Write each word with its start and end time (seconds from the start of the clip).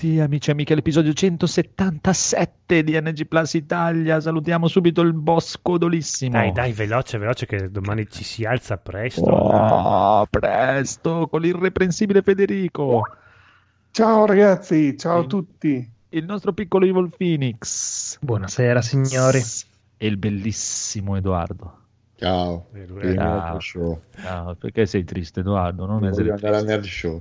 Benvenuti 0.00 0.18
amici 0.20 0.48
e 0.48 0.52
amiche 0.52 0.72
all'episodio 0.72 1.12
177 1.12 2.82
di 2.82 2.98
NG 2.98 3.26
Plus 3.26 3.52
Italia. 3.52 4.18
Salutiamo 4.18 4.66
subito 4.66 5.02
il 5.02 5.12
boss 5.12 5.58
codolissimo. 5.60 6.32
Dai, 6.32 6.52
dai, 6.52 6.72
veloce, 6.72 7.18
veloce 7.18 7.44
che 7.44 7.70
domani 7.70 8.08
ci 8.08 8.24
si 8.24 8.46
alza 8.46 8.78
presto. 8.78 9.30
Oh, 9.30 10.26
presto, 10.30 11.28
con 11.30 11.42
l'irreprensibile 11.42 12.22
Federico. 12.22 13.02
Ciao 13.90 14.24
ragazzi, 14.24 14.96
ciao 14.96 15.20
a 15.20 15.26
tutti. 15.26 15.86
Il 16.08 16.24
nostro 16.24 16.54
piccolo 16.54 16.86
Evil 16.86 17.12
Phoenix. 17.14 18.16
Buonasera 18.22 18.80
signori. 18.80 19.42
E 19.98 20.06
il 20.06 20.16
bellissimo 20.16 21.16
Edoardo. 21.16 21.76
Ciao, 22.16 22.68
Ciao. 23.14 23.58
Ciao. 23.60 24.54
Perché 24.54 24.86
sei 24.86 25.04
triste 25.04 25.40
Edoardo? 25.40 25.84
Non 25.84 25.98
voglio 25.98 26.10
essere 26.10 26.30
andare 26.30 26.56
al 26.56 26.64
Nerd 26.64 26.84
Show. 26.84 27.20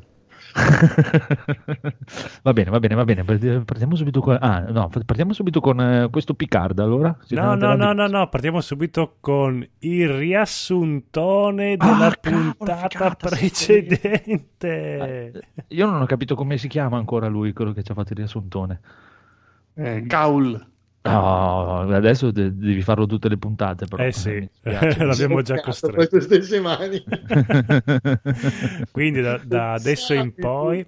va 2.44 2.54
bene, 2.54 2.70
va 2.70 2.80
bene, 2.80 2.96
va 2.96 3.04
bene. 3.06 3.24
Partiamo 3.24 3.96
subito 3.96 4.22
con, 4.22 4.38
ah, 4.40 4.60
no, 4.70 4.90
partiamo 4.90 5.34
subito 5.34 5.60
con 5.60 5.80
eh, 5.80 6.10
questo 6.10 6.34
Picard. 6.34 6.80
Allora, 6.80 7.16
no, 7.30 7.56
no, 7.56 7.76
no, 7.76 7.94
no, 7.94 8.08
no, 8.08 8.30
partiamo 8.30 8.62
subito 8.62 9.18
con 9.20 9.66
il 9.80 10.10
riassuntone 10.10 11.78
della 11.78 12.08
Ah, 12.08 12.18
puntata 12.20 12.88
cavolo, 12.88 12.90
figata, 12.90 13.30
precedente. 13.30 15.32
Eh, 15.34 15.42
Io 15.70 15.86
non 15.86 16.02
ho 16.02 16.06
capito 16.06 16.36
come 16.36 16.58
si 16.58 16.68
chiama 16.68 16.98
ancora 16.98 17.28
lui, 17.28 17.54
quello 17.54 17.74
che 17.74 17.84
ci 17.84 17.92
ha 17.92 17.96
fatto 17.96 18.14
il 18.14 18.20
riassuntone. 18.20 18.80
Eh, 19.76 20.04
Gaul. 20.06 20.68
No, 21.02 21.80
adesso 21.96 22.32
de- 22.32 22.56
devi 22.56 22.82
farlo 22.82 23.06
tutte 23.06 23.30
le 23.30 23.38
puntate. 23.38 23.86
Però. 23.86 24.04
Eh 24.04 24.12
sì, 24.12 24.48
l'abbiamo 24.64 25.42
già 25.42 25.56
Cazzo, 25.56 25.88
costretto. 25.88 25.96
queste 25.96 26.22
stesse 26.22 26.60
mani. 26.60 27.04
Quindi 28.92 29.22
da, 29.22 29.40
da 29.44 29.74
adesso 29.74 30.14
in 30.14 30.34
poi... 30.34 30.86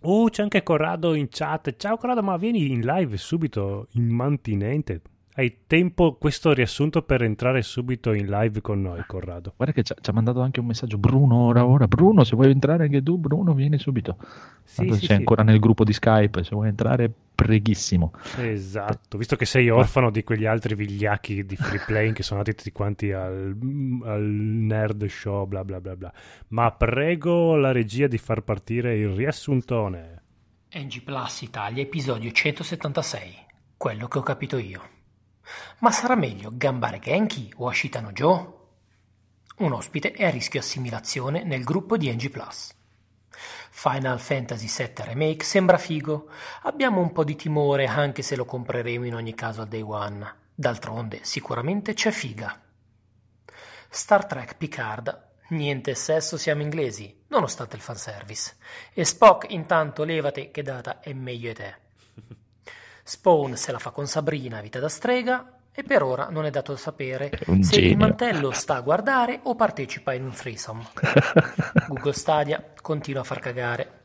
Uh, 0.00 0.28
c'è 0.28 0.42
anche 0.42 0.62
Corrado 0.62 1.14
in 1.14 1.28
chat. 1.30 1.76
Ciao 1.76 1.96
Corrado, 1.96 2.22
ma 2.22 2.36
vieni 2.36 2.70
in 2.70 2.80
live 2.80 3.16
subito, 3.16 3.86
immantinente. 3.92 5.00
Hai 5.36 5.60
tempo 5.66 6.14
questo 6.14 6.52
riassunto 6.52 7.02
per 7.02 7.22
entrare 7.22 7.62
subito 7.62 8.12
in 8.12 8.26
live 8.26 8.60
con 8.60 8.82
noi, 8.82 9.02
Corrado. 9.06 9.54
Guarda 9.56 9.74
che 9.74 9.82
ci 9.82 9.92
ha, 9.92 9.96
ci 9.98 10.10
ha 10.10 10.12
mandato 10.12 10.40
anche 10.40 10.60
un 10.60 10.66
messaggio 10.66 10.98
Bruno 10.98 11.36
ora 11.46 11.66
ora. 11.66 11.88
Bruno, 11.88 12.22
se 12.22 12.36
vuoi 12.36 12.50
entrare 12.50 12.84
anche 12.84 13.02
tu, 13.02 13.16
Bruno, 13.16 13.54
vieni 13.54 13.78
subito. 13.78 14.16
Sì, 14.62 14.76
Tanto 14.76 14.94
sì, 14.94 15.00
sei 15.00 15.08
sì. 15.08 15.14
ancora 15.14 15.42
nel 15.42 15.58
gruppo 15.58 15.84
di 15.84 15.92
Skype, 15.92 16.44
se 16.44 16.54
vuoi 16.54 16.68
entrare, 16.68 17.10
preghissimo. 17.34 18.12
Esatto, 18.38 19.18
visto 19.18 19.36
che 19.36 19.44
sei 19.44 19.68
orfano 19.68 20.10
di 20.10 20.22
quegli 20.22 20.46
altri 20.46 20.74
vigliacchi 20.74 21.44
di 21.44 21.56
free 21.56 21.82
playing 21.84 22.14
che 22.14 22.22
sono 22.22 22.40
andati 22.40 22.56
tutti 22.56 22.72
quanti 22.72 23.12
al, 23.12 23.56
al 24.04 24.22
nerd 24.22 25.04
show, 25.06 25.46
bla 25.46 25.64
bla 25.64 25.80
bla 25.80 25.96
bla. 25.96 26.12
Ma 26.48 26.70
prego 26.72 27.56
la 27.56 27.72
regia 27.72 28.06
di 28.06 28.18
far 28.18 28.42
partire 28.42 28.96
il 28.96 29.08
riassuntone. 29.08 30.22
NG 30.74 31.02
Plus 31.02 31.42
Italia, 31.42 31.82
episodio 31.82 32.30
176. 32.30 33.46
Quello 33.76 34.08
che 34.08 34.18
ho 34.18 34.22
capito 34.22 34.56
io. 34.56 34.82
Ma 35.80 35.90
sarà 35.90 36.14
meglio 36.16 36.50
Gambare 36.52 36.98
Genki 36.98 37.52
o 37.56 37.68
Ashitano 37.68 38.12
Joe? 38.12 38.52
Un 39.58 39.72
ospite 39.72 40.12
è 40.12 40.24
a 40.24 40.30
rischio 40.30 40.58
assimilazione 40.58 41.44
nel 41.44 41.62
gruppo 41.62 41.96
di 41.96 42.12
NG 42.12 42.30
Plus. 42.30 42.73
Final 43.76 44.20
Fantasy 44.20 44.68
VII 44.68 45.04
Remake 45.04 45.44
sembra 45.44 45.76
figo. 45.76 46.30
Abbiamo 46.62 47.00
un 47.00 47.12
po' 47.12 47.24
di 47.24 47.34
timore 47.34 47.86
anche 47.86 48.22
se 48.22 48.36
lo 48.36 48.44
compreremo 48.44 49.04
in 49.04 49.14
ogni 49.16 49.34
caso 49.34 49.62
al 49.62 49.68
day 49.68 49.82
one. 49.82 50.34
D'altronde 50.54 51.18
sicuramente 51.22 51.92
c'è 51.92 52.12
figa. 52.12 52.58
Star 53.90 54.26
Trek 54.26 54.56
Picard. 54.56 55.32
Niente 55.48 55.94
sesso, 55.96 56.38
siamo 56.38 56.62
inglesi, 56.62 57.24
nonostante 57.26 57.74
il 57.74 57.82
fanservice. 57.82 58.56
E 58.94 59.04
Spock, 59.04 59.50
intanto 59.50 60.04
levate 60.04 60.52
che 60.52 60.62
data 60.62 61.00
è 61.00 61.12
meglio 61.12 61.50
e 61.50 61.54
te. 61.54 61.76
Spawn 63.02 63.56
se 63.56 63.72
la 63.72 63.80
fa 63.80 63.90
con 63.90 64.06
Sabrina, 64.06 64.60
vita 64.62 64.78
da 64.78 64.88
strega, 64.88 65.58
e 65.76 65.82
per 65.82 66.04
ora 66.04 66.28
non 66.30 66.44
è 66.44 66.50
dato 66.50 66.76
sapere 66.76 67.32
se 67.60 67.80
il 67.80 67.96
mantello 67.96 68.52
sta 68.52 68.76
a 68.76 68.80
guardare 68.80 69.40
o 69.42 69.56
partecipa 69.56 70.12
in 70.12 70.22
un 70.22 70.30
threesome. 70.30 70.86
Google 71.88 72.12
Stadia 72.12 72.72
continua 72.80 73.22
a 73.22 73.24
far 73.24 73.40
cagare. 73.40 74.02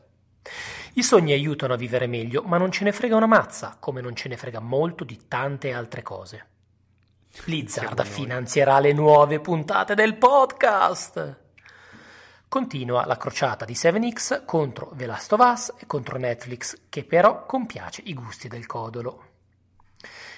I 0.94 1.02
sogni 1.04 1.32
aiutano 1.32 1.74
a 1.74 1.76
vivere 1.76 2.08
meglio, 2.08 2.42
ma 2.42 2.58
non 2.58 2.72
ce 2.72 2.82
ne 2.82 2.90
frega 2.90 3.14
una 3.14 3.26
mazza, 3.26 3.76
come 3.78 4.00
non 4.00 4.16
ce 4.16 4.28
ne 4.28 4.36
frega 4.36 4.58
molto 4.58 5.04
di 5.04 5.28
tante 5.28 5.72
altre 5.72 6.02
cose. 6.02 6.46
Blizzard 7.44 8.02
finanzierà 8.04 8.80
le 8.80 8.92
nuove 8.92 9.38
puntate 9.38 9.94
del 9.94 10.16
podcast. 10.16 11.38
Continua 12.48 13.06
la 13.06 13.16
crociata 13.16 13.64
di 13.64 13.74
7X 13.74 14.44
contro 14.44 14.90
The 14.96 15.06
Last 15.06 15.32
of 15.34 15.40
Us 15.40 15.72
e 15.78 15.86
contro 15.86 16.18
Netflix, 16.18 16.76
che 16.88 17.04
però 17.04 17.46
compiace 17.46 18.02
i 18.06 18.12
gusti 18.12 18.48
del 18.48 18.66
codolo. 18.66 19.29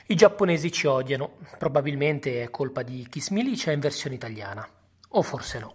I 0.06 0.14
giapponesi 0.14 0.72
ci 0.72 0.86
odiano, 0.86 1.38
probabilmente 1.58 2.42
è 2.42 2.50
colpa 2.50 2.82
di 2.82 3.06
Kiss 3.08 3.30
Milicia 3.30 3.70
in 3.70 3.80
versione 3.80 4.16
italiana, 4.16 4.68
o 5.08 5.22
forse 5.22 5.58
no. 5.58 5.74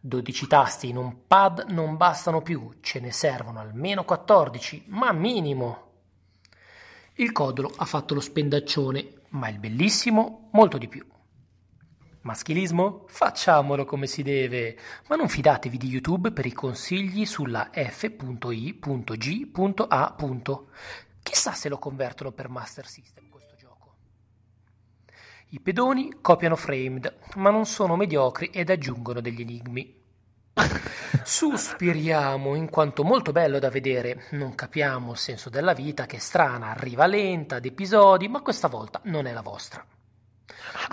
12 0.00 0.46
tasti 0.46 0.88
in 0.88 0.96
un 0.96 1.26
pad 1.26 1.66
non 1.70 1.96
bastano 1.96 2.42
più, 2.42 2.74
ce 2.80 3.00
ne 3.00 3.10
servono 3.10 3.58
almeno 3.58 4.04
14, 4.04 4.84
ma 4.88 5.12
minimo. 5.12 5.84
Il 7.14 7.32
codolo 7.32 7.72
ha 7.76 7.84
fatto 7.86 8.14
lo 8.14 8.20
spendaccione, 8.20 9.22
ma 9.30 9.48
il 9.48 9.58
bellissimo 9.58 10.50
molto 10.52 10.76
di 10.78 10.86
più. 10.86 11.04
Maschilismo? 12.20 13.04
Facciamolo 13.06 13.84
come 13.84 14.06
si 14.06 14.22
deve, 14.22 14.76
ma 15.08 15.16
non 15.16 15.28
fidatevi 15.28 15.78
di 15.78 15.88
YouTube 15.88 16.32
per 16.32 16.44
i 16.44 16.52
consigli 16.52 17.24
sulla 17.24 17.70
f.i.g.a. 17.72 18.14
Chissà 21.26 21.54
se 21.54 21.68
lo 21.68 21.76
convertono 21.76 22.30
per 22.30 22.48
Master 22.48 22.86
System 22.86 23.28
questo 23.28 23.56
gioco. 23.56 23.96
I 25.48 25.58
pedoni 25.58 26.18
copiano 26.20 26.54
Framed, 26.54 27.16
ma 27.34 27.50
non 27.50 27.66
sono 27.66 27.96
mediocri 27.96 28.50
ed 28.50 28.70
aggiungono 28.70 29.20
degli 29.20 29.40
enigmi. 29.40 30.02
Suspiriamo 31.24 32.54
in 32.54 32.70
quanto 32.70 33.02
molto 33.02 33.32
bello 33.32 33.58
da 33.58 33.70
vedere, 33.70 34.28
non 34.30 34.54
capiamo 34.54 35.10
il 35.10 35.18
senso 35.18 35.50
della 35.50 35.72
vita 35.72 36.06
che 36.06 36.18
è 36.18 36.20
strana, 36.20 36.70
arriva 36.70 37.06
lenta, 37.06 37.56
ad 37.56 37.64
episodi, 37.64 38.28
ma 38.28 38.40
questa 38.40 38.68
volta 38.68 39.00
non 39.06 39.26
è 39.26 39.32
la 39.32 39.42
vostra. 39.42 39.84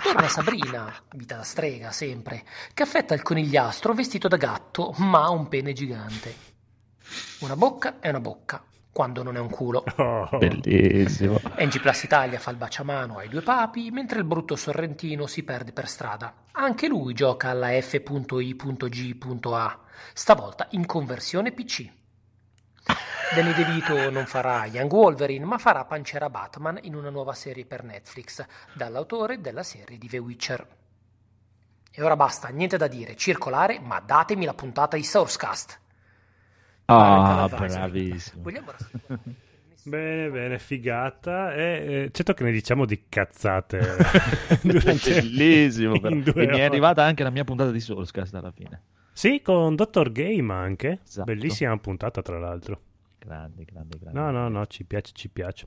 Torna 0.02 0.28
Sabrina, 0.28 0.92
vita 1.12 1.36
da 1.36 1.44
strega 1.44 1.92
sempre, 1.92 2.44
che 2.74 2.82
affetta 2.82 3.14
il 3.14 3.22
conigliastro 3.22 3.94
vestito 3.94 4.26
da 4.26 4.36
gatto, 4.36 4.94
ma 4.96 5.22
ha 5.22 5.30
un 5.30 5.46
pene 5.46 5.72
gigante. 5.72 6.34
Una 7.38 7.54
bocca 7.54 8.00
è 8.00 8.08
una 8.08 8.20
bocca, 8.20 8.60
quando 8.94 9.24
non 9.24 9.36
è 9.36 9.40
un 9.40 9.50
culo. 9.50 9.84
Oh, 9.96 10.38
Bellissimo. 10.38 11.40
NG 11.58 11.80
Plus 11.80 12.02
Italia 12.04 12.38
fa 12.38 12.50
il 12.50 12.56
baciamano 12.56 13.18
ai 13.18 13.28
due 13.28 13.40
papi, 13.42 13.90
mentre 13.90 14.18
il 14.20 14.24
brutto 14.24 14.54
sorrentino 14.54 15.26
si 15.26 15.42
perde 15.42 15.72
per 15.72 15.88
strada. 15.88 16.32
Anche 16.52 16.86
lui 16.86 17.14
gioca 17.14 17.50
alla 17.50 17.68
F.I.G.A, 17.80 19.78
stavolta 20.12 20.68
in 20.70 20.86
conversione 20.86 21.52
PC. 21.52 21.90
Danny 23.34 23.54
DeVito 23.54 24.10
non 24.10 24.26
farà 24.26 24.66
Young 24.66 24.92
Wolverine, 24.92 25.44
ma 25.44 25.58
farà 25.58 25.84
Pancera 25.84 26.30
Batman 26.30 26.78
in 26.82 26.94
una 26.94 27.10
nuova 27.10 27.32
serie 27.32 27.64
per 27.64 27.82
Netflix, 27.82 28.44
dall'autore 28.74 29.40
della 29.40 29.64
serie 29.64 29.98
di 29.98 30.06
The 30.06 30.18
Witcher. 30.18 30.66
E 31.90 32.02
ora 32.02 32.14
basta, 32.14 32.48
niente 32.48 32.76
da 32.76 32.86
dire, 32.86 33.16
circolare, 33.16 33.80
ma 33.80 34.00
datemi 34.00 34.44
la 34.44 34.54
puntata 34.54 34.96
di 34.96 35.02
Sourcecast. 35.04 35.80
Ah, 36.86 37.48
bravissimo. 37.48 38.42
Vogliamo? 38.42 38.72
Bene, 39.86 40.30
bene, 40.30 40.58
figata. 40.58 41.54
E, 41.54 42.04
eh, 42.04 42.10
certo 42.10 42.32
che 42.32 42.42
ne 42.42 42.52
diciamo 42.52 42.86
di 42.86 43.04
cazzate 43.06 43.80
Bellissimo. 44.64 46.00
però. 46.00 46.14
E 46.16 46.46
mi 46.46 46.58
è 46.58 46.62
arrivata 46.62 47.04
anche 47.04 47.22
la 47.22 47.28
mia 47.28 47.44
puntata 47.44 47.70
di 47.70 47.80
Soulscast 47.80 48.34
alla 48.34 48.50
fine. 48.50 48.80
Sì, 49.12 49.42
con 49.42 49.76
Dr. 49.76 50.10
Game 50.10 50.52
anche. 50.54 51.00
Esatto. 51.06 51.26
Bellissima 51.30 51.76
puntata, 51.76 52.22
tra 52.22 52.38
l'altro. 52.38 52.80
Grande, 53.18 53.64
grande, 53.64 53.98
grande. 53.98 54.18
No, 54.18 54.30
no, 54.30 54.48
no, 54.48 54.66
ci 54.66 54.84
piace, 54.84 55.12
ci 55.14 55.28
piace. 55.30 55.66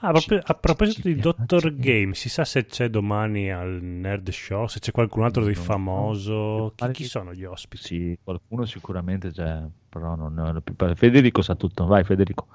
Ah, 0.00 0.10
proprio- 0.10 0.40
Ci- 0.40 0.44
a 0.46 0.54
proposito 0.54 1.00
ci 1.02 1.14
di. 1.14 1.20
Dr. 1.20 1.74
Game, 1.74 2.14
si 2.14 2.28
sa 2.28 2.44
se 2.44 2.64
c'è 2.64 2.88
domani 2.88 3.50
al 3.52 3.82
Nerd 3.82 4.30
Show, 4.30 4.66
se 4.68 4.78
c'è 4.78 4.90
qualcun 4.90 5.24
altro 5.24 5.44
di 5.44 5.54
famoso. 5.54 6.72
Chi, 6.74 6.90
chi 6.92 7.04
sono 7.04 7.34
gli 7.34 7.44
ospiti? 7.44 7.82
Sì, 7.82 8.18
qualcuno 8.22 8.64
sicuramente 8.64 9.30
c'è, 9.32 9.62
però 9.94 10.16
non 10.16 10.34
ne 10.34 10.42
ho 10.42 10.60
più 10.60 10.74
Federico 10.96 11.40
sa 11.40 11.54
tutto, 11.54 11.86
vai 11.86 12.02
Federico. 12.02 12.48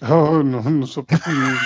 Oh, 0.00 0.42
no, 0.42 0.60
non 0.62 0.84
so 0.84 1.04
più 1.04 1.16
niente. 1.26 1.60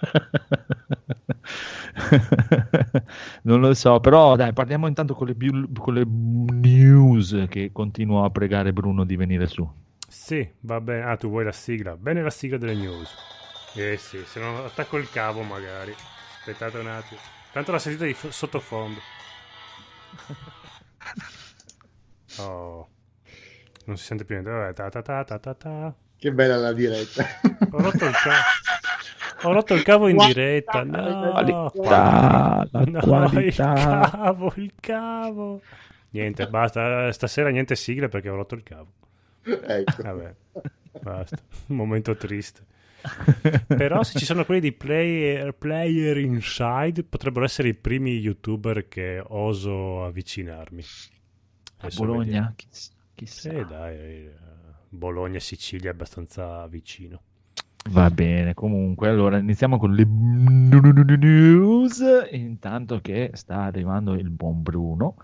non 3.42 3.60
lo 3.60 3.74
so, 3.74 4.00
però 4.00 4.34
dai, 4.34 4.52
parliamo 4.52 4.88
intanto 4.88 5.14
con 5.14 5.28
le, 5.28 5.34
biu- 5.34 5.78
con 5.78 5.94
le 5.94 6.04
news 6.04 7.44
che 7.48 7.70
continuo 7.72 8.24
a 8.24 8.30
pregare 8.30 8.72
Bruno 8.72 9.04
di 9.04 9.14
venire 9.14 9.46
su. 9.46 9.68
Sì, 10.08 10.50
va 10.60 10.80
bene. 10.80 11.04
Ah, 11.04 11.16
tu 11.16 11.28
vuoi 11.28 11.44
la 11.44 11.52
sigla? 11.52 11.96
Bene 11.96 12.20
la 12.20 12.30
sigla 12.30 12.58
delle 12.58 12.74
news. 12.74 13.14
Eh 13.76 13.96
sì, 13.98 14.18
se 14.24 14.40
no 14.40 14.64
attacco 14.64 14.96
il 14.96 15.08
cavo 15.10 15.42
magari. 15.42 15.94
Aspettate 16.38 16.78
un 16.78 16.88
attimo. 16.88 17.20
Tanto 17.52 17.70
la 17.70 17.78
sentite 17.78 18.06
di 18.06 18.14
f- 18.14 18.30
sottofondo. 18.30 18.98
Oh. 22.38 22.86
Non 23.88 23.96
si 23.96 24.04
sente 24.04 24.24
più 24.26 24.34
niente. 24.38 24.72
Ta 24.74 24.90
ta 24.90 25.00
ta 25.00 25.24
ta 25.24 25.38
ta 25.38 25.54
ta. 25.54 25.94
Che 26.18 26.32
bella 26.32 26.56
la 26.56 26.72
diretta. 26.74 27.24
Ho 27.72 27.80
rotto 27.80 28.04
il 28.04 28.12
cavo. 28.12 29.48
Ho 29.48 29.52
rotto 29.52 29.72
il 29.74 29.82
cavo 29.82 30.08
in 30.08 30.16
diretta. 30.18 30.82
No, 30.84 31.30
Qualità, 31.30 32.68
la 32.70 32.82
no, 32.84 32.98
il 32.98 33.00
qualità. 33.00 34.10
cavo, 34.10 34.52
il 34.56 34.72
cavo. 34.78 35.60
Niente, 36.10 36.48
basta. 36.48 37.10
Stasera 37.12 37.48
niente 37.48 37.76
sigle 37.76 38.08
perché 38.08 38.28
ho 38.28 38.34
rotto 38.34 38.54
il 38.56 38.62
cavo. 38.62 38.92
ecco. 39.42 40.02
Vabbè, 40.02 40.34
basta. 41.00 41.38
Un 41.68 41.76
momento 41.76 42.14
triste. 42.16 42.66
Però 43.68 44.02
se 44.02 44.18
ci 44.18 44.24
sono 44.26 44.44
quelli 44.44 44.60
di 44.60 44.72
player, 44.72 45.52
player 45.52 46.16
Inside 46.18 47.04
potrebbero 47.04 47.44
essere 47.46 47.68
i 47.68 47.74
primi 47.74 48.18
youtuber 48.18 48.86
che 48.88 49.22
oso 49.24 50.04
avvicinarmi. 50.04 50.82
A 50.82 51.86
Adesso 51.86 52.00
vediamo. 52.04 52.12
Bologna, 52.22 52.52
chissà. 52.56 52.90
Chissà. 53.18 53.50
Sì, 53.50 53.64
dai, 53.68 53.96
eh, 53.96 54.32
Bologna 54.88 55.36
e 55.36 55.40
Sicilia 55.40 55.90
è 55.90 55.92
abbastanza 55.92 56.66
vicino. 56.68 57.20
Va 57.90 58.10
bene, 58.10 58.54
comunque, 58.54 59.08
allora 59.08 59.38
iniziamo 59.38 59.78
con 59.78 59.92
le 59.94 60.04
news. 60.04 62.02
Intanto 62.32 63.00
che 63.00 63.30
sta 63.34 63.62
arrivando 63.62 64.14
il 64.14 64.30
buon 64.30 64.62
Bruno. 64.62 65.16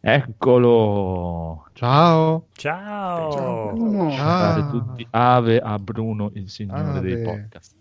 Eccolo. 0.00 1.66
Ciao. 1.72 2.46
Ciao! 2.52 3.72
Bruno. 3.72 4.10
Fate 4.10 4.60
Ah. 4.60 4.68
tutti 4.70 5.06
ave 5.10 5.58
a 5.60 5.78
Bruno, 5.78 6.30
il 6.34 6.48
signore 6.48 7.00
dei 7.00 7.12
Ave. 7.14 7.22
podcast. 7.22 7.74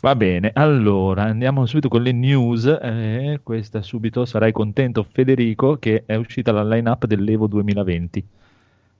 Va 0.00 0.14
bene, 0.14 0.50
allora 0.54 1.24
andiamo 1.24 1.66
subito 1.66 1.88
con 1.88 2.02
le 2.02 2.12
news. 2.12 2.66
Eh, 2.66 3.40
questa 3.42 3.82
subito 3.82 4.24
sarai 4.26 4.52
contento, 4.52 5.02
Federico, 5.02 5.76
che 5.78 6.04
è 6.06 6.14
uscita 6.14 6.52
la 6.52 6.62
line-up 6.62 7.06
dell'Evo 7.06 7.46
2020. 7.46 8.24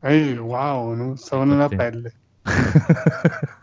Eh, 0.01 0.39
wow, 0.39 0.95
non 0.95 1.17
stavo 1.17 1.45
nella 1.45 1.69
Sì. 1.69 1.77
pelle. 1.77 2.13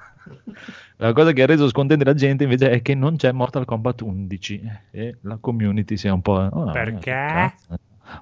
La 0.97 1.11
cosa 1.13 1.33
che 1.33 1.43
ha 1.43 1.45
reso 1.45 1.67
scontenta 1.67 2.05
la 2.05 2.13
gente 2.13 2.43
invece 2.43 2.69
è 2.69 2.81
che 2.81 2.95
non 2.95 3.17
c'è 3.17 3.31
Mortal 3.31 3.65
Kombat 3.65 4.01
11 4.01 4.61
e 4.91 5.17
la 5.21 5.37
community 5.39 5.97
si 5.97 6.07
è 6.07 6.11
un 6.11 6.21
po'... 6.21 6.33
oh, 6.51 6.71
Perché? 6.71 7.11
cazzo. 7.11 7.75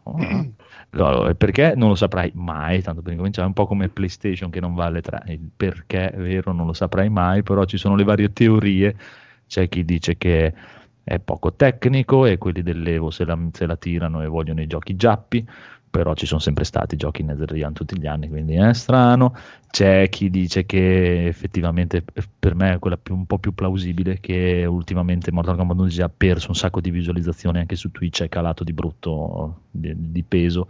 Oh, 0.03 0.17
no. 0.17 0.51
Allora, 0.93 1.33
perché 1.33 1.73
non 1.75 1.89
lo 1.89 1.95
saprai 1.95 2.31
mai, 2.35 2.83
tanto 2.83 3.01
per 3.01 3.13
incominciare, 3.13 3.45
è 3.45 3.47
un 3.47 3.55
po' 3.55 3.65
come 3.65 3.89
PlayStation 3.89 4.51
che 4.51 4.59
non 4.59 4.75
vale 4.75 5.01
3, 5.01 5.23
il 5.27 5.49
perché 5.55 6.11
è 6.11 6.17
vero 6.17 6.51
non 6.53 6.67
lo 6.67 6.73
saprai 6.73 7.09
mai, 7.09 7.41
però 7.41 7.65
ci 7.65 7.77
sono 7.77 7.95
le 7.95 8.03
varie 8.03 8.31
teorie, 8.31 8.95
c'è 9.47 9.67
chi 9.69 9.83
dice 9.85 10.15
che 10.17 10.53
è 11.03 11.17
poco 11.19 11.53
tecnico 11.53 12.27
e 12.27 12.37
quelli 12.37 12.61
dell'Evo 12.61 13.09
se 13.09 13.25
la, 13.25 13.35
se 13.51 13.65
la 13.65 13.75
tirano 13.75 14.21
e 14.21 14.27
vogliono 14.27 14.61
i 14.61 14.67
giochi 14.67 14.95
giappi, 14.95 15.43
però 15.93 16.15
ci 16.15 16.25
sono 16.25 16.39
sempre 16.39 16.63
stati 16.63 16.95
giochi 16.95 17.21
Netherrealm 17.21 17.73
tutti 17.73 17.99
gli 17.99 18.07
anni, 18.07 18.27
quindi 18.27 18.55
è 18.55 18.73
strano. 18.73 19.35
C'è 19.69 20.09
chi 20.09 20.31
dice 20.31 20.65
che 20.65 21.27
effettivamente 21.27 22.03
eh, 22.15 22.23
per 22.39 22.55
me 22.55 22.73
è 22.73 22.79
quella 22.79 22.97
più- 22.97 23.13
un 23.13 23.27
po' 23.27 23.37
più 23.37 23.53
plausibile 23.53 24.19
che 24.19 24.65
ultimamente 24.67 25.31
Mortal 25.31 25.55
Kombat 25.55 25.77
11 25.77 26.01
ha 26.01 26.09
perso 26.09 26.47
un 26.49 26.55
sacco 26.55 26.81
di 26.81 26.89
visualizzazioni 26.89 27.59
anche 27.59 27.75
su 27.75 27.91
Twitch, 27.91 28.23
è 28.23 28.29
calato 28.29 28.63
di 28.63 28.73
brutto 28.73 29.61
di, 29.69 29.93
di 29.95 30.23
peso. 30.23 30.67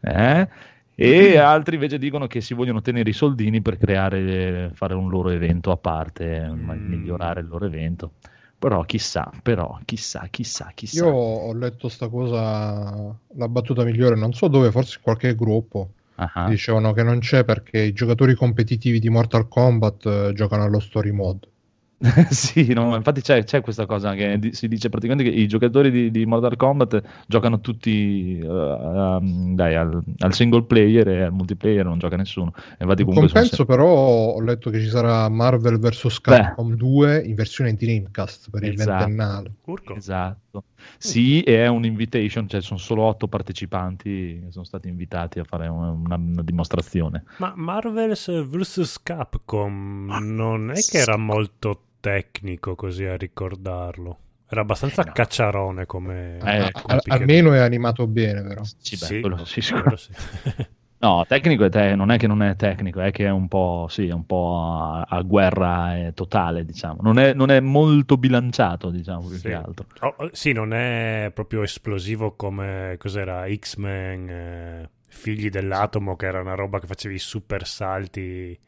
eh? 0.00 0.48
E 0.96 1.36
altri 1.36 1.74
invece 1.74 1.98
dicono 1.98 2.26
che 2.26 2.40
si 2.40 2.52
vogliono 2.54 2.80
tenere 2.80 3.10
i 3.10 3.12
soldini 3.12 3.60
per 3.62 3.76
creare, 3.78 4.70
fare 4.74 4.94
un 4.94 5.08
loro 5.10 5.28
evento 5.30 5.70
a 5.70 5.76
parte, 5.76 6.48
Mm. 6.50 6.88
migliorare 6.88 7.40
il 7.40 7.46
loro 7.46 7.66
evento. 7.66 8.12
Però 8.58 8.82
chissà, 8.84 9.30
però 9.42 9.78
chissà, 9.84 10.26
chissà, 10.30 10.72
chissà. 10.74 11.04
Io 11.04 11.12
ho 11.12 11.52
letto 11.52 11.88
sta 11.88 12.08
cosa, 12.08 13.14
la 13.34 13.48
battuta 13.48 13.84
migliore, 13.84 14.16
non 14.16 14.32
so 14.32 14.48
dove, 14.48 14.70
forse 14.70 14.96
in 14.96 15.02
qualche 15.02 15.34
gruppo. 15.34 15.90
Ah, 16.14 16.46
Dicevano 16.48 16.92
che 16.94 17.02
non 17.02 17.18
c'è 17.18 17.44
perché 17.44 17.78
i 17.80 17.92
giocatori 17.92 18.34
competitivi 18.34 18.98
di 18.98 19.10
Mortal 19.10 19.48
Kombat 19.48 20.06
eh, 20.06 20.32
giocano 20.32 20.64
allo 20.64 20.80
story 20.80 21.10
mode. 21.10 21.48
sì, 22.28 22.74
no, 22.74 22.94
infatti 22.94 23.22
c'è, 23.22 23.42
c'è 23.44 23.62
questa 23.62 23.86
cosa 23.86 24.12
che 24.12 24.50
si 24.52 24.68
dice 24.68 24.90
praticamente 24.90 25.30
che 25.30 25.34
i 25.34 25.48
giocatori 25.48 25.90
di, 25.90 26.10
di 26.10 26.26
Mortal 26.26 26.56
Kombat 26.56 27.02
giocano 27.26 27.60
tutti 27.60 28.38
eh, 28.38 28.46
um, 28.46 29.54
dai, 29.54 29.74
al, 29.76 30.02
al 30.18 30.34
single 30.34 30.64
player 30.64 31.08
e 31.08 31.22
al 31.22 31.32
multiplayer 31.32 31.86
non 31.86 31.98
gioca 31.98 32.16
nessuno. 32.16 32.52
Infatti 32.78 33.00
In 33.00 33.06
comunque 33.06 33.28
sono 33.28 33.40
compenso 33.40 33.64
però 33.64 33.88
ho 33.88 34.40
letto 34.42 34.68
che 34.68 34.80
ci 34.80 34.88
sarà 34.88 35.26
Marvel 35.30 35.78
vs 35.78 36.20
Capcom 36.20 36.74
2 36.74 37.22
in 37.24 37.34
versione 37.34 37.74
di 37.74 37.86
Dreamcast 37.86 38.50
per 38.50 38.64
il 38.64 38.74
Esatto. 38.74 38.90
ventennale. 38.90 39.52
Urco. 39.64 39.94
Esatto. 39.94 40.64
Sì, 40.98 41.42
e 41.42 41.62
è 41.62 41.66
un 41.68 41.84
invitation, 41.84 42.48
cioè 42.48 42.60
sono 42.60 42.78
solo 42.78 43.02
otto 43.02 43.28
partecipanti 43.28 44.40
che 44.44 44.50
sono 44.50 44.64
stati 44.64 44.88
invitati 44.88 45.38
a 45.38 45.44
fare 45.44 45.66
una, 45.68 45.90
una- 45.90 46.16
una 46.16 46.42
dimostrazione. 46.42 47.24
Ma 47.38 47.52
Marvels 47.56 48.44
vs 48.46 49.00
Capcom 49.02 50.18
non 50.20 50.70
è 50.70 50.80
che 50.82 50.98
era 50.98 51.16
molto 51.16 51.80
tecnico 52.00 52.74
così 52.74 53.04
a 53.04 53.16
ricordarlo. 53.16 54.18
Era 54.48 54.60
abbastanza 54.60 55.02
Eh, 55.02 55.06
no. 55.06 55.12
cacciarone 55.12 55.86
come... 55.86 56.36
Eh, 56.38 56.70
come 56.72 56.94
a- 56.96 57.02
almeno 57.14 57.52
è 57.52 57.58
animato 57.58 58.06
bene 58.06 58.42
però. 58.42 58.62
Sì, 58.64 58.96
beh, 58.96 59.04
Sì, 59.06 59.20
quello 59.20 59.44
sì, 59.44 59.60
quello 59.60 59.96
sì. 59.96 60.12
No, 60.98 61.24
tecnico 61.28 61.64
è 61.64 61.68
te- 61.68 61.94
non 61.94 62.10
è 62.10 62.16
che 62.16 62.26
non 62.26 62.42
è 62.42 62.56
tecnico, 62.56 63.00
è 63.00 63.10
che 63.10 63.26
è 63.26 63.30
un 63.30 63.48
po', 63.48 63.86
sì, 63.90 64.06
è 64.08 64.12
un 64.12 64.24
po' 64.24 64.58
a, 64.58 65.02
a 65.02 65.20
guerra 65.22 65.96
eh, 65.98 66.14
totale, 66.14 66.64
diciamo. 66.64 67.00
Non 67.02 67.18
è, 67.18 67.34
non 67.34 67.50
è 67.50 67.60
molto 67.60 68.16
bilanciato, 68.16 68.88
diciamo, 68.90 69.20
più 69.28 69.36
Sì. 69.36 69.42
che 69.42 69.52
altro. 69.52 69.84
Oh, 70.00 70.14
oh, 70.16 70.30
sì, 70.32 70.52
non 70.52 70.72
è 70.72 71.30
proprio 71.34 71.62
esplosivo 71.62 72.32
come 72.34 72.96
cos'era 72.98 73.44
X-Men, 73.46 74.28
eh, 74.30 74.90
Figli 75.06 75.50
dell'Atomo, 75.50 76.16
che 76.16 76.26
era 76.26 76.40
una 76.40 76.54
roba 76.54 76.80
che 76.80 76.86
facevi 76.86 77.18
super 77.18 77.66
salti. 77.66 78.58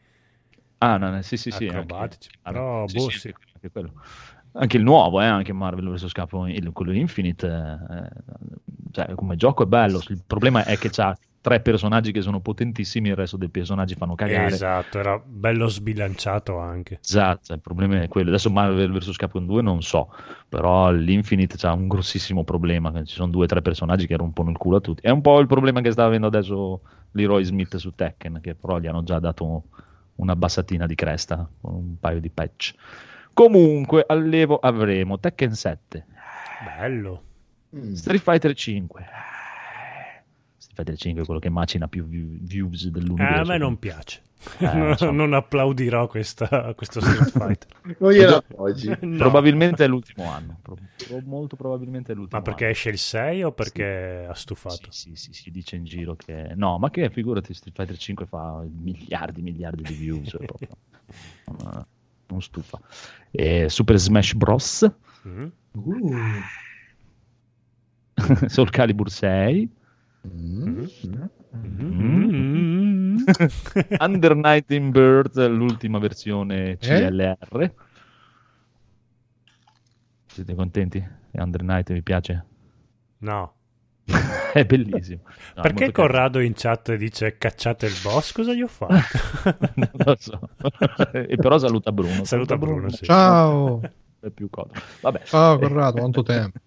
Ah, 0.77 0.97
no, 0.97 1.09
no, 1.09 1.21
sì, 1.23 1.35
sì, 1.35 1.49
sì. 1.49 1.65
Acrobatici, 1.67 2.29
Anche, 2.43 2.59
però, 2.59 2.87
sì, 2.87 2.97
boh, 2.97 3.09
sì, 3.09 3.19
sì. 3.19 3.33
anche- 3.53 3.69
quello. 3.71 3.91
Anche 4.53 4.77
il 4.77 4.83
nuovo, 4.83 5.21
eh, 5.21 5.25
anche 5.25 5.51
Marvel 5.53 5.93
vs. 5.93 6.11
Capcom, 6.11 6.71
quello 6.71 6.91
Infinite, 6.93 7.47
eh, 7.47 8.09
cioè, 8.91 9.13
come 9.15 9.35
gioco 9.35 9.63
è 9.63 9.65
bello. 9.65 9.99
Il 10.09 10.21
problema 10.25 10.63
è 10.63 10.77
che 10.77 10.89
c'ha 10.89 11.15
tre 11.41 11.61
personaggi 11.61 12.11
che 12.11 12.21
sono 12.21 12.39
potentissimi, 12.39 13.09
il 13.09 13.15
resto 13.15 13.37
dei 13.37 13.49
personaggi 13.49 13.95
fanno 13.95 14.15
cagare. 14.15 14.47
Esatto, 14.47 14.99
era 14.99 15.19
bello 15.23 15.67
sbilanciato 15.67 16.57
anche. 16.57 16.99
Esatto, 17.01 17.53
il 17.53 17.61
problema 17.61 18.01
è 18.01 18.07
quello. 18.07 18.29
Adesso 18.29 18.49
Marvel 18.49 18.91
vs. 18.91 19.15
Capcom 19.15 19.45
2 19.45 19.61
non 19.61 19.81
so, 19.81 20.13
però 20.47 20.91
l'Infinite 20.91 21.55
c'ha 21.57 21.73
un 21.73 21.87
grossissimo 21.87 22.43
problema, 22.43 22.91
ci 23.03 23.15
sono 23.15 23.29
due 23.29 23.45
o 23.45 23.47
tre 23.47 23.61
personaggi 23.61 24.07
che 24.07 24.17
rompono 24.17 24.49
il 24.49 24.57
culo 24.57 24.77
a 24.77 24.81
tutti. 24.81 25.01
È 25.01 25.09
un 25.09 25.21
po' 25.21 25.39
il 25.39 25.47
problema 25.47 25.81
che 25.81 25.91
sta 25.91 26.05
avendo 26.05 26.27
adesso 26.27 26.81
Leroy 27.11 27.43
Smith 27.43 27.77
su 27.77 27.93
Tekken, 27.95 28.39
che 28.41 28.55
però 28.55 28.79
gli 28.79 28.87
hanno 28.87 29.03
già 29.03 29.19
dato 29.19 29.63
una 30.15 30.35
bassatina 30.35 30.85
di 30.85 30.95
cresta, 30.95 31.49
con 31.61 31.73
un 31.73 31.99
paio 31.99 32.19
di 32.19 32.29
patch. 32.29 32.73
Comunque, 33.33 34.03
all'Evo 34.05 34.59
avremo 34.59 35.17
Tekken 35.19 35.53
7, 35.53 36.05
Bello. 36.77 37.23
Mm. 37.75 37.93
Street 37.93 38.21
Fighter 38.21 38.53
5. 38.53 39.05
Fighter 40.79 40.97
5 40.97 41.21
è 41.21 41.25
quello 41.25 41.39
che 41.41 41.49
macina 41.49 41.87
più 41.89 42.05
view- 42.05 42.39
views 42.41 42.85
Eh, 42.85 42.91
dell'universo. 42.91 43.41
a 43.41 43.45
me 43.45 43.57
non 43.57 43.77
piace. 43.79 44.21
Eh, 44.59 44.73
non, 44.73 44.95
so. 44.95 45.11
non 45.11 45.33
applaudirò 45.33 46.07
questa, 46.07 46.73
questo 46.73 47.01
Street 47.01 47.29
Fighter. 47.31 47.95
Non 47.99 48.11
gliela 48.13 48.37
appoggi. 48.37 48.87
No. 49.01 49.17
Probabilmente 49.17 49.83
è 49.83 49.87
l'ultimo 49.87 50.29
anno. 50.31 50.57
Pro- 50.61 50.77
pro- 51.05 51.21
molto 51.25 51.57
probabilmente 51.57 52.13
è 52.13 52.15
l'ultimo 52.15 52.37
Ma 52.39 52.45
perché 52.45 52.63
anno. 52.63 52.71
esce 52.73 52.89
il 52.89 52.97
6 52.97 53.43
o 53.43 53.51
perché 53.51 54.25
ha 54.29 54.33
stufato? 54.33 54.89
Sì, 54.91 55.15
sì, 55.15 55.33
sì, 55.33 55.41
si 55.43 55.51
dice 55.51 55.75
in 55.75 55.83
giro 55.83 56.15
che 56.15 56.53
no, 56.55 56.77
ma 56.77 56.89
che 56.89 57.09
figurati 57.09 57.53
Street 57.53 57.75
Fighter 57.75 57.97
5 57.97 58.25
fa 58.25 58.63
miliardi, 58.81 59.41
miliardi 59.41 59.83
di 59.83 59.93
views 59.93 60.33
non, 61.45 61.85
non 62.27 62.41
stufa. 62.41 62.79
E 63.31 63.67
Super 63.67 63.97
Smash 63.97 64.33
Bros. 64.35 64.89
Mm? 65.27 65.45
Uh. 65.73 66.13
Soul 68.47 68.69
Calibur 68.69 69.09
6, 69.09 69.69
Mm. 70.27 70.85
Mm. 71.55 73.17
Under 73.99 74.35
Night 74.35 74.71
in 74.71 74.91
Bird, 74.91 75.47
l'ultima 75.47 75.99
versione 75.99 76.77
CLR. 76.77 77.73
Siete 80.27 80.55
contenti? 80.55 81.07
Under 81.31 81.63
Night 81.63 81.93
vi 81.93 82.01
piace? 82.01 82.45
No. 83.19 83.53
è 84.53 84.65
bellissimo. 84.65 85.21
No, 85.55 85.63
Perché 85.63 85.91
Corrado 85.91 86.39
in 86.39 86.53
chat 86.55 86.95
dice 86.95 87.37
cacciate 87.37 87.85
il 87.87 87.93
boss? 88.01 88.31
Cosa 88.31 88.53
gli 88.53 88.61
ho 88.61 88.67
fatto? 88.67 88.93
non 89.75 89.89
lo 89.93 90.15
so. 90.17 90.39
e 91.11 91.35
però 91.35 91.57
saluta 91.57 91.91
Bruno. 91.91 92.23
Saluta 92.23 92.55
Bruno, 92.57 92.89
sì. 92.89 93.03
Ciao, 93.03 93.81
È 94.19 94.29
più 94.29 94.49
comodo. 94.49 94.79
Vabbè. 95.01 95.21
ciao 95.23 95.55
Eh, 95.55 95.59
Corrado, 95.59 95.99
quanto 95.99 96.23
tempo. 96.23 96.59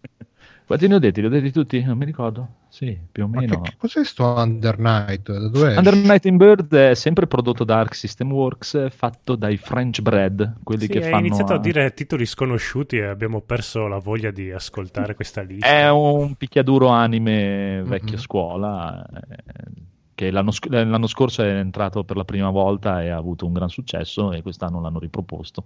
Quanti 0.72 0.88
ne 0.88 0.94
ho 0.94 0.98
detti? 0.98 1.20
Li 1.20 1.26
ho 1.26 1.30
detti 1.30 1.52
tutti? 1.52 1.82
Non 1.84 1.98
mi 1.98 2.06
ricordo. 2.06 2.48
Sì, 2.68 2.98
più 3.12 3.24
o 3.24 3.28
Ma 3.32 3.40
meno. 3.40 3.60
che, 3.60 3.70
che 3.72 3.76
cos'è 3.76 4.04
sto 4.04 4.24
Under 4.36 4.78
Night? 4.78 5.30
Da 5.30 5.48
dove 5.48 5.76
Under 5.76 5.94
Night 5.96 6.24
in 6.24 6.36
Bird 6.38 6.74
è 6.74 6.94
sempre 6.94 7.26
prodotto 7.26 7.64
da 7.64 7.78
Arc 7.78 7.94
System 7.94 8.32
Works, 8.32 8.88
fatto 8.90 9.36
dai 9.36 9.58
French 9.58 10.00
Bread, 10.00 10.60
quelli 10.62 10.86
Sì, 10.86 10.88
che 10.88 11.02
hai 11.02 11.02
fanno... 11.02 11.18
iniziato 11.18 11.52
a 11.54 11.58
dire 11.58 11.92
titoli 11.94 12.26
sconosciuti 12.26 12.96
e 12.98 13.04
abbiamo 13.06 13.40
perso 13.40 13.86
la 13.86 13.98
voglia 13.98 14.30
di 14.30 14.50
ascoltare 14.50 15.14
questa 15.14 15.42
lista. 15.42 15.66
È 15.66 15.88
un 15.90 16.34
picchiaduro 16.34 16.88
anime 16.88 17.82
vecchio 17.84 18.16
Mhm. 18.16 18.22
scuola, 18.22 19.04
eh, 19.06 19.72
che 20.14 20.30
l'anno, 20.30 20.50
sc- 20.50 20.66
l'anno 20.70 21.06
scorso 21.06 21.42
è 21.42 21.56
entrato 21.56 22.04
per 22.04 22.16
la 22.16 22.24
prima 22.24 22.50
volta 22.50 23.02
e 23.02 23.08
ha 23.10 23.16
avuto 23.16 23.46
un 23.46 23.52
gran 23.52 23.68
successo 23.68 24.32
e 24.32 24.42
quest'anno 24.42 24.80
l'hanno 24.80 24.98
riproposto. 24.98 25.64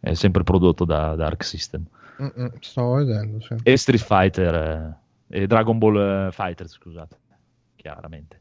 È 0.00 0.14
sempre 0.14 0.44
prodotto 0.44 0.84
da, 0.84 1.14
da 1.14 1.26
Arc 1.26 1.44
System. 1.44 1.84
Mm-mm, 2.20 2.50
stavo 2.60 2.94
vedendo, 2.94 3.40
sì. 3.40 3.54
E 3.62 3.76
Street 3.76 4.02
Fighter 4.02 4.54
eh, 5.28 5.40
e 5.42 5.46
Dragon 5.46 5.78
Ball 5.78 6.26
eh, 6.28 6.32
Fighter, 6.32 6.68
scusate, 6.68 7.16
chiaramente. 7.76 8.40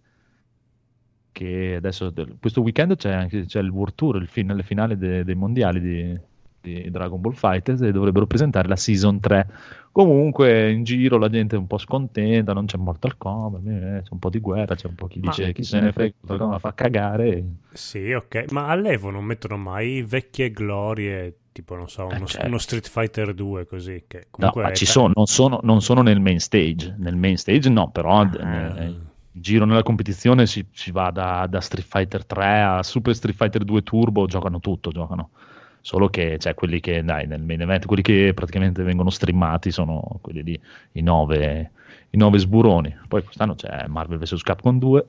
Che 1.32 1.76
adesso 1.76 2.12
questo 2.40 2.62
weekend 2.62 2.96
c'è 2.96 3.12
anche 3.12 3.46
c'è 3.46 3.60
il 3.60 3.70
World 3.70 3.94
Tour, 3.94 4.16
il 4.18 4.28
fin- 4.28 4.52
le 4.56 4.64
finali 4.64 4.98
de- 4.98 5.24
dei 5.24 5.36
mondiali 5.36 5.80
di, 5.80 6.20
di 6.60 6.90
Dragon 6.90 7.22
Ball 7.22 7.34
Fighters 7.34 7.82
e 7.82 7.92
dovrebbero 7.92 8.26
presentare 8.26 8.68
la 8.68 8.76
Season 8.76 9.20
3. 9.20 9.48
Comunque 9.92 10.72
in 10.72 10.84
giro 10.84 11.20
la 11.20 11.30
gente 11.30 11.56
è 11.56 11.60
un 11.60 11.68
po' 11.68 11.78
scontenta, 11.78 12.54
non 12.54 12.66
c'è 12.66 12.78
Mortal 12.78 13.18
Kombat, 13.18 13.68
eh, 13.68 14.02
c'è 14.04 14.10
un 14.12 14.20
po' 14.20 14.30
di 14.32 14.40
guerra, 14.40 14.74
c'è 14.74 14.88
un 14.88 14.96
po' 14.96 15.06
chi 15.06 15.20
Ma- 15.20 15.30
dice 15.30 15.54
chi 15.54 15.64
se 15.64 15.80
ne 15.80 15.92
frega, 15.92 16.14
Mortal 16.22 16.38
Kombat 16.40 16.60
fa 16.60 16.74
cagare. 16.74 17.44
Sì, 17.72 18.12
ok, 18.14 18.46
ma 18.52 18.68
all'Evo 18.70 19.12
non 19.12 19.24
mettono 19.24 19.58
mai 19.58 20.02
vecchie 20.02 20.50
glorie, 20.52 21.36
tipo, 21.58 21.76
non 21.76 21.90
so, 21.90 22.10
Eh, 22.10 22.16
uno, 22.18 22.26
certo. 22.28 22.46
uno 22.48 22.58
Street 22.60 22.88
Fighter 22.88 23.34
2 23.34 23.66
così, 23.66 24.04
che 24.08 24.18
No, 24.20 24.26
comunque... 24.30 24.62
ma 24.64 24.70
è 24.70 24.76
ci 24.76 24.86
ta- 24.86 24.92
sono, 24.92 25.12
non 25.16 25.26
sono, 25.26 25.60
non 25.64 25.82
sono 25.82 26.02
nel 26.04 26.20
main 26.20 26.40
stage, 26.40 26.94
nel 27.00 27.16
main 27.16 27.36
stage 27.38 27.68
no, 27.70 27.90
però 27.90 28.20
Ah. 28.22 28.82
eh, 28.84 28.96
giro 29.32 29.66
nella 29.66 29.82
competizione 29.84 30.46
si, 30.46 30.66
si 30.72 30.92
va 30.92 31.10
da, 31.10 31.48
da 31.50 31.60
Street 31.62 31.88
Fighter 31.88 32.26
3 32.26 32.62
a 32.62 32.84
Super 32.84 33.16
Street 33.16 33.36
Fighter 33.36 33.64
2 33.64 33.82
Turbo, 33.84 34.28
giocano 34.28 34.60
tutto, 34.60 34.92
giocano. 34.92 35.30
Solo 35.82 36.10
che 36.10 36.38
cioè, 36.38 36.54
quelli 36.54 36.80
che, 36.80 37.04
dai, 37.04 37.26
nel 37.28 37.42
main 37.42 37.62
event, 37.62 37.86
quelli 37.86 38.02
che 38.02 38.34
praticamente 38.36 38.84
vengono 38.84 39.10
streamati 39.10 39.72
sono 39.72 40.20
quelli 40.22 40.44
lì, 40.44 40.60
i 40.94 41.02
nove, 41.02 41.72
i 42.10 42.18
nove 42.18 42.38
sburoni. 42.40 42.94
Poi 43.08 43.24
quest'anno 43.24 43.56
c'è 43.56 43.86
Marvel 43.88 44.18
vs. 44.20 44.42
Capcom 44.42 44.78
2, 44.80 45.06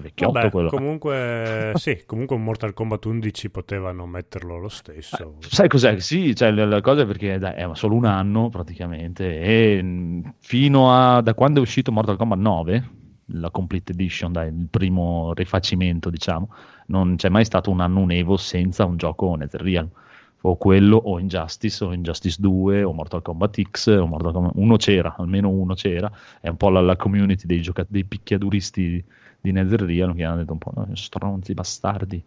vecchiotto 0.00 0.32
Vabbè, 0.32 0.50
quello. 0.50 0.68
comunque, 0.70 1.72
sì, 1.76 2.02
comunque 2.06 2.36
un 2.36 2.44
Mortal 2.44 2.72
Kombat 2.72 3.04
11 3.04 3.50
potevano 3.50 4.06
metterlo 4.06 4.58
lo 4.58 4.68
stesso. 4.68 5.36
Sai 5.40 5.68
cos'è? 5.68 5.98
Sì, 5.98 6.34
cioè, 6.34 6.50
la, 6.50 6.80
cosa 6.80 7.02
è 7.02 7.06
perché 7.06 7.38
dai, 7.38 7.54
è 7.54 7.68
solo 7.72 7.94
un 7.94 8.04
anno 8.04 8.48
praticamente 8.48 9.40
e 9.40 9.82
mh, 9.82 10.34
fino 10.40 10.92
a 10.92 11.20
da 11.20 11.34
quando 11.34 11.60
è 11.60 11.62
uscito 11.62 11.92
Mortal 11.92 12.16
Kombat 12.16 12.38
9, 12.38 12.90
la 13.32 13.50
Complete 13.50 13.92
Edition, 13.92 14.32
dai, 14.32 14.48
il 14.48 14.68
primo 14.70 15.32
rifacimento, 15.34 16.10
diciamo, 16.10 16.48
non 16.86 17.16
c'è 17.16 17.28
mai 17.28 17.44
stato 17.44 17.70
un 17.70 17.80
anno 17.80 18.00
un 18.00 18.10
Evo 18.10 18.36
senza 18.36 18.84
un 18.84 18.96
gioco 18.96 19.34
Netherrealm. 19.34 19.90
O 20.42 20.56
quello, 20.56 20.96
o 20.96 21.18
Injustice, 21.18 21.82
o 21.82 21.92
Injustice 21.92 22.36
2, 22.40 22.84
o 22.84 22.92
Mortal 22.92 23.22
Kombat 23.22 23.60
X, 23.70 23.88
o 23.88 24.06
Mortal 24.06 24.32
Kombat... 24.32 24.52
Uno 24.54 24.76
c'era, 24.76 25.16
almeno 25.18 25.48
uno 25.48 25.74
c'era. 25.74 26.10
È 26.40 26.48
un 26.48 26.56
po' 26.56 26.68
la, 26.70 26.80
la 26.80 26.94
community 26.94 27.44
dei, 27.44 27.60
gioca- 27.60 27.84
dei 27.88 28.04
picchiaduristi 28.04 29.04
di 29.40 29.52
Netherrealm 29.52 30.14
che 30.14 30.24
hanno 30.24 30.36
detto 30.38 30.52
un 30.52 30.58
po' 30.58 30.72
"No, 30.74 30.88
stronzi, 30.94 31.54
bastardi, 31.54 32.22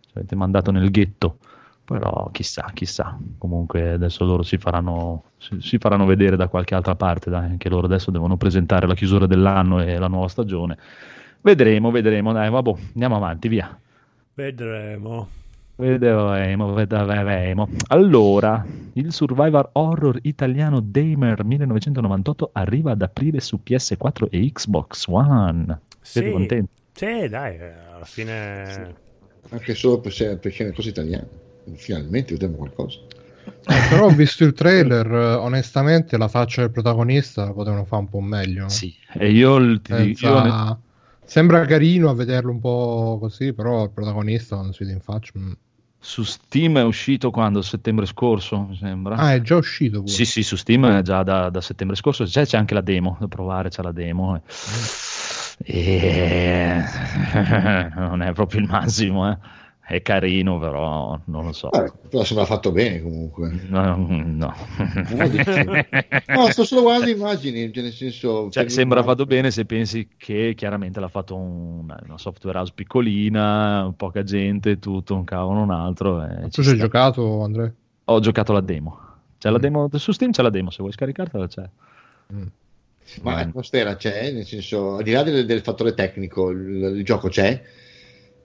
ci 0.00 0.10
avete 0.14 0.34
mandato 0.34 0.70
nel 0.70 0.90
ghetto. 0.90 1.38
Però 1.84 2.28
chissà, 2.30 2.70
chissà. 2.72 3.18
Comunque 3.36 3.90
adesso 3.90 4.24
loro 4.24 4.44
si 4.44 4.58
faranno, 4.58 5.24
si, 5.38 5.56
si 5.60 5.78
faranno 5.78 6.04
vedere 6.06 6.36
da 6.36 6.46
qualche 6.46 6.76
altra 6.76 6.94
parte, 6.94 7.30
dai, 7.30 7.50
anche 7.50 7.68
loro 7.68 7.86
adesso 7.86 8.12
devono 8.12 8.36
presentare 8.36 8.86
la 8.86 8.94
chiusura 8.94 9.26
dell'anno 9.26 9.82
e 9.82 9.98
la 9.98 10.06
nuova 10.06 10.28
stagione. 10.28 10.78
Vedremo, 11.40 11.90
vedremo, 11.90 12.32
dai, 12.32 12.48
vabbè, 12.48 12.74
andiamo 12.92 13.16
avanti, 13.16 13.48
via. 13.48 13.76
Vedremo. 14.34 15.26
Vedremo, 15.74 16.74
vedremo. 16.74 17.68
Allora, 17.88 18.64
il 18.92 19.12
Survivor 19.12 19.70
Horror 19.72 20.18
italiano 20.22 20.80
Damer 20.80 21.42
1998 21.42 22.50
arriva 22.52 22.92
ad 22.92 23.02
aprile 23.02 23.40
su 23.40 23.58
PS4 23.64 24.28
e 24.30 24.52
Xbox 24.52 25.06
One. 25.08 25.80
Siete 26.10 26.28
Sì. 26.28 26.32
contenti? 26.34 26.70
Sì, 26.92 27.28
dai, 27.28 27.58
alla 27.60 28.04
fine... 28.04 28.94
Anche 29.50 29.74
solo 29.74 30.00
per, 30.00 30.12
se- 30.12 30.36
perché 30.36 30.62
è 30.62 30.66
una 30.66 30.74
cosa 30.74 30.88
italiana. 30.88 31.26
Finalmente 31.74 32.32
vedremo 32.32 32.56
qualcosa. 32.56 32.98
Eh, 33.44 33.88
però 33.88 34.06
ho 34.06 34.10
visto 34.10 34.44
il 34.44 34.52
trailer, 34.52 35.06
eh, 35.06 35.34
onestamente 35.34 36.16
la 36.18 36.28
faccia 36.28 36.62
del 36.62 36.70
protagonista 36.70 37.44
la 37.44 37.52
potevano 37.52 37.84
fare 37.84 38.02
un 38.02 38.08
po' 38.08 38.20
meglio. 38.20 38.68
Sì, 38.68 38.92
e 39.14 39.30
io, 39.30 39.56
il- 39.56 39.80
ti 39.82 39.92
dico- 39.94 40.26
Senza- 40.26 40.46
io- 40.46 40.80
Sembra 41.24 41.64
carino 41.64 42.10
a 42.10 42.14
vederlo 42.14 42.50
un 42.50 42.58
po' 42.60 43.18
così, 43.20 43.52
però 43.52 43.84
il 43.84 43.90
protagonista 43.90 44.56
quando 44.56 44.72
si 44.72 44.82
vede 44.82 44.96
in 44.96 45.00
faccia... 45.00 45.30
mm. 45.38 45.52
su 46.00 46.24
Steam 46.24 46.78
è 46.78 46.82
uscito 46.82 47.30
quando? 47.30 47.62
Settembre 47.62 48.06
scorso, 48.06 48.66
mi 48.68 48.76
sembra. 48.76 49.14
Ah, 49.16 49.34
è 49.34 49.40
già 49.40 49.56
uscito 49.56 50.00
pure. 50.00 50.12
Sì, 50.12 50.24
sì, 50.24 50.42
su 50.42 50.56
Steam 50.56 50.86
è 50.86 51.02
già 51.02 51.22
da, 51.22 51.50
da 51.50 51.60
settembre 51.60 51.94
scorso. 51.94 52.24
C'è, 52.24 52.46
c'è 52.46 52.56
anche 52.56 52.74
la 52.74 52.80
demo 52.80 53.16
da 53.20 53.28
provare, 53.28 53.68
c'è 53.68 53.82
la 53.82 53.92
demo. 53.92 54.34
eh. 54.34 54.40
E... 55.62 56.82
non 57.96 58.22
è 58.22 58.32
proprio 58.32 58.60
il 58.60 58.66
massimo, 58.68 59.30
eh. 59.30 59.38
È 59.90 60.02
carino, 60.02 60.60
però 60.60 61.18
non 61.24 61.46
lo 61.46 61.52
so. 61.52 61.68
Vabbè, 61.70 61.90
però 62.08 62.22
sembra 62.22 62.46
fatto 62.46 62.70
bene 62.70 63.02
comunque. 63.02 63.50
No, 63.68 63.96
no. 63.98 64.54
No, 66.28 66.46
sto 66.50 66.64
solo 66.64 66.82
guardando 66.82 67.10
immagini, 67.10 67.72
cioè 67.72 67.82
nel 67.82 67.92
senso... 67.92 68.48
Cioè, 68.50 68.68
sembra 68.68 69.02
fatto 69.02 69.24
bene 69.24 69.50
se 69.50 69.64
pensi 69.64 70.08
che 70.16 70.52
chiaramente 70.56 71.00
l'ha 71.00 71.08
fatto 71.08 71.34
un- 71.34 71.92
una 72.04 72.18
software 72.18 72.58
house 72.58 72.72
piccolina, 72.72 73.92
poca 73.96 74.22
gente, 74.22 74.78
tutto, 74.78 75.16
un 75.16 75.24
cavolo, 75.24 75.60
un 75.60 75.72
altro. 75.72 76.22
e 76.24 76.48
Tu 76.50 76.62
ci 76.62 76.68
hai 76.68 76.76
sta. 76.76 76.84
giocato, 76.84 77.42
Andrea? 77.42 77.72
Ho 78.04 78.20
giocato 78.20 78.52
la 78.52 78.60
demo. 78.60 78.96
C'è 79.38 79.50
la 79.50 79.58
Mm. 79.58 79.60
demo 79.60 79.88
su 79.94 80.12
Steam, 80.12 80.30
c'è 80.30 80.42
la 80.42 80.50
demo, 80.50 80.70
se 80.70 80.76
vuoi 80.80 80.92
scaricartela 80.92 81.48
c'è. 81.48 81.68
Mm. 82.32 82.46
Ma 83.22 83.34
l'atmosfera 83.34 83.96
c'è, 83.96 84.30
nel 84.32 84.46
senso, 84.46 84.96
al 84.96 85.02
di 85.02 85.10
là 85.10 85.22
del, 85.22 85.44
del 85.44 85.60
fattore 85.62 85.94
tecnico, 85.94 86.50
il, 86.50 86.94
il 86.96 87.04
gioco 87.04 87.28
c'è. 87.28 87.60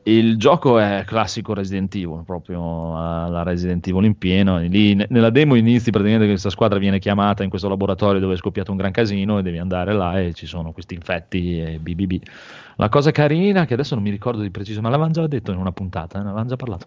Il 0.07 0.37
gioco 0.37 0.77
è 0.77 1.03
classico 1.03 1.55
Resident 1.55 1.93
Evil, 1.95 2.21
proprio 2.23 2.95
alla 2.95 3.41
Resident 3.41 3.87
Evil 3.87 4.05
in 4.05 4.17
pieno. 4.17 4.59
Lì, 4.59 4.93
ne- 4.93 5.07
nella 5.09 5.31
demo 5.31 5.55
inizi 5.55 5.89
praticamente 5.89 6.25
che 6.25 6.31
questa 6.31 6.51
squadra 6.51 6.77
viene 6.77 6.99
chiamata 6.99 7.41
in 7.43 7.49
questo 7.49 7.67
laboratorio 7.67 8.19
dove 8.19 8.35
è 8.35 8.37
scoppiato 8.37 8.69
un 8.69 8.77
gran 8.77 8.91
casino 8.91 9.39
e 9.39 9.41
devi 9.41 9.57
andare 9.57 9.93
là 9.93 10.19
e 10.19 10.33
ci 10.33 10.45
sono 10.45 10.71
questi 10.73 10.93
infetti 10.93 11.59
e 11.59 11.79
BBB. 11.79 12.21
La 12.75 12.89
cosa 12.89 13.09
carina, 13.09 13.65
che 13.65 13.73
adesso 13.73 13.95
non 13.95 14.03
mi 14.03 14.11
ricordo 14.11 14.41
di 14.43 14.51
preciso, 14.51 14.79
ma 14.81 14.89
l'avevamo 14.89 15.13
già 15.13 15.25
detto 15.25 15.51
in 15.51 15.57
una 15.57 15.71
puntata, 15.71 16.19
eh, 16.19 16.21
ne 16.21 16.27
avevamo 16.27 16.49
già 16.49 16.55
parlato. 16.55 16.85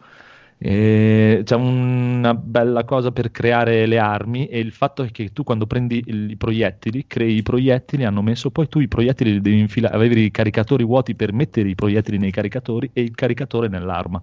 C'è 0.61 1.55
una 1.55 2.35
bella 2.35 2.85
cosa 2.85 3.13
per 3.13 3.31
creare 3.31 3.87
le 3.87 3.99
armi 3.99 4.47
e 4.49 4.59
il 4.59 4.73
fatto 4.73 5.05
è 5.05 5.11
che 5.11 5.33
tu 5.33 5.45
quando 5.45 5.67
prendi 5.67 6.03
il- 6.07 6.31
i 6.33 6.37
proiettili, 6.37 7.07
crei 7.07 7.37
i 7.37 7.43
proiettili, 7.43 8.05
hanno 8.05 8.23
messo 8.23 8.51
poi 8.51 8.67
tu 8.69 8.81
i 8.81 8.89
proiettili 8.89 9.33
li 9.35 9.41
devi 9.41 9.59
infilare, 9.61 9.95
avevi 9.95 10.25
i 10.25 10.31
caricatori 10.33 10.83
vuoti 10.85 11.15
per 11.15 11.33
mettere 11.33 11.69
i 11.69 11.75
proiettili 11.77 12.19
nei 12.19 12.33
caricatori 12.33 12.91
e 12.93 13.03
il 13.03 13.15
caricatore 13.15 13.69
nell'arma, 13.69 14.21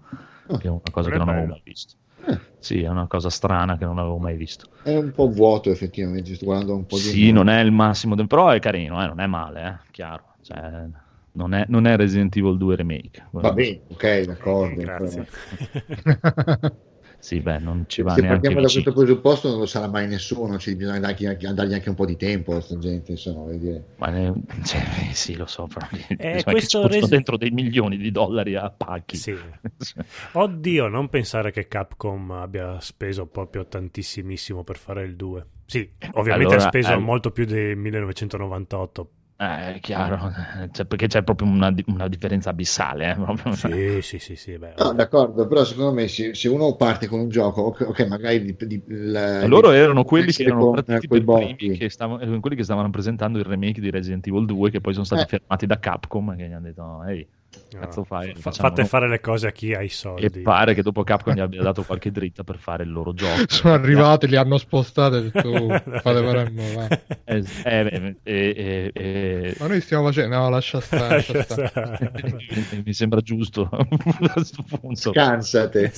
Ah, 0.47 0.57
che 0.57 0.67
è 0.67 0.69
una 0.69 0.81
cosa 0.91 1.09
che 1.09 1.17
non 1.17 1.29
è 1.29 1.31
avevo 1.31 1.45
bello. 1.45 1.53
mai 1.53 1.61
visto. 1.63 1.93
Eh. 2.27 2.39
Sì, 2.59 2.81
è 2.81 2.89
una 2.89 3.07
cosa 3.07 3.29
strana 3.29 3.77
che 3.77 3.85
non 3.85 3.97
avevo 3.97 4.17
mai 4.17 4.35
visto. 4.35 4.67
È 4.83 4.95
un 4.95 5.11
po' 5.11 5.29
vuoto 5.29 5.71
effettivamente, 5.71 6.35
sto 6.35 6.45
guardando 6.45 6.75
un 6.75 6.85
po' 6.85 6.97
di... 6.97 7.03
Sì, 7.03 7.31
non 7.31 7.47
è 7.47 7.61
il 7.61 7.71
massimo, 7.71 8.15
del- 8.15 8.27
però 8.27 8.49
è 8.49 8.59
carino, 8.59 9.01
eh, 9.01 9.07
non 9.07 9.19
è 9.19 9.27
male, 9.27 9.67
eh, 9.67 9.91
chiaro. 9.91 10.23
Cioè, 10.41 10.87
non, 11.35 11.53
è, 11.53 11.65
non 11.67 11.85
è 11.85 11.95
Resident 11.95 12.35
Evil 12.35 12.57
2 12.57 12.75
Remake. 12.75 13.27
Va 13.31 13.51
bene, 13.53 13.81
ok, 13.89 14.21
d'accordo. 14.25 14.81
Grazie. 14.81 15.25
Sì, 17.17 17.39
beh, 17.39 17.57
non 17.57 17.85
ci 17.87 18.03
va 18.03 18.13
Se 18.13 18.21
neanche 18.21 18.35
partiamo 18.49 18.61
da 18.61 18.67
vicino. 18.67 18.83
questo 18.83 19.01
presupposto 19.01 19.49
non 19.49 19.57
lo 19.57 19.65
sarà 19.65 19.87
mai 19.87 20.07
nessuno, 20.07 20.59
ci 20.59 20.75
bisogna 20.75 20.99
dargli, 20.99 21.25
dargli 21.27 21.73
anche 21.73 21.89
un 21.89 21.95
po' 21.95 22.05
di 22.05 22.17
tempo 22.17 22.51
a 22.51 22.55
questa 22.55 22.77
gente, 22.77 23.13
insomma. 23.13 23.51
Ma 23.97 24.09
ne- 24.09 24.33
cioè, 24.63 24.81
sì, 25.11 25.35
lo 25.35 25.47
so, 25.47 25.65
però 25.65 25.87
Eh, 26.17 26.43
questo 26.43 26.87
resi- 26.87 27.09
dentro 27.09 27.35
dei 27.37 27.49
milioni 27.49 27.97
di 27.97 28.11
dollari 28.11 28.53
a 28.53 28.69
pacchi. 28.69 29.15
Sì. 29.17 29.33
Oddio, 30.33 30.87
non 30.87 31.09
pensare 31.09 31.51
che 31.51 31.67
Capcom 31.67 32.29
abbia 32.29 32.79
speso 32.79 33.25
proprio 33.25 33.65
tantissimissimo 33.65 34.63
per 34.63 34.77
fare 34.77 35.03
il 35.03 35.15
2. 35.15 35.47
Sì, 35.65 35.89
ovviamente 36.11 36.53
Allora, 36.53 36.67
ha 36.67 36.69
speso 36.69 36.93
eh, 36.93 36.97
molto 36.97 37.31
più 37.31 37.45
del 37.45 37.75
1998. 37.75 39.09
Eh, 39.37 39.75
è 39.75 39.79
chiaro, 39.81 40.31
cioè, 40.71 40.85
perché 40.85 41.07
c'è 41.07 41.23
proprio 41.23 41.47
una, 41.49 41.73
una 41.87 42.07
differenza 42.07 42.49
abissale. 42.51 43.11
eh, 43.11 43.15
proprio. 43.15 43.53
Sì, 43.53 44.01
sì, 44.01 44.19
sì, 44.19 44.35
sì, 44.35 44.57
beh, 44.57 44.75
No, 44.77 44.93
d'accordo, 44.93 45.45
però 45.47 45.63
secondo 45.65 45.91
me 45.93 46.07
se, 46.07 46.33
se 46.33 46.47
uno 46.47 46.75
parte 46.75 47.07
con 47.07 47.19
un 47.19 47.29
gioco, 47.29 47.75
ok, 47.77 48.07
magari 48.07 48.41
di, 48.43 48.55
di, 48.65 48.83
la- 48.87 49.45
loro 49.45 49.71
erano 49.71 50.03
quelli 50.05 50.31
che 50.31 50.43
erano 50.43 50.71
con, 50.71 50.73
partiti 50.83 51.07
primi, 51.07 51.23
botti. 51.25 51.71
che 51.71 51.89
stavano, 51.89 52.39
quelli 52.39 52.55
che 52.55 52.63
stavano 52.63 52.89
presentando 52.89 53.37
il 53.37 53.45
remake 53.45 53.81
di 53.81 53.89
Resident 53.89 54.25
Evil 54.27 54.45
2, 54.45 54.71
che 54.71 54.79
poi 54.81 54.93
sono 54.93 55.05
stati 55.05 55.23
Eh. 55.23 55.27
fermati 55.27 55.65
da 55.65 55.79
Capcom, 55.79 56.35
che 56.35 56.47
gli 56.47 56.51
hanno 56.53 56.65
detto, 56.67 57.03
ehi, 57.03 57.27
Cazzo 57.69 58.03
fai? 58.03 58.33
Fa- 58.35 58.51
fate 58.51 58.81
noi. 58.81 58.89
fare 58.89 59.09
le 59.09 59.19
cose 59.19 59.47
a 59.47 59.51
chi 59.51 59.73
ha 59.73 59.81
i 59.81 59.89
soldi. 59.89 60.25
E 60.25 60.29
pare 60.41 60.73
che 60.73 60.81
dopo 60.81 61.03
Capcom 61.03 61.33
gli 61.33 61.39
abbia 61.39 61.61
dato 61.61 61.83
qualche 61.83 62.11
dritta 62.11 62.43
per 62.43 62.57
fare 62.57 62.83
il 62.83 62.91
loro 62.91 63.13
gioco. 63.13 63.43
Sono 63.47 63.73
arrivati, 63.73 64.27
li 64.27 64.35
hanno 64.35 64.57
spostati 64.57 65.15
e 65.17 65.21
detto, 65.29 65.49
"Oh, 65.49 65.67
fate 65.99 66.21
noi, 66.21 66.73
va." 66.73 66.87
Eh, 67.25 67.43
eh, 67.63 68.15
eh, 68.23 68.23
eh, 68.23 68.91
eh, 68.93 69.55
Ma 69.59 69.67
noi 69.67 69.81
stiamo 69.81 70.05
facendo, 70.05 70.35
no, 70.37 70.49
lascia 70.49 70.79
stare. 70.79 71.15
lascia 71.15 71.43
stare. 71.43 72.11
mi 72.85 72.93
sembra 72.93 73.19
giusto 73.21 73.67
a 73.71 73.85
questo 74.33 74.63
punto. 74.63 75.11
Scansate. 75.11 75.91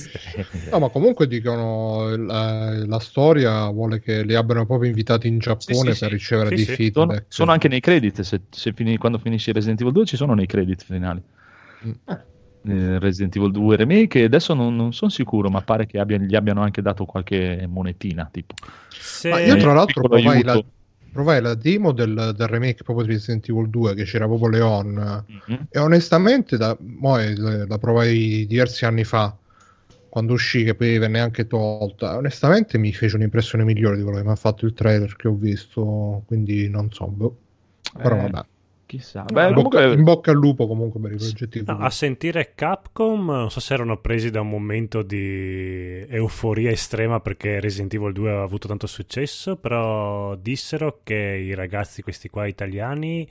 No, 0.70 0.78
ma 0.80 0.88
comunque 0.88 1.26
dicono 1.26 2.16
la, 2.16 2.84
la 2.86 2.98
storia 2.98 3.68
vuole 3.70 4.00
che 4.00 4.22
li 4.24 4.34
abbiano 4.34 4.66
proprio 4.66 4.88
invitati 4.88 5.28
in 5.28 5.38
Giappone 5.38 5.92
Sì, 5.92 5.94
sì, 5.94 5.98
per 6.00 6.08
sì. 6.08 6.08
ricevere 6.08 6.48
Sì, 6.48 6.54
dei 6.54 6.64
sì. 6.64 6.90
Sono, 6.92 7.06
feedback. 7.06 7.24
sono 7.28 7.52
anche 7.52 7.68
nei 7.68 7.80
credit, 7.80 8.20
se, 8.22 8.40
se 8.50 8.72
fini- 8.72 8.96
quando 8.96 9.18
finisci 9.18 9.52
Resident 9.52 9.80
Evil 9.80 9.92
2 9.92 10.06
ci 10.06 10.16
sono 10.16 10.34
nei 10.34 10.46
credit 10.46 10.82
finali. 10.82 11.22
Eh, 12.60 12.98
Resident 12.98 13.34
Evil 13.36 13.52
2 13.52 13.76
Remake, 13.76 14.24
adesso 14.24 14.52
non, 14.52 14.74
non 14.76 14.92
sono 14.92 15.10
sicuro, 15.10 15.48
ma 15.48 15.62
pare 15.62 15.86
che 15.86 15.98
abbia- 15.98 16.18
gli 16.18 16.34
abbiano 16.34 16.60
anche 16.62 16.82
dato 16.82 17.04
qualche 17.04 17.66
monetina, 17.68 18.28
tipo. 18.30 18.54
Se- 18.90 19.28
Ma 19.30 19.40
io 19.40 19.56
tra 19.56 19.72
l'altro 19.72 20.02
provai 20.02 20.42
la, 20.42 20.62
provai 21.10 21.40
la 21.40 21.54
demo 21.54 21.92
del, 21.92 22.34
del 22.36 22.46
remake 22.48 22.82
proprio 22.82 23.06
di 23.06 23.12
Resident 23.12 23.48
Evil 23.48 23.68
2 23.70 23.94
che 23.94 24.04
c'era 24.04 24.26
proprio 24.26 24.48
Leon 24.48 25.24
Mhm. 25.48 25.66
e 25.70 25.78
onestamente 25.78 26.56
da, 26.56 26.76
mo 26.80 27.16
è- 27.18 27.34
la 27.34 27.78
provai 27.78 28.46
diversi 28.46 28.84
anni 28.84 29.04
fa 29.04 29.34
quando 30.08 30.32
uscì 30.32 30.64
che 30.64 30.74
poi 30.74 30.98
venne 30.98 31.20
anche 31.20 31.46
tolta 31.46 32.16
onestamente 32.16 32.78
mi 32.78 32.92
fece 32.92 33.16
un'impressione 33.16 33.64
migliore 33.64 33.96
di 33.96 34.02
quello 34.02 34.18
che 34.18 34.24
mi 34.24 34.30
ha 34.30 34.36
fatto 34.36 34.64
il 34.66 34.72
trailer 34.74 35.14
che 35.16 35.28
ho 35.28 35.34
visto 35.34 36.22
quindi 36.26 36.68
non 36.68 36.90
so 36.92 37.06
boh. 37.06 37.36
però 38.00 38.16
Eh, 38.16 38.20
vabbè 38.30 38.46
Chissà. 38.88 39.26
No, 39.28 39.34
Beh, 39.34 39.48
in, 39.48 39.52
bocca, 39.52 39.68
comunque- 39.76 39.98
in 39.98 40.02
bocca 40.02 40.30
al 40.30 40.38
lupo 40.38 40.66
comunque 40.66 40.98
per 40.98 41.12
i 41.12 41.16
progetti 41.16 41.62
No, 41.66 41.76
a 41.76 41.90
sentire 41.90 42.54
Capcom, 42.54 43.26
non 43.26 43.50
so 43.50 43.60
se 43.60 43.74
erano 43.74 43.98
presi 43.98 44.30
da 44.30 44.40
un 44.40 44.48
momento 44.48 45.02
di 45.02 46.06
euforia 46.08 46.70
estrema 46.70 47.20
perché 47.20 47.60
Resident 47.60 47.92
Evil 47.92 48.14
2 48.14 48.30
aveva 48.30 48.44
avuto 48.44 48.66
tanto 48.66 48.86
successo, 48.86 49.56
però 49.56 50.34
dissero 50.36 51.00
che 51.02 51.14
i 51.14 51.52
ragazzi, 51.52 52.00
questi 52.00 52.30
qua 52.30 52.46
italiani, 52.46 53.28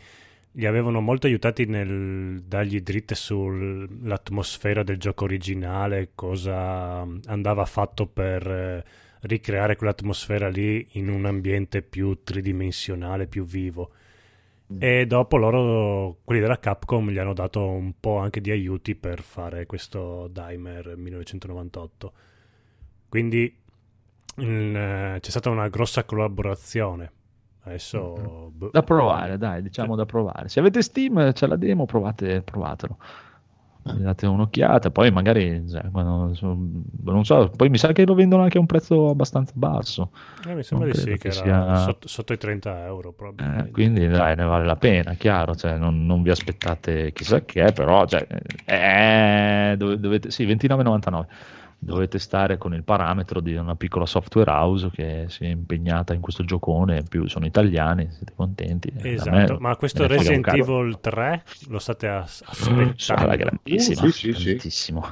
li 0.51 0.65
avevano 0.67 1.01
molto 1.01 1.25
aiutati 1.25 1.65
nel 1.65 2.43
dargli 2.45 2.79
dritte 2.81 3.15
sull'atmosfera 3.15 4.83
del 4.83 4.97
gioco 4.97 5.23
originale, 5.23 6.11
cosa 6.13 6.99
andava 7.25 7.65
fatto 7.65 8.05
per 8.05 8.47
eh, 8.47 8.83
ricreare 9.21 9.75
quell'atmosfera 9.75 10.49
lì 10.49 10.87
in 10.91 11.09
un 11.09 11.25
ambiente 11.25 11.81
più 11.81 12.19
tridimensionale, 12.23 13.25
più 13.25 13.43
vivo. 13.43 13.89
E 14.79 15.05
dopo 15.07 15.37
loro, 15.37 16.17
quelli 16.25 16.41
della 16.41 16.59
Capcom, 16.59 17.09
gli 17.09 17.17
hanno 17.17 17.33
dato 17.33 17.65
un 17.65 17.93
po' 17.99 18.17
anche 18.17 18.41
di 18.41 18.51
aiuti 18.51 18.95
per 18.95 19.21
fare 19.21 19.65
questo 19.65 20.27
Dimer 20.27 20.97
1998. 20.97 22.13
Quindi 23.07 23.55
mm, 24.41 24.75
eh, 24.75 25.17
c'è 25.21 25.29
stata 25.29 25.49
una 25.49 25.69
grossa 25.69 26.03
collaborazione. 26.03 27.11
Adesso 27.63 28.51
boh. 28.53 28.69
Da 28.71 28.83
provare, 28.83 29.37
dai, 29.37 29.61
diciamo 29.61 29.95
da 29.95 30.05
provare. 30.05 30.49
Se 30.49 30.59
avete 30.59 30.81
Steam, 30.81 31.31
c'è 31.31 31.47
la 31.47 31.57
demo, 31.57 31.85
provate, 31.85 32.41
provatelo. 32.41 32.97
Date 33.93 34.25
un'occhiata, 34.25 34.91
poi 34.91 35.11
magari, 35.11 35.63
cioè, 35.69 35.89
quando- 35.91 36.33
non 37.03 37.25
so, 37.25 37.49
poi 37.55 37.69
mi 37.69 37.77
sa 37.77 37.91
che 37.93 38.05
lo 38.05 38.13
vendono 38.13 38.43
anche 38.43 38.57
a 38.57 38.59
un 38.59 38.65
prezzo 38.65 39.09
abbastanza 39.09 39.53
basso. 39.55 40.11
Eh, 40.47 40.53
mi 40.55 40.63
sembra 40.63 40.87
di 40.87 40.93
sì, 40.93 41.05
che 41.11 41.17
che 41.17 41.31
sia- 41.31 41.75
sotto, 41.77 42.07
sotto 42.07 42.33
i 42.33 42.37
30 42.37 42.85
euro 42.85 43.13
Eh, 43.37 43.71
quindi 43.71 44.07
dai, 44.07 44.35
ne 44.35 44.43
vale 44.43 44.65
la 44.65 44.75
pena, 44.75 45.13
chiaro, 45.13 45.55
cioè, 45.55 45.77
non, 45.77 46.05
non 46.05 46.21
vi 46.21 46.29
aspettate 46.29 47.11
chissà 47.13 47.43
che, 47.43 47.71
però 47.71 48.05
cioè, 48.05 48.25
eh, 48.65 49.75
dove- 49.77 49.99
dovete, 49.99 50.31
sì, 50.31 50.45
29,99. 50.45 51.27
Dovete 51.79 52.17
stare 52.17 52.57
con 52.57 52.73
il 52.73 52.83
parametro 52.83 53.39
di 53.39 53.53
una 53.55 53.75
piccola 53.75 54.05
software 54.07 54.49
house 54.49 54.89
che 54.91 55.25
si 55.29 55.43
è 55.45 55.47
impegnata 55.47 56.13
in 56.13 56.21
questo 56.21 56.43
giocone, 56.43 57.03
più 57.03 57.27
sono 57.27 57.45
italiani, 57.45 58.09
siete 58.11 58.33
contenti. 58.35 58.91
eh, 58.97 59.13
Esatto, 59.13 59.53
me 59.53 59.57
ma 59.59 59.75
questo 59.75 60.07
Resident. 60.07 60.47
Evil 60.47 60.97
3 60.99 61.43
lo 61.69 61.77
state 61.79 62.07
as- 62.07 62.43
Sarà 62.95 63.31
aspettando? 63.31 63.35
grandissimo, 63.37 64.07
Uh, 64.07 64.09
sì, 64.11 64.33
sì, 64.33 64.33
sì. 64.33 64.43
grandissimo. 64.45 65.05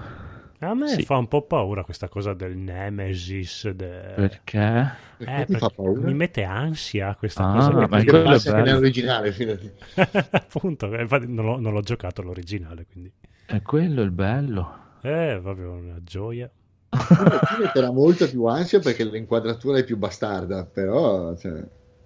A 0.60 0.74
me 0.74 0.88
Sì. 0.88 1.04
fa 1.04 1.18
un 1.18 1.28
po' 1.28 1.44
paura 1.44 1.84
questa 1.84 2.08
cosa 2.10 2.34
del 2.34 2.58
Nemesis. 2.58 3.70
de- 3.70 4.14
Perché? 4.16 4.92
Eh, 5.20 5.46
paura? 5.76 6.02
mi 6.02 6.14
mette 6.16 6.44
ansia 6.44 7.14
questa 7.16 7.48
Ah, 7.48 7.54
cosa. 7.54 7.72
ma 7.74 7.88
perché- 7.88 8.06
è 8.08 8.10
quello 8.24 8.38
che 8.38 8.52
bello. 8.52 8.64
nell'originale, 8.64 9.32
fidati. 9.32 9.72
Appunto, 10.32 10.92
eh, 10.94 11.02
infatti 11.02 11.32
non 11.32 11.46
l'ho, 11.46 11.60
non 11.60 11.74
l'ho 11.74 11.82
giocato 11.82 12.24
l'originale, 12.24 12.86
quindi... 12.92 13.12
È 13.46 13.62
quello 13.62 14.02
il 14.02 14.12
bello. 14.12 14.84
Eh, 15.06 15.40
proprio 15.42 15.72
una 15.72 16.00
gioia. 16.04 16.50
Ti 16.90 17.62
metterà 17.62 17.92
molta 17.92 18.26
più 18.26 18.46
ansia 18.46 18.80
perché 18.80 19.04
l'inquadratura 19.04 19.78
è 19.78 19.84
più 19.84 19.98
bastarda, 19.98 20.66
però, 20.66 21.36
cioè, 21.36 21.64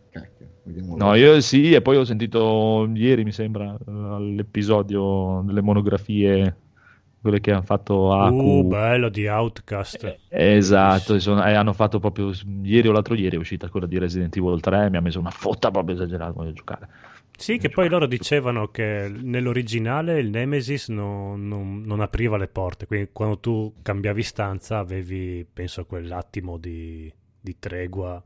cacchio, 0.09 0.47
vediamo. 0.63 0.97
No, 0.97 1.15
io 1.15 1.39
sì, 1.41 1.73
e 1.73 1.81
poi 1.81 1.97
ho 1.97 2.03
sentito 2.03 2.89
ieri, 2.93 3.23
mi 3.23 3.31
sembra, 3.31 3.77
l'episodio 4.19 5.43
delle 5.45 5.61
monografie, 5.61 6.55
quelle 7.21 7.39
che 7.39 7.51
hanno 7.51 7.61
fatto 7.61 8.11
Aku. 8.11 8.35
Uh, 8.35 8.63
bello 8.67 9.09
di 9.09 9.27
Outcast. 9.27 10.03
Eh, 10.03 10.55
Esatto, 10.55 11.19
sono- 11.19 11.45
e 11.45 11.53
hanno 11.53 11.73
fatto 11.73 11.99
proprio 11.99 12.31
ieri 12.63 12.87
o 12.87 12.91
l'altro 12.91 13.15
ieri 13.15 13.35
è 13.35 13.39
uscita 13.39 13.69
quella 13.69 13.85
di 13.87 13.97
Resident 13.97 14.35
Evil 14.35 14.59
3 14.59 14.89
mi 14.89 14.97
ha 14.97 15.01
messo 15.01 15.19
una 15.19 15.31
fotta 15.31 15.71
proprio 15.71 15.95
esagerata 15.95 16.31
voglio 16.31 16.53
giocare. 16.53 16.87
Sì, 17.39 17.57
che 17.57 17.69
poi 17.69 17.87
loro 17.87 18.05
dicevano 18.05 18.67
che 18.67 19.09
nell'originale 19.09 20.19
il 20.19 20.29
Nemesis 20.29 20.89
non, 20.89 21.47
non- 21.47 21.81
non 21.81 22.01
apriva 22.01 22.37
le 22.37 22.47
porte, 22.47 22.85
quindi 22.85 23.09
quando 23.13 23.39
tu 23.39 23.75
cambiavi 23.81 24.21
stanza 24.23 24.77
avevi, 24.79 25.45
penso, 25.51 25.85
quell'attimo 25.85 26.57
di, 26.57 27.11
di 27.39 27.55
tregua, 27.57 28.21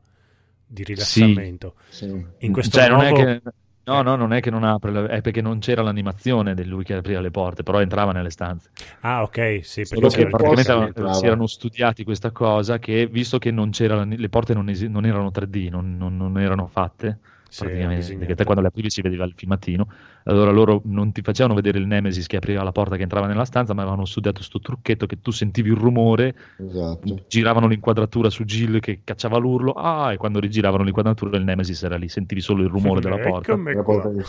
di 0.66 0.82
rilassamento. 0.82 1.74
Sì. 1.88 2.06
In 2.38 2.52
questo 2.52 2.78
Cioè, 2.78 2.88
non 2.88 3.00
è 3.02 3.08
nuovo- 3.10 3.24
che 3.24 3.42
No, 3.86 4.00
no, 4.00 4.16
non 4.16 4.32
è 4.32 4.40
che 4.40 4.48
non 4.48 4.64
apre, 4.64 4.90
le- 4.90 5.06
è 5.08 5.20
perché 5.20 5.42
non 5.42 5.58
c'era 5.58 5.82
l'animazione 5.82 6.54
di 6.54 6.64
lui 6.64 6.84
che 6.84 6.94
apriva 6.94 7.20
le 7.20 7.30
porte, 7.30 7.62
però 7.62 7.82
entrava 7.82 8.12
nelle 8.12 8.30
stanze. 8.30 8.70
Ah, 9.00 9.22
ok, 9.22 9.60
sì, 9.62 9.82
perché 9.86 10.26
praticamente 10.26 11.12
si 11.12 11.26
erano 11.26 11.46
studiati 11.46 12.02
questa 12.02 12.30
cosa 12.30 12.78
che, 12.78 13.06
visto 13.06 13.36
che 13.38 13.50
non 13.50 13.68
c'era, 13.72 14.02
le 14.02 14.28
porte 14.30 14.54
non, 14.54 14.70
esi- 14.70 14.88
non 14.88 15.04
erano 15.04 15.30
3D, 15.30 15.68
non, 15.68 15.98
non- 15.98 16.16
non 16.16 16.38
erano 16.38 16.66
fatte, 16.66 17.18
sì, 17.54 17.64
praticamente, 17.64 18.16
perché 18.16 18.34
te 18.34 18.42
quando 18.42 18.62
le 18.62 18.68
aprivi 18.68 18.90
si 18.90 19.00
vedeva 19.00 19.24
il 19.24 19.32
filmatino, 19.36 19.86
allora 20.24 20.50
loro 20.50 20.82
non 20.86 21.12
ti 21.12 21.22
facevano 21.22 21.54
vedere 21.54 21.78
il 21.78 21.86
Nemesis 21.86 22.26
che 22.26 22.36
apriva 22.36 22.64
la 22.64 22.72
porta 22.72 22.96
che 22.96 23.02
entrava 23.02 23.28
nella 23.28 23.44
stanza, 23.44 23.74
ma 23.74 23.82
avevano 23.82 24.04
studiato 24.04 24.42
sto 24.42 24.58
trucchetto 24.58 25.06
che 25.06 25.20
tu 25.20 25.30
sentivi 25.30 25.70
il 25.70 25.76
rumore, 25.76 26.34
Esatto. 26.58 27.24
giravano 27.28 27.68
l'inquadratura 27.68 28.28
su 28.28 28.44
Jill 28.44 28.80
che 28.80 29.02
cacciava 29.04 29.38
l'urlo, 29.38 29.70
ah, 29.72 30.12
e 30.12 30.16
quando 30.16 30.40
rigiravano 30.40 30.82
l'inquadratura 30.82 31.36
il 31.36 31.44
Nemesis 31.44 31.80
era 31.84 31.96
lì, 31.96 32.08
sentivi 32.08 32.40
solo 32.40 32.64
il 32.64 32.68
rumore 32.68 33.00
della 33.00 33.18
porta. 33.18 33.52
Eccomi 33.52 33.72
La 33.72 33.82
qua. 33.82 34.00
porta 34.00 34.10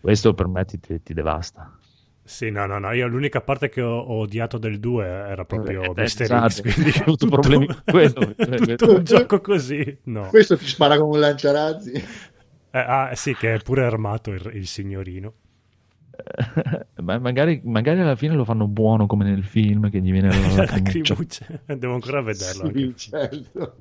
Questo 0.00 0.34
per 0.34 0.48
me 0.48 0.64
ti, 0.64 0.80
ti- 0.80 1.00
ti 1.00 1.14
devasta. 1.14 1.78
Sì, 2.26 2.48
no, 2.50 2.64
no, 2.64 2.78
no, 2.78 2.92
io 2.92 3.06
l'unica 3.06 3.42
parte 3.42 3.68
che 3.68 3.82
ho, 3.82 3.98
ho 3.98 4.20
odiato 4.20 4.56
del 4.56 4.80
2 4.80 5.04
era 5.06 5.44
proprio 5.44 5.94
Eh, 5.94 6.02
Mr. 6.02 6.22
esatto. 6.22 6.48
X, 6.48 6.60
quindi 6.62 6.90
Ho 6.98 7.02
avuto 7.02 7.26
tutto, 7.26 7.28
problemi 7.28 7.66
con 7.66 7.82
quello. 7.84 8.34
tutto 8.34 8.96
un 8.96 9.04
gioco 9.04 9.40
così, 9.40 9.98
no. 10.04 10.28
Questo 10.28 10.56
ti 10.56 10.66
spara 10.66 10.96
con 10.98 11.08
un 11.10 11.20
lanciarazzi. 11.20 11.92
Eh, 11.92 12.78
ah, 12.78 13.14
sì, 13.14 13.34
che 13.36 13.54
è 13.54 13.58
pure 13.62 13.84
armato 13.84 14.32
il, 14.32 14.50
il 14.54 14.66
signorino. 14.66 15.34
Ma 17.02 17.18
magari, 17.18 17.60
magari 17.64 18.00
alla 18.00 18.16
fine 18.16 18.34
lo 18.34 18.44
fanno 18.44 18.66
buono 18.68 19.06
come 19.06 19.24
nel 19.24 19.44
film 19.44 19.90
che 19.90 20.00
gli 20.00 20.10
viene 20.10 20.28
la 20.28 20.36
La 20.56 20.64
lacrimuccia. 20.70 21.46
Devo 21.66 21.94
ancora 21.94 22.20
vederlo. 22.22 22.62
anche. 22.64 22.78
Sì, 22.78 22.94
certo. 22.96 23.76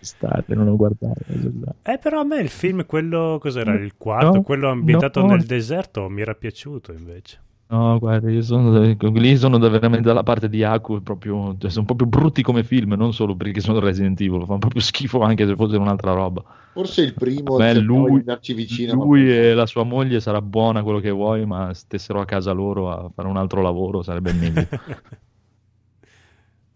State, 0.00 0.54
non 0.54 0.68
ho 0.68 0.76
guardato. 0.76 1.20
esatto. 1.26 1.76
Eh, 1.82 1.98
però 1.98 2.20
a 2.20 2.24
me 2.24 2.40
il 2.40 2.48
film, 2.48 2.86
quello 2.86 3.38
cos'era? 3.40 3.74
Il 3.74 3.96
quarto, 3.96 4.38
No, 4.38 4.42
quello 4.42 4.68
ambientato 4.70 5.20
no. 5.20 5.28
nel 5.28 5.44
deserto, 5.44 6.08
mi 6.08 6.22
era 6.22 6.34
piaciuto 6.34 6.92
invece. 6.92 7.42
No, 7.66 7.98
guarda, 7.98 8.30
io 8.30 8.42
sono 8.42 8.78
lì 8.82 9.36
sono 9.36 9.58
da- 9.58 9.68
veramente 9.68 10.06
dalla 10.06 10.22
parte 10.22 10.48
di 10.48 10.62
Aku, 10.62 11.02
proprio, 11.02 11.56
cioè, 11.58 11.70
sono 11.70 11.86
proprio 11.86 12.06
brutti 12.06 12.42
come 12.42 12.62
film, 12.62 12.92
non 12.92 13.12
solo 13.12 13.34
perché 13.34 13.60
sono 13.60 13.80
Resident 13.80 14.20
Evil, 14.20 14.44
fanno 14.44 14.58
proprio 14.58 14.82
schifo 14.82 15.22
anche 15.22 15.46
se 15.46 15.56
fosse 15.56 15.76
un'altra 15.76 16.12
roba. 16.12 16.44
Forse 16.72 17.02
il 17.02 17.14
primo 17.14 17.58
Beh, 17.58 17.72
cercava 17.72 18.06
lui, 18.06 18.22
vicino. 18.54 18.94
ma- 18.96 19.04
lui 19.04 19.32
e 19.34 19.54
la 19.54 19.66
sua 19.66 19.82
moglie 19.82 20.20
sarà 20.20 20.42
buona 20.42 20.82
quello 20.82 21.00
che 21.00 21.10
vuoi, 21.10 21.46
ma 21.46 21.72
stessero 21.72 22.20
a 22.20 22.24
casa 22.26 22.52
loro 22.52 22.90
a 22.90 23.10
fare 23.14 23.28
un 23.28 23.36
altro 23.38 23.62
lavoro 23.62 24.02
sarebbe 24.02 24.32
meglio. 24.32 24.66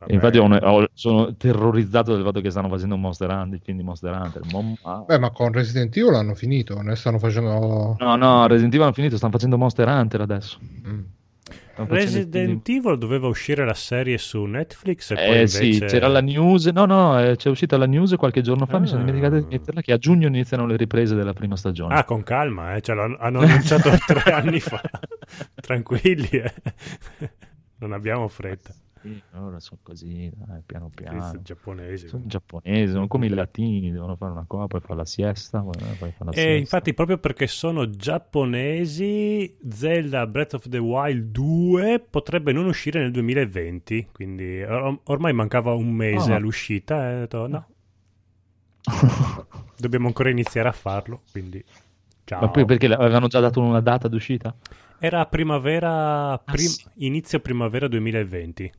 Vabbè. 0.00 0.12
Infatti 0.12 0.38
ho- 0.38 0.46
ho- 0.54 0.88
sono 0.94 1.34
terrorizzato 1.37 2.14
del 2.14 2.22
fatto 2.24 2.40
che 2.40 2.50
stanno 2.50 2.68
facendo 2.68 2.96
Monster 2.96 3.30
Hunter, 3.30 3.54
il 3.54 3.61
film 3.64 3.78
di 3.78 3.82
Monster 3.82 4.12
Hunter. 4.12 4.42
Mamma- 4.52 5.04
Beh, 5.06 5.18
ma 5.18 5.30
con 5.30 5.50
Resident 5.52 5.96
Evil 5.96 6.14
hanno 6.14 6.34
finito, 6.34 6.80
ne 6.82 6.94
stanno 6.94 7.18
facendo... 7.18 7.96
No, 7.98 8.16
no, 8.16 8.46
Resident 8.46 8.72
Evil 8.74 8.84
hanno 8.87 8.94
finito, 8.94 9.16
stanno 9.16 9.32
facendo 9.32 9.58
Monster 9.58 9.88
Hunter 9.88 10.20
adesso. 10.20 10.58
Mm. 10.87 11.00
Resident. 11.87 12.68
Evil 12.68 12.98
doveva 12.98 13.28
uscire 13.28 13.64
la 13.64 13.74
serie 13.74 14.18
su 14.18 14.42
Netflix 14.44 15.12
e 15.12 15.14
poi 15.14 15.24
Eh 15.24 15.26
invece... 15.34 15.72
sì, 15.72 15.78
c'era 15.80 16.08
la 16.08 16.20
news, 16.20 16.66
no 16.66 16.84
no, 16.87 17.20
eh, 17.20 17.37
c'è 17.37 17.48
uscita 17.50 17.76
la 17.76 17.87
news 17.87 18.14
qualche 18.16 18.40
giorno 18.40 18.66
fa, 18.66 18.78
mi 18.80 18.87
sono 18.88 19.02
Ah. 19.02 19.04
dimenticato 19.04 19.38
di 19.40 19.46
metterla, 19.48 19.80
che 19.80 19.92
a 19.92 19.96
giugno 19.98 20.26
iniziano 20.26 20.66
le 20.66 20.76
riprese 20.76 21.14
della 21.14 21.32
prima 21.32 21.56
stagione. 21.56 21.94
Ah, 21.94 22.02
con 22.04 22.22
calma, 22.24 22.74
eh. 22.74 22.80
cioè, 22.80 22.96
l'hanno- 22.96 23.16
hanno 23.20 23.40
annunciato 23.40 23.90
tre 24.06 24.32
anni 24.32 24.58
fa. 24.58 24.80
Tranquilli, 25.54 26.28
eh. 26.30 26.52
non 27.78 27.92
abbiamo 27.92 28.26
fretta. 28.26 28.72
Sì, 29.00 29.22
ora 29.34 29.61
sono 29.61 29.80
così, 29.82 30.30
dai, 30.34 30.62
piano 30.66 30.90
piano. 30.94 31.40
giapponesi. 31.42 32.08
Sono 32.08 32.24
giapponesi, 32.26 32.92
sono 32.92 33.06
come 33.06 33.26
i 33.26 33.28
latini, 33.28 33.90
devono 33.92 34.16
fare 34.16 34.32
una 34.32 34.44
cosa, 34.46 34.66
poi 34.66 34.80
fare 34.80 34.96
la 34.96 35.04
siesta, 35.04 35.61
poi 35.61 35.72
poi 35.98 36.11
fare 36.12 36.24
la 36.24 36.30
E 36.30 36.34
siesta. 36.34 36.52
infatti, 36.58 36.94
proprio 36.94 37.18
perché 37.18 37.46
sono 37.46 37.88
giapponesi, 37.90 39.56
Zelda 39.68 40.26
Breath 40.26 40.54
of 40.54 40.68
the 40.68 40.78
Wild 40.78 41.30
2 41.30 42.00
potrebbe 42.11 42.52
non 42.52 42.66
uscire 42.66 43.00
nel 43.00 43.11
2020. 43.12 44.08
Quindi 44.12 44.62
or- 44.62 45.00
ormai 45.04 45.32
mancava 45.32 45.72
un 45.74 45.90
mese 45.92 46.32
Ah. 46.32 46.37
all'uscita. 46.37 47.11
E 47.11 47.14
ho 47.14 47.18
detto 47.20 47.46
no, 47.46 47.66
dobbiamo 49.78 50.06
ancora 50.06 50.30
iniziare 50.30 50.68
a 50.68 50.72
farlo. 50.72 51.22
Quindi 51.30 51.62
ciao. 52.24 52.40
Ma 52.40 52.48
poi 52.50 52.64
perché 52.64 52.87
avevano 52.87 53.26
già 53.28 53.40
dato 53.40 53.61
una 53.61 53.80
data 53.80 54.08
d'uscita? 54.08 54.54
Era 55.00 55.24
primavera, 55.26 56.38
prim- 56.38 56.66
sì. 56.66 56.84
inizio 57.06 57.38
primavera 57.40 57.87
2020. 57.87 58.72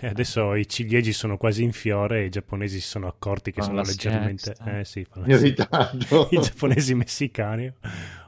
Adesso 0.02 0.54
i 0.54 0.68
ciliegi 0.68 1.12
sono 1.12 1.36
quasi 1.36 1.62
in 1.62 1.72
fiore 1.72 2.20
e 2.22 2.24
i 2.26 2.30
giapponesi 2.30 2.80
si 2.80 2.86
sono 2.86 3.06
accorti 3.08 3.52
che 3.52 3.62
Fanno 3.62 3.62
sono 3.62 3.82
leggermente... 3.82 4.54
Eh 4.64 4.84
sì, 4.84 5.04
fanno 5.04 5.26
in 5.26 5.32
la 5.32 5.38
ritardo. 5.38 6.28
I 6.30 6.38
giapponesi 6.40 6.94
messicani. 6.94 7.72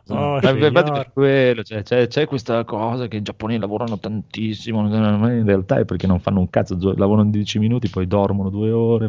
Oh, 0.09 0.41
Eh, 0.43 0.55
beh, 0.57 0.67
infatti 0.69 0.91
signor. 0.91 0.93
per 0.93 1.13
quello, 1.13 1.63
cioè, 1.63 1.83
c'è, 1.83 2.07
c'è 2.09 2.27
questa 2.27 2.65
cosa 2.65 3.07
che 3.09 3.19
i 3.19 3.23
giapponesi 3.23 3.61
lavorano 3.61 3.99
tantissimo, 3.99 4.83
ma 4.83 5.33
in 5.33 5.45
realtà 5.47 5.79
è 5.79 5.85
perché 5.85 6.07
non 6.07 6.19
fanno 6.21 6.41
un 6.41 6.51
cazzo, 6.51 6.77
lavorano 6.97 7.31
10 7.31 7.59
minuti, 7.59 7.89
poi 7.91 8.07
dormono 8.07 8.51
due 8.51 8.71
ore. 8.73 9.09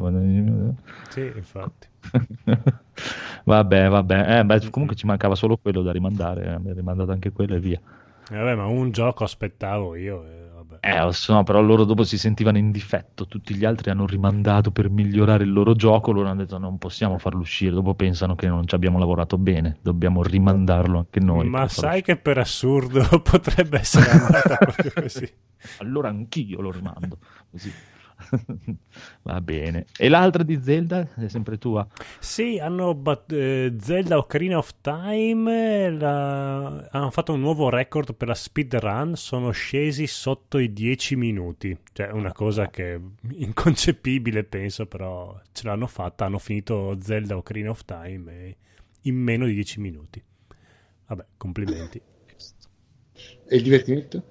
Sì, 1.09 1.31
infatti. 1.35 1.87
vabbè, 3.45 3.87
vabbè, 3.89 4.39
eh, 4.39 4.45
beh, 4.45 4.69
comunque 4.69 4.95
ci 4.95 5.05
mancava 5.05 5.35
solo 5.35 5.57
quello 5.57 5.81
da 5.81 5.91
rimandare, 5.91 6.53
eh, 6.53 6.59
mi 6.59 6.69
ha 6.69 6.73
rimandato 6.73 7.11
anche 7.11 7.31
quello 7.31 7.55
e 7.55 7.59
via. 7.59 7.81
Eh, 8.29 8.35
Vabbè, 8.35 8.55
ma 8.55 8.65
un 8.65 8.91
gioco 8.91 9.23
aspettavo 9.23 9.95
io. 9.95 10.23
e 10.25 10.29
vabbè. 10.29 10.40
Eh, 10.83 10.99
lo 10.99 11.11
so, 11.11 11.43
però 11.43 11.61
loro 11.61 11.83
dopo 11.83 12.03
si 12.03 12.17
sentivano 12.17 12.57
in 12.57 12.71
difetto, 12.71 13.27
tutti 13.27 13.53
gli 13.53 13.65
altri 13.65 13.91
hanno 13.91 14.07
rimandato 14.07 14.71
per 14.71 14.89
migliorare 14.89 15.43
il 15.43 15.53
loro 15.53 15.75
gioco, 15.75 16.11
loro 16.11 16.27
hanno 16.27 16.41
detto 16.41 16.57
non 16.57 16.79
possiamo 16.79 17.19
farlo 17.19 17.41
uscire, 17.41 17.71
dopo 17.71 17.93
pensano 17.93 18.33
che 18.33 18.47
non 18.47 18.65
ci 18.65 18.73
abbiamo 18.73 18.97
lavorato 18.97 19.37
bene, 19.37 19.77
dobbiamo 19.83 20.23
rimandarlo 20.23 20.97
anche 20.97 21.19
noi. 21.19 21.47
ma 21.47 21.67
sai 21.67 22.01
che 22.01 22.17
per 22.17 22.39
assurdo 22.39 23.03
potrebbe 23.21 23.77
essere 23.77 24.09
andata 24.09 24.55
proprio 24.55 24.91
così. 24.95 25.31
allora 25.77 26.09
anch'io 26.09 26.59
lo 26.61 26.71
rimando. 26.71 27.19
Così. 27.51 27.71
Va 29.23 29.41
bene. 29.41 29.85
E 29.97 30.09
l'altra 30.09 30.43
di 30.43 30.59
Zelda 30.61 31.07
è 31.15 31.27
sempre 31.27 31.57
tua? 31.57 31.87
Sì, 32.19 32.57
hanno 32.59 32.93
bat- 32.95 33.31
eh, 33.31 33.75
Zelda 33.79 34.17
Ocarina 34.17 34.57
of 34.57 34.75
Time, 34.81 35.89
la- 35.91 36.87
hanno 36.89 37.11
fatto 37.11 37.33
un 37.33 37.39
nuovo 37.39 37.69
record 37.69 38.13
per 38.15 38.27
la 38.27 38.33
speedrun, 38.35 39.15
sono 39.15 39.51
scesi 39.51 40.07
sotto 40.07 40.57
i 40.57 40.71
10 40.73 41.15
minuti, 41.15 41.77
cioè 41.93 42.09
una 42.11 42.31
cosa 42.31 42.69
che 42.69 42.95
è 42.95 42.99
inconcepibile 43.31 44.43
penso, 44.43 44.85
però 44.85 45.39
ce 45.51 45.67
l'hanno 45.67 45.87
fatta, 45.87 46.25
hanno 46.25 46.39
finito 46.39 46.97
Zelda 47.01 47.37
Ocarina 47.37 47.69
of 47.69 47.83
Time 47.85 48.31
eh, 48.31 48.57
in 49.01 49.15
meno 49.15 49.45
di 49.45 49.53
10 49.53 49.79
minuti. 49.79 50.23
Vabbè, 51.07 51.25
complimenti. 51.37 52.01
E 53.47 53.55
il 53.57 53.63
divertimento? 53.63 54.25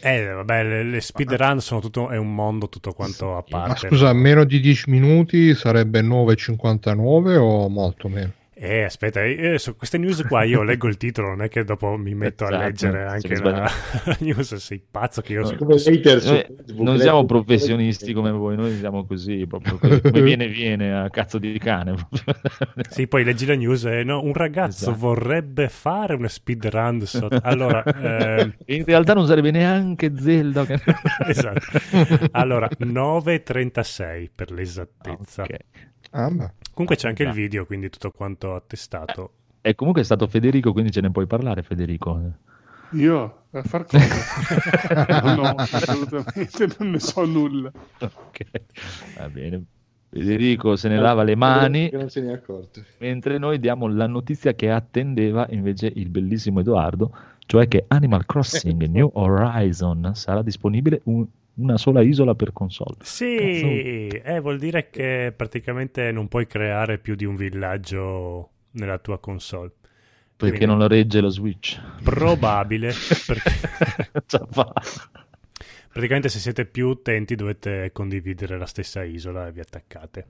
Eh, 0.00 0.32
vabbè, 0.32 0.62
le, 0.62 0.82
le 0.84 1.00
speedrun 1.00 1.60
sono 1.60 1.80
tutto, 1.80 2.08
è 2.10 2.16
un 2.16 2.34
mondo 2.34 2.68
tutto 2.68 2.92
quanto 2.92 3.36
a 3.36 3.44
Ma 3.48 3.62
parte. 3.66 3.88
scusa, 3.88 4.12
meno 4.12 4.44
di 4.44 4.60
10 4.60 4.90
minuti 4.90 5.54
sarebbe 5.54 6.00
9,59 6.02 7.36
o 7.36 7.68
molto 7.68 8.08
meno? 8.08 8.32
Eh, 8.60 8.82
aspetta, 8.82 9.22
eh, 9.22 9.56
su 9.56 9.76
queste 9.76 9.98
news 9.98 10.24
qua 10.26 10.42
io 10.42 10.62
leggo 10.64 10.88
il 10.88 10.96
titolo, 10.96 11.28
non 11.28 11.42
è 11.42 11.48
che 11.48 11.62
dopo 11.62 11.96
mi 11.96 12.12
metto 12.14 12.42
a 12.44 12.48
Esatto, 12.48 12.64
leggere 12.64 13.20
sì, 13.20 13.26
anche 13.28 13.42
la, 13.42 13.50
la 14.04 14.16
news, 14.18 14.54
sei 14.56 14.82
pazzo 14.90 15.20
che 15.20 15.34
io 15.34 15.44
so- 15.44 15.54
Come 15.54 15.74
hater 15.74 16.20
su 16.20 16.32
Noi 16.32 16.42
Facebook, 16.56 16.80
non 16.80 16.98
siamo 16.98 17.24
professionisti 17.24 18.12
come 18.12 18.32
voi, 18.32 18.56
noi 18.56 18.76
siamo 18.76 19.06
così, 19.06 19.46
proprio 19.46 19.78
così, 19.78 20.00
come 20.00 20.22
viene 20.22 20.48
viene 20.48 20.92
a 20.92 21.08
cazzo 21.08 21.38
di 21.38 21.56
cane. 21.58 21.94
Sì, 22.88 23.06
poi 23.06 23.22
leggi 23.22 23.46
la 23.46 23.54
news 23.54 23.84
e 23.84 24.02
no, 24.02 24.22
un 24.24 24.32
ragazzo 24.32 24.90
Esatto. 24.90 24.96
vorrebbe 24.98 25.68
fare 25.68 26.14
una 26.14 26.28
speedrun 26.28 27.02
sotto... 27.06 27.38
Allora, 27.42 27.84
eh, 27.84 28.56
In 28.66 28.84
realtà 28.84 29.14
non 29.14 29.26
sarebbe 29.26 29.52
neanche 29.52 30.12
Zelda. 30.16 30.64
che- 30.66 30.80
esatto. 31.28 31.60
Allora, 32.32 32.68
9.36 32.80 34.28
per 34.34 34.50
l'esattezza. 34.50 35.42
Ok. 35.42 35.56
Ah, 36.10 36.30
beh. 36.30 36.50
Comunque 36.78 36.94
c'è 36.96 37.08
anche 37.08 37.24
il 37.24 37.30
Dai. 37.30 37.38
video, 37.38 37.66
quindi 37.66 37.90
tutto 37.90 38.12
quanto 38.12 38.54
attestato. 38.54 39.32
E 39.60 39.74
comunque 39.74 40.02
è 40.02 40.04
stato 40.04 40.28
Federico, 40.28 40.72
quindi 40.72 40.92
ce 40.92 41.00
ne 41.00 41.10
puoi 41.10 41.26
parlare, 41.26 41.62
Federico. 41.64 42.20
Io 42.92 43.42
a 43.50 43.62
far 43.64 43.84
cosa? 43.84 45.34
no, 45.34 45.42
assolutamente 45.56 46.68
non 46.78 46.90
ne 46.90 47.00
so 47.00 47.24
nulla. 47.26 47.72
Ok, 47.98 48.44
va 49.18 49.28
bene. 49.28 49.64
Federico 50.08 50.76
se 50.76 50.88
ne 50.88 50.98
lava 50.98 51.24
le 51.24 51.34
mani, 51.34 51.90
Che 51.90 51.96
non 51.96 52.08
se 52.10 52.20
ne 52.20 52.30
è 52.30 52.34
accorto. 52.34 52.80
mentre 52.98 53.38
noi 53.38 53.58
diamo 53.58 53.88
la 53.88 54.06
notizia 54.06 54.54
che 54.54 54.70
attendeva 54.70 55.46
invece 55.50 55.90
il 55.92 56.08
bellissimo 56.08 56.60
Edoardo, 56.60 57.12
cioè 57.44 57.66
che 57.66 57.84
Animal 57.88 58.24
Crossing 58.24 58.84
New 58.88 59.10
Horizon 59.14 60.12
sarà 60.14 60.42
disponibile 60.42 61.00
un- 61.04 61.26
una 61.58 61.76
sola 61.76 62.02
isola 62.02 62.34
per 62.34 62.52
console. 62.52 62.96
Sì, 63.02 64.08
eh, 64.08 64.40
vuol 64.40 64.58
dire 64.58 64.90
che 64.90 65.32
praticamente 65.36 66.10
non 66.12 66.26
puoi 66.28 66.46
creare 66.46 66.98
più 66.98 67.14
di 67.14 67.24
un 67.24 67.36
villaggio 67.36 68.50
nella 68.72 68.98
tua 68.98 69.18
console. 69.18 69.70
Perché 70.36 70.56
Quindi- 70.56 70.66
non 70.66 70.78
lo 70.78 70.86
regge 70.88 71.20
lo 71.20 71.30
Switch. 71.30 71.80
Probabile, 72.04 72.92
perché 73.26 73.50
praticamente 75.92 76.28
se 76.28 76.38
siete 76.38 76.64
più 76.64 76.88
utenti 76.88 77.34
dovete 77.34 77.90
condividere 77.92 78.56
la 78.58 78.66
stessa 78.66 79.02
isola 79.02 79.48
e 79.48 79.52
vi 79.52 79.60
attaccate. 79.60 80.26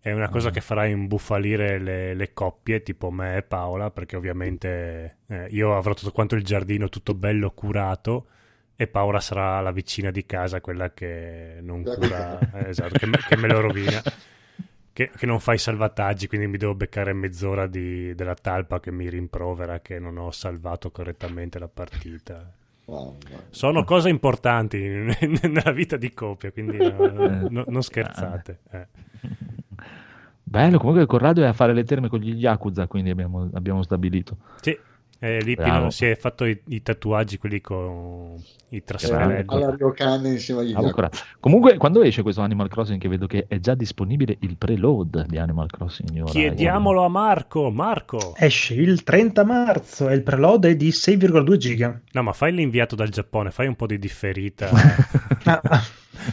È 0.00 0.12
una 0.12 0.28
cosa 0.28 0.48
Ah. 0.48 0.50
che 0.50 0.60
farà 0.60 0.84
imbufalire 0.86 1.78
le, 1.78 2.14
le 2.14 2.32
coppie, 2.32 2.82
tipo 2.82 3.10
me 3.10 3.36
e 3.36 3.42
Paola, 3.42 3.90
perché 3.90 4.16
ovviamente 4.16 5.18
eh, 5.28 5.46
io 5.50 5.76
avrò 5.76 5.94
tutto 5.94 6.10
quanto 6.10 6.34
il 6.34 6.42
giardino 6.44 6.88
tutto 6.88 7.14
bello 7.14 7.52
curato 7.52 8.26
e 8.82 8.86
Paola 8.88 9.20
sarà 9.20 9.60
la 9.60 9.70
vicina 9.70 10.10
di 10.10 10.26
casa, 10.26 10.60
quella 10.60 10.92
che 10.92 11.58
non 11.60 11.84
cura, 11.84 12.38
eh, 12.54 12.68
esatto, 12.70 12.98
che, 12.98 13.06
me- 13.06 13.18
che 13.26 13.36
me 13.36 13.48
lo 13.48 13.60
rovina. 13.60 14.02
Che, 14.94 15.10
che 15.16 15.24
non 15.24 15.40
fa 15.40 15.54
i 15.54 15.58
salvataggi, 15.58 16.26
quindi 16.26 16.46
mi 16.46 16.58
devo 16.58 16.74
beccare 16.74 17.14
mezz'ora 17.14 17.66
di- 17.66 18.14
della 18.14 18.34
talpa 18.34 18.78
che 18.78 18.90
mi 18.90 19.08
rimprovera 19.08 19.80
che 19.80 19.98
non 19.98 20.18
ho 20.18 20.30
salvato 20.30 20.90
correttamente 20.90 21.58
la 21.58 21.66
partita. 21.66 22.52
Wow, 22.84 23.16
wow. 23.30 23.40
Sono 23.48 23.84
cose 23.84 24.10
importanti 24.10 24.78
nella 24.78 25.70
vita 25.72 25.96
di 25.96 26.12
coppia, 26.12 26.52
quindi 26.52 26.76
no, 26.76 27.08
no- 27.48 27.64
non 27.68 27.82
scherzate. 27.82 28.58
eh. 28.70 28.86
Bello, 30.42 30.76
comunque 30.76 31.06
Corrado 31.06 31.42
è 31.42 31.46
a 31.46 31.54
fare 31.54 31.72
le 31.72 31.84
terme 31.84 32.08
con 32.08 32.18
gli 32.18 32.34
Yakuza, 32.34 32.86
quindi 32.86 33.08
abbiamo, 33.08 33.48
abbiamo 33.54 33.82
stabilito. 33.82 34.36
Sì, 34.60 34.78
eh, 35.24 35.40
lì 35.40 35.54
Bravo. 35.54 35.72
Pino 35.72 35.90
si 35.90 36.04
è 36.04 36.16
fatto 36.16 36.44
i, 36.44 36.60
i 36.66 36.82
tatuaggi, 36.82 37.38
quelli 37.38 37.60
con 37.60 38.42
i 38.70 38.82
trasferelli. 38.82 39.44
Comunque, 41.38 41.76
quando 41.76 42.02
esce 42.02 42.22
questo 42.22 42.40
Animal 42.40 42.68
Crossing, 42.68 43.00
che 43.00 43.06
vedo 43.06 43.28
che 43.28 43.44
è 43.46 43.60
già 43.60 43.76
disponibile 43.76 44.36
il 44.40 44.56
preload 44.56 45.26
di 45.26 45.38
Animal 45.38 45.70
Crossing. 45.70 46.24
Chiediamolo 46.24 47.04
a 47.04 47.08
Marco, 47.08 47.70
Marco. 47.70 48.34
Esce 48.36 48.74
il 48.74 49.04
30 49.04 49.44
marzo 49.44 50.08
e 50.08 50.14
il 50.14 50.24
preload 50.24 50.66
è 50.66 50.74
di 50.74 50.88
6,2 50.88 51.56
giga. 51.56 52.00
No, 52.10 52.22
ma 52.24 52.32
fai 52.32 52.52
l'inviato 52.52 52.96
dal 52.96 53.10
Giappone, 53.10 53.52
fai 53.52 53.68
un 53.68 53.76
po' 53.76 53.86
di 53.86 54.00
differita. 54.00 54.70
Ah, 55.44 55.60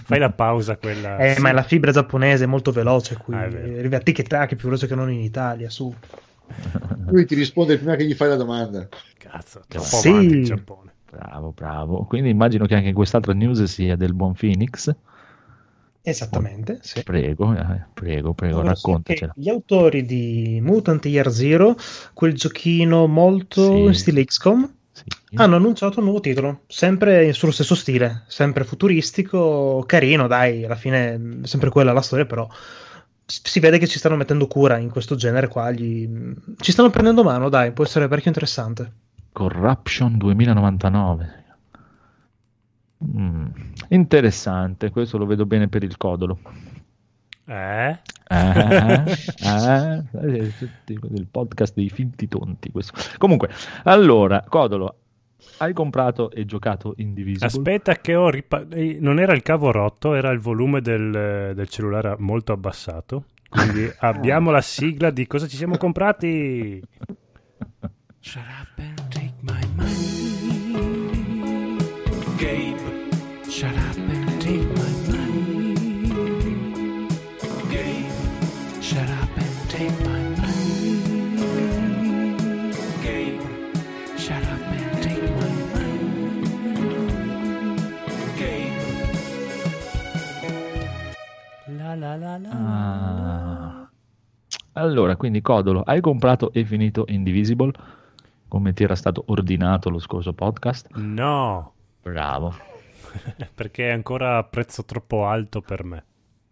fai 0.04 0.20
la 0.20 0.30
pausa 0.30 0.78
quella. 0.78 1.18
Eh, 1.18 1.34
Sì. 1.34 1.42
ma 1.42 1.52
la 1.52 1.64
fibra 1.64 1.92
giapponese 1.92 2.44
è 2.44 2.48
molto 2.48 2.72
veloce 2.72 3.18
qui. 3.18 3.34
Ah. 3.34 3.46
Arriva 3.46 3.98
a 3.98 4.00
tic-tac 4.02 4.56
più 4.56 4.68
veloce 4.68 4.86
che 4.86 4.94
non 4.94 5.12
in 5.12 5.22
Italia, 5.22 5.70
su. 5.70 5.92
Lui 7.08 7.26
ti 7.26 7.36
risponde 7.36 7.78
prima 7.78 7.96
che 7.96 8.06
gli 8.06 8.14
fai 8.14 8.30
la 8.30 8.36
domanda. 8.36 8.88
Cazzo, 9.18 9.64
troppo 9.68 9.86
Sì. 9.86 10.10
avanti 10.10 10.36
il 10.36 10.46
Giappone. 10.46 10.94
Bravo, 11.10 11.52
bravo. 11.56 12.06
Quindi 12.06 12.30
immagino 12.30 12.66
che 12.66 12.76
anche 12.76 12.94
quest'altra 12.94 13.34
news 13.34 13.64
sia 13.64 13.96
del 13.96 14.14
buon 14.14 14.34
Phoenix. 14.34 14.94
Esattamente, 16.02 16.80
sì. 16.82 17.04
Prego, 17.04 17.54
eh, 17.56 17.86
prego, 17.94 18.34
prego, 18.34 18.60
Allora, 18.60 18.74
raccontacela. 18.74 19.34
Gli 19.36 19.50
autori 19.50 20.06
di 20.06 20.60
Mutant 20.62 21.06
Year 21.06 21.30
Zero, 21.30 21.76
quel 22.14 22.34
giochino 22.34 23.06
molto 23.06 23.62
Sì. 23.64 23.80
in 23.84 23.94
stile 23.94 24.24
XCOM, 24.24 24.74
Sì. 24.92 25.04
hanno 25.36 25.58
annunciato 25.58 26.00
un 26.00 26.06
nuovo 26.06 26.20
titolo, 26.22 26.62
sempre 26.68 27.34
sullo 27.34 27.52
stesso 27.52 27.76
stile, 27.76 28.24
sempre 28.28 28.64
futuristico, 28.64 29.84
carino, 29.86 30.28
dai, 30.28 30.64
alla 30.66 30.76
fine 30.76 31.40
sempre 31.44 31.70
quella 31.70 31.92
la 31.92 32.02
storia, 32.02 32.26
però 32.26 32.48
si 33.30 33.60
vede 33.60 33.78
che 33.78 33.88
ci 33.88 34.00
stanno 34.00 34.16
mettendo 34.16 34.48
cura 34.48 34.78
in 34.78 34.90
questo 34.90 35.16
genere 35.16 35.48
qua, 35.48 35.70
gli- 35.72 36.10
ci 36.58 36.72
stanno 36.72 36.90
prendendo 36.90 37.24
mano, 37.24 37.48
dai, 37.50 37.72
può 37.72 37.84
essere 37.84 38.08
parecchio 38.08 38.30
interessante. 38.32 38.92
Corruption 39.32 40.18
2099. 40.18 41.38
Mm, 43.06 43.46
interessante, 43.90 44.90
questo 44.90 45.18
lo 45.18 45.26
vedo 45.26 45.46
bene 45.46 45.68
per 45.68 45.84
il 45.84 45.96
codolo. 45.96 46.40
Eh? 47.46 48.00
Ah, 48.32 49.04
ah, 49.44 50.04
eh, 50.22 50.54
tutti- 50.58 51.00
il 51.16 51.28
podcast 51.30 51.74
dei 51.74 51.90
finti 51.90 52.28
tonti. 52.28 52.72
Questo. 52.72 52.94
Comunque, 53.18 53.50
allora, 53.84 54.44
Codolo, 54.48 54.99
hai 55.58 55.74
comprato 55.74 56.32
e 56.32 56.46
giocato 56.46 56.94
Indivisible? 56.98 57.48
Aspetta 57.48 57.96
che 57.96 58.16
ho 58.16 58.30
ripa- 58.30 58.66
eh, 58.70 58.98
non 59.00 59.20
era 59.20 59.34
il 59.34 59.42
cavo 59.42 59.72
rotto, 59.72 60.14
era 60.14 60.30
il 60.32 60.40
volume 60.40 60.82
del, 60.82 61.54
del 61.56 61.70
cellulare 61.70 62.16
molto 62.20 62.52
abbassato. 62.54 63.26
Quindi 63.50 63.92
abbiamo 64.00 64.52
la 64.52 64.62
sigla 64.62 65.10
di 65.10 65.26
cosa 65.28 65.48
ci 65.48 65.58
siamo 65.58 65.78
comprati. 65.78 66.82
Shut 68.20 68.44
up 68.44 68.78
and 68.78 69.08
take 69.10 69.34
my 69.42 69.62
money. 69.76 70.18
Gabe, 72.38 72.89
La 91.96 92.16
la 92.16 92.38
la. 92.38 92.50
Ah. 92.52 93.90
Allora, 94.74 95.16
quindi 95.16 95.42
Codolo, 95.42 95.82
hai 95.82 96.02
comprato 96.02 96.52
e 96.54 96.64
finito 96.64 97.06
Indivisible? 97.08 97.72
Come 98.48 98.74
ti 98.74 98.84
era 98.84 98.96
stato 98.96 99.24
ordinato 99.28 99.90
lo 99.90 100.00
scorso 100.00 100.34
podcast? 100.34 100.90
No, 100.96 101.74
Bravo. 102.02 102.56
perché 103.54 103.90
è 103.90 103.92
ancora 103.92 104.38
a 104.38 104.44
prezzo 104.44 104.86
troppo 104.86 105.26
alto 105.26 105.62
per 105.62 105.84
me. 105.84 106.04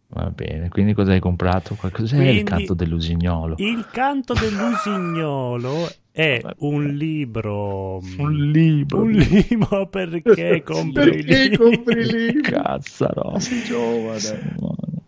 Va 0.09 0.29
bene, 0.29 0.69
quindi 0.69 0.93
cosa 0.93 1.11
hai 1.11 1.19
comprato? 1.19 1.75
Cos'è 1.75 2.15
Quindi- 2.15 2.37
il 2.37 2.43
canto 2.43 2.73
dell'usignolo? 2.73 3.55
Il 3.57 3.85
canto 3.91 4.33
dell'usignolo 4.33 5.87
è 6.11 6.41
un 6.59 6.85
libro. 6.95 7.99
Un 8.17 8.33
libro. 8.51 9.01
Un 9.01 9.11
libro 9.11 9.87
perché 9.87 10.63
compri 10.63 11.03
il 11.17 11.25
Perché 11.25 11.49
libro? 11.49 11.69
compri 11.69 11.99
il 11.99 12.07
libro? 12.07 12.41
Cazzaro. 12.61 13.39
Sei 13.39 13.63
giovane. 13.63 14.55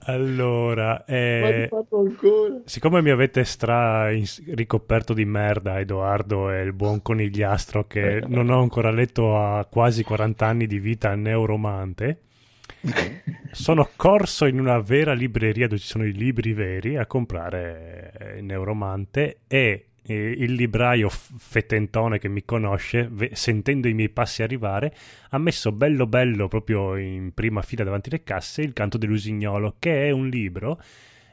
Allora, 0.10 1.06
eh, 1.06 1.70
siccome 2.66 3.02
mi 3.02 3.12
avete 3.12 3.44
stra 3.44 4.10
ricoperto 4.10 5.14
di 5.14 5.24
merda 5.24 5.80
Edoardo 5.80 6.50
e 6.50 6.62
il 6.62 6.74
buon 6.74 7.04
conigliastro 7.04 7.86
che 7.86 8.22
non 8.28 8.50
ho 8.50 8.60
ancora 8.60 8.90
letto 8.90 9.38
a 9.38 9.66
quasi 9.66 10.04
40 10.04 10.46
anni 10.46 10.66
di 10.66 10.80
vita 10.80 11.14
neuromante, 11.14 12.22
sono 13.52 13.88
corso 13.96 14.46
in 14.46 14.60
una 14.60 14.80
vera 14.80 15.14
libreria 15.14 15.68
dove 15.68 15.80
ci 15.80 15.88
sono 15.88 16.06
i 16.06 16.14
libri 16.14 16.54
veri 16.54 16.98
a 16.98 17.06
comprare 17.06 18.14
eh, 18.18 18.42
Neuromante 18.42 19.42
e 19.48 19.89
eh, 20.04 20.36
il 20.38 20.54
libraio 20.54 21.10
fetentone 21.10 22.20
che 22.20 22.28
mi 22.28 22.44
conosce, 22.46 23.10
sentendo 23.34 23.88
i 23.88 23.94
miei 23.94 24.10
passi 24.10 24.44
arrivare, 24.44 24.94
ha 25.30 25.38
messo 25.38 25.72
bello 25.72 26.08
bello 26.08 26.48
proprio 26.48 26.96
in 26.96 27.34
prima 27.34 27.62
fila 27.62 27.84
davanti 27.84 28.10
alle 28.10 28.24
casse 28.24 28.62
il 28.62 28.74
canto 28.74 28.98
dell'usignolo, 28.98 29.76
che 29.80 30.08
è 30.08 30.12
un 30.12 30.28
libro 30.28 30.82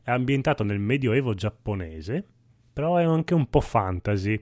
ambientato 0.05 0.63
nel 0.65 0.79
medioevo 0.79 1.35
giapponese, 1.35 2.25
però 2.73 2.97
è 2.97 3.05
anche 3.05 3.35
un 3.35 3.49
po' 3.49 3.61
fantasy. 3.61 4.41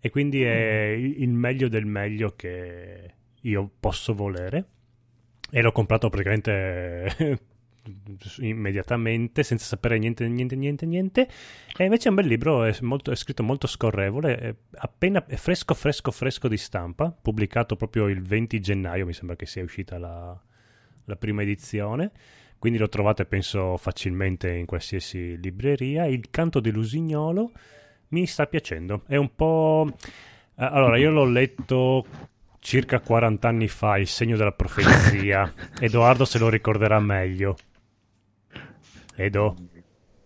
E 0.00 0.10
quindi 0.10 0.42
è 0.42 0.88
il 0.98 1.22
il 1.22 1.30
meglio 1.30 1.68
del 1.68 1.86
meglio 1.86 2.34
che 2.36 3.10
io 3.40 3.70
posso 3.80 4.14
volere. 4.14 4.64
E 5.50 5.62
l'ho 5.62 5.72
comprato 5.72 6.08
praticamente 6.10 7.38
immediatamente 8.38 9.42
senza 9.42 9.64
sapere 9.64 9.98
niente 9.98 10.26
niente 10.28 10.56
niente 10.56 10.86
niente. 10.86 11.28
E 11.76 11.84
invece 11.84 12.06
è 12.06 12.10
un 12.10 12.16
bel 12.16 12.26
libro 12.26 12.64
è, 12.64 12.76
molto- 12.80 13.10
è 13.10 13.16
scritto 13.16 13.42
molto 13.42 13.66
scorrevole 13.66 14.36
è 14.36 14.54
appena 14.76 15.24
è 15.26 15.36
fresco 15.36 15.74
fresco 15.74 16.10
fresco 16.10 16.48
di 16.48 16.56
stampa 16.56 17.10
pubblicato 17.10 17.76
proprio 17.76 18.08
il 18.08 18.22
20 18.22 18.60
gennaio 18.60 19.06
mi 19.06 19.12
sembra 19.12 19.36
che 19.36 19.46
sia 19.46 19.62
uscita 19.62 19.98
la, 19.98 20.38
la 21.04 21.16
prima 21.16 21.42
edizione. 21.42 22.10
Quindi 22.58 22.78
lo 22.78 22.88
trovate 22.88 23.26
penso 23.26 23.76
facilmente 23.76 24.50
in 24.50 24.64
qualsiasi 24.64 25.38
libreria. 25.38 26.06
Il 26.06 26.30
canto 26.30 26.60
dell'usignolo 26.60 27.50
mi 28.08 28.24
sta 28.26 28.46
piacendo. 28.46 29.02
È 29.06 29.16
un 29.16 29.34
po' 29.34 29.92
eh, 30.56 30.64
allora 30.64 30.96
io 30.96 31.10
l'ho 31.10 31.26
letto 31.26 32.06
circa 32.60 33.00
40 33.00 33.46
anni 33.46 33.68
fa 33.68 33.98
il 33.98 34.06
segno 34.06 34.38
della 34.38 34.52
profezia. 34.52 35.52
Edoardo 35.78 36.24
se 36.24 36.38
lo 36.38 36.48
ricorderà 36.48 36.98
meglio 37.00 37.56
Edo 39.16 39.54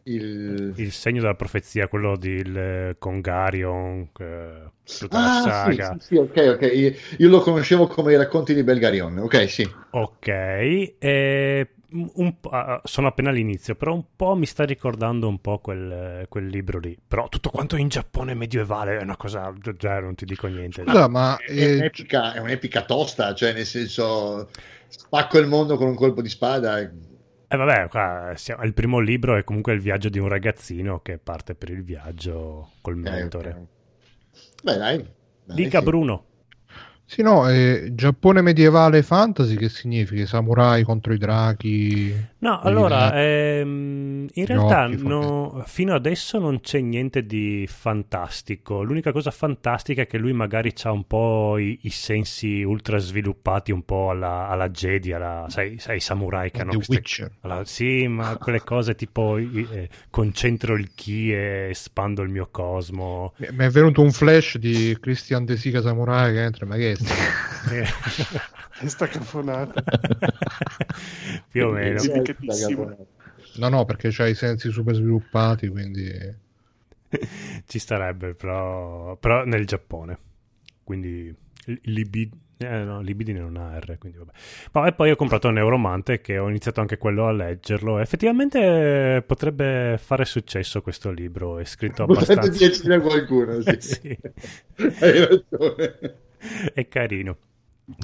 Il... 0.05 0.73
il 0.77 0.93
segno 0.93 1.21
della 1.21 1.35
profezia 1.35 1.89
quello 1.89 2.17
di 2.17 2.31
il 2.31 2.97
Congarion 2.99 4.09
eh, 4.19 4.71
tutta 4.97 5.21
la 5.21 5.27
Ah, 5.27 5.43
sì, 5.43 5.75
saga 5.77 5.97
sì, 5.99 5.99
sì, 6.01 6.17
ok, 6.17 6.37
ok. 6.57 6.71
Io, 6.75 6.95
io 7.19 7.29
lo 7.29 7.41
conoscevo 7.41 7.87
come 7.87 8.13
i 8.13 8.17
racconti 8.17 8.55
di 8.55 8.63
Belgarion. 8.63 9.19
Ok, 9.19 9.49
sì. 9.51 9.71
Ok, 9.91 10.27
e 10.29 11.69
un 11.91 12.41
po', 12.41 12.51
ah, 12.51 12.81
sono 12.85 13.07
appena 13.07 13.31
all'inizio, 13.31 13.75
però 13.75 13.95
un 13.95 14.05
po' 14.17 14.35
mi 14.35 14.47
sta 14.47 14.65
ricordando 14.65 15.29
un 15.29 15.41
po' 15.41 15.59
quel, 15.59 16.27
quel 16.29 16.47
libro 16.47 16.79
lì. 16.79 16.97
Però 17.07 17.29
tutto 17.29 17.51
quanto 17.51 17.77
in 17.77 17.89
Giappone 17.89 18.35
medievale 18.35 18.99
è 18.99 19.03
una 19.03 19.17
cosa, 19.17 19.53
già 19.77 20.01
non 20.01 20.15
ti 20.15 20.25
dico 20.25 20.47
niente. 20.47 20.85
Scusa, 20.85 21.09
ma 21.09 21.37
È, 21.37 21.51
eh, 21.53 21.75
un'epica, 21.77 22.35
è 22.35 22.39
un'epica 22.39 22.85
tosta, 22.85 23.35
cioè 23.35 23.53
nel 23.53 23.67
senso 23.67 24.51
spacco 24.89 25.39
il 25.39 25.47
mondo 25.47 25.77
con 25.77 25.89
un 25.89 25.95
colpo 25.95 26.23
di 26.23 26.29
spada. 26.29 26.91
E 27.51 27.57
vabbè, 27.57 27.89
qua 27.89 28.33
siamo- 28.37 28.63
il 28.65 28.75
primo 28.75 28.99
libro 28.99 29.37
è 29.37 29.43
comunque 29.45 29.73
il 29.73 29.81
viaggio 29.81 30.09
di 30.11 30.19
un 30.19 30.29
ragazzino 30.29 31.01
che 31.01 31.19
parte 31.19 31.55
per 31.55 31.71
il 31.71 31.83
viaggio 31.83 32.73
col 32.83 32.97
mentore. 32.97 33.51
ok. 33.51 33.67
Beh, 34.63 34.77
dai. 34.77 34.97
dai, 35.45 35.57
Dica 35.57 35.79
sì. 35.79 35.85
Bruno. 35.85 36.25
Sì, 37.11 37.23
no, 37.23 37.49
eh, 37.49 37.89
Giappone 37.95 38.43
medievale 38.43 39.03
fantasy 39.03 39.57
che 39.57 39.71
significa? 39.71 40.27
Samurai 40.27 40.83
contro 40.85 41.15
i 41.15 41.17
draghi? 41.19 42.15
No, 42.41 42.61
allora, 42.61 43.19
ehm, 43.19 44.27
in 44.35 44.47
realtà 44.47 44.87
no- 44.89 45.63
fino 45.67 45.95
adesso 45.95 46.39
non 46.39 46.61
c'è 46.61 46.81
niente 46.81 47.25
di 47.25 47.67
fantastico. 47.67 48.83
L'unica 48.83 49.11
cosa 49.13 49.31
fantastica 49.31 50.03
è 50.03 50.07
che 50.07 50.19
lui 50.19 50.33
magari 50.35 50.73
ha 50.83 50.93
un 50.93 51.05
po' 51.05 51.57
i, 51.57 51.79
i 51.83 51.91
sensi 51.91 52.63
ultra 52.63 52.99
sviluppati, 52.99 53.73
un 53.73 53.83
po' 53.85 54.11
alla, 54.11 54.49
alla 54.49 54.69
Jedi, 54.69 55.13
alla, 55.13 55.47
sai, 55.49 55.79
sai, 55.79 55.97
i 55.97 56.01
samurai 56.01 56.51
che 56.51 56.61
hanno 56.61 56.73
The 56.73 56.77
queste- 56.77 56.95
Witcher. 56.95 57.31
alla- 57.41 57.65
sì, 57.65 58.07
ma 58.07 58.37
quelle 58.37 58.61
cose 58.61 58.95
tipo 58.95 59.39
eh, 59.39 59.89
concentro 60.11 60.75
il 60.75 60.91
ki 60.95 61.33
e 61.33 61.69
espando 61.71 62.21
il 62.23 62.29
mio 62.29 62.49
cosmo. 62.51 63.33
Mi 63.39 63.47
mi 63.51 63.65
è 63.65 63.71
venuto 63.71 64.03
un 64.03 64.13
flash 64.13 64.59
di 64.59 64.97
Christian 65.01 65.45
De 65.47 65.57
Sica 65.57 65.81
Samurai 65.81 66.33
che 66.35 66.43
entra, 66.43 66.67
ma 66.67 66.77
che 66.77 66.93
è? 66.93 66.97
Sta? 66.99 68.87
Sta 68.87 69.07
cafonata. 69.09 69.83
Più 71.51 71.67
o 71.67 71.71
meno. 71.71 72.01
No, 73.57 73.69
no, 73.69 73.85
perché 73.85 74.11
c'ha 74.11 74.27
i 74.27 74.35
sensi 74.35 74.71
super 74.71 74.95
sviluppati, 74.95 75.69
quindi... 75.69 76.07
Ci 77.67 77.79
starebbe, 77.79 78.35
però, 78.35 79.17
però 79.17 79.45
nel 79.45 79.67
Giappone. 79.67 80.19
Quindi 80.85 81.35
libid- 81.83 82.35
eh, 82.59 82.83
no, 82.83 83.01
libidine 83.01 83.39
non 83.39 83.57
ha 83.57 83.79
R, 83.79 83.99
quindi 83.99 84.19
vabbè. 84.19 84.33
Ma, 84.73 84.87
e 84.89 84.93
poi 84.93 85.11
ho 85.11 85.17
comprato 85.17 85.49
Neuromante 85.51 86.21
che 86.21 86.39
ho 86.39 86.49
iniziato 86.49 86.81
anche 86.81 86.99
quello 86.99 87.27
a 87.27 87.33
leggerlo. 87.33 87.99
Effettivamente 87.99 89.23
potrebbe 89.27 89.97
fare 90.03 90.25
successo 90.25 90.83
questo 90.83 91.11
libro, 91.11 91.59
è 91.59 91.65
scritto 91.65 92.05
Potrebbe 92.05 92.41
abbastanza... 92.41 92.67
piacere 92.67 92.95
a 92.97 93.01
qualcuno, 93.01 93.61
sì. 93.61 93.77
Sì. 93.81 94.19
Hai 95.01 95.27
ragione. 95.27 96.27
È 96.73 96.89
carino. 96.89 97.37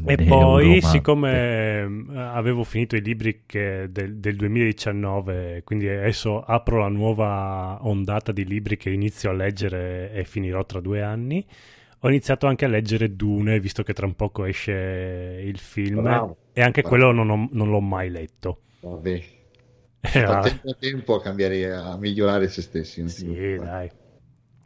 E 0.07 0.17
poi, 0.17 0.81
siccome 0.81 1.81
eh, 1.83 2.17
avevo 2.17 2.65
finito 2.65 2.97
i 2.97 3.03
libri 3.03 3.43
che- 3.45 3.89
del, 3.91 4.17
del 4.17 4.35
2019, 4.37 5.63
quindi 5.63 5.87
adesso 5.89 6.41
apro 6.43 6.79
la 6.79 6.89
nuova 6.89 7.79
ondata 7.83 8.33
di 8.33 8.47
libri 8.47 8.79
che 8.79 8.89
inizio 8.91 9.29
a 9.29 9.35
leggere 9.35 10.11
e 10.13 10.25
finirò 10.25 10.65
tra 10.65 10.81
due 10.81 11.03
anni, 11.03 11.45
ho 12.01 12.09
iniziato 12.09 12.47
anche 12.47 12.65
a 12.65 12.69
leggere 12.69 13.15
Dune, 13.15 13.61
visto 13.61 13.83
che 13.83 13.93
tra 13.93 14.07
un 14.07 14.15
poco 14.15 14.45
esce 14.47 15.43
il 15.45 15.59
film, 15.59 16.03
Bravo. 16.03 16.37
e 16.55 16.63
anche 16.63 16.81
Bravo. 16.83 16.97
quello 16.97 17.13
non, 17.13 17.29
ho- 17.31 17.49
non 17.53 17.69
l'ho 17.71 17.81
mai 17.81 18.09
letto. 18.11 18.61
Vabbè. 18.81 19.23
Era- 20.01 20.41
Fa 20.43 20.49
tempo 20.49 20.71
a 20.71 20.75
tempo 20.79 21.15
a 21.17 21.21
cambiare, 21.23 21.71
a 21.73 21.97
migliorare 21.99 22.49
se 22.49 22.63
stessi. 22.63 23.07
sì, 23.09 23.59
dai. 23.59 23.91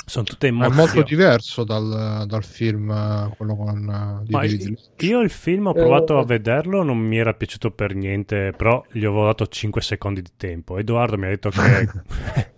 Sono 0.09 0.25
tutte 0.25 0.51
Ma 0.51 0.65
è 0.65 0.67
emozioni. 0.69 0.95
molto 0.95 1.09
diverso 1.09 1.65
dal, 1.65 2.25
dal 2.27 2.45
film, 2.45 2.91
eh, 2.91 3.35
quello 3.37 3.57
con... 3.57 4.21
eh, 4.23 4.25
di 4.25 4.31
David 4.33 4.79
io- 5.01 5.21
il 5.21 5.31
film 5.31 5.67
ho 5.67 5.73
provato 5.75 6.17
Eh. 6.17 6.21
a 6.21 6.25
vederlo, 6.25 6.83
non 6.83 6.97
mi 6.99 7.19
era 7.19 7.35
piaciuto 7.35 7.71
per 7.73 7.95
niente, 7.95 8.53
però 8.57 8.83
gli 8.91 9.05
avevo 9.05 9.25
dato 9.27 9.47
5 9.47 9.83
secondi 9.83 10.23
di 10.23 10.31
tempo. 10.37 10.79
Edoardo 10.79 11.19
mi 11.19 11.27
ha 11.27 11.29
detto 11.29 11.51
che... 11.51 11.59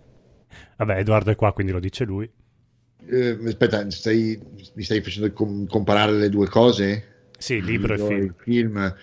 Vabbè, 0.77 0.97
Edoardo 0.97 1.31
è 1.31 1.35
qua, 1.35 1.51
quindi 1.53 1.71
lo 1.73 1.79
dice 1.79 2.05
lui. 2.05 2.29
Eh, 3.09 3.37
aspetta, 3.45 3.89
stai- 3.91 4.39
mi 4.75 4.83
stai 4.83 5.01
facendo 5.01 5.31
com- 5.33 5.67
comparare 5.67 6.13
le 6.13 6.29
due 6.29 6.47
cose? 6.47 7.27
Sì, 7.37 7.61
libro 7.61 7.93
e 7.95 7.97
Io 7.97 8.05
film. 8.07 8.33
film. 8.37 8.95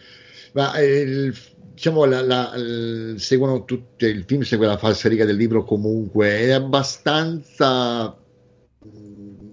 Ma 0.54 0.74
eh, 0.74 1.00
il- 1.00 1.37
diciamo, 1.74 2.04
la, 2.06 2.22
la- 2.22 2.52
il- 2.56 3.14
seguono 3.18 3.64
tutti, 3.64 4.06
il 4.06 4.24
film 4.26 4.40
segue 4.42 4.66
la 4.66 4.76
falsariga 4.78 5.24
del 5.24 5.37
libro 5.37 5.64
comunque, 5.64 6.38
è 6.38 6.50
abbastanza, 6.50 8.16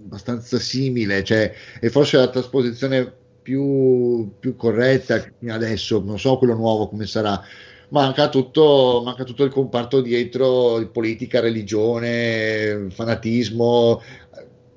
abbastanza 0.06 0.58
simile, 0.58 1.22
cioè 1.24 1.52
è 1.80 1.88
forse 1.88 2.16
la 2.16 2.28
trasposizione 2.28 3.12
più, 3.42 4.30
più 4.40 4.56
corretta 4.56 5.24
adesso, 5.48 6.02
non 6.04 6.18
so 6.18 6.38
quello 6.38 6.54
nuovo 6.54 6.88
come 6.88 7.06
sarà. 7.06 7.40
Manca 7.88 8.28
tutto, 8.28 9.02
manca 9.04 9.22
tutto 9.22 9.44
il 9.44 9.52
comparto 9.52 10.00
dietro, 10.00 10.78
di 10.78 10.86
politica, 10.86 11.38
religione, 11.38 12.86
fanatismo, 12.90 14.02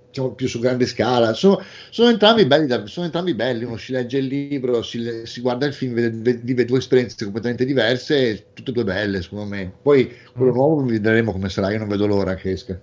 diciamo 0.10 0.34
più 0.34 0.48
su 0.48 0.60
grande 0.60 0.86
scala. 0.86 1.34
Sono, 1.34 1.60
sono 1.90 2.10
entrambi 2.10 2.46
belli, 2.46 2.88
sono 2.88 3.06
entrambi 3.08 3.34
belli. 3.34 3.64
Uno 3.64 3.78
si 3.78 3.94
legge 3.94 4.20
il 4.20 4.26
libro, 4.26 4.84
si, 4.84 5.22
si 5.24 5.42
guarda 5.42 5.66
il 5.66 5.74
film, 5.74 5.94
vede- 5.94 6.40
vive 6.44 6.66
due 6.66 6.78
esperienze 6.78 7.24
completamente 7.24 7.66
diverse, 7.66 8.46
tutte 8.54 8.70
e 8.70 8.74
due 8.74 8.84
belle, 8.84 9.22
secondo 9.24 9.46
me. 9.46 9.72
Poi 9.82 10.12
quello 10.34 10.52
nuovo 10.52 10.84
vedremo 10.84 11.32
come 11.32 11.50
sarà. 11.50 11.72
Io 11.72 11.80
non 11.80 11.88
vedo 11.88 12.06
l'ora 12.06 12.36
che 12.36 12.52
esca. 12.52 12.80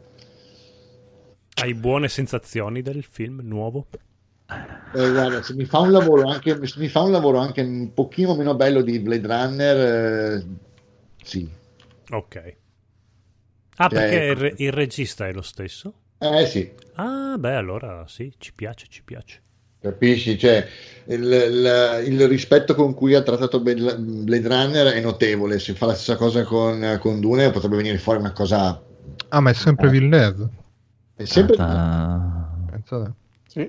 Hai 1.59 1.75
buone 1.75 2.09
sensazioni 2.09 2.83
del 2.83 3.03
film 3.03 3.41
nuovo? 3.43 3.87
Eh, 4.93 5.11
guarda, 5.11 5.43
se 5.43 5.55
mi 5.55 5.65
fa 5.65 5.81
un 5.81 5.91
lavoro 5.91 6.29
anche, 6.29 6.67
se 6.67 6.79
mi 6.79 6.89
fa 6.89 7.01
un 7.03 7.11
lavoro 7.13 7.39
anche 7.39 7.61
un 7.63 7.93
pochino 7.93 8.35
meno 8.37 8.55
bello 8.55 8.83
di 8.83 8.99
Blade 9.01 9.27
Runner, 9.27 9.77
eh, 10.39 10.47
sì. 11.23 11.49
Ok. 12.11 12.57
Ah, 13.79 13.89
Cioè- 13.89 13.99
perché 13.99 14.15
il, 14.25 14.37
re- 14.37 14.55
il 14.57 14.73
regista 14.73 15.27
è 15.27 15.33
lo 15.33 15.43
stesso? 15.43 15.93
Eh 16.19 16.47
sì, 16.47 16.73
Ah, 16.95 17.37
beh, 17.39 17.55
allora 17.55 18.05
sì, 18.09 18.33
ci 18.39 18.53
piace, 18.55 18.87
ci 18.89 19.03
piace. 19.05 19.43
capisci? 19.81 20.39
Cioè, 20.39 20.67
il, 21.07 21.23
il- 21.23 22.05
il 22.13 22.29
rispetto 22.29 22.75
con 22.75 22.95
cui 22.95 23.15
ha 23.15 23.23
trattato 23.23 23.61
Blade 23.61 23.97
Blade 23.99 24.49
Runner 24.49 24.87
è 24.93 25.01
notevole. 25.01 25.59
Se 25.59 25.75
fa 25.75 25.87
la 25.87 25.95
stessa 25.95 26.17
cosa 26.17 26.45
con, 26.45 26.99
con 27.01 27.21
Dune 27.21 27.51
potrebbe 27.51 27.77
venire 27.77 27.99
fuori 27.99 28.19
una 28.19 28.33
cosa... 28.33 28.83
Ah, 29.29 29.41
ma 29.41 29.51
è 29.51 29.55
sempre 29.55 29.89
Villeneuve. 29.89 30.49
È 31.17 31.25
sempre... 31.25 31.57
Ah, 31.59 32.49
Pensate. 32.71 33.13
Sì. 33.47 33.61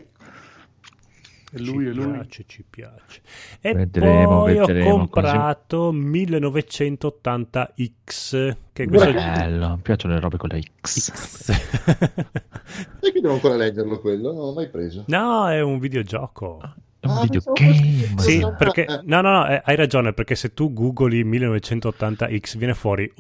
E 1.50 1.60
lui 1.60 1.86
ci 1.86 1.90
e 1.90 1.94
lui. 1.94 2.12
piace, 2.12 2.44
ci 2.46 2.66
piace. 2.70 3.22
E 3.62 3.74
Vedremo, 3.74 4.40
poi 4.40 4.56
vedremo, 4.56 4.90
ho 4.90 4.98
comprato 4.98 5.94
1980X, 5.94 8.56
che 8.74 8.84
è 8.84 8.88
questo... 8.88 9.14
bello, 9.14 9.70
mi 9.76 9.82
piacciono 9.82 10.14
le 10.16 10.20
robe 10.20 10.36
con 10.38 10.50
la 10.52 10.60
X. 10.60 11.12
Sai 13.00 13.12
che 13.14 13.22
devo 13.22 13.36
ancora 13.36 13.56
leggerlo 13.56 14.02
quello? 14.02 14.34
Non 14.34 14.48
l'ho 14.48 14.54
mai 14.54 14.70
preso. 14.70 15.06
no, 15.08 15.48
è 15.50 15.62
un 15.62 15.80
videogioco. 15.80 16.60
Un 17.08 17.18
Ah, 17.18 17.22
videogame. 17.22 18.18
Sì, 18.18 18.40
Eh. 18.40 18.54
perché 18.58 18.86
no, 19.04 19.22
no, 19.22 19.32
no, 19.32 19.48
eh, 19.48 19.62
hai 19.64 19.76
ragione, 19.76 20.14
perché 20.14 20.36
se 20.36 20.54
tu 20.54 20.74
googli 20.74 21.24
1980X 21.24 22.58
viene 22.58 22.74
fuori 22.74 23.12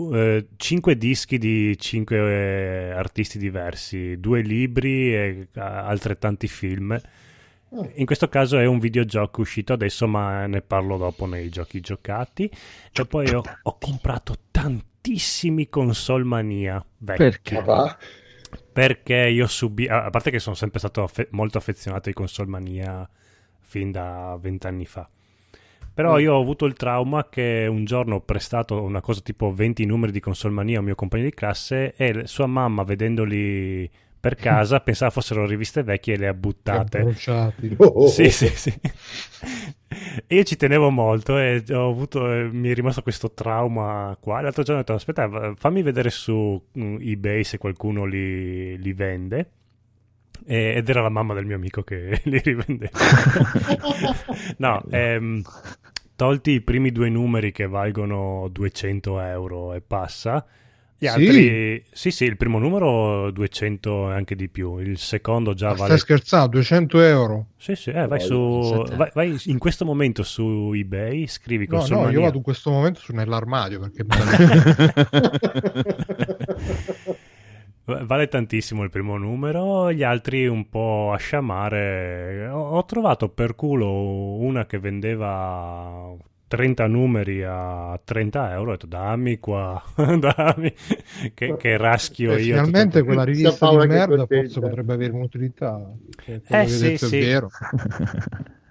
5 0.55 0.97
dischi 0.97 1.37
di 1.37 1.77
5 1.77 2.91
artisti 2.93 3.37
diversi, 3.37 4.19
due 4.19 4.41
libri 4.41 5.13
e 5.15 5.47
eh, 5.53 5.59
altrettanti 5.59 6.47
film. 6.47 6.99
In 7.95 8.05
questo 8.05 8.29
caso 8.29 8.57
è 8.57 8.65
un 8.65 8.79
videogioco 8.79 9.41
uscito 9.41 9.73
adesso, 9.73 10.07
ma 10.07 10.45
ne 10.45 10.61
parlo 10.61 10.97
dopo 10.97 11.25
nei 11.25 11.49
giochi 11.49 11.81
giocati. 11.81 12.49
E 12.93 13.05
poi 13.05 13.29
ho, 13.33 13.43
ho 13.61 13.77
comprato 13.77 14.35
tantissimi 14.51 15.67
console 15.67 16.23
mania 16.23 16.83
vecchi. 16.99 17.17
Perché? 17.17 17.61
Va? 17.61 17.97
Perché 18.71 19.15
io 19.15 19.47
subi... 19.47 19.85
A 19.87 20.05
a 20.05 20.09
parte 20.09 20.31
che 20.31 20.39
sono 20.39 20.55
sempre 20.55 20.79
stato 20.79 21.03
affe- 21.03 21.27
molto 21.31 21.57
affezionato 21.57 22.07
ai 22.07 22.15
console 22.15 22.47
mania 22.49 23.07
fin 23.67 23.91
da 23.91 24.37
vent'anni 24.39 24.85
fa. 24.85 25.07
Però 25.93 26.19
io 26.19 26.35
ho 26.35 26.41
avuto 26.41 26.65
il 26.65 26.73
trauma 26.73 27.27
che 27.27 27.65
un 27.67 27.83
giorno 27.83 28.15
ho 28.15 28.21
prestato 28.21 28.83
una 28.83 29.01
cosa 29.01 29.19
tipo 29.21 29.51
20 29.51 29.83
numeri 29.85 30.11
di 30.11 30.19
console 30.19 30.53
mania 30.53 30.77
a 30.77 30.79
un 30.79 30.85
mio 30.85 30.95
compagno 30.95 31.23
di 31.23 31.33
classe 31.33 31.95
e 31.95 32.27
sua 32.27 32.45
mamma, 32.45 32.83
vedendoli 32.83 33.89
per 34.19 34.35
casa, 34.39 34.79
pensava 34.79 35.09
fossero 35.09 35.47
riviste 35.47 35.81
vecchie 35.81 36.13
e 36.13 36.17
le 36.17 36.27
ha 36.27 36.33
buttate. 36.35 37.01
Bruciati. 37.01 37.75
Oh, 37.81 38.07
Sì, 38.07 38.29
sì, 38.29 38.47
sì. 38.47 38.79
E 40.27 40.35
io 40.35 40.43
ci 40.43 40.55
tenevo 40.55 40.91
molto 40.91 41.39
e 41.39 41.63
ho 41.71 41.89
avuto, 41.89 42.21
mi 42.51 42.69
è 42.69 42.75
rimasto 42.75 43.01
questo 43.01 43.31
trauma 43.31 44.15
qua. 44.19 44.39
L'altro 44.41 44.61
giorno 44.61 44.81
ho 44.81 44.83
detto, 44.83 44.93
aspetta, 44.93 45.53
fammi 45.55 45.81
vedere 45.81 46.11
su 46.11 46.61
mm, 46.77 46.97
eBay 47.01 47.43
se 47.43 47.57
qualcuno 47.57 48.05
li, 48.05 48.77
li 48.77 48.93
vende. 48.93 49.49
E- 50.49 50.75
ed 50.77 50.87
era 50.87 51.01
la 51.01 51.09
mamma 51.09 51.33
del 51.33 51.45
mio 51.45 51.57
amico 51.57 51.83
che 51.83 52.21
li 52.25 52.39
rivendeva. 52.39 52.97
no, 54.57 54.81
ehm, 54.89 55.41
tolti 56.15 56.51
i 56.51 56.61
primi 56.61 56.91
due 56.91 57.09
numeri 57.09 57.51
che 57.51 57.67
valgono 57.67 58.47
200 58.49 59.19
euro 59.19 59.73
e 59.73 59.81
passa. 59.81 60.45
Gli 60.99 61.05
Sì? 61.05 61.07
altri, 61.09 61.83
sì, 61.91 62.09
sì, 62.09 62.25
il 62.25 62.37
primo 62.37 62.57
numero 62.57 63.29
200 63.29 64.09
e 64.09 64.13
anche 64.15 64.35
di 64.35 64.47
più, 64.47 64.79
il 64.79 64.97
secondo 64.97 65.53
già 65.53 65.67
Ma 65.67 65.73
vale 65.73 65.97
Stai 65.97 65.99
scherzando? 65.99 66.47
200 66.47 67.01
euro? 67.01 67.45
sì, 67.57 67.75
sì, 67.75 67.91
eh, 67.91 68.07
vai, 68.07 68.19
su, 68.19 68.83
vai, 68.95 69.11
vai 69.13 69.39
in 69.45 69.59
questo 69.59 69.85
momento 69.85 70.23
su 70.23 70.71
eBay, 70.73 71.27
scrivi 71.27 71.67
No, 71.67 71.77
console 71.77 72.05
no, 72.05 72.09
io 72.09 72.21
vado 72.21 72.37
in 72.37 72.43
questo 72.43 72.71
momento 72.71 72.99
su 72.99 73.13
nell'armadio 73.13 73.79
perché 73.79 74.03
Vale 77.87 78.27
tantissimo 78.27 78.83
il 78.83 78.89
primo 78.89 79.17
numero, 79.17 79.93
gli 79.93 80.03
altri 80.03 80.45
un 80.45 80.67
po' 80.67 81.11
a 81.13 81.17
sciamare. 81.17 82.45
Ho, 82.49 82.71
ho 82.71 82.83
trovato 82.85 83.29
per 83.29 83.55
culo 83.55 84.35
una 84.35 84.65
che 84.65 84.77
vendeva 84.77 86.13
30 86.47 86.85
numeri 86.87 87.43
a 87.43 87.97
30 88.03 88.51
euro. 88.51 88.71
Ho 88.71 88.73
detto 88.73 88.87
dammi 88.87 89.39
qua, 89.39 89.81
dammi, 89.95 90.73
che, 91.33 91.55
che 91.55 91.77
raschio 91.77 92.33
Eh, 92.33 92.41
io. 92.41 92.55
finalmente 92.55 93.03
quella 93.03 93.21
Sta 93.21 93.31
rivista 93.31 93.69
di 93.69 93.87
merda 93.87 94.05
contenta. 94.17 94.35
forse 94.41 94.59
potrebbe 94.59 94.93
avere 94.93 95.13
un'utilità. 95.13 95.89
Quello 96.25 96.41
Eh, 96.45 96.67
sì, 96.67 96.97
sì. 96.97 97.17
è 97.19 97.25
vero. 97.25 97.49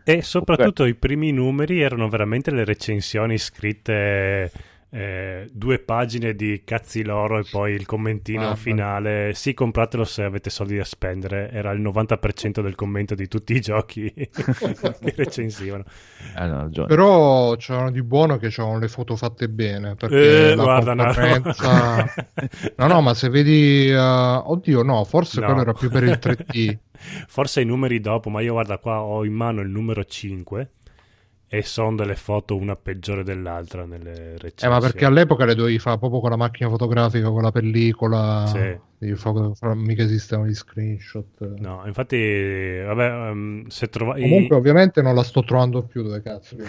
E 0.08 0.20
soprattutto 0.22 0.84
i 0.84 0.94
primi 0.94 1.32
numeri 1.32 1.80
erano 1.80 2.08
veramente 2.10 2.50
le 2.50 2.64
recensioni 2.64 3.38
scritte 3.38 4.52
eh, 4.88 5.48
due 5.52 5.78
pagine 5.80 6.34
di 6.34 6.62
cazzi 6.64 7.02
loro 7.04 7.38
e 7.38 7.44
poi 7.50 7.72
il 7.72 7.84
commentino 7.86 8.42
Mamma. 8.42 8.54
finale. 8.54 9.32
Sì, 9.34 9.52
compratelo 9.52 10.04
se 10.04 10.22
avete 10.22 10.48
soldi 10.48 10.76
da 10.76 10.84
spendere. 10.84 11.50
Era 11.50 11.70
il 11.72 11.80
90% 11.82 12.60
del 12.62 12.74
commento 12.74 13.14
di 13.14 13.28
tutti 13.28 13.54
i 13.54 13.60
giochi 13.60 14.10
che 14.14 15.14
recensivano. 15.16 15.84
Eh, 16.38 16.46
no. 16.46 16.70
Però 16.86 17.54
c'erano 17.56 17.90
di 17.90 18.02
buono 18.02 18.36
che 18.38 18.48
c'erano 18.48 18.78
le 18.78 18.88
foto 18.88 19.16
fatte 19.16 19.48
bene. 19.48 19.94
Perché 19.96 20.50
Eh, 20.50 20.54
la 20.54 20.62
guarda, 20.62 20.94
no. 20.94 21.04
concorrenza... 21.04 22.14
no, 22.76 22.86
no, 22.86 23.00
ma 23.00 23.12
se 23.14 23.28
vedi... 23.28 23.90
uh, 23.92 24.50
Oddio, 24.50 24.82
no, 24.82 25.04
forse 25.04 25.40
No. 25.40 25.46
quello 25.46 25.60
era 25.62 25.72
più 25.72 25.90
per 25.90 26.04
il 26.04 26.18
3D. 26.20 26.78
Forse 27.28 27.60
i 27.60 27.64
numeri 27.66 28.00
dopo, 28.00 28.30
ma 28.30 28.40
io 28.40 28.52
guarda 28.52 28.78
qua 28.78 29.02
ho 29.02 29.22
in 29.24 29.34
mano 29.34 29.60
il 29.60 29.68
numero 29.68 30.02
5 30.02 30.70
e 31.48 31.62
sono 31.62 31.94
delle 31.94 32.16
foto 32.16 32.56
una 32.56 32.74
peggiore 32.76 33.22
dell'altra 33.22 33.84
nelle 33.84 34.36
recensioni. 34.38 34.74
Eh, 34.74 34.76
ma 34.76 34.80
perché 34.80 35.04
all'epoca 35.04 35.44
le 35.44 35.54
dovevi 35.54 35.78
fare 35.78 35.98
proprio 35.98 36.20
con 36.20 36.30
la 36.30 36.36
macchina 36.36 36.68
fotografica, 36.68 37.28
con 37.28 37.42
la 37.42 37.52
pellicola. 37.52 38.46
Sì. 38.46 38.78
Devi 38.98 39.14
fare- 39.14 39.54
fare- 39.54 39.74
mica 39.74 40.02
esistevano 40.02 40.48
gli 40.48 40.54
screenshot. 40.54 41.58
No, 41.58 41.82
infatti, 41.86 42.16
vabbè, 42.84 43.28
ehm, 43.28 43.66
se 43.66 43.88
trovai... 43.88 44.22
Comunque, 44.22 44.56
ovviamente, 44.56 45.02
non 45.02 45.14
la 45.14 45.22
sto 45.22 45.44
trovando 45.44 45.82
più 45.82 46.02
dove 46.02 46.22
cazzo. 46.22 46.56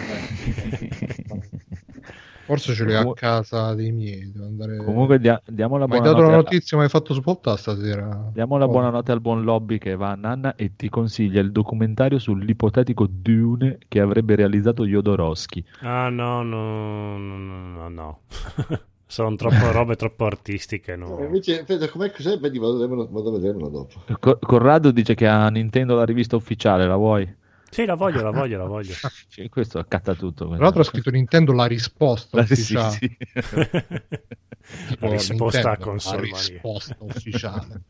che. 2.48 2.54
Forse 2.62 2.74
ce 2.74 2.84
li 2.84 2.94
ho 2.94 3.10
a 3.10 3.14
casa 3.14 3.74
dei 3.74 3.92
miei. 3.92 4.30
Devo 4.32 4.46
andare... 4.46 4.76
Comunque 4.78 5.18
dia- 5.18 5.40
diamo 5.46 5.76
la 5.76 5.86
Ma 5.86 5.96
hai 5.96 6.00
dato 6.00 6.22
la 6.22 6.36
notizia, 6.36 6.76
mi 6.76 6.84
hai 6.84 6.88
fatto 6.88 7.14
svoltare 7.14 7.56
stasera. 7.58 8.30
Diamo 8.32 8.56
la 8.58 8.64
Oh. 8.64 8.68
buonanotte 8.70 9.12
al 9.12 9.20
buon 9.20 9.42
Lobby 9.44 9.78
che 9.78 9.94
va 9.96 10.10
a 10.10 10.14
Nanna 10.14 10.54
e 10.56 10.74
ti 10.76 10.88
consiglia 10.88 11.40
il 11.40 11.52
documentario 11.52 12.18
sull'ipotetico 12.18 13.06
Dune 13.08 13.78
che 13.88 14.00
avrebbe 14.00 14.34
realizzato 14.34 14.84
Jodorowsky. 14.86 15.64
Ah 15.82 16.08
no, 16.08 16.42
no, 16.42 17.16
no, 17.18 17.36
no, 17.38 17.58
no, 17.76 17.88
no. 17.88 18.20
Sono 19.10 19.34
troppo 19.36 19.70
robe 19.72 19.96
troppo 19.96 20.26
artistiche, 20.26 20.94
no. 20.94 21.18
Eh, 21.18 21.24
Invece, 21.24 21.60
aspetta, 21.60 21.88
com'è 21.88 22.10
cos'è? 22.10 22.38
Vedi, 22.38 22.58
vado, 22.58 22.74
a 22.76 22.78
vederlo- 22.80 23.08
vado 23.10 23.28
a 23.30 23.32
vederlo 23.32 23.68
dopo. 23.68 24.02
Co- 24.20 24.38
Corrado 24.38 24.90
dice 24.90 25.14
che 25.14 25.26
a 25.26 25.48
Nintendo 25.48 25.94
la 25.94 26.04
rivista 26.04 26.36
ufficiale, 26.36 26.86
la 26.86 26.96
vuoi? 26.96 27.26
Sì, 27.70 27.84
la 27.84 27.94
voglio, 27.94 28.22
la 28.22 28.30
voglio, 28.30 28.58
la 28.58 28.64
voglio. 28.66 28.94
Sì, 29.28 29.48
questo 29.48 29.78
accatta 29.78 30.14
tutto. 30.14 30.46
Tra 30.48 30.56
l'altro 30.58 30.80
ha 30.80 30.84
scritto 30.84 31.10
Nintendo 31.10 31.52
la 31.52 31.66
risposta 31.66 32.38
La- 32.38 32.46
sì, 32.46 32.52
ufficiale. 32.52 32.90
sì. 32.92 33.16
La 35.00 35.08
risposta 35.08 35.58
a 35.60 35.62
Nintendo, 35.62 35.78
console 35.90 36.28
la 36.28 36.36
risposta 36.36 36.96
ufficiale. 37.00 37.82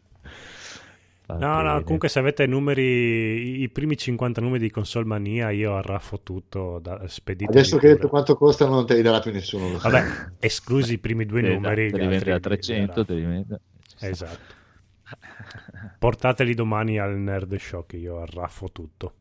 No, 1.26 1.60
no, 1.60 1.82
comunque 1.82 2.08
se 2.08 2.20
avete 2.20 2.46
numeri, 2.46 3.62
i- 3.62 3.68
primi 3.68 3.96
50 3.96 4.40
numeri 4.40 4.62
di 4.62 4.70
console 4.70 5.04
mania, 5.04 5.50
io 5.50 5.74
arraffo 5.76 6.20
tutto, 6.22 6.78
da, 6.78 7.06
speditemi 7.08 7.50
Adesso 7.58 7.76
che 7.78 7.88
hai 7.88 7.94
detto 7.94 8.08
quanto 8.08 8.34
costano, 8.36 8.74
non 8.76 8.86
te 8.86 8.94
li 8.94 9.02
darà 9.02 9.18
più 9.18 9.32
nessuno. 9.32 9.76
Vabbè, 9.76 10.04
esclusi 10.40 10.94
i 10.94 10.98
primi 10.98 11.26
due 11.26 11.42
Te- 11.42 11.48
numeri. 11.48 11.90
te 11.90 11.98
li 11.98 12.06
vende 12.06 12.14
altri 12.16 12.30
a 12.30 12.34
li 12.36 12.40
300, 12.40 13.04
te 13.04 13.14
li 13.14 13.24
vende. 13.24 13.60
Esatto. 14.00 14.54
Portateli 15.98 16.54
domani 16.54 16.98
al 16.98 17.16
Nerd 17.18 17.56
Show 17.56 17.84
che 17.86 17.96
io 17.96 18.20
arraffo 18.20 18.70
tutto. 18.72 19.12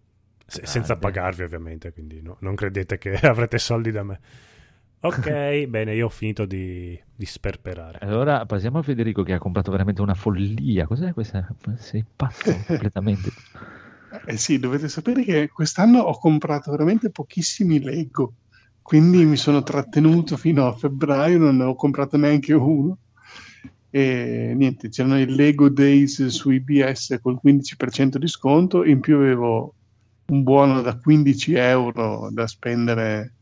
Se- 0.48 0.66
senza 0.66 0.96
Grande. 0.96 1.00
pagarvi 1.00 1.44
ovviamente, 1.44 1.92
quindi 1.92 2.22
no- 2.22 2.38
non 2.40 2.56
credete 2.56 2.98
che 2.98 3.12
avrete 3.28 3.58
soldi 3.58 3.92
da 3.92 4.04
me. 4.04 4.20
Ok, 5.02 5.66
bene, 5.68 5.94
io 5.94 6.06
ho 6.06 6.10
finito 6.10 6.46
di, 6.46 7.00
di 7.16 7.26
sperperare. 7.26 8.00
Allora 8.02 8.46
passiamo 8.46 8.80
a 8.80 8.82
Federico 8.84 9.24
che 9.24 9.34
ha 9.34 9.38
comprato 9.40 9.72
veramente 9.72 10.02
una 10.02 10.14
follia. 10.16 10.88
Cos'è 10.88 11.14
questa? 11.14 11.48
Sei 11.78 12.04
pazzo 12.16 12.52
completamente. 12.66 13.32
Eh 14.26 14.38
sì, 14.38 14.58
dovete 14.58 14.88
sapere 14.88 15.24
che 15.24 15.50
quest'anno 15.50 16.00
ho 16.00 16.18
comprato 16.18 16.72
veramente 16.72 17.12
pochissimi 17.12 17.80
Lego, 17.82 18.36
quindi 18.82 19.26
mi 19.26 19.36
sono 19.36 19.64
trattenuto 19.64 20.38
fino 20.38 20.66
a 20.66 20.74
febbraio, 20.74 21.38
non 21.38 21.58
ne 21.58 21.64
ho 21.66 21.76
comprato 21.76 22.18
neanche 22.18 22.54
uno. 22.54 22.98
E 23.90 24.54
niente, 24.56 24.90
c'erano 24.90 25.20
i 25.20 25.26
Lego 25.26 25.70
Days 25.70 26.26
su 26.28 26.52
IBS 26.52 27.20
col 27.22 27.40
15% 27.42 28.18
di 28.18 28.28
sconto, 28.28 28.84
in 28.84 29.00
più 29.00 29.16
avevo 29.16 29.76
un 30.28 30.44
buono 30.44 30.82
da 30.82 30.98
15 30.98 31.54
euro 31.54 32.30
da 32.32 32.48
spendere 32.48 33.36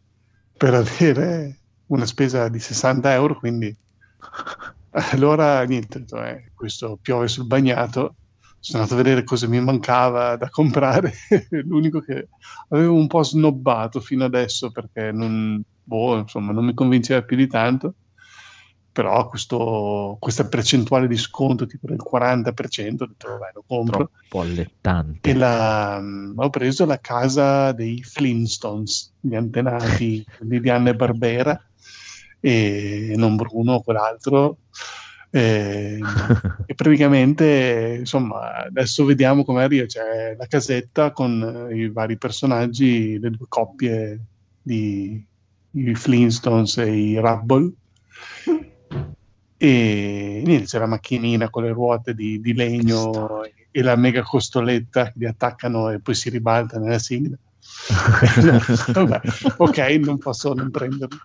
per 0.58 0.74
avere 0.74 1.60
una 1.88 2.06
spesa 2.06 2.48
di 2.48 2.60
60 2.60 3.14
euro, 3.14 3.38
quindi 3.38 3.76
allora 5.12 5.64
niente, 5.64 6.06
eh, 6.24 6.52
questo 6.54 6.98
piove 7.02 7.28
sul 7.28 7.46
bagnato 7.48 8.16
sono 8.66 8.82
andato 8.82 9.00
a 9.00 9.04
vedere 9.04 9.24
cosa 9.24 9.48
mi 9.48 9.62
mancava 9.62 10.36
da 10.38 10.50
comprare. 10.50 11.14
L'unico 11.66 12.00
che 12.00 12.30
avevo 12.70 12.96
un 12.96 13.06
po' 13.06 13.22
snobbato 13.22 14.00
fino 14.00 14.24
adesso 14.26 14.72
perché 14.72 15.12
non, 15.12 15.62
boh, 15.84 16.18
insomma, 16.18 16.52
non 16.52 16.66
mi 16.66 16.74
convinceva 16.74 17.22
più 17.22 17.38
di 17.38 17.46
tanto. 17.48 17.94
Però 18.96 19.28
questo- 19.28 20.16
questa 20.22 20.48
percentuale 20.48 21.10
di 21.10 21.18
sconto, 21.18 21.66
tipo 21.66 21.88
del 21.88 22.02
40%, 22.02 23.04
ho 23.04 23.08
detto, 23.08 23.28
vabbè, 23.28 23.52
lo 23.54 23.64
compro. 23.68 23.98
Troppo 23.98 24.40
allettante. 24.40 25.30
E 25.30 25.34
la- 25.34 26.02
ho 26.34 26.50
preso 26.50 26.86
la 26.86 26.98
casa 27.02 27.74
dei 27.74 28.02
Flintstones, 28.02 29.12
gli 29.20 29.36
antenati 29.36 30.24
di 30.40 30.70
Anne 30.70 30.96
Barbera, 30.96 31.62
e 32.40 33.16
non 33.18 33.36
Bruno, 33.36 33.82
quell'altro. 33.82 34.60
E, 35.30 36.00
e 36.66 36.74
praticamente, 36.74 37.98
insomma, 38.00 38.64
adesso 38.64 39.04
vediamo 39.04 39.44
come 39.44 39.64
arriva. 39.64 39.86
C'è 39.88 40.38
la 40.38 40.48
casetta 40.48 41.12
con 41.12 41.68
eh, 41.70 41.76
i 41.76 41.90
vari 41.90 42.18
personaggi, 42.18 43.20
le 43.20 43.30
due 43.30 43.46
coppie 43.50 44.20
di 44.62 45.22
i 45.72 45.96
Flintstones 45.96 46.78
e 46.78 46.96
i 46.96 47.20
Rubble. 47.20 47.74
E 49.58 50.42
niente, 50.46 50.66
c'è 50.66 50.80
la 50.80 50.86
macchinina 50.86 51.50
con 51.50 51.64
le 51.64 51.72
ruote 51.72 52.14
di, 52.14 52.40
di 52.40 52.54
legno 52.54 53.44
e 53.44 53.82
la 53.82 53.96
mega 53.96 54.22
costoletta 54.22 55.06
che 55.06 55.14
li 55.16 55.26
attaccano 55.26 55.90
e 55.90 56.02
poi 56.02 56.16
si 56.16 56.30
ribalta 56.30 56.78
nella 56.78 57.00
sigla. 57.00 57.38
Vabbè, 58.94 59.22
ok, 59.58 59.78
non 60.04 60.18
posso 60.18 60.54
non 60.54 60.70
prenderlo. 60.72 61.18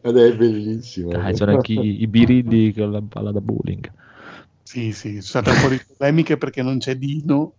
Ed 0.00 0.16
è 0.16 0.36
bellissimo. 0.36 1.10
Dai, 1.10 1.34
c'erano 1.34 1.56
anche 1.56 1.72
i, 1.72 2.02
i 2.02 2.06
birilli 2.06 2.72
con 2.72 2.90
la 2.90 3.02
palla 3.02 3.32
da 3.32 3.40
bowling. 3.40 3.92
Sì, 4.62 4.92
sì, 4.92 5.20
sono 5.20 5.44
state 5.44 5.50
un 5.50 5.60
po' 5.60 5.68
di 5.68 5.80
polemiche 5.96 6.36
perché 6.36 6.62
non 6.62 6.78
c'è 6.78 6.96
Dino 6.96 7.54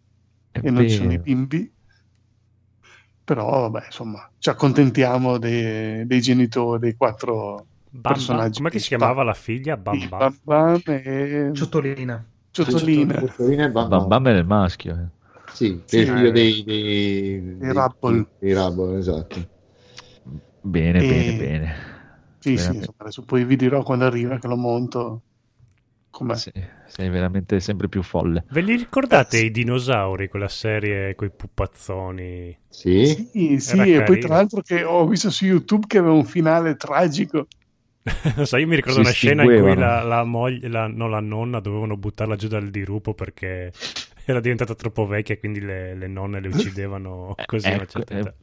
È 0.51 0.59
e 0.63 0.69
non 0.69 0.87
ci 0.87 0.95
sono 0.95 1.11
i 1.11 1.19
bimbi. 1.19 1.71
Però, 3.23 3.69
vabbè, 3.69 3.85
insomma, 3.85 4.31
ci 4.37 4.49
accontentiamo 4.49 5.37
dei, 5.37 6.05
dei 6.05 6.21
genitori, 6.21 6.79
dei 6.79 6.95
quattro 6.95 7.68
Bam 7.91 8.25
Bam, 8.25 8.45
personaggi. 8.45 8.51
com'è 8.51 8.69
che 8.71 8.79
si 8.79 8.87
chiamava 8.87 9.23
la 9.23 9.33
figlia? 9.33 9.77
Bam 9.77 10.07
Sì, 10.07 10.09
Bam. 10.09 10.19
Bam 10.19 10.39
Bam 10.43 10.81
e 10.87 11.51
Ciotolina. 11.53 12.25
Ciotolina. 12.51 13.23
Ciotolina 13.27 13.65
e 13.65 13.71
Bam 13.71 13.89
Bam 13.89 14.07
Bam. 14.07 14.07
Bam 14.07 14.27
è 14.27 14.31
il 14.31 14.45
maschio. 14.45 14.93
eh. 14.95 15.07
Sì, 15.51 15.83
Sì, 15.85 15.97
è 15.97 16.01
il 16.01 16.07
figlio 16.07 16.31
eh, 16.31 16.31
dei, 16.31 16.63
dei, 16.63 17.41
dei 17.57 17.73
Rubble. 17.73 18.25
dei 18.39 18.53
Rubble, 18.53 18.97
esatto. 18.99 19.47
Bene, 20.63 21.03
E- 21.03 21.03
bene, 21.03 21.33
bene. 21.33 21.73
Sì, 22.41 22.57
sì, 22.57 22.73
Veramente. 22.73 22.75
insomma, 22.75 22.97
adesso 22.99 23.23
poi 23.23 23.43
vi 23.45 23.55
dirò 23.57 23.83
quando 23.83 24.05
arriva 24.05 24.37
che 24.39 24.47
lo 24.47 24.55
monto. 24.57 25.25
Com'è? 26.09 26.41
Sì, 26.41 26.51
sei 26.87 27.09
veramente 27.09 27.59
sempre 27.59 27.89
più 27.89 28.01
folle. 28.03 28.45
Ve 28.49 28.61
li 28.61 28.75
ricordate 28.77 29.37
Eh, 29.37 29.39
sì. 29.39 29.45
i 29.45 29.51
dinosauri, 29.51 30.27
quella 30.27 30.47
serie 30.47 31.13
con 31.15 31.27
i 31.27 31.31
pupazzoni? 31.31 32.57
Sì? 32.69 33.27
Sì, 33.31 33.59
sì, 33.59 33.93
e 33.93 34.03
poi 34.03 34.17
tra 34.17 34.35
l'altro 34.35 34.61
che 34.61 34.83
ho 34.83 35.07
visto 35.07 35.29
su 35.29 35.45
YouTube 35.45 35.87
che 35.87 35.97
aveva 35.97 36.13
un 36.13 36.25
finale 36.25 36.75
tragico. 36.75 37.47
Non 38.35 38.45
so, 38.45 38.57
io 38.57 38.67
mi 38.67 38.75
ricordo 38.75 38.99
Si 38.99 39.05
una 39.05 39.11
scena 39.11 39.43
in 39.43 39.61
cui 39.61 39.75
la, 39.75 40.03
la 40.03 40.23
moglie, 40.23 40.67
la, 40.67 40.87
no, 40.87 41.07
la 41.07 41.19
nonna 41.19 41.59
dovevano 41.59 41.97
buttarla 41.97 42.35
giù 42.35 42.47
dal 42.47 42.69
dirupo 42.69 43.13
perché 43.13 43.71
era 44.25 44.39
diventata 44.39 44.75
troppo 44.75 45.05
vecchia 45.07 45.35
e 45.35 45.39
quindi 45.39 45.59
le, 45.59 45.95
le 45.95 46.07
nonne 46.07 46.39
le 46.39 46.49
uccidevano 46.49 47.35
così 47.45 47.67
una 47.69 47.81
Ecco, 47.81 47.99
eh, 48.09 48.33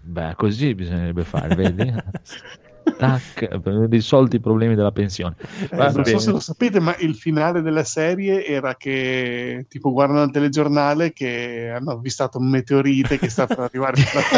beh, 0.00 0.34
così 0.36 0.74
bisognerebbe 0.74 1.24
fare, 1.24 1.54
vedi? 1.54 1.92
Tac, 2.82 3.60
risolti 3.88 4.36
i 4.36 4.40
problemi 4.40 4.74
della 4.74 4.92
pensione. 4.92 5.36
Eh, 5.70 5.76
non 5.76 6.04
so 6.04 6.18
se 6.18 6.30
lo 6.30 6.40
sapete, 6.40 6.80
ma 6.80 6.94
il 6.98 7.14
finale 7.14 7.62
della 7.62 7.84
serie 7.84 8.44
era 8.44 8.76
che 8.76 9.66
tipo 9.68 9.92
guardano 9.92 10.22
il 10.24 10.30
telegiornale 10.30 11.12
che 11.12 11.70
hanno 11.74 11.92
avvistato 11.92 12.38
un 12.38 12.48
meteorite 12.48 13.18
che 13.18 13.28
sta 13.28 13.46
per 13.46 13.60
arrivare 13.60 13.96
sulla 13.96 14.22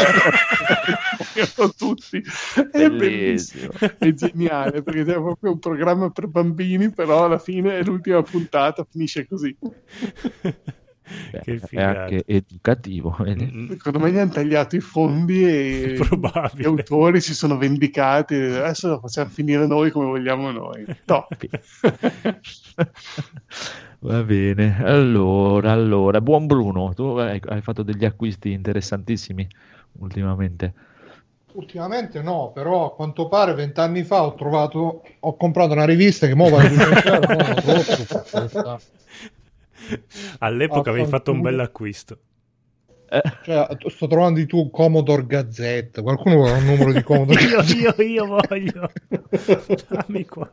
Terra. 1.33 1.69
Tutti. 1.75 2.21
È 2.71 2.89
bellissimo, 2.89 3.71
è 3.97 4.13
geniale 4.13 4.81
perché 4.81 5.01
è 5.01 5.13
proprio 5.13 5.51
un 5.51 5.59
programma 5.59 6.09
per 6.09 6.27
bambini, 6.27 6.89
però 6.89 7.25
alla 7.25 7.39
fine 7.39 7.83
l'ultima 7.83 8.21
puntata 8.21 8.85
finisce 8.89 9.27
così. 9.27 9.55
Beh, 11.31 11.39
che 11.41 11.59
è 11.71 11.81
anche 11.81 12.23
educativo. 12.25 13.15
Mm, 13.21 13.71
Secondo 13.71 13.99
me 13.99 14.11
gli 14.11 14.17
hanno 14.17 14.31
tagliato 14.31 14.75
i 14.75 14.79
fondi 14.79 15.43
e 15.43 15.95
Probabile. 16.07 16.61
gli 16.61 16.65
autori 16.65 17.19
si 17.21 17.33
sono 17.33 17.57
vendicati. 17.57 18.35
Adesso 18.35 18.87
lo 18.87 18.99
facciamo 18.99 19.29
finire 19.29 19.67
noi 19.67 19.91
come 19.91 20.05
vogliamo 20.05 20.51
noi. 20.51 20.85
Top. 21.05 21.35
Va 23.99 24.21
bene, 24.23 24.83
allora, 24.83 25.71
allora, 25.71 26.19
buon 26.19 26.45
Bruno, 26.45 26.93
tu 26.93 27.03
hai, 27.17 27.39
hai 27.45 27.61
fatto 27.61 27.83
degli 27.83 28.03
acquisti 28.03 28.51
interessantissimi 28.51 29.47
ultimamente. 29.99 30.73
Ultimamente 31.53 32.21
no, 32.21 32.51
però 32.53 32.87
a 32.87 32.95
quanto 32.95 33.27
pare 33.29 33.53
vent'anni 33.53 34.03
fa 34.03 34.23
ho 34.23 34.33
trovato, 34.33 35.03
ho 35.19 35.37
comprato 35.37 35.71
una 35.71 35.85
rivista 35.85 36.27
che 36.27 36.35
mo 36.35 36.49
vale 39.89 39.97
200 39.97 39.99
euro, 39.99 39.99
no, 39.99 39.99
la 39.99 39.99
trovo 39.99 40.07
schifezza. 40.09 40.37
All'epoca 40.39 40.89
avevi 40.89 41.07
fatto 41.07 41.31
un 41.31 41.41
bel 41.41 41.59
acquisto. 41.59 42.17
Cioè, 43.43 43.67
sto 43.89 44.07
trovando 44.07 44.39
di 44.39 44.45
tuo 44.47 44.69
Commodore 44.71 45.25
Gazette. 45.27 46.01
Qualcuno 46.01 46.35
vuole 46.35 46.53
un 46.53 46.65
numero 46.65 46.91
di 46.91 47.03
Commodore 47.03 47.41
Io, 47.45 47.57
Gazette? 47.57 48.03
io, 48.03 48.07
io 48.07 48.25
voglio. 48.25 48.91
Dammi 49.89 50.25
qua. 50.25 50.51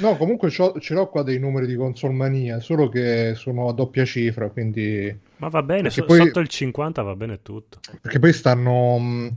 No, 0.00 0.16
comunque 0.16 0.50
c'ho- 0.50 0.78
ce 0.80 0.92
l'ho 0.94 1.08
qua 1.08 1.22
dei 1.22 1.38
numeri 1.38 1.66
di 1.66 1.74
Consolmania, 1.76 2.58
solo 2.60 2.88
che 2.88 3.32
sono 3.34 3.68
a 3.68 3.72
doppia 3.72 4.04
cifra, 4.04 4.50
quindi... 4.50 5.16
Ma 5.36 5.48
va 5.48 5.62
bene, 5.62 5.88
so- 5.90 6.04
poi- 6.04 6.18
sotto 6.18 6.40
il 6.40 6.48
50 6.48 7.02
va 7.02 7.14
bene 7.14 7.40
tutto. 7.42 7.78
Perché 8.00 8.18
poi 8.18 8.32
stanno 8.32 8.98
mh, 8.98 9.36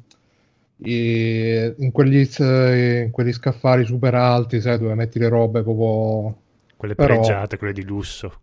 i- 0.77 1.73
in, 1.77 1.91
quegli, 1.91 2.27
in 2.39 3.09
quegli 3.11 3.31
scaffali 3.33 3.85
super 3.85 4.15
alti, 4.15 4.59
sai, 4.59 4.77
dove 4.79 4.95
metti 4.95 5.19
le 5.19 5.29
robe 5.29 5.61
proprio... 5.63 6.35
Quelle 6.77 6.95
Però- 6.95 7.15
pregiate, 7.15 7.57
quelle 7.57 7.73
di 7.73 7.83
lusso. 7.83 8.41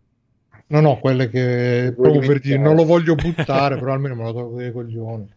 No, 0.66 0.80
no, 0.80 0.98
quelle 0.98 1.28
che 1.28 1.92
proprio 1.94 2.20
per 2.20 2.40
dire 2.40 2.58
non 2.58 2.74
lo 2.74 2.84
voglio 2.84 3.14
buttare, 3.14 3.76
però 3.78 3.92
almeno 3.92 4.14
me 4.14 4.24
lo 4.24 4.32
tolgo 4.32 4.56
dai 4.56 4.72
coglioni. 4.72 5.28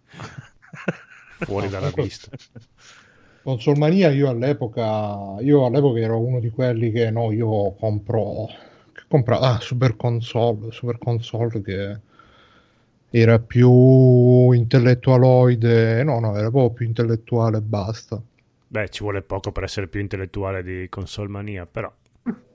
Fuori 1.40 1.70
dalla 1.70 1.92
vista. 1.94 2.30
Consolmania 3.44 4.10
io 4.10 4.30
all'epoca 4.30 5.36
io 5.40 5.66
all'epoca 5.66 6.00
ero 6.00 6.20
uno 6.20 6.40
di 6.40 6.50
quelli 6.50 6.92
che 6.92 7.12
no, 7.12 7.32
io 7.32 7.74
compro 7.76 8.48
che 8.92 9.04
compra 9.08 9.40
ah, 9.40 9.60
Super 9.60 9.96
Console, 9.96 10.72
Super 10.72 10.98
Console 10.98 11.62
che 11.62 12.00
era 13.10 13.40
più 13.40 14.52
intellettualoide, 14.52 16.04
no, 16.04 16.20
no, 16.20 16.36
era 16.36 16.50
proprio 16.50 16.72
più 16.72 16.86
intellettuale 16.88 17.58
e 17.60 17.62
basta. 17.62 18.22
Beh, 18.70 18.90
ci 18.90 19.04
vuole 19.04 19.22
poco 19.22 19.52
per 19.52 19.64
essere 19.64 19.88
più 19.88 20.02
intellettuale 20.02 20.62
di 20.64 20.88
Console 20.90 21.30
Mania, 21.30 21.66
però. 21.66 21.92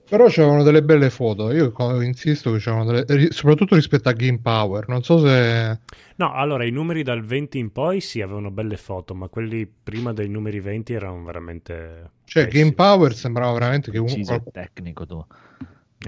Però 0.09 0.27
c'erano 0.27 0.63
delle 0.63 0.83
belle 0.83 1.09
foto, 1.09 1.51
io 1.53 1.73
insisto 2.03 2.53
che 2.53 2.59
c'erano 2.59 2.85
delle 2.85 3.31
soprattutto 3.33 3.75
rispetto 3.77 4.09
a 4.11 4.13
Game 4.13 4.41
Power, 4.43 4.87
non 4.89 5.03
so 5.03 5.19
se 5.19 5.79
No, 6.17 6.35
allora 6.35 6.65
i 6.65 6.71
numeri 6.71 7.03
dal 7.03 7.25
20 7.25 7.59
in 7.59 7.73
poi 7.73 8.01
sì, 8.01 8.21
avevano 8.21 8.51
belle 8.51 8.77
foto, 8.77 9.15
ma 9.15 9.29
quelli 9.29 9.67
prima 9.67 10.13
dei 10.13 10.29
numeri 10.29 10.61
20 10.61 10.93
erano 10.93 11.23
veramente. 11.25 12.11
cioè 12.25 12.45
pessimi. 12.45 12.63
Game 12.63 12.75
Power 12.75 13.15
sembrava 13.15 13.53
veramente 13.53 13.91
che 13.91 13.97
uno, 13.99 14.07
Preciso 14.09 14.35
e 14.35 14.41
qual- 14.43 14.53
tecnico 14.53 15.07
tu. 15.07 15.25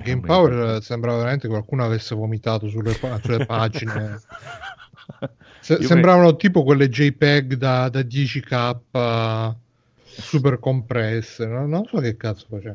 Game 0.03 0.21
Power 0.23 0.83
sembrava 0.83 1.19
veramente 1.19 1.47
che 1.47 1.53
qualcuno 1.53 1.85
avesse 1.85 2.15
vomitato 2.15 2.69
sulle, 2.69 2.93
pa- 2.95 3.19
sulle 3.23 3.47
pagine. 3.47 4.19
Se- 5.61 5.83
sembravano 5.83 6.37
tipo 6.37 6.63
quelle 6.63 6.89
JPEG 6.89 7.55
da, 7.55 7.89
da 7.89 8.01
10k 8.01 9.55
super 10.03 10.59
compresse. 10.59 11.47
No? 11.47 11.67
Non 11.67 11.85
so 11.87 11.99
che 12.01 12.17
cazzo 12.17 12.47
faceva. 12.51 12.75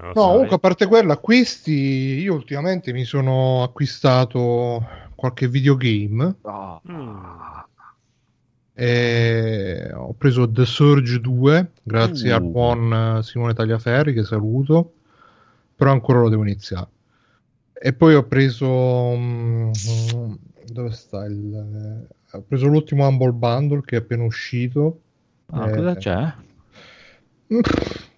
No, 0.00 0.12
so, 0.14 0.20
comunque 0.30 0.56
a 0.56 0.58
parte 0.58 0.86
quello, 0.86 1.12
acquisti, 1.12 1.72
io 1.72 2.34
ultimamente 2.34 2.92
mi 2.92 3.04
sono 3.04 3.62
acquistato 3.62 4.86
qualche 5.14 5.48
videogame. 5.48 6.36
Mm. 6.90 7.16
E 8.74 9.90
ho 9.92 10.14
preso 10.14 10.48
The 10.48 10.64
Surge 10.64 11.20
2 11.20 11.70
grazie 11.82 12.30
Uh. 12.30 12.34
al 12.36 12.42
buon 12.42 13.18
Simone 13.22 13.52
Tagliaferri 13.54 14.12
che 14.14 14.22
saluto, 14.22 14.92
però 15.74 15.90
ancora 15.90 16.20
lo 16.20 16.28
devo 16.28 16.42
iniziare. 16.42 16.86
E 17.72 17.92
poi 17.92 18.14
ho 18.14 18.22
preso 18.24 19.14
mm, 19.16 19.72
dove 20.72 20.90
sta 20.92 21.24
il 21.24 21.54
eh, 21.54 22.36
ho 22.36 22.44
preso 22.46 22.66
l'ultimo 22.66 23.06
Humble 23.06 23.32
Bundle 23.32 23.82
che 23.84 23.96
è 23.96 23.98
appena 23.98 24.22
uscito. 24.24 25.00
Ah, 25.46 25.68
Eh, 25.70 25.74
cosa 25.74 25.94
c'è? 25.96 26.32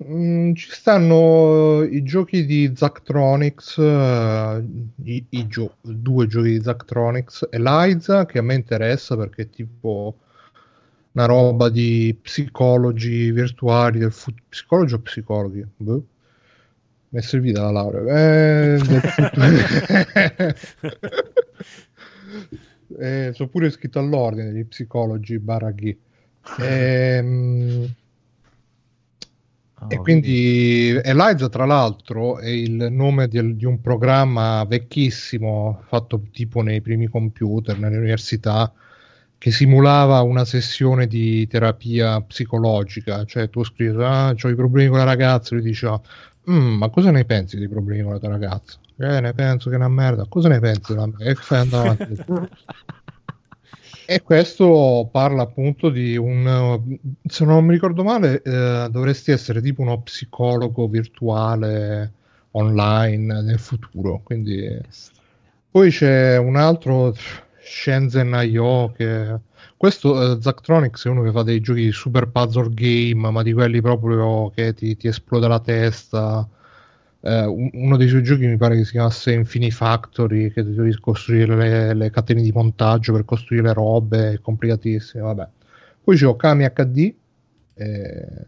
Mm, 0.02 0.54
ci 0.54 0.70
stanno 0.72 1.82
i 1.82 2.02
giochi 2.02 2.44
di 2.46 2.72
Zachtronics, 2.74 3.78
eh, 3.78 4.64
i, 5.04 5.24
i 5.30 5.46
gio- 5.46 5.76
due 5.82 6.26
giochi 6.26 6.50
di 6.50 6.62
Zachtronics, 6.62 7.46
Eliza 7.50 8.26
che 8.26 8.38
a 8.38 8.42
me 8.42 8.54
interessa 8.54 9.16
perché 9.16 9.42
è 9.42 9.50
tipo 9.50 10.16
una 11.12 11.26
roba 11.26 11.68
di 11.68 12.16
psicologi 12.20 13.30
virtuali 13.30 13.98
del 13.98 14.12
fu- 14.12 14.34
psicologi 14.48 14.94
o 14.94 14.98
psicologi? 15.00 15.64
Boh. 15.76 16.04
Mi 17.10 17.18
è 17.18 17.22
servita 17.22 17.62
la 17.62 17.70
laurea. 17.70 18.76
Eh. 18.76 18.78
Eh, 22.98 23.30
sono 23.34 23.48
pure 23.48 23.68
iscritto 23.68 23.98
all'ordine 24.00 24.52
di 24.52 24.64
psicologi 24.64 25.38
baraghi. 25.38 25.96
Ehm, 26.58 27.88
Ah, 29.82 29.86
e 29.88 29.98
quindi 29.98 30.90
Eliza, 31.02 31.48
tra 31.48 31.64
l'altro, 31.64 32.38
è 32.38 32.48
il 32.48 32.88
nome 32.90 33.28
del- 33.28 33.56
di 33.56 33.64
un 33.64 33.80
programma 33.80 34.64
vecchissimo 34.68 35.82
fatto 35.86 36.20
tipo 36.32 36.60
nei 36.62 36.80
primi 36.82 37.06
computer, 37.08 37.78
nelle 37.78 37.96
università, 37.96 38.72
che 39.38 39.50
simulava 39.50 40.20
una 40.20 40.44
sessione 40.44 41.06
di 41.06 41.46
terapia 41.46 42.20
psicologica. 42.20 43.24
Cioè, 43.24 43.48
tu 43.48 43.64
scrivi, 43.64 44.02
ah, 44.02 44.34
ho 44.38 44.48
i 44.48 44.54
problemi 44.54 44.90
con 44.90 44.98
la 44.98 45.04
ragazza, 45.04 45.54
lui 45.54 45.64
dice, 45.64 45.88
"Mm, 46.50 46.76
ma 46.76 46.88
cosa 46.90 47.10
ne 47.10 47.24
pensi 47.24 47.56
dei 47.56 47.68
problemi 47.68 48.02
con 48.02 48.12
la 48.12 48.18
tua 48.18 48.28
ragazza? 48.28 48.76
Eh, 48.98 49.20
ne 49.20 49.32
penso 49.32 49.70
che 49.70 49.76
è 49.76 49.78
una 49.78 49.88
merda. 49.88 50.26
Cosa 50.28 50.48
ne 50.48 50.60
pensi? 50.60 50.92
E 51.20 51.34
fai 51.34 51.58
andare 51.60 51.88
avanti. 51.88 52.22
E 54.12 54.22
questo 54.22 55.08
parla 55.12 55.42
appunto 55.42 55.88
di 55.88 56.16
un, 56.16 56.98
se 57.24 57.44
non 57.44 57.64
mi 57.64 57.74
ricordo 57.74 58.02
male, 58.02 58.42
eh, 58.42 58.88
dovresti 58.90 59.30
essere 59.30 59.60
tipo 59.62 59.82
uno 59.82 60.00
psicologo 60.02 60.88
virtuale 60.88 62.12
online 62.50 63.40
nel 63.40 63.60
futuro. 63.60 64.20
Quindi 64.24 64.68
poi 65.70 65.90
c'è 65.92 66.36
un 66.38 66.56
altro 66.56 67.14
Shenzhen 67.62 68.36
IO 68.46 68.90
che 68.96 69.38
questo 69.76 70.32
eh, 70.32 70.42
Zachtronics 70.42 71.06
è 71.06 71.08
uno 71.08 71.22
che 71.22 71.30
fa 71.30 71.44
dei 71.44 71.60
giochi 71.60 71.92
super 71.92 72.26
puzzle 72.30 72.74
game, 72.74 73.30
ma 73.30 73.44
di 73.44 73.52
quelli 73.52 73.80
proprio 73.80 74.50
che 74.50 74.74
ti, 74.74 74.96
ti 74.96 75.06
esplode 75.06 75.46
la 75.46 75.60
testa. 75.60 76.48
Eh, 77.22 77.44
un- 77.44 77.70
uno 77.74 77.96
dei 77.96 78.08
suoi 78.08 78.22
giochi 78.22 78.46
mi 78.46 78.56
pare 78.56 78.76
che 78.76 78.84
si 78.84 78.92
chiamasse 78.92 79.32
Infinifactory, 79.32 80.50
che 80.50 80.62
devi 80.64 80.98
costruire 80.98 81.54
le, 81.56 81.94
le 81.94 82.10
catene 82.10 82.42
di 82.42 82.52
montaggio 82.52 83.12
per 83.12 83.24
costruire 83.24 83.64
le 83.66 83.72
robe, 83.74 84.32
è 84.32 84.40
complicatissimo, 84.40 85.24
vabbè. 85.26 85.48
Poi 86.02 86.16
c'è 86.16 86.26
Okami 86.26 86.64
HD, 86.72 87.14
eh, 87.74 88.46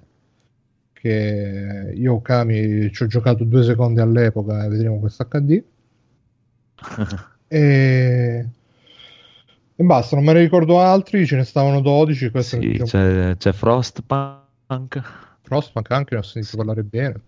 che 0.92 1.92
io 1.94 2.14
Okami 2.14 2.90
ci 2.92 3.02
ho 3.02 3.06
giocato 3.06 3.44
due 3.44 3.62
secondi 3.64 4.00
all'epoca 4.00 4.64
e 4.64 4.68
vedremo 4.68 4.98
questo 5.00 5.24
HD. 5.24 5.62
E... 7.54 8.46
e 9.76 9.84
basta, 9.84 10.16
non 10.16 10.24
me 10.24 10.32
ne 10.32 10.40
ricordo 10.40 10.80
altri, 10.80 11.26
ce 11.26 11.36
ne 11.36 11.44
stavano 11.44 11.82
12, 11.82 12.30
questo 12.30 12.58
Sì, 12.58 12.80
c'è, 12.82 13.36
c'è 13.36 13.52
Frostpunk, 13.52 15.02
Frostpunk 15.42 15.90
anche 15.90 16.14
ne 16.14 16.20
ho 16.20 16.24
sentito 16.24 16.56
parlare 16.56 16.82
bene. 16.82 17.20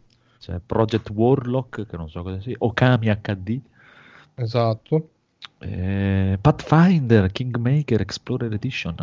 C'è 0.44 0.60
Project 0.64 1.08
Warlock, 1.10 1.86
che 1.86 1.96
non 1.96 2.08
so 2.10 2.22
cosa 2.22 2.40
sia, 2.40 2.54
Okami 2.58 3.08
HD, 3.08 3.60
Esatto. 4.36 5.10
eh, 5.60 6.38
Pathfinder, 6.40 7.30
Kingmaker, 7.32 8.00
Explorer 8.00 8.52
Edition. 8.52 8.94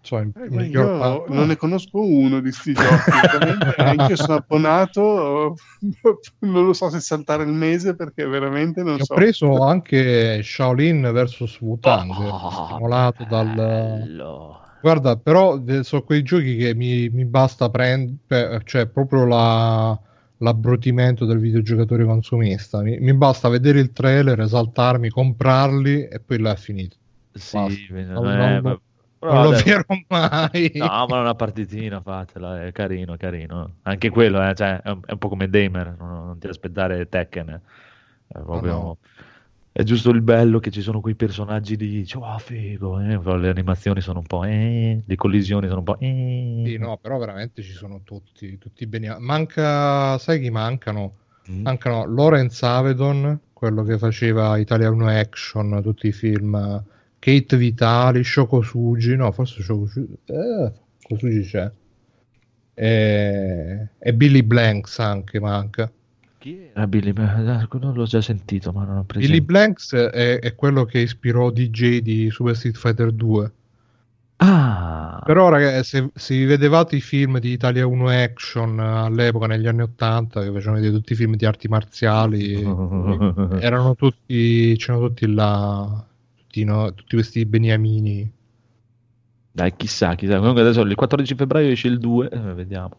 Cioè, 0.00 0.22
Eh, 0.34 0.48
miglior 0.48 0.86
io 0.86 0.98
pa- 0.98 1.24
non 1.28 1.48
ne 1.48 1.56
conosco 1.56 2.00
uno 2.00 2.40
di 2.40 2.50
sti 2.52 2.72
giochi, 2.72 3.20
anche 3.76 4.12
io 4.12 4.16
sono 4.16 4.38
abbonato, 4.38 5.54
non 6.40 6.64
lo 6.66 6.72
so 6.72 6.88
se 6.88 7.00
saltare 7.00 7.42
il 7.42 7.50
mese 7.52 7.94
perché 7.94 8.24
veramente 8.26 8.82
non 8.82 8.98
Ho 9.00 9.04
so. 9.04 9.14
preso 9.14 9.60
anche 9.62 10.42
Shaolin 10.42 11.10
vs 11.12 11.60
Wu-Tang, 11.60 12.16
Oh, 12.16 12.50
stimolato 12.64 13.24
dal... 13.24 13.52
bello. 13.54 14.60
Guarda, 14.80 15.16
però 15.16 15.60
eh, 15.66 15.82
sono 15.82 16.02
quei 16.02 16.22
giochi 16.22 16.56
che 16.56 16.74
mi, 16.74 17.08
mi 17.08 17.24
basta 17.24 17.68
prendere, 17.68 18.62
cioè 18.64 18.86
proprio 18.86 19.24
la- 19.26 19.98
l'abbrutimento 20.38 21.24
del 21.24 21.38
videogiocatore 21.38 22.04
consumista. 22.04 22.80
Mi, 22.82 22.98
mi 22.98 23.14
basta 23.14 23.48
vedere 23.48 23.80
il 23.80 23.92
trailer, 23.92 24.40
esaltarmi, 24.40 25.08
comprarli 25.10 26.06
e 26.08 26.20
poi 26.20 26.38
là 26.40 26.52
è 26.52 26.56
finito. 26.56 26.96
Sì, 27.32 27.56
Basta. 27.56 28.12
non, 28.12 28.22
Non- 28.24 28.40
è- 28.40 28.60
non- 28.60 28.62
ma- 28.62 28.80
non 29.20 29.42
lo 29.42 29.50
vierò 29.62 29.82
mai. 30.08 30.72
No, 30.76 31.06
ma 31.08 31.20
una 31.20 31.34
partitina 31.34 32.00
fatela, 32.00 32.64
è 32.64 32.72
carino, 32.72 33.16
carino. 33.16 33.76
Anche 33.82 34.10
quello, 34.10 34.40
eh, 34.46 34.54
cioè, 34.54 34.80
è, 34.80 34.90
un, 34.90 35.00
è 35.04 35.12
un 35.12 35.18
po' 35.18 35.28
come 35.28 35.48
Damer, 35.48 35.96
non, 35.98 36.26
non 36.26 36.38
ti 36.38 36.46
aspettare 36.46 37.08
Tekken. 37.08 37.48
eh. 37.48 37.60
È 38.28 38.38
proprio... 38.40 38.72
no. 38.72 38.98
È 39.78 39.84
giusto 39.84 40.10
il 40.10 40.22
bello 40.22 40.58
che 40.58 40.72
ci 40.72 40.80
sono 40.80 41.00
quei 41.00 41.14
personaggi 41.14 41.76
di... 41.76 42.04
Cioè, 42.04 42.20
oh, 42.20 42.38
figo, 42.38 42.98
eh, 42.98 43.38
le 43.38 43.48
animazioni 43.48 44.00
sono 44.00 44.18
un 44.18 44.26
po'... 44.26 44.42
Eh, 44.42 45.04
le 45.06 45.14
collisioni 45.14 45.68
sono 45.68 45.78
un 45.78 45.84
po'... 45.84 46.00
Eh. 46.00 46.64
Sì, 46.66 46.76
no, 46.78 46.96
però 46.96 47.16
veramente 47.16 47.62
ci 47.62 47.70
sono 47.70 48.00
tutti, 48.02 48.58
tutti 48.58 48.84
bene. 48.88 49.14
Manca, 49.20 50.18
sai 50.18 50.40
chi 50.40 50.50
mancano? 50.50 51.18
Mm. 51.48 51.62
Mancano 51.62 52.06
Lorenz 52.06 52.60
Avedon, 52.64 53.38
quello 53.52 53.84
che 53.84 53.98
faceva 53.98 54.58
Italia 54.58 54.90
1 54.90 55.06
Action, 55.06 55.80
tutti 55.80 56.08
i 56.08 56.12
film, 56.12 56.82
Kate 57.20 57.56
Vitali, 57.56 58.24
Shoko 58.24 58.60
Suji, 58.62 59.14
no, 59.14 59.30
forse 59.30 59.62
Shoko 59.62 59.86
Suji, 59.86 60.18
eh, 60.24 60.72
Shoko 60.98 61.18
Suji 61.18 61.42
c'è. 61.42 61.70
E, 62.74 63.88
e 63.96 64.12
Billy 64.12 64.42
Blanks 64.42 64.98
anche 64.98 65.38
manca. 65.38 65.88
Chi 66.48 66.70
era 66.72 66.86
Billy? 66.86 67.12
Beh, 67.12 67.68
Non 67.78 67.92
l'ho 67.92 68.04
già 68.04 68.22
sentito, 68.22 68.72
ma 68.72 68.84
non 68.84 68.98
ho 68.98 69.04
preso... 69.04 69.26
Billy 69.26 69.40
Blanks 69.42 69.94
è, 69.94 70.38
è 70.38 70.54
quello 70.54 70.86
che 70.86 71.00
ispirò 71.00 71.50
DJ 71.50 71.98
di 71.98 72.30
Super 72.30 72.56
Street 72.56 72.76
Fighter 72.76 73.12
2. 73.12 73.52
Ah! 74.36 75.20
Però, 75.26 75.50
ragazzi, 75.50 75.84
se, 75.84 76.10
se 76.14 76.34
vi 76.34 76.46
vedevate 76.46 76.96
i 76.96 77.02
film 77.02 77.38
di 77.38 77.50
Italia 77.50 77.86
1 77.86 78.08
Action 78.08 78.78
all'epoca, 78.78 79.46
negli 79.46 79.66
anni 79.66 79.82
80, 79.82 80.42
che 80.42 80.52
facevano 80.52 80.76
vedere 80.76 80.94
tutti 80.94 81.12
i 81.12 81.16
film 81.16 81.36
di 81.36 81.44
arti 81.44 81.68
marziali, 81.68 82.62
erano 83.60 83.94
tutti, 83.94 84.74
c'erano 84.78 85.08
tutti 85.08 85.30
là, 85.30 86.06
tutti, 86.34 86.64
no, 86.64 86.94
tutti 86.94 87.14
questi 87.16 87.44
beniamini. 87.44 88.32
Dai, 89.52 89.74
chissà, 89.76 90.14
chissà. 90.14 90.38
Comunque 90.38 90.62
adesso 90.62 90.80
il 90.80 90.94
14 90.94 91.34
febbraio 91.34 91.70
esce 91.72 91.88
il 91.88 91.98
2, 91.98 92.28
eh, 92.30 92.38
vediamo. 92.54 92.96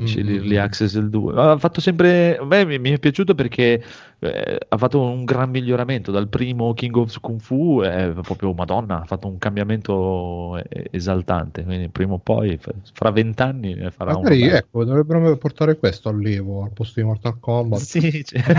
Mm. 0.00 0.04
l'Early 0.04 0.56
Access 0.56 0.92
del 0.92 1.08
2. 1.08 1.40
Ha 1.40 1.58
fatto 1.58 1.80
sempre... 1.80 2.38
Beh, 2.44 2.66
mi, 2.66 2.78
mi 2.78 2.90
è 2.90 2.98
piaciuto 2.98 3.34
perché 3.34 3.82
eh, 4.18 4.58
ha 4.68 4.76
fatto 4.76 5.00
un 5.00 5.24
gran 5.24 5.48
miglioramento 5.50 6.10
dal 6.10 6.28
primo 6.28 6.74
King 6.74 6.96
of 6.96 7.18
Kung 7.20 7.40
Fu, 7.40 7.80
è 7.80 8.12
proprio 8.22 8.52
Madonna, 8.52 9.00
ha 9.00 9.04
fatto 9.04 9.26
un 9.26 9.38
cambiamento 9.38 10.58
eh, 10.58 10.88
esaltante. 10.90 11.64
Quindi 11.64 11.88
prima 11.88 12.12
o 12.14 12.18
poi, 12.18 12.58
fra 12.92 13.10
vent'anni, 13.10 13.74
ne 13.74 13.90
farà 13.90 14.12
Magari, 14.12 14.40
bello. 14.40 14.56
ecco, 14.56 14.84
dovrebbero 14.84 15.36
portare 15.38 15.78
questo 15.78 16.10
allievo 16.10 16.62
al 16.62 16.72
posto 16.72 17.00
di 17.00 17.06
Mortal 17.06 17.38
Kombat. 17.40 17.80
Sì, 17.80 18.22
cioè. 18.24 18.42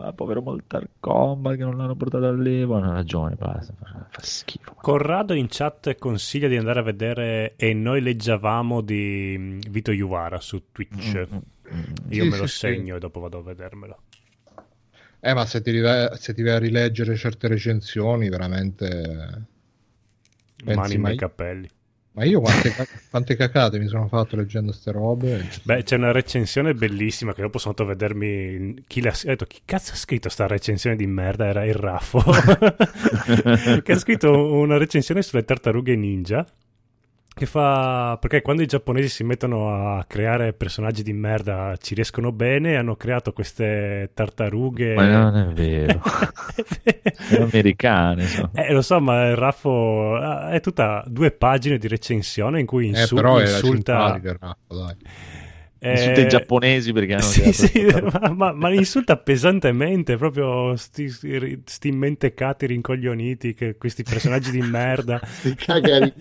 Ma 0.00 0.12
povero 0.12 0.42
Mortal 0.42 0.88
Kombat 0.98 1.56
che 1.56 1.62
non 1.64 1.76
l'hanno 1.76 1.94
portato 1.94 2.26
all'Evo, 2.26 2.76
hanno 2.76 2.92
ragione, 2.92 3.34
basta, 3.34 3.74
fa, 3.78 4.06
fa 4.08 4.20
schifo. 4.22 4.74
Corrado 4.80 5.34
in 5.34 5.46
chat 5.48 5.96
consiglia 5.96 6.48
di 6.48 6.56
andare 6.56 6.80
a 6.80 6.82
vedere 6.82 7.54
E 7.56 7.74
noi 7.74 8.00
leggiavamo 8.00 8.80
di 8.80 9.58
Vito 9.68 9.92
Juvara 9.92 10.40
su 10.40 10.70
Twitch. 10.72 11.16
Mm, 11.16 11.36
mm, 11.36 11.76
mm. 11.76 12.12
Io 12.12 12.24
Sì, 12.24 12.30
me 12.30 12.36
lo 12.36 12.46
sì, 12.46 12.58
segno 12.58 12.96
e 12.96 12.98
dopo 12.98 13.20
vado 13.20 13.38
a 13.38 13.42
vedermelo. 13.42 13.98
Eh, 15.20 15.34
ma 15.34 15.46
se 15.46 15.60
ti, 15.62 15.70
rive- 15.70 16.16
se 16.16 16.34
ti 16.34 16.42
vai 16.42 16.54
a 16.54 16.58
rileggere 16.58 17.14
certe 17.16 17.46
recensioni, 17.46 18.28
veramente... 18.28 19.46
Pensi 20.64 20.74
Mani 20.74 20.88
nei 20.90 20.98
mai- 20.98 21.16
capelli. 21.16 21.68
Ma 22.14 22.24
io 22.24 22.40
quante, 22.40 22.74
quante 23.08 23.36
cacate 23.36 23.78
mi 23.78 23.86
sono 23.86 24.06
fatto 24.06 24.36
leggendo 24.36 24.70
ste 24.72 24.92
robe? 24.92 25.48
Beh, 25.62 25.82
c'è 25.82 25.96
una 25.96 26.12
recensione 26.12 26.74
bellissima 26.74 27.32
che 27.32 27.40
dopo 27.40 27.56
sono 27.56 27.74
andato 27.76 27.90
a 27.90 27.94
vedermi 27.94 28.84
chi 28.86 29.00
l'ha 29.00 29.14
detto, 29.22 29.46
chi 29.46 29.62
cazzo 29.64 29.92
ha 29.92 29.96
scritto 29.96 30.28
sta 30.28 30.46
recensione 30.46 30.94
di 30.94 31.06
merda? 31.06 31.46
Era 31.46 31.64
il 31.64 31.74
Raffo 31.74 32.20
che 33.82 33.92
ha 33.92 33.98
scritto 33.98 34.30
una 34.52 34.76
recensione 34.76 35.22
sulle 35.22 35.44
tartarughe 35.44 35.96
ninja 35.96 36.46
che 37.34 37.46
fa 37.46 38.18
perché 38.20 38.42
quando 38.42 38.62
i 38.62 38.66
giapponesi 38.66 39.08
si 39.08 39.24
mettono 39.24 39.96
a 39.96 40.04
creare 40.04 40.52
personaggi 40.52 41.02
di 41.02 41.12
merda 41.14 41.74
ci 41.80 41.94
riescono 41.94 42.30
bene 42.30 42.76
hanno 42.76 42.94
creato 42.96 43.32
queste 43.32 44.10
tartarughe 44.14 44.94
Ma 44.94 45.06
non 45.06 45.36
è 45.36 45.46
vero. 45.52 46.00
Sono 47.30 47.44
americane. 47.44 48.26
sono. 48.26 48.50
eh, 48.54 48.72
lo 48.72 48.82
so 48.82 49.00
ma 49.00 49.28
il 49.28 49.36
Raffo 49.36 50.14
ah, 50.16 50.50
è 50.50 50.60
tutta 50.60 51.02
due 51.06 51.30
pagine 51.30 51.78
di 51.78 51.88
recensione 51.88 52.60
in 52.60 52.66
cui 52.66 52.86
Eh, 52.86 52.88
insu- 53.00 53.14
però 53.14 53.38
era 53.38 53.50
insulta 53.50 54.14
simpatica 54.14 54.30
il 54.30 54.38
Raffa, 54.38 54.56
dai. 54.68 54.96
Eh, 55.82 55.90
Insulta 55.90 56.20
i 56.20 56.28
giapponesi 56.28 56.92
perché 56.92 57.14
hanno 57.14 57.22
sì, 57.22 57.52
sì, 57.52 57.84
ma, 57.84 58.32
ma, 58.32 58.52
ma 58.52 58.68
li 58.68 58.76
insulta 58.76 59.16
pesantemente, 59.16 60.16
proprio 60.16 60.76
sti, 60.76 61.60
sti 61.64 61.90
mentecati 61.90 62.66
rincoglioniti, 62.66 63.52
che, 63.52 63.76
questi 63.76 64.02
personaggi 64.02 64.50
di 64.50 64.60
merda. 64.60 65.20
Cagari. 65.56 66.12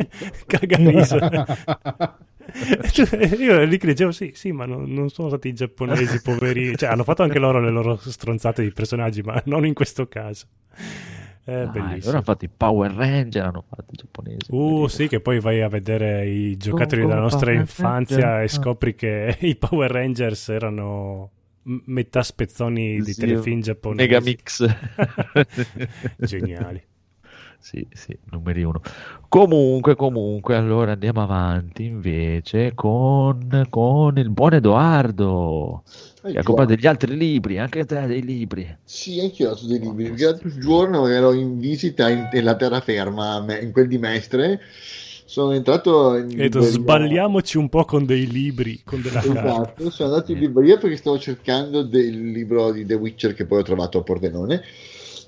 Cagariso. 0.47 1.19
Cioè, 2.91 3.35
io 3.37 3.63
lì 3.63 3.77
che 3.77 3.87
leggevo, 3.87 4.11
sì, 4.11 4.31
sì, 4.33 4.51
ma 4.51 4.65
non, 4.65 4.91
non 4.91 5.09
sono 5.09 5.29
stati 5.29 5.49
i 5.49 5.53
giapponesi 5.53 6.21
poveri, 6.21 6.75
cioè 6.75 6.89
hanno 6.89 7.03
fatto 7.03 7.23
anche 7.23 7.39
loro 7.39 7.59
le 7.59 7.69
loro 7.69 7.97
stronzate 7.97 8.63
di 8.63 8.71
personaggi, 8.71 9.21
ma 9.21 9.41
non 9.45 9.65
in 9.65 9.73
questo 9.73 10.07
caso. 10.07 10.47
È 11.51 11.63
Dai, 11.65 11.71
bellissimo. 11.71 11.93
allora 12.01 12.11
hanno 12.17 12.21
fatto 12.23 12.45
i 12.45 12.49
Power 12.55 12.91
Ranger, 12.93 13.43
hanno 13.45 13.63
fatto 13.67 13.85
i 13.91 13.95
giapponesi. 13.95 14.37
Uh, 14.49 14.87
sì, 14.87 15.07
che 15.07 15.19
poi 15.19 15.39
vai 15.39 15.61
a 15.61 15.67
vedere 15.67 16.27
i 16.27 16.55
giocattoli 16.57 17.01
Go, 17.01 17.07
go, 17.07 17.13
della 17.13 17.21
nostra 17.23 17.45
Power 17.47 17.59
infanzia 17.61 18.17
Ranger. 18.29 18.43
e 18.43 18.47
scopri 18.47 18.95
che 18.95 19.37
i 19.41 19.55
Power 19.55 19.91
Rangers 19.91 20.49
erano 20.49 21.31
metà 21.63 22.23
spezzoni 22.23 23.01
di 23.01 23.13
Sì, 23.13 23.19
telefilm 23.19 23.61
giapponesi. 23.61 24.07
Megamix. 24.07 24.65
Geniali. 26.17 26.81
Sì, 27.63 27.87
sì, 27.91 28.17
numeri 28.31 28.63
uno. 28.63 28.81
Comunque, 29.29 29.95
comunque, 29.95 30.55
allora 30.55 30.93
andiamo 30.93 31.21
avanti 31.21 31.85
invece 31.85 32.73
con, 32.73 33.67
con 33.69 34.17
il 34.17 34.31
buon 34.31 34.53
Edoardo, 34.55 35.83
che 36.23 36.37
ha 36.37 36.43
comprato 36.43 36.73
degli 36.75 36.85
altri 36.87 37.15
libri, 37.17 37.57
anche 37.57 37.85
te 37.85 38.05
dei 38.05 38.21
libri. 38.23 38.77
Sì, 38.83 39.19
anch'io 39.19 39.49
ho 39.49 39.53
dato 39.53 39.65
dei 39.67 39.79
libri. 39.79 40.03
perché 40.09 40.23
L'altro 40.25 40.49
giorno 40.59 41.07
ero 41.07 41.33
in 41.33 41.59
visita 41.59 42.09
in, 42.09 42.29
nella 42.31 42.55
terraferma, 42.55 43.45
in 43.59 43.71
quel 43.71 43.87
di 43.87 43.97
Mestre. 43.97 44.59
Sono 45.25 45.53
entrato 45.53 46.17
in 46.17 46.29
E 46.31 46.43
libreria- 46.43 46.69
sbagliamoci 46.69 47.57
un 47.57 47.69
po' 47.69 47.85
con 47.85 48.05
dei 48.05 48.27
libri, 48.27 48.81
con 48.83 49.01
della 49.01 49.21
carta. 49.21 49.39
Esatto, 49.41 49.89
sono 49.89 50.09
andato 50.13 50.33
in 50.33 50.39
libreria 50.39 50.77
perché 50.77 50.97
stavo 50.97 51.17
cercando 51.17 51.83
del 51.83 52.31
libro 52.31 52.71
di 52.73 52.85
The 52.85 52.95
Witcher 52.95 53.33
che 53.33 53.45
poi 53.45 53.59
ho 53.59 53.63
trovato 53.63 53.97
a 53.99 54.03
Pordenone 54.03 54.61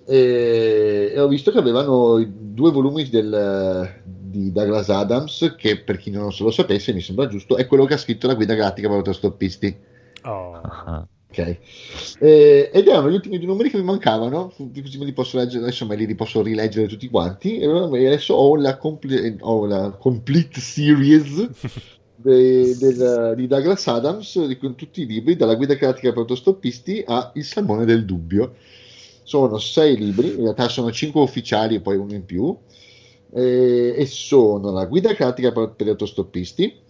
e, 0.06 1.14
e 1.16 1.20
ho 1.20 1.28
visto 1.30 1.52
che 1.52 1.58
avevano 1.60 2.22
due 2.28 2.72
volumi 2.72 3.08
del- 3.08 4.02
di 4.04 4.52
Douglas 4.52 4.90
Adams 4.90 5.56
che 5.58 5.78
per 5.80 5.98
chi 5.98 6.10
non 6.12 6.34
se 6.34 6.44
lo 6.44 6.52
sapesse 6.52 6.92
mi 6.92 7.00
sembra 7.02 7.28
giusto 7.28 7.56
è 7.56 7.66
quello 7.68 7.86
che 7.86 7.94
ha 7.94 7.98
scritto 7.98 8.28
la 8.28 8.34
guida 8.34 8.56
galattica 8.56 8.88
per 8.90 8.98
autostoppisti 8.98 9.78
Oh. 10.26 10.64
Ah, 10.66 11.06
ok 11.30 11.60
Eh, 12.20 12.70
ed 12.74 12.88
erano 12.88 13.10
gli 13.10 13.16
ultimi 13.16 13.38
due 13.38 13.48
numeri 13.48 13.70
che 13.70 13.78
mi 13.78 13.84
mancavano 13.84 14.52
così 14.82 14.98
me 14.98 15.06
li 15.06 15.14
posso 15.14 15.38
leggere 15.38 15.64
adesso 15.64 15.86
me 15.86 15.96
li 15.96 16.16
posso 16.16 16.42
rileggere 16.42 16.88
tutti 16.88 17.10
quanti 17.10 17.58
e 17.60 17.68
adesso 17.68 18.34
ho 18.36 18.56
la, 18.56 18.78
comple- 18.78 19.38
ho 19.42 19.66
la 19.66 19.92
complete 20.00 20.60
series 20.62 21.50
de- 22.16 22.78
del- 22.78 23.34
di 23.36 23.48
Douglas 23.48 23.88
Adams 23.88 24.56
con 24.60 24.76
tutti 24.76 25.02
i 25.02 25.06
libri 25.06 25.36
dalla 25.36 25.56
guida 25.56 25.74
galattica 25.76 26.10
per 26.12 26.20
autostoppisti 26.20 27.04
a 27.06 27.32
Il 27.36 27.44
salmone 27.44 27.86
del 27.86 28.06
dubbio 28.06 28.56
sono 29.24 29.58
sei 29.58 29.98
libri 29.98 30.30
in 30.36 30.42
realtà 30.42 30.70
sono 30.70 30.92
cinque 30.92 31.22
ufficiali 31.22 31.76
e 31.76 31.82
poi 31.82 31.98
uno 31.98 32.14
in 32.14 32.26
più 32.26 32.58
eh, 33.34 33.96
e 33.98 34.06
sono 34.06 34.72
la 34.72 34.86
guida 34.86 35.14
galattica 35.14 35.52
per, 35.52 35.74
per 35.76 35.88
gli 35.88 35.90
autostoppisti 35.90 36.82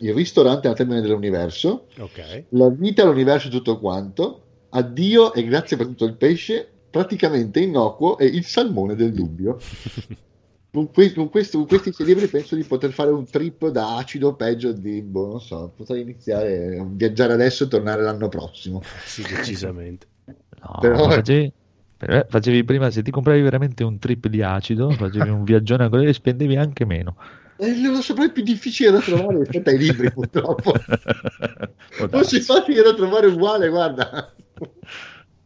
il 0.00 0.14
ristorante 0.14 0.68
al 0.68 0.74
termine 0.76 1.00
dell'universo 1.00 1.86
Ok. 1.98 2.44
la 2.50 2.68
vita, 2.70 3.04
l'universo 3.04 3.48
e 3.48 3.50
tutto 3.50 3.78
quanto, 3.78 4.42
addio 4.70 5.32
e 5.34 5.44
grazie 5.44 5.76
per 5.76 5.86
tutto 5.86 6.04
il 6.04 6.14
pesce, 6.14 6.66
praticamente 6.90 7.60
innocuo 7.60 8.16
e 8.18 8.26
il 8.26 8.44
salmone 8.44 8.94
del 8.94 9.12
dubbio. 9.12 9.58
Con, 10.70 10.90
que- 10.90 11.14
con 11.14 11.30
questo- 11.30 11.56
con 11.56 11.66
questi 11.66 11.92
sei 11.94 12.04
libri 12.04 12.26
penso 12.26 12.54
di 12.54 12.62
poter 12.62 12.92
fare 12.92 13.10
un 13.10 13.24
trip 13.24 13.68
da 13.70 13.96
acido 13.96 14.34
peggio 14.34 14.70
di, 14.72 15.00
boh, 15.00 15.26
non 15.26 15.40
so, 15.40 15.72
potrei 15.74 16.02
iniziare 16.02 16.76
a 16.78 16.84
viaggiare 16.86 17.32
adesso 17.32 17.64
e 17.64 17.68
tornare 17.68 18.02
l'anno 18.02 18.28
prossimo. 18.28 18.82
Sì, 19.04 19.22
decisamente. 19.22 20.06
no, 20.26 20.78
Però- 20.78 21.08
facevi, 21.08 21.50
facevi 22.28 22.64
prima, 22.64 22.90
se 22.90 23.02
ti 23.02 23.10
compravi 23.10 23.40
veramente 23.40 23.82
un 23.82 23.98
trip 23.98 24.28
di 24.28 24.42
acido, 24.42 24.90
facevi 24.90 25.30
un 25.30 25.42
viaggione 25.42 25.84
a 25.84 25.88
quello 25.88 26.06
e 26.06 26.12
spendevi 26.12 26.56
anche 26.56 26.84
meno. 26.84 27.16
E 27.60 27.80
lo 27.82 28.00
saprei 28.02 28.30
più 28.30 28.44
difficile 28.44 28.92
da 28.92 29.00
trovare 29.00 29.38
rispetto 29.38 29.70
ai 29.70 29.78
libri 29.78 30.10
purtroppo. 30.14 30.72
Darsi, 32.08 32.40
facile 32.40 32.82
da 32.82 32.94
trovare 32.94 33.26
uguale, 33.26 33.68
guarda. 33.68 34.32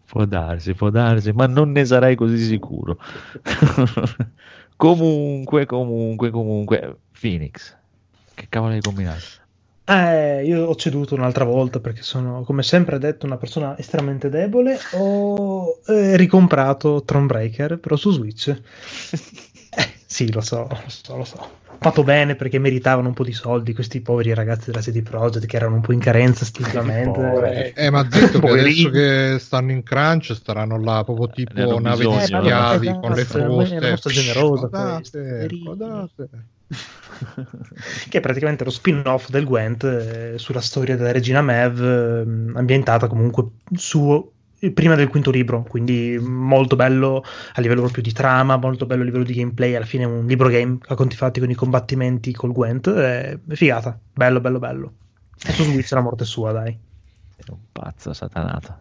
può 0.06 0.26
darsi, 0.26 0.74
può 0.74 0.90
darsi, 0.90 1.32
ma 1.32 1.46
non 1.46 1.72
ne 1.72 1.86
sarei 1.86 2.14
così 2.14 2.36
sicuro. 2.36 2.98
comunque, 4.76 5.64
comunque, 5.64 6.30
comunque, 6.30 6.98
Phoenix, 7.18 7.74
che 8.34 8.46
cavolo 8.50 8.74
hai 8.74 8.82
combinato? 8.82 9.40
Eh, 9.84 10.44
io 10.44 10.66
ho 10.66 10.74
ceduto 10.76 11.14
un'altra 11.14 11.44
volta 11.44 11.80
perché 11.80 12.02
sono, 12.02 12.42
come 12.44 12.62
sempre 12.62 12.98
detto, 12.98 13.26
una 13.26 13.36
persona 13.36 13.76
estremamente 13.78 14.28
debole. 14.28 14.78
Ho 14.92 15.80
eh, 15.86 16.16
ricomprato 16.16 17.02
Thronebreaker, 17.04 17.78
però 17.78 17.96
su 17.96 18.10
Switch. 18.10 18.54
Eh, 19.74 19.90
sì, 20.04 20.30
lo 20.30 20.42
so, 20.42 20.68
lo 20.68 20.82
so, 20.88 21.16
lo 21.16 21.24
so. 21.24 21.61
Fatto 21.83 22.05
bene 22.05 22.37
perché 22.37 22.59
meritavano 22.59 23.09
un 23.09 23.14
po' 23.14 23.24
di 23.24 23.33
soldi 23.33 23.74
questi 23.74 24.01
poveri 24.01 24.33
ragazzi 24.35 24.70
della 24.70 24.80
CD 24.83 25.03
Projekt 25.03 25.47
che 25.47 25.57
erano 25.57 25.76
un 25.76 25.80
po' 25.80 25.93
in 25.93 25.99
carenza 25.99 26.45
stilamente. 26.45 27.20
poveri. 27.20 27.72
Eh, 27.74 27.91
ma 27.91 28.07
zitto 28.11 28.39
che 28.41 28.51
adesso 28.51 28.91
che 28.91 29.37
stanno 29.39 29.72
in 29.72 29.83
crunch 29.83 30.33
staranno 30.35 30.78
là 30.78 31.03
proprio 31.05 31.26
Ne 31.26 31.33
tipo 31.33 31.61
hanno 31.61 31.78
nave 31.80 32.07
di 32.07 32.14
eh, 32.14 32.20
schiavi 32.20 32.89
ma- 32.89 32.99
con 33.01 33.12
le 33.12 33.20
esatto, 33.20 33.41
fruste. 33.41 33.80
molto 33.80 34.09
generosa 34.11 35.01
che 38.09 38.18
è 38.18 38.20
praticamente 38.20 38.64
lo 38.64 38.70
spin-off 38.70 39.28
del 39.28 39.45
Gwent 39.45 39.85
eh, 39.85 40.35
sulla 40.39 40.61
storia 40.61 40.97
della 40.97 41.12
regina 41.12 41.43
Mev, 41.43 41.80
eh, 41.83 42.59
ambientata 42.59 43.07
comunque 43.07 43.45
su 43.74 44.32
prima 44.70 44.94
del 44.94 45.08
quinto 45.08 45.30
libro, 45.30 45.64
quindi 45.68 46.18
molto 46.20 46.76
bello 46.76 47.24
a 47.54 47.60
livello 47.60 47.80
proprio 47.80 48.02
di 48.02 48.12
trama, 48.12 48.56
molto 48.56 48.86
bello 48.86 49.02
a 49.02 49.04
livello 49.04 49.24
di 49.24 49.34
gameplay, 49.34 49.74
alla 49.74 49.84
fine 49.84 50.04
è 50.04 50.06
un 50.06 50.26
libro 50.26 50.48
game 50.48 50.78
a 50.86 50.94
conti 50.94 51.16
fatti 51.16 51.40
con 51.40 51.50
i 51.50 51.54
combattimenti 51.54 52.32
col 52.32 52.52
Gwent, 52.52 52.90
è 52.90 53.38
figata, 53.48 53.98
bello 54.12 54.40
bello 54.40 54.58
bello. 54.58 54.92
E 55.44 55.52
su 55.52 55.64
Switch 55.64 55.90
la 55.90 56.00
morte 56.00 56.24
sua, 56.24 56.52
dai. 56.52 56.78
Sei 57.36 57.44
un 57.48 57.58
pazzo 57.72 58.12
satanato. 58.12 58.78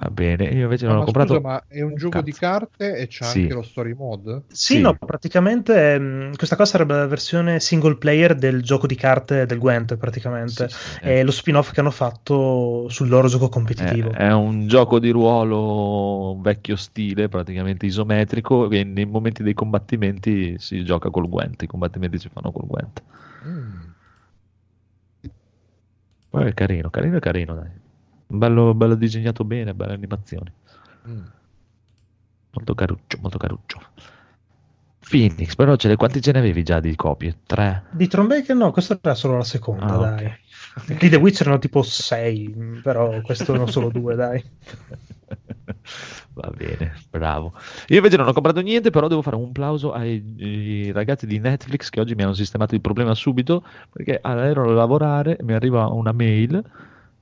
Va 0.00 0.08
bene, 0.10 0.44
io 0.46 0.62
invece 0.62 0.86
No, 0.86 0.92
non 0.92 1.00
ho 1.00 1.00
ma 1.00 1.04
comprato... 1.04 1.34
scusa, 1.34 1.40
ma 1.40 1.64
è 1.68 1.82
un 1.82 1.94
gioco 1.94 2.22
di 2.22 2.32
cazzo. 2.32 2.40
carte 2.40 2.96
e 2.96 3.06
c'è 3.06 3.24
Sì. 3.24 3.40
anche 3.40 3.52
lo 3.54 3.62
story 3.62 3.92
mode? 3.94 4.42
Sì, 4.46 4.74
Sì. 4.74 4.80
no, 4.80 4.96
praticamente 4.96 5.98
mh, 5.98 6.36
questa 6.36 6.56
qua 6.56 6.64
sarebbe 6.64 6.94
la 6.94 7.06
versione 7.06 7.60
single 7.60 7.96
player 7.98 8.34
del 8.34 8.62
gioco 8.62 8.86
di 8.86 8.94
carte 8.94 9.44
del 9.46 9.58
Gwent, 9.58 9.96
praticamente. 9.96 10.68
Sì, 10.68 10.74
sì, 10.76 10.98
È 11.00 11.22
lo 11.22 11.30
spin-off 11.30 11.72
che 11.72 11.80
hanno 11.80 11.90
fatto 11.90 12.88
sul 12.88 13.08
loro 13.08 13.28
gioco 13.28 13.48
competitivo. 13.50 14.10
È, 14.10 14.16
è 14.16 14.32
un 14.32 14.66
gioco 14.66 14.98
di 14.98 15.10
ruolo 15.10 16.38
vecchio 16.40 16.76
stile, 16.76 17.28
praticamente 17.28 17.86
isometrico, 17.86 18.70
e 18.70 18.84
nei 18.84 19.04
momenti 19.06 19.42
dei 19.42 19.54
combattimenti 19.54 20.58
si 20.58 20.82
gioca 20.84 21.10
col 21.10 21.28
Gwent, 21.28 21.62
i 21.62 21.66
combattimenti 21.66 22.18
si 22.18 22.28
fanno 22.32 22.50
col 22.52 22.66
Gwent. 22.66 23.02
Mm. 23.44 23.94
Poi 26.30 26.48
è 26.48 26.54
carino, 26.54 26.88
carino 26.88 27.18
carino, 27.18 27.54
dai. 27.54 27.70
Bello, 28.30 28.74
bello 28.74 28.94
disegnato 28.94 29.44
bene, 29.44 29.74
belle 29.74 29.92
animazioni. 29.92 30.52
Mm. 31.08 31.24
Molto 32.52 32.74
caruccio, 32.74 33.18
molto 33.20 33.38
caruccio. 33.38 33.80
Phoenix, 35.08 35.54
però 35.56 35.74
ce 35.76 35.88
le, 35.88 35.96
quanti 35.96 36.20
ce 36.20 36.30
ne 36.32 36.38
avevi 36.38 36.62
già 36.62 36.78
di 36.78 36.94
copie? 36.94 37.38
Tre? 37.44 37.82
Di 37.90 38.06
Thronebreaker 38.06 38.54
no, 38.54 38.70
questa 38.70 38.98
era 39.00 39.14
solo 39.14 39.36
la 39.38 39.44
seconda, 39.44 39.94
Ah, 39.94 39.98
dai. 39.98 40.38
Di 40.86 41.08
The 41.08 41.16
Witcher 41.16 41.46
erano 41.46 41.58
tipo 41.58 41.82
6, 41.82 42.80
però 42.82 43.20
questo 43.22 43.52
erano 43.52 43.66
solo 43.66 43.90
due, 43.90 44.14
dai. 44.14 44.42
Va 46.32 46.50
bene, 46.54 46.94
bravo. 47.10 47.52
Io 47.88 47.96
invece 47.96 48.16
non 48.16 48.28
ho 48.28 48.32
comprato 48.32 48.60
niente, 48.60 48.90
però 48.90 49.08
devo 49.08 49.22
fare 49.22 49.36
un 49.36 49.50
plauso 49.50 49.92
ai, 49.92 50.22
ai 50.38 50.92
ragazzi 50.92 51.26
di 51.26 51.38
Netflix 51.40 51.88
che 51.88 52.00
oggi 52.00 52.14
mi 52.14 52.22
hanno 52.22 52.34
sistemato 52.34 52.74
il 52.74 52.80
problema 52.80 53.14
subito 53.14 53.64
perché 53.92 54.20
ero 54.22 54.70
a 54.70 54.72
lavorare, 54.72 55.38
mi 55.42 55.54
arriva 55.54 55.88
una 55.88 56.12
mail 56.12 56.62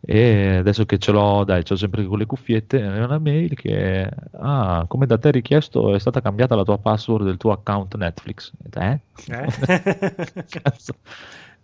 e 0.00 0.56
adesso 0.56 0.84
che 0.84 0.98
ce 0.98 1.10
l'ho, 1.12 1.44
dai, 1.44 1.64
ce 1.64 1.74
l'ho 1.74 1.78
sempre 1.78 2.04
con 2.04 2.18
le 2.18 2.26
cuffiette, 2.26 2.82
arriva 2.82 3.06
una 3.06 3.18
mail 3.18 3.54
che 3.54 4.08
ah, 4.32 4.84
come 4.86 5.06
da 5.06 5.18
te 5.18 5.30
richiesto 5.30 5.94
è 5.94 5.98
stata 5.98 6.20
cambiata 6.20 6.54
la 6.54 6.62
tua 6.62 6.78
password 6.78 7.24
del 7.24 7.36
tuo 7.36 7.52
account 7.52 7.96
Netflix. 7.96 8.52
Eh? 8.72 9.00
Eh? 9.26 10.44
Cazzo. 10.48 10.94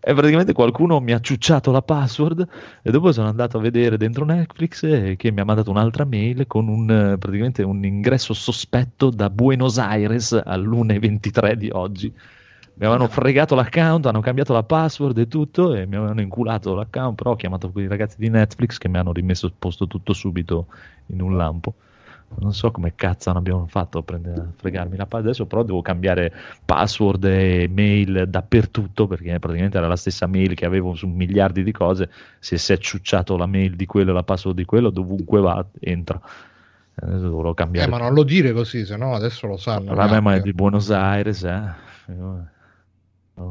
E 0.07 0.12
praticamente 0.12 0.53
qualcuno 0.53 1.01
mi 1.01 1.12
ha 1.12 1.20
ciucciato 1.20 1.70
la 1.70 1.80
password 1.80 2.47
e 2.82 2.91
dopo 2.91 3.11
sono 3.11 3.28
andato 3.28 3.57
a 3.57 3.61
vedere 3.61 3.97
dentro 3.97 4.26
Netflix 4.26 5.16
che 5.16 5.30
mi 5.30 5.41
ha 5.41 5.45
mandato 5.47 5.70
un'altra 5.70 6.05
mail 6.05 6.47
con 6.47 6.68
un, 6.68 7.16
praticamente 7.18 7.62
un 7.62 7.82
ingresso 7.82 8.35
sospetto 8.35 9.09
da 9.09 9.30
Buenos 9.30 9.78
Aires 9.78 10.32
all'1.23 10.32 11.53
di 11.55 11.70
oggi. 11.72 12.12
Mi 12.76 12.86
avevano 12.86 13.08
fregato 13.08 13.54
l'account, 13.54 14.06
hanno 14.06 14.20
cambiato 14.20 14.52
la 14.52 14.64
password 14.64 15.16
e 15.18 15.28
tutto 15.28 15.74
e 15.74 15.86
mi 15.86 15.94
avevano 15.94 16.20
inculato 16.20 16.74
l'account, 16.74 17.14
però 17.14 17.30
ho 17.30 17.36
chiamato 17.36 17.70
quei 17.70 17.86
ragazzi 17.86 18.16
di 18.18 18.28
Netflix 18.28 18.78
che 18.78 18.88
mi 18.88 18.98
hanno 18.98 19.12
rimesso 19.12 19.52
posto 19.56 19.86
tutto 19.86 20.12
subito 20.12 20.66
in 21.06 21.20
un 21.20 21.36
lampo. 21.36 21.74
Non 22.36 22.52
so 22.52 22.72
come 22.72 22.94
cazzo 22.96 23.28
non 23.28 23.38
abbiamo 23.38 23.66
fatto 23.68 23.98
a, 23.98 24.02
prendere, 24.02 24.40
a 24.40 24.46
fregarmi 24.56 24.96
la 24.96 25.06
palla. 25.06 25.22
Adesso 25.22 25.46
però 25.46 25.62
devo 25.62 25.82
cambiare 25.82 26.32
password 26.64 27.24
e 27.26 27.70
mail 27.72 28.24
dappertutto 28.28 29.06
perché 29.06 29.38
praticamente 29.38 29.78
era 29.78 29.86
la 29.86 29.94
stessa 29.94 30.26
mail 30.26 30.54
che 30.54 30.64
avevo 30.66 30.94
su 30.94 31.06
miliardi 31.06 31.62
di 31.62 31.70
cose. 31.70 32.10
Se 32.40 32.58
si 32.58 32.72
è 32.72 32.78
ciucciato 32.78 33.36
la 33.36 33.46
mail 33.46 33.76
di 33.76 33.86
quello 33.86 34.10
e 34.10 34.14
la 34.14 34.24
password 34.24 34.56
di 34.56 34.64
quello, 34.64 34.90
dovunque 34.90 35.40
va, 35.40 35.64
entra. 35.78 36.20
Adesso 36.96 37.28
dovrò 37.28 37.50
Eh, 37.50 37.54
cambiare. 37.54 37.88
ma 37.90 37.98
non 37.98 38.14
lo 38.14 38.24
dire 38.24 38.52
così, 38.52 38.84
se 38.84 38.96
no 38.96 39.14
adesso 39.14 39.46
lo 39.46 39.56
sanno. 39.56 39.94
Vabbè, 39.94 40.18
ma 40.18 40.34
è 40.34 40.40
di 40.40 40.52
Buenos 40.52 40.90
Aires, 40.90 41.44
eh. 41.44 41.62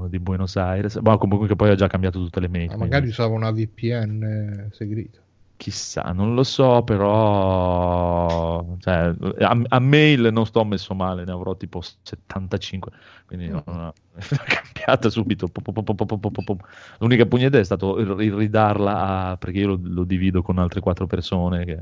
Di 0.09 0.19
Buenos 0.19 0.55
Aires. 0.55 0.95
Ma 0.97 1.17
comunque 1.17 1.55
poi 1.55 1.71
ho 1.71 1.75
già 1.75 1.87
cambiato 1.87 2.19
tutte 2.19 2.39
le 2.39 2.47
mail. 2.47 2.67
Ma 2.67 2.75
quindi 2.75 2.89
magari 2.89 3.09
usava 3.09 3.33
una 3.33 3.51
VPN 3.51 4.69
segreta. 4.71 5.19
Chissà, 5.55 6.11
non 6.11 6.33
lo 6.33 6.43
so, 6.43 6.83
però 6.83 8.75
cioè, 8.79 9.13
a, 9.39 9.61
a 9.67 9.79
mail 9.79 10.29
non 10.31 10.45
sto 10.45 10.65
messo 10.65 10.93
male, 10.93 11.23
ne 11.23 11.31
avrò 11.31 11.55
tipo 11.55 11.79
75, 11.79 12.91
quindi 13.25 13.47
non 13.47 13.63
ho 13.65 13.93
cambiata 14.45 15.09
subito. 15.09 15.49
L'unica 16.99 17.25
pugnetta 17.25 17.59
è 17.59 17.63
stato 17.63 17.97
il, 17.99 18.19
il 18.21 18.33
ridarla 18.33 19.29
a, 19.29 19.37
perché 19.37 19.59
io 19.59 19.67
lo, 19.67 19.79
lo 19.81 20.03
divido 20.03 20.41
con 20.41 20.57
altre 20.57 20.81
quattro 20.81 21.07
persone 21.07 21.63
che, 21.63 21.79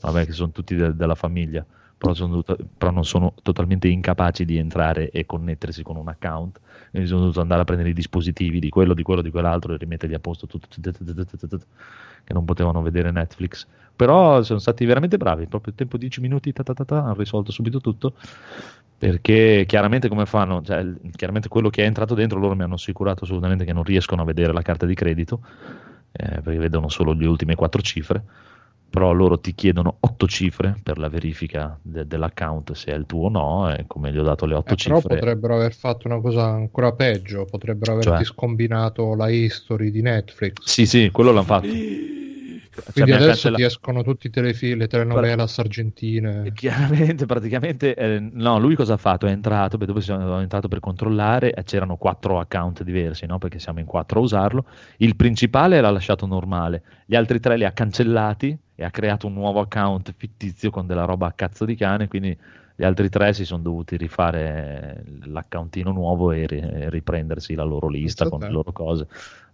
vabbè, 0.00 0.26
che 0.26 0.32
sono 0.32 0.52
tutti 0.52 0.76
de- 0.76 0.94
della 0.94 1.16
famiglia, 1.16 1.64
però, 2.04 2.12
sono 2.12 2.42
però 2.76 2.90
non 2.90 3.04
sono 3.04 3.32
totalmente 3.42 3.88
incapaci 3.88 4.44
di 4.44 4.58
entrare 4.58 5.10
e 5.10 5.24
connettersi 5.24 5.82
con 5.82 5.96
un 5.96 6.08
account. 6.08 6.60
Quindi 6.90 7.08
sono 7.08 7.20
dovuto 7.22 7.40
andare 7.40 7.62
a 7.62 7.64
prendere 7.64 7.90
i 7.90 7.94
dispositivi 7.94 8.60
di 8.60 8.68
quello, 8.68 8.92
di 8.92 9.02
quello, 9.02 9.22
di 9.22 9.30
quell'altro 9.30 9.72
e 9.72 9.78
rimetterli 9.78 10.14
a 10.14 10.18
posto 10.18 10.46
tutto, 10.46 10.68
che 10.68 12.32
non 12.32 12.44
potevano 12.44 12.82
vedere 12.82 13.10
Netflix. 13.10 13.66
Però 13.96 14.42
sono 14.42 14.58
stati 14.58 14.84
veramente 14.84 15.16
bravi, 15.16 15.46
proprio 15.46 15.72
tempo 15.72 15.96
10 15.96 16.20
minuti 16.20 16.52
ta 16.52 16.62
ta 16.62 16.74
ta 16.74 16.84
ta, 16.84 16.98
hanno 16.98 17.14
risolto 17.14 17.52
subito 17.52 17.80
tutto. 17.80 18.14
Perché 18.96 19.64
chiaramente 19.66 20.08
come 20.08 20.26
fanno? 20.26 20.62
Cioè, 20.62 20.84
chiaramente 21.12 21.48
quello 21.48 21.70
che 21.70 21.82
è 21.82 21.86
entrato 21.86 22.14
dentro 22.14 22.38
loro 22.38 22.54
mi 22.54 22.62
hanno 22.62 22.74
assicurato 22.74 23.24
assolutamente 23.24 23.64
che 23.64 23.72
non 23.72 23.82
riescono 23.82 24.22
a 24.22 24.24
vedere 24.24 24.52
la 24.52 24.62
carta 24.62 24.86
di 24.86 24.94
credito, 24.94 25.40
eh, 26.12 26.40
perché 26.42 26.58
vedono 26.58 26.88
solo 26.88 27.12
le 27.12 27.26
ultime 27.26 27.54
quattro 27.54 27.80
cifre 27.80 28.24
però 28.94 29.10
loro 29.10 29.40
ti 29.40 29.56
chiedono 29.56 29.96
otto 29.98 30.28
cifre 30.28 30.76
per 30.80 30.98
la 30.98 31.08
verifica 31.08 31.76
de- 31.82 32.06
dell'account 32.06 32.74
se 32.74 32.92
è 32.92 32.94
il 32.94 33.06
tuo 33.06 33.24
o 33.26 33.28
no 33.28 33.74
e 33.74 33.86
come 33.88 34.12
gli 34.12 34.18
ho 34.18 34.22
dato 34.22 34.46
le 34.46 34.54
otto 34.54 34.74
Eh, 34.74 34.76
però 34.76 35.00
cifre 35.00 35.16
potrebbero 35.16 35.56
aver 35.56 35.74
fatto 35.74 36.06
una 36.06 36.20
cosa 36.20 36.44
ancora 36.44 36.92
peggio, 36.92 37.44
potrebbero 37.44 37.94
averti 37.94 38.10
Cioè? 38.10 38.24
scombinato 38.24 39.16
la 39.16 39.28
history 39.30 39.90
di 39.90 40.00
Netflix. 40.00 40.64
sì 40.64 40.86
sì 40.86 41.10
quello 41.10 41.32
l'hanno 41.32 41.42
fatto 41.42 41.66
Cioè, 41.66 42.92
Quindi 42.92 43.10
mi 43.10 43.16
ha 43.16 43.20
adesso 43.20 43.52
ti 43.52 43.62
escono 43.62 44.02
tutti 44.02 44.26
i 44.28 44.30
telefilm, 44.30 44.78
le 44.78 44.86
telenovelas 44.86 45.58
argentine. 45.58 46.52
Chiaramente, 46.54 47.26
praticamente, 47.26 47.94
eh, 47.94 48.18
no, 48.20 48.58
lui 48.58 48.74
cosa 48.74 48.94
ha 48.94 48.96
fatto? 48.96 49.26
È 49.26 49.30
entrato, 49.30 49.76
beh, 49.76 49.86
dopo 49.86 50.00
siamo 50.00 50.40
entrato 50.40 50.68
per 50.68 50.80
controllare, 50.80 51.52
eh, 51.52 51.62
c'erano 51.62 51.96
quattro 51.96 52.38
account 52.38 52.82
diversi, 52.82 53.26
no? 53.26 53.38
Perché 53.38 53.58
siamo 53.58 53.78
in 53.80 53.86
quattro 53.86 54.20
a 54.20 54.22
usarlo. 54.22 54.66
Il 54.98 55.14
principale 55.16 55.80
l'ha 55.80 55.90
lasciato 55.90 56.26
normale, 56.26 56.82
gli 57.06 57.14
altri 57.14 57.38
tre 57.40 57.56
li 57.56 57.64
ha 57.64 57.72
cancellati 57.72 58.58
e 58.74 58.84
ha 58.84 58.90
creato 58.90 59.26
un 59.26 59.34
nuovo 59.34 59.60
account 59.60 60.12
fittizio 60.16 60.70
con 60.70 60.86
della 60.86 61.04
roba 61.04 61.26
a 61.26 61.32
cazzo 61.32 61.64
di 61.64 61.74
cane, 61.76 62.08
quindi 62.08 62.36
gli 62.76 62.82
altri 62.82 63.08
tre 63.08 63.32
si 63.32 63.44
sono 63.44 63.62
dovuti 63.62 63.96
rifare 63.96 65.04
l'accountino 65.26 65.92
nuovo 65.92 66.32
e, 66.32 66.44
ri- 66.46 66.90
riprendersi 66.90 67.54
la 67.54 67.62
loro 67.62 67.88
lista 67.88 68.28
con 68.28 68.40
le 68.40 68.50
loro 68.50 68.72
cose. 68.72 69.06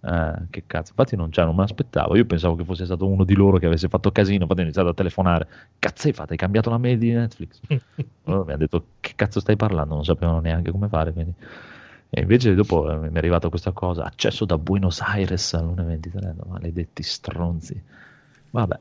Eh, 0.02 0.32
che 0.48 0.62
cazzo, 0.66 0.92
infatti 0.92 1.16
non, 1.16 1.30
cioè, 1.30 1.44
non 1.44 1.54
me 1.54 1.60
l'aspettavo. 1.60 2.16
Io 2.16 2.24
pensavo 2.24 2.54
che 2.54 2.64
fosse 2.64 2.86
stato 2.86 3.06
uno 3.06 3.24
di 3.24 3.34
loro 3.34 3.58
che 3.58 3.66
avesse 3.66 3.88
fatto 3.88 4.10
casino. 4.10 4.44
Infatti 4.44 4.60
ho 4.60 4.62
iniziato 4.62 4.88
a 4.88 4.94
telefonare. 4.94 5.48
Cazzo, 5.78 6.06
hai 6.06 6.14
fatto? 6.14 6.32
Hai 6.32 6.38
cambiato 6.38 6.70
la 6.70 6.78
mail 6.78 6.96
di 6.96 7.12
Netflix? 7.12 7.60
Allora 8.24 8.44
mi 8.44 8.52
ha 8.52 8.56
detto 8.56 8.84
che 9.00 9.12
cazzo 9.16 9.40
stai 9.40 9.56
parlando? 9.56 9.94
Non 9.94 10.04
sapevano 10.04 10.40
neanche 10.40 10.70
come 10.70 10.88
fare. 10.88 11.12
Quindi. 11.12 11.34
E 12.08 12.22
invece 12.22 12.54
dopo 12.54 12.90
eh, 12.90 12.96
mi 12.96 13.14
è 13.14 13.18
arrivata 13.18 13.50
questa 13.50 13.72
cosa: 13.72 14.04
accesso 14.04 14.46
da 14.46 14.56
Buenos 14.56 15.02
Aires 15.02 15.52
all'1.23. 15.52 16.34
no, 16.36 16.44
Maledetti 16.48 17.02
stronzi. 17.02 17.82
Vabbè. 18.50 18.78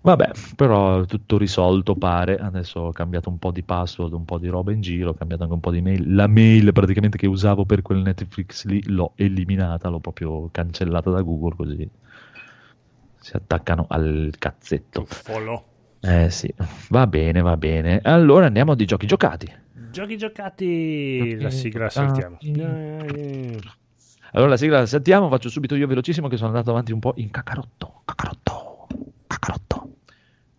Vabbè, 0.00 0.30
però 0.56 1.04
tutto 1.04 1.38
risolto 1.38 1.94
pare. 1.94 2.36
Adesso 2.36 2.80
ho 2.80 2.92
cambiato 2.92 3.28
un 3.28 3.38
po' 3.38 3.52
di 3.52 3.62
password, 3.62 4.12
un 4.12 4.24
po' 4.24 4.38
di 4.38 4.48
roba 4.48 4.72
in 4.72 4.80
giro, 4.80 5.10
ho 5.10 5.14
cambiato 5.14 5.42
anche 5.44 5.54
un 5.54 5.60
po' 5.60 5.70
di 5.70 5.80
mail. 5.80 6.14
La 6.14 6.26
mail 6.26 6.72
praticamente 6.72 7.18
che 7.18 7.26
usavo 7.26 7.64
per 7.64 7.82
quel 7.82 8.02
Netflix 8.02 8.64
lì 8.64 8.82
l'ho 8.88 9.12
eliminata, 9.14 9.88
l'ho 9.88 10.00
proprio 10.00 10.48
cancellata 10.50 11.10
da 11.10 11.22
Google 11.22 11.54
così 11.56 11.90
si 13.22 13.36
attaccano 13.36 13.86
al 13.88 14.34
cazzetto. 14.38 15.04
Follow. 15.06 15.64
Eh 16.00 16.28
sì, 16.30 16.52
va 16.88 17.06
bene, 17.06 17.40
va 17.40 17.56
bene. 17.56 18.00
Allora 18.02 18.46
andiamo 18.46 18.74
di 18.74 18.84
giochi 18.84 19.06
giocati. 19.06 19.50
Giochi 19.92 20.16
giocati, 20.16 21.36
la 21.40 21.50
sigla 21.50 21.84
la 21.84 21.90
saltiamo. 21.90 22.38
Eh, 22.40 23.60
Allora 24.32 24.50
la 24.50 24.56
sigla 24.56 24.80
la 24.80 24.86
sentiamo, 24.86 25.28
faccio 25.28 25.48
subito 25.48 25.76
io 25.76 25.86
velocissimo 25.86 26.26
che 26.26 26.36
sono 26.36 26.48
andato 26.48 26.70
avanti 26.70 26.92
un 26.92 26.98
po' 26.98 27.12
in 27.16 27.30
cacarotto, 27.30 28.00
cacarotto. 28.04 28.71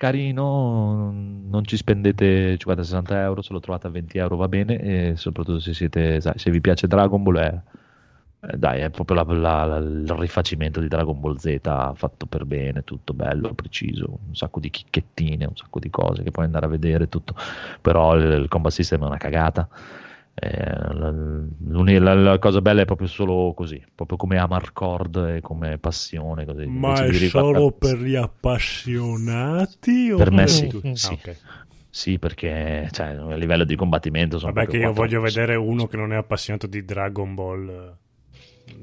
Carino, 0.04 1.12
non 1.14 1.64
ci 1.64 1.78
spendete 1.78 2.58
50-60 2.58 3.22
euro, 3.22 3.42
se 3.42 3.54
lo 3.54 3.62
trovate 3.62 3.88
a 3.88 3.90
20 3.90 4.18
euro 4.18 4.36
va 4.36 4.50
bene 4.50 4.78
e 4.82 5.14
soprattutto 5.16 5.60
se 5.62 5.74
siete, 5.74 6.20
se 6.20 6.52
vi 6.52 6.60
piace 6.60 6.88
Dragon 6.88 7.24
Ball 7.24 7.38
è, 7.38 7.62
eh, 8.42 8.58
dai, 8.58 8.82
è 8.82 8.90
proprio 8.90 9.16
la- 9.24 9.34
la- 9.34 9.66
la- 9.66 9.78
il 9.78 10.10
rifacimento 10.18 10.82
di 10.82 10.90
Dragon 10.90 11.18
Ball 11.22 11.38
Z 11.38 11.58
fatto 11.96 12.26
per 12.26 12.44
bene, 12.44 12.84
tutto 12.84 13.14
bello, 13.14 13.54
preciso, 13.54 14.20
un 14.28 14.36
sacco 14.36 14.60
di 14.60 14.70
chicchettine, 14.70 15.46
un 15.46 15.56
sacco 15.56 15.80
di 15.80 15.90
cose 15.90 16.22
che 16.24 16.32
puoi 16.32 16.44
andare 16.46 16.66
a 16.66 16.70
vedere, 16.70 17.08
tutto. 17.08 17.34
Però 17.82 18.16
il, 18.18 18.30
il 18.42 18.48
combat 18.50 18.74
system 18.74 19.04
è 19.04 19.06
una 19.06 19.18
cagata. 19.18 19.70
Eh, 20.36 20.94
la, 20.94 21.12
la- 21.12 22.14
la 22.16 22.40
cosa 22.40 22.60
bella 22.62 22.82
è 22.82 22.86
proprio 22.86 23.08
solo 23.08 23.54
così, 23.54 23.82
proprio 23.94 24.18
come 24.18 24.38
Amarcord 24.38 25.16
e 25.36 25.42
come 25.42 25.78
passione. 25.78 26.46
Così. 26.46 26.64
Ma 26.64 26.94
Invece 26.94 27.06
è 27.06 27.12
di 27.12 27.30
solo 27.30 27.72
per 27.72 27.98
gli 28.02 28.16
appassionati? 28.16 30.12
o 30.12 30.18
Per 30.18 30.32
me 30.32 30.48
sì, 30.48 30.70
sì. 30.70 31.08
Ah, 31.08 31.14
ok. 31.14 31.38
Sì, 31.90 32.18
perché 32.18 32.90
cioè, 32.92 33.08
a 33.10 33.36
livello 33.36 33.64
di 33.64 33.76
combattimento 33.76 34.40
sono 34.40 34.52
Vabbè, 34.52 34.68
che 34.68 34.78
io 34.78 34.92
voglio 34.92 35.22
vedere 35.22 35.56
uno 35.56 35.88
che 35.88 35.98
non 35.98 36.12
è 36.12 36.16
appassionato 36.16 36.66
di 36.68 36.84
Dragon 36.84 37.36
Ball 37.36 37.70
eh, 37.70 38.74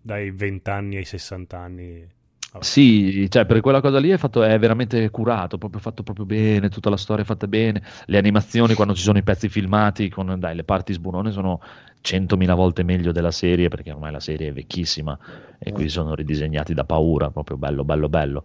dai 0.00 0.30
20 0.30 0.70
anni 0.70 0.96
ai 0.96 1.04
60 1.04 1.58
anni. 1.58 2.08
Vabbè. 2.54 2.64
Sì, 2.64 3.28
cioè 3.30 3.46
per 3.46 3.60
quella 3.60 3.80
cosa 3.80 3.98
lì 3.98 4.10
è, 4.10 4.16
fatto, 4.16 4.44
è 4.44 4.56
veramente 4.60 5.10
curato, 5.10 5.58
proprio 5.58 5.80
fatto 5.80 6.04
proprio 6.04 6.24
bene, 6.24 6.68
tutta 6.68 6.88
la 6.88 6.96
storia 6.96 7.24
è 7.24 7.26
fatta 7.26 7.48
bene, 7.48 7.82
le 8.06 8.16
animazioni 8.16 8.74
quando 8.74 8.94
ci 8.94 9.02
sono 9.02 9.18
i 9.18 9.24
pezzi 9.24 9.48
filmati 9.48 10.08
con 10.08 10.36
dai, 10.38 10.54
le 10.54 10.62
parti 10.62 10.92
sburone 10.92 11.32
sono 11.32 11.60
100.000 12.00 12.54
volte 12.54 12.84
meglio 12.84 13.10
della 13.10 13.32
serie 13.32 13.66
perché 13.66 13.90
ormai 13.90 14.12
la 14.12 14.20
serie 14.20 14.48
è 14.50 14.52
vecchissima 14.52 15.18
e 15.58 15.72
qui 15.72 15.88
sono 15.88 16.14
ridisegnati 16.14 16.74
da 16.74 16.84
paura, 16.84 17.30
proprio 17.30 17.56
bello, 17.56 17.82
bello, 17.84 18.08
bello. 18.08 18.44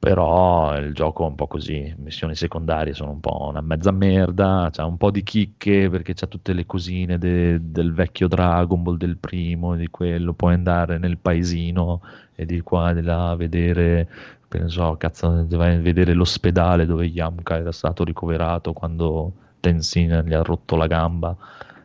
Però 0.00 0.76
il 0.78 0.94
gioco 0.94 1.24
è 1.24 1.26
un 1.28 1.34
po' 1.34 1.48
così, 1.48 1.92
missioni 1.98 2.36
secondarie 2.36 2.94
sono 2.94 3.10
un 3.10 3.20
po' 3.20 3.48
una 3.50 3.60
mezza 3.60 3.90
merda, 3.90 4.68
c'ha 4.72 4.84
un 4.86 4.96
po' 4.96 5.10
di 5.10 5.24
chicche 5.24 5.90
perché 5.90 6.14
c'ha 6.14 6.28
tutte 6.28 6.52
le 6.52 6.66
cosine 6.66 7.18
de- 7.18 7.58
del 7.72 7.92
vecchio 7.92 8.28
Dragon 8.28 8.80
Ball 8.82 8.96
del 8.96 9.16
primo, 9.16 9.74
di 9.74 9.88
quello, 9.88 10.34
puoi 10.34 10.54
andare 10.54 10.98
nel 10.98 11.18
paesino 11.18 12.00
e 12.36 12.46
di 12.46 12.60
qua 12.60 12.90
e 12.90 12.94
di 12.94 13.02
là 13.02 13.30
a 13.30 13.36
vedere, 13.36 14.08
che 14.48 14.58
ne 14.60 14.68
so, 14.68 14.96
cazzo, 14.96 15.44
vai 15.50 15.74
a 15.74 15.80
vedere 15.80 16.12
l'ospedale 16.14 16.86
dove 16.86 17.06
Yamka 17.06 17.58
era 17.58 17.72
stato 17.72 18.04
ricoverato 18.04 18.72
quando 18.72 19.32
Tenzin 19.60 20.22
gli 20.24 20.32
ha 20.34 20.42
rotto 20.42 20.76
la 20.76 20.86
gamba, 20.86 21.36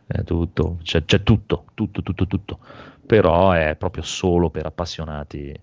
eh, 0.08 0.24
tutto, 0.24 0.78
c'è, 0.84 1.04
c'è 1.06 1.24
tutto, 1.24 1.66
tutto, 1.74 2.04
tutto, 2.04 2.28
tutto, 2.28 2.60
però 3.06 3.52
è 3.52 3.76
proprio 3.76 4.04
solo 4.04 4.50
per 4.52 4.66
appassionati 4.68 5.60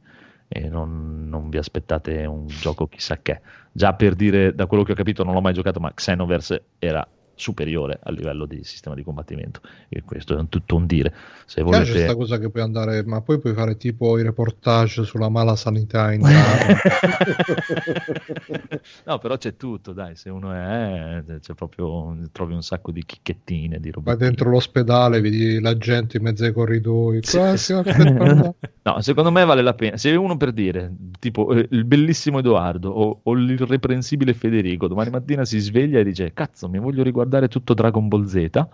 e 0.53 0.69
non, 0.69 1.29
non 1.29 1.49
vi 1.49 1.59
aspettate 1.59 2.25
un 2.25 2.49
gioco 2.49 2.89
chissà 2.89 3.19
che. 3.23 3.41
Già 3.71 3.95
per 3.95 4.17
dire, 4.17 4.53
da 4.53 4.67
quello 4.67 4.83
che 4.83 4.93
ho 4.93 4.97
capito, 4.97 5.23
non 5.23 5.33
l'ho 5.33 5.41
mai 5.41 5.55
giocato, 5.55 5.79
ma 5.79 5.95
Xenoverse 5.95 6.65
era 6.81 7.07
superiore 7.41 7.99
a 8.03 8.11
livello 8.11 8.45
di 8.45 8.63
sistema 8.63 8.95
di 8.95 9.03
combattimento 9.03 9.61
e 9.89 10.03
questo 10.03 10.37
è 10.37 10.39
un- 10.39 10.49
tutto 10.49 10.77
un 10.77 10.87
dire. 10.87 11.13
Se 11.47 11.63
volete... 11.63 11.91
questa 11.91 12.15
cosa 12.15 12.39
che 12.39 12.51
puoi 12.51 12.63
andare, 12.63 13.03
ma 13.05 13.21
poi 13.23 13.41
puoi 13.41 13.55
fare 13.55 13.77
tipo 13.77 14.19
i 14.19 14.23
reportage 14.23 15.05
sulla 15.05 15.29
mala 15.29 15.57
sanità 15.57 16.13
in 16.13 16.21
no, 19.07 19.19
però 19.19 19.37
c'è 19.37 19.57
tutto, 19.57 19.93
dai, 19.93 20.17
se 20.17 20.31
uno 20.31 20.53
è, 20.53 21.23
c'è 21.41 21.55
proprio, 21.55 22.17
trovi 22.33 22.55
un 22.55 22.63
sacco 22.63 22.91
di 22.91 23.05
chicchettine, 23.05 23.81
di 23.81 23.91
roba. 23.91 24.15
Vai 24.15 24.29
dentro 24.29 24.51
l'ospedale, 24.51 25.21
vedi 25.21 25.61
la 25.61 25.77
gente 25.77 26.17
in 26.19 26.23
mezzo 26.23 26.45
ai 26.45 26.53
corridoi. 26.53 27.21
Sì. 27.23 27.39
No, 28.83 29.03
secondo 29.03 29.31
me 29.31 29.45
vale 29.45 29.61
la 29.61 29.75
pena. 29.75 29.99
Se 29.99 30.15
uno 30.15 30.39
per 30.39 30.53
dire, 30.53 30.91
tipo 31.19 31.53
eh, 31.53 31.69
il 31.71 31.85
bellissimo 31.85 32.39
Edoardo 32.39 32.91
o, 32.91 33.21
o 33.23 33.35
l'irreprensibile 33.35 34.33
Federico, 34.33 34.89
domani 34.89 35.11
mattina 35.11 35.45
si 35.45 35.59
sveglia 35.59 35.99
e 35.99 36.05
dice: 36.05 36.33
Cazzo, 36.33 36.67
mi 36.69 36.79
voglio 36.79 37.03
riguardare 37.03 37.30
tutto 37.49 37.75
Dragon 37.75 38.09
Ball 38.09 38.25
Z. 38.25 38.67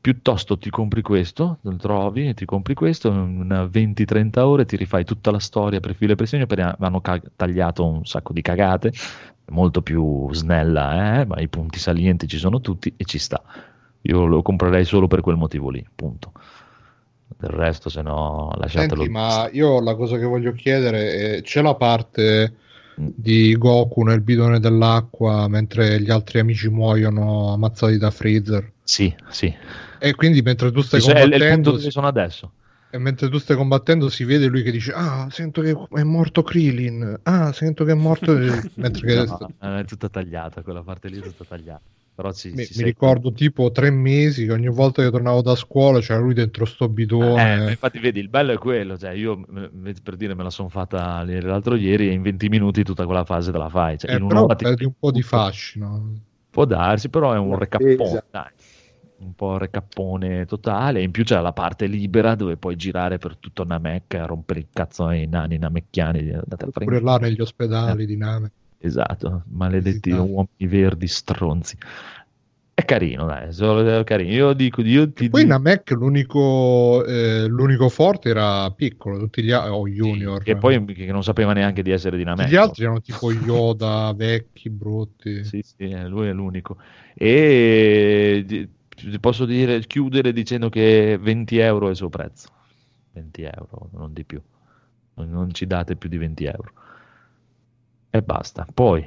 piuttosto 0.00 0.58
ti 0.58 0.68
compri 0.68 1.00
questo, 1.00 1.58
lo 1.62 1.76
trovi, 1.76 2.34
ti 2.34 2.44
compri 2.44 2.74
questo, 2.74 3.08
in 3.08 3.68
20-30 3.70 4.40
ore 4.40 4.66
ti 4.66 4.76
rifai 4.76 5.04
tutta 5.04 5.30
la 5.30 5.38
storia 5.38 5.80
per 5.80 5.94
filo 5.94 6.12
e 6.12 6.14
per 6.14 6.28
segno, 6.28 6.46
perché 6.46 6.76
hanno 6.78 7.00
ca- 7.00 7.22
tagliato 7.34 7.86
un 7.86 8.04
sacco 8.04 8.34
di 8.34 8.42
cagate, 8.42 8.92
molto 9.46 9.82
più 9.82 10.28
snella, 10.32 11.20
eh, 11.20 11.26
ma 11.26 11.40
i 11.40 11.48
punti 11.48 11.78
salienti 11.78 12.26
ci 12.28 12.38
sono 12.38 12.60
tutti 12.60 12.92
e 12.96 13.04
ci 13.04 13.18
sta. 13.18 13.42
Io 14.02 14.26
lo 14.26 14.42
comprerei 14.42 14.84
solo 14.84 15.06
per 15.06 15.22
quel 15.22 15.36
motivo 15.36 15.70
lì, 15.70 15.84
punto. 15.94 16.32
Del 17.36 17.50
resto, 17.50 17.88
se 17.88 18.02
no, 18.02 18.52
lasciatelo. 18.56 19.02
Senti, 19.02 19.10
ma 19.10 19.48
io 19.50 19.80
la 19.80 19.94
cosa 19.94 20.18
che 20.18 20.24
voglio 20.24 20.52
chiedere 20.52 21.36
è, 21.36 21.42
c'è 21.42 21.62
la 21.62 21.74
parte 21.74 22.56
di 22.94 23.56
Goku 23.56 24.02
nel 24.02 24.20
bidone 24.22 24.60
dell'acqua 24.60 25.48
mentre 25.48 26.00
gli 26.00 26.10
altri 26.10 26.38
amici 26.40 26.68
muoiono 26.68 27.52
ammazzati 27.52 27.96
da 27.98 28.10
Freezer? 28.10 28.72
Sì, 28.82 29.14
sì. 29.30 29.52
E 29.98 30.14
quindi 30.14 30.42
mentre 30.42 30.70
tu 30.70 30.80
stai 30.82 31.00
Sì, 31.00 31.10
è- 31.10 31.14
è 31.14 31.22
il 31.22 31.30
punto 31.30 31.70
combattendo, 31.70 31.70
dove 31.72 31.90
sono 31.90 32.06
adesso. 32.06 32.52
e 32.90 32.98
mentre 32.98 33.28
tu 33.28 33.38
stai 33.38 33.56
combattendo 33.56 34.08
si 34.08 34.24
vede 34.24 34.46
lui 34.46 34.62
che 34.62 34.70
dice 34.70 34.92
ah 34.92 35.28
sento 35.30 35.60
che 35.62 35.70
è 35.70 36.02
morto 36.04 36.42
Krillin 36.42 37.18
ah 37.24 37.52
sento 37.52 37.84
che 37.84 37.92
è 37.92 37.94
morto 37.94 38.32
mentre 38.76 39.06
che 39.06 39.14
No, 39.60 39.78
è 39.78 39.84
tutta 39.84 40.08
tagliata, 40.08 40.62
quella 40.62 40.82
parte 40.82 41.08
lì 41.08 41.18
è 41.18 41.22
tutta 41.22 41.44
tagliata. 41.44 41.82
Però 42.14 42.32
sì, 42.32 42.54
mi, 42.54 42.66
si 42.72 42.74
mi 42.74 42.84
ricordo 42.84 43.32
tipo 43.32 43.70
tre 43.70 43.90
mesi 43.90 44.46
che 44.46 44.52
ogni 44.52 44.68
volta 44.68 45.02
che 45.02 45.10
tornavo 45.10 45.42
da 45.42 45.54
scuola 45.56 46.00
c'era 46.00 46.20
lui 46.20 46.32
dentro 46.34 46.64
sto 46.64 46.88
Eh, 47.16 47.68
bidone 47.68 47.72
infatti, 47.72 47.98
vedi, 48.00 48.18
il 48.20 48.28
bello 48.28 48.52
è 48.52 48.58
quello. 48.58 48.96
Cioè, 48.98 49.10
io 49.12 49.40
per 50.02 50.16
dire, 50.16 50.34
me 50.34 50.42
la 50.42 50.50
sono 50.50 50.68
fatta 50.68 51.22
l'altro 51.24 51.76
ieri 51.76 52.08
e 52.08 52.12
in 52.12 52.22
20 52.22 52.48
minuti 52.48 52.82
tutta 52.82 53.04
quella 53.06 53.24
fase 53.24 53.52
te 53.52 53.58
la 53.58 53.68
fai. 53.68 53.98
Cioè, 53.98 54.12
Eh, 54.12 54.14
in 54.14 54.22
però 54.22 54.40
un'ora 54.40 54.54
ti- 54.54 54.64
perdi 54.64 54.84
un 54.86 54.94
po' 54.98 55.10
di 55.10 55.20
fascino 55.22 56.22
Può 56.50 56.64
darsi, 56.66 57.08
però 57.10 57.32
è 57.32 57.38
un 57.38 57.58
recappone, 57.58 58.24
dai. 58.30 58.50
Un 59.16 59.34
po' 59.34 59.58
recappone 59.58 60.44
totale. 60.46 61.02
In 61.02 61.10
più 61.10 61.24
c'è 61.24 61.40
la 61.40 61.52
parte 61.52 61.86
libera 61.86 62.34
dove 62.34 62.56
puoi 62.56 62.76
girare 62.76 63.18
per 63.18 63.36
tutto 63.38 63.64
Namek 63.64 64.14
a 64.14 64.26
rompere 64.26 64.60
il 64.60 64.68
cazzo 64.72 65.06
ai 65.06 65.26
nani 65.26 65.58
namecchiani. 65.58 66.30
Pure 66.82 67.00
là 67.00 67.16
negli 67.18 67.40
ospedali 67.40 68.06
di 68.06 68.16
Name 68.16 68.52
Esatto, 68.86 69.44
maledetti 69.50 70.10
Visitare. 70.10 70.20
uomini 70.20 70.66
verdi 70.66 71.06
stronzi. 71.06 71.76
È 72.74 72.84
carino, 72.84 73.24
dai, 73.24 73.52
solo- 73.52 73.86
è 74.00 74.04
carino. 74.04 74.30
Io 74.32 74.52
dico, 74.52 74.82
io 74.82 75.10
ti 75.10 75.30
poi 75.30 75.42
dico- 75.42 75.54
Namek 75.54 75.90
l'unico, 75.92 77.04
eh, 77.06 77.46
l'unico 77.46 77.88
forte 77.88 78.28
era 78.28 78.70
piccolo 78.72 79.16
tutti 79.18 79.42
gli 79.42 79.52
altri 79.52 79.70
o 79.70 79.88
Junior 79.88 80.42
che 80.42 80.56
poi 80.56 80.84
che 80.84 81.06
non 81.12 81.22
sapeva 81.22 81.52
neanche 81.52 81.82
di 81.82 81.92
essere 81.92 82.16
di 82.18 82.24
Namek. 82.24 82.48
gli 82.50 82.56
altri 82.56 82.82
erano 82.82 83.00
tipo 83.00 83.30
Yoda 83.32 84.12
vecchi 84.16 84.68
brutti 84.70 85.44
Sì, 85.44 85.62
sì, 85.62 85.84
eh, 85.88 86.06
lui 86.06 86.26
è 86.28 86.32
l'unico. 86.32 86.76
E 87.14 88.68
posso 89.20 89.44
dire, 89.46 89.80
chiudere 89.86 90.32
dicendo 90.32 90.68
che 90.68 91.16
20 91.18 91.56
euro 91.58 91.86
è 91.86 91.90
il 91.90 91.96
suo 91.96 92.10
prezzo. 92.10 92.48
20 93.12 93.42
euro, 93.44 93.88
non 93.92 94.12
di 94.12 94.24
più. 94.24 94.42
Non 95.14 95.52
ci 95.54 95.66
date 95.66 95.94
più 95.96 96.08
di 96.08 96.18
20 96.18 96.44
euro. 96.44 96.72
E 98.14 98.22
basta. 98.22 98.64
Poi, 98.72 99.04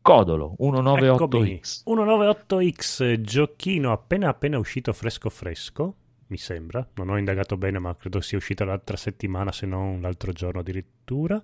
Codolo 0.00 0.56
198X. 0.58 1.84
198X, 1.86 3.20
giochino 3.20 3.92
appena 3.92 4.30
appena 4.30 4.58
uscito 4.58 4.92
fresco 4.92 5.30
fresco, 5.30 5.94
mi 6.26 6.36
sembra. 6.38 6.84
Non 6.94 7.10
ho 7.10 7.18
indagato 7.18 7.56
bene, 7.56 7.78
ma 7.78 7.94
credo 7.94 8.20
sia 8.20 8.36
uscito 8.36 8.64
l'altra 8.64 8.96
settimana, 8.96 9.52
se 9.52 9.66
non 9.66 10.00
l'altro 10.00 10.32
giorno 10.32 10.58
addirittura. 10.58 11.40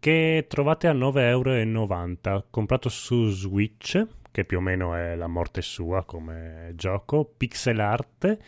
Che 0.00 0.46
trovate 0.48 0.88
a 0.88 0.92
9,90 0.92 2.16
euro. 2.24 2.46
Comprato 2.50 2.88
su 2.88 3.28
Switch, 3.28 4.04
che 4.32 4.44
più 4.44 4.58
o 4.58 4.60
meno 4.60 4.96
è 4.96 5.14
la 5.14 5.28
morte 5.28 5.62
sua 5.62 6.04
come 6.04 6.72
gioco. 6.74 7.32
Pixel 7.36 7.78
art. 7.78 8.38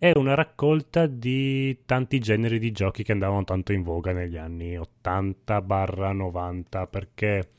È 0.00 0.12
una 0.14 0.34
raccolta 0.34 1.06
di 1.06 1.80
tanti 1.84 2.20
generi 2.20 2.60
di 2.60 2.70
giochi 2.70 3.02
che 3.02 3.10
andavano 3.10 3.42
tanto 3.42 3.72
in 3.72 3.82
voga 3.82 4.12
negli 4.12 4.36
anni 4.36 4.78
80-90 4.78 6.88
perché 6.88 7.50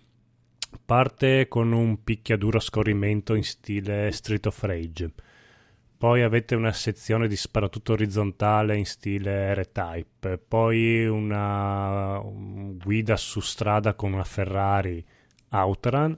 parte 0.85 1.49
con 1.49 1.73
un 1.73 2.01
picchiaduro 2.01 2.61
scorrimento 2.61 3.33
in 3.33 3.43
stile 3.43 4.09
Street 4.13 4.45
of 4.45 4.63
Rage. 4.63 5.11
Poi 5.97 6.21
avete 6.21 6.55
una 6.55 6.71
sezione 6.71 7.27
di 7.27 7.35
sparatutto 7.35 7.91
orizzontale 7.91 8.77
in 8.77 8.85
stile 8.85 9.53
R-Type. 9.55 10.37
Poi 10.37 11.07
una 11.07 12.19
un 12.19 12.77
guida 12.77 13.17
su 13.17 13.41
strada 13.41 13.95
con 13.95 14.13
una 14.13 14.23
Ferrari 14.23 15.05
Outrun. 15.49 16.17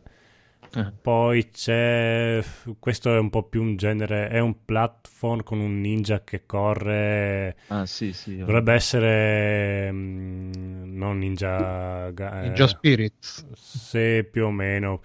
Eh. 0.74 0.92
Poi 1.02 1.50
c'è. 1.50 2.44
Questo 2.80 3.14
è 3.14 3.20
un 3.20 3.30
po' 3.30 3.44
più 3.44 3.62
un 3.62 3.76
genere. 3.76 4.30
È 4.30 4.40
un 4.40 4.64
platform 4.64 5.44
con 5.44 5.60
un 5.60 5.82
ninja 5.82 6.24
che 6.24 6.46
corre. 6.46 7.58
Ah, 7.68 7.86
sì, 7.86 8.14
sì. 8.14 8.38
Dovrebbe 8.38 8.74
essere. 8.74 9.92
mm, 9.92 10.98
non 10.98 11.18
Ninja. 11.18 12.10
Ga- 12.12 12.42
Ninja 12.42 12.66
eh, 12.66 12.68
Spirits 12.68 13.46
sì, 13.54 14.26
più 14.30 14.46
o 14.46 14.52
meno. 14.52 15.02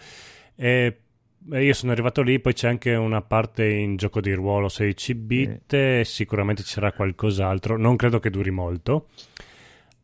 E 0.55 1.01
e 1.53 1.65
io 1.65 1.75
sono 1.75 1.93
arrivato 1.93 2.23
lì, 2.23 2.41
poi 2.41 2.55
c'è 2.55 2.67
anche 2.67 2.95
una 2.95 3.23
parte 3.23 3.69
in 3.69 3.97
gioco 3.97 4.21
di 4.21 4.33
ruolo 4.33 4.69
16 4.69 5.15
bit, 5.15 5.73
e 5.73 6.03
sicuramente 6.05 6.63
ci 6.65 6.71
sarà 6.73 6.91
qualcos'altro, 6.93 7.77
non 7.77 7.95
credo 7.95 8.19
che 8.19 8.31
duri 8.31 8.51
molto. 8.51 9.09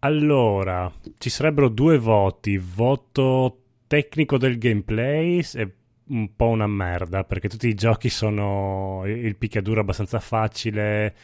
Allora, 0.01 0.93
ci 1.19 1.31
sarebbero 1.31 1.69
due 1.69 1.99
voti, 1.99 2.59
voto 2.59 3.62
tecnico 3.93 4.38
del 4.38 4.57
gameplay 4.57 5.45
è 5.53 5.70
un 6.07 6.34
po' 6.34 6.49
una 6.49 6.66
merda, 6.66 7.24
perché 7.24 7.47
tutti 7.47 7.68
i 7.68 7.74
giochi 7.74 8.09
sono 8.09 9.03
il 9.05 9.36
picchiaduro 9.36 9.80
abbastanza 9.80 10.18
facile, 10.18 11.14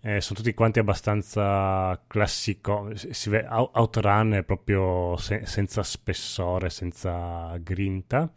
eh, 0.00 0.20
sono 0.20 0.38
tutti 0.38 0.54
quanti 0.54 0.78
abbastanza 0.78 2.00
classico. 2.06 2.92
Si 2.94 3.30
vede, 3.30 3.48
Out- 3.48 3.76
Outrun 3.76 4.30
è 4.34 4.42
proprio 4.44 5.16
se- 5.16 5.44
senza 5.44 5.82
spessore, 5.82 6.70
senza 6.70 7.58
grinta. 7.60 8.32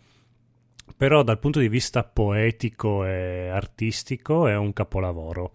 Però 0.98 1.22
dal 1.22 1.38
punto 1.38 1.60
di 1.60 1.70
vista 1.70 2.04
poetico 2.04 3.06
e 3.06 3.50
artistico 3.50 4.48
è 4.48 4.56
un 4.56 4.74
capolavoro. 4.74 5.54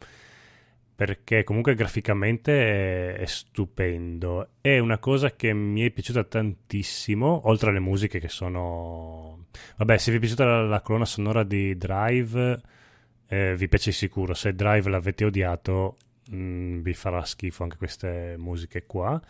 Perché 0.94 1.42
comunque 1.42 1.74
graficamente 1.74 3.14
è, 3.14 3.20
è 3.20 3.26
stupendo. 3.26 4.50
È 4.60 4.78
una 4.78 4.98
cosa 4.98 5.34
che 5.34 5.52
mi 5.52 5.82
è 5.82 5.90
piaciuta 5.90 6.24
tantissimo, 6.24 7.48
oltre 7.48 7.70
alle 7.70 7.80
musiche 7.80 8.20
che 8.20 8.28
sono... 8.28 9.46
Vabbè, 9.76 9.98
se 9.98 10.10
vi 10.10 10.18
è 10.18 10.20
piaciuta 10.20 10.44
la, 10.44 10.62
la 10.62 10.80
colonna 10.80 11.04
sonora 11.04 11.42
di 11.42 11.76
Drive, 11.76 12.60
eh, 13.26 13.56
vi 13.56 13.68
piace 13.68 13.92
sicuro. 13.92 14.34
Se 14.34 14.54
Drive 14.54 14.90
l'avete 14.90 15.24
odiato, 15.24 15.96
mm, 16.32 16.80
vi 16.80 16.92
farà 16.92 17.24
schifo 17.24 17.62
anche 17.62 17.76
queste 17.76 18.36
musiche 18.38 18.84
qua. 18.84 19.20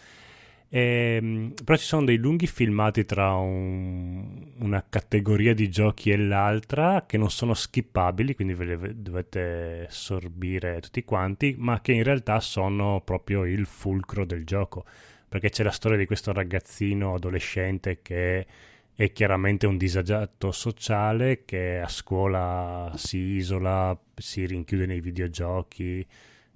Ehm, 0.74 1.52
però 1.64 1.76
ci 1.76 1.84
sono 1.84 2.06
dei 2.06 2.16
lunghi 2.16 2.46
filmati 2.46 3.04
tra 3.04 3.34
un- 3.34 4.52
una 4.60 4.82
categoria 4.88 5.52
di 5.54 5.68
giochi 5.68 6.10
e 6.10 6.16
l'altra 6.16 7.04
che 7.06 7.18
non 7.18 7.30
sono 7.30 7.52
skippabili, 7.52 8.34
quindi 8.34 8.54
ve 8.54 8.76
li 8.76 9.02
dovete 9.02 9.86
sorbire 9.90 10.80
tutti 10.80 11.04
quanti, 11.04 11.54
ma 11.58 11.80
che 11.82 11.92
in 11.92 12.02
realtà 12.02 12.40
sono 12.40 13.02
proprio 13.04 13.44
il 13.44 13.66
fulcro 13.66 14.24
del 14.24 14.44
gioco. 14.46 14.84
Perché 15.28 15.50
c'è 15.50 15.62
la 15.62 15.70
storia 15.70 15.98
di 15.98 16.06
questo 16.06 16.32
ragazzino 16.32 17.14
adolescente 17.14 18.00
che 18.02 18.46
è 18.94 19.12
chiaramente 19.12 19.66
un 19.66 19.76
disagiato 19.76 20.52
sociale 20.52 21.44
che 21.44 21.80
a 21.80 21.88
scuola 21.88 22.92
si 22.96 23.18
isola, 23.18 23.98
si 24.14 24.46
rinchiude 24.46 24.86
nei 24.86 25.00
videogiochi 25.00 26.06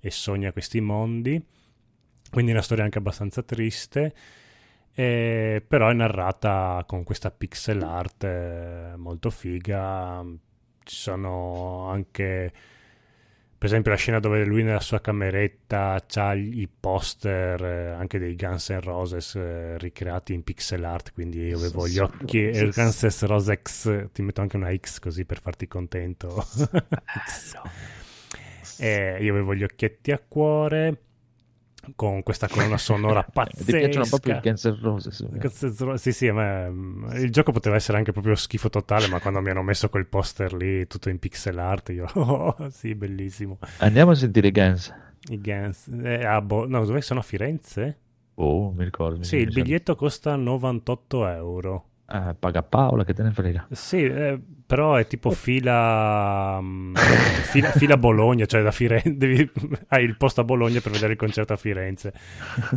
e 0.01 0.11
sogna 0.11 0.53
questi 0.53 0.81
mondi. 0.81 1.43
Quindi 2.37 2.53
è 2.53 2.57
una 2.57 2.67
storia 2.67 2.85
anche 2.85 2.99
abbastanza 2.99 3.41
triste, 3.41 4.13
eh, 4.93 5.65
però 5.67 5.89
è 5.89 5.95
narrata 5.95 6.85
con 6.87 7.03
questa 7.03 7.31
pixel 7.31 7.83
art 7.83 8.25
eh, 8.25 8.93
molto 8.97 9.31
figa. 9.31 10.23
Ci 10.85 10.95
sono 10.95 11.89
anche, 11.89 12.53
per 13.57 13.67
esempio, 13.67 13.91
la 13.91 13.97
scena 13.97 14.21
dove 14.21 14.45
lui 14.45 14.63
nella 14.63 14.81
sua 14.81 15.01
cameretta 15.01 15.99
ha 16.15 16.35
i 16.35 16.69
poster 16.69 17.65
eh, 17.65 17.93
anche 17.93 18.19
dei 18.19 18.37
Guns 18.37 18.69
N' 18.69 18.83
Roses 18.83 19.35
eh, 19.37 19.79
ricreati 19.79 20.35
in 20.35 20.45
pixel 20.45 20.85
art. 20.85 21.15
Quindi 21.15 21.39
io 21.39 21.57
avevo 21.57 21.89
gli 21.89 21.99
occhi 21.99 22.51
e 22.51 22.69
Guns 22.69 23.03
N' 23.03 23.27
Roses, 23.27 24.09
ti 24.13 24.21
metto 24.21 24.43
anche 24.43 24.57
una 24.57 24.77
X 24.77 24.99
così 24.99 25.25
per 25.25 25.41
farti 25.41 25.67
contento. 25.67 26.45
X. 26.45 27.55
Eh, 28.79 29.23
io 29.23 29.33
avevo 29.33 29.55
gli 29.55 29.63
occhietti 29.63 30.13
a 30.13 30.19
cuore 30.19 31.06
con 31.95 32.23
questa 32.23 32.49
colonna 32.49 32.79
sonora 32.79 33.23
pazzesca. 33.23 33.65
Ti 33.65 33.79
piacciono 33.79 34.07
proprio 34.07 34.35
i 34.35 34.41
Guns 34.41 34.65
N' 34.65 34.79
Roses? 34.81 35.95
Sì, 35.97 36.13
sì, 36.13 36.29
a 36.29 36.35
me 36.35 36.69
mm, 36.71 37.11
il 37.17 37.31
gioco 37.31 37.53
poteva 37.53 37.77
essere 37.77 37.99
anche 37.99 38.13
proprio 38.13 38.35
schifo 38.35 38.69
totale, 38.71 39.07
ma 39.07 39.19
quando 39.21 39.41
mi 39.41 39.51
hanno 39.51 39.63
messo 39.63 39.89
quel 39.89 40.07
poster 40.07 40.53
lì 40.55 40.87
tutto 40.87 41.09
in 41.09 41.19
pixel 41.19 41.59
art, 41.59 41.91
io, 41.91 42.07
oh, 42.15 42.57
sì, 42.71 42.95
bellissimo. 42.95 43.59
Andiamo 43.79 44.11
a 44.13 44.15
sentire 44.15 44.49
i 44.49 44.53
Guns. 44.53 44.93
I 45.29 45.41
Guns, 45.41 45.89
eh, 45.89 46.25
a 46.25 46.41
Bo- 46.41 46.67
no, 46.67 46.85
dove 46.85 47.01
sono 47.01 47.21
a 47.21 47.23
Firenze? 47.23 47.99
Oh, 48.35 48.71
mi 48.73 48.85
ricordo. 48.85 49.19
mi 49.19 49.25
Sì, 49.25 49.37
il 49.37 49.45
piace. 49.51 49.63
biglietto 49.63 49.95
costa 49.97 50.37
98 50.37 51.27
euro. 51.27 51.85
Eh, 52.09 52.35
paga 52.39 52.63
Paola, 52.63 53.05
che 53.05 53.15
te 53.15 53.23
ne 53.23 53.33
frega. 53.33 53.67
Sì, 53.71 54.05
eh, 54.05 54.41
però 54.67 54.97
è 54.97 55.07
tipo 55.07 55.31
fila, 55.31 56.59
mm, 56.61 56.95
fila, 56.95 57.71
fila 57.71 57.97
Bologna, 57.97 58.47
cioè 58.47 58.63
da 58.63 58.73
Firenze, 58.73 59.15
devi- 59.17 59.51
hai 59.89 60.05
il 60.05 60.17
posto 60.17 60.41
a 60.41 60.45
Bologna 60.45 60.81
per 60.81 60.93
vedere 60.93 61.13
il 61.13 61.19
concerto 61.19 61.53
a 61.53 61.57
Firenze. 61.57 62.13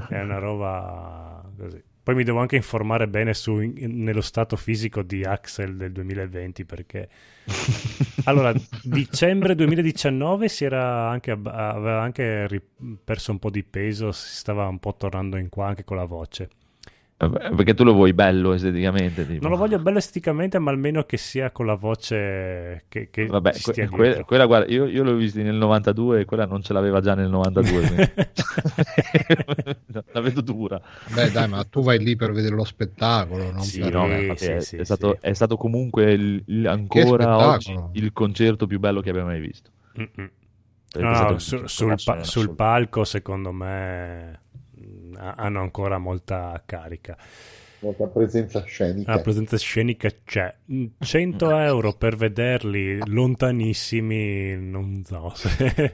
È 0.07 0.19
una 0.19 0.37
roba 0.37 1.43
così. 1.57 1.81
Poi 2.01 2.15
mi 2.15 2.23
devo 2.23 2.39
anche 2.39 2.55
informare 2.55 3.07
bene 3.07 3.33
su, 3.33 3.59
in- 3.59 4.03
nello 4.03 4.21
stato 4.21 4.55
fisico 4.55 5.01
di 5.01 5.23
Axel 5.23 5.75
del 5.75 5.91
2020 5.91 6.65
perché 6.65 7.09
allora 8.25 8.53
dicembre 8.83 9.55
2019 9.55 10.47
si 10.47 10.65
era 10.65 11.09
anche, 11.09 11.31
aveva 11.31 12.01
anche 12.01 12.61
perso 13.03 13.31
un 13.31 13.39
po' 13.39 13.49
di 13.49 13.63
peso, 13.63 14.11
si 14.11 14.35
stava 14.37 14.67
un 14.67 14.79
po' 14.79 14.95
tornando 14.95 15.37
in 15.37 15.49
qua 15.49 15.67
anche 15.67 15.83
con 15.83 15.97
la 15.97 16.05
voce. 16.05 16.49
Perché 17.19 17.73
tu 17.73 17.83
lo 17.83 17.91
vuoi 17.91 18.13
bello 18.13 18.53
esteticamente. 18.53 19.27
tipo. 19.27 19.41
Non 19.41 19.51
lo 19.51 19.57
voglio 19.57 19.77
bello 19.79 19.97
esteticamente, 19.97 20.57
ma 20.57 20.71
almeno 20.71 21.03
che 21.03 21.17
sia 21.17 21.51
con 21.51 21.65
la 21.65 21.73
voce 21.75 22.85
che, 22.87 23.09
che 23.11 23.25
Vabbè, 23.25 23.51
que- 23.51 23.59
stia 23.59 23.89
que- 23.89 24.03
dietro. 24.03 24.23
quella, 24.23 24.45
guarda, 24.45 24.71
io, 24.71 24.85
io 24.85 25.03
l'ho 25.03 25.15
visto 25.15 25.41
nel 25.41 25.55
92 25.55 26.21
e 26.21 26.25
quella 26.25 26.45
non 26.45 26.61
ce 26.61 26.71
l'aveva 26.71 27.01
già 27.01 27.15
nel 27.15 27.29
92. 27.29 27.79
quindi- 27.81 28.11
la 30.13 30.21
vedo 30.21 30.39
dura. 30.41 30.79
Beh, 31.13 31.31
dai, 31.31 31.49
ma 31.49 31.61
tu 31.65 31.81
vai 31.81 31.99
lì 31.99 32.15
per 32.15 32.31
vedere 32.31 32.55
lo 32.55 32.63
spettacolo, 32.63 33.51
non 33.51 33.61
Sì, 33.63 33.79
per... 33.81 33.91
no, 33.93 34.03
sì, 34.03 34.09
beh, 34.09 34.21
infatti 34.21 34.45
è, 34.45 34.59
sì, 34.61 34.75
è 34.77 34.83
stato, 34.85 35.17
sì. 35.19 35.27
è 35.27 35.33
stato 35.33 35.57
comunque 35.57 36.11
il- 36.13 36.41
il- 36.47 36.67
ancora 36.67 37.47
oggi 37.49 37.77
il 37.93 38.13
concerto 38.13 38.65
più 38.65 38.79
bello 38.79 39.01
che 39.01 39.09
abbiamo 39.09 39.27
mai 39.27 39.41
visto. 39.41 39.69
No, 39.93 41.09
no, 41.31 41.37
su- 41.37 41.67
sul, 41.67 41.95
pa- 42.03 42.23
sul 42.23 42.55
palco, 42.55 43.03
secondo 43.03 43.51
me, 43.51 44.39
hanno 45.19 45.61
ancora 45.61 45.97
molta 45.97 46.61
carica. 46.65 47.17
Molta 47.79 48.07
presenza 48.07 48.63
scenica. 48.63 49.13
La 49.13 49.21
presenza 49.21 49.57
scenica 49.57 50.09
c'è. 50.25 50.53
Mm, 50.71 50.85
100 50.99 51.57
euro 51.57 51.93
per 51.93 52.17
vederli 52.17 52.99
lontanissimi, 53.05 54.57
non 54.57 55.03
so 55.05 55.31
se... 55.35 55.93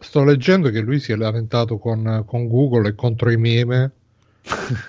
Sto 0.00 0.24
leggendo 0.24 0.70
che 0.70 0.80
lui 0.80 0.98
si 1.00 1.12
è 1.12 1.16
lamentato 1.16 1.78
con, 1.78 2.24
con 2.26 2.48
Google 2.48 2.88
e 2.90 2.94
contro 2.94 3.30
i 3.30 3.36
meme. 3.36 3.92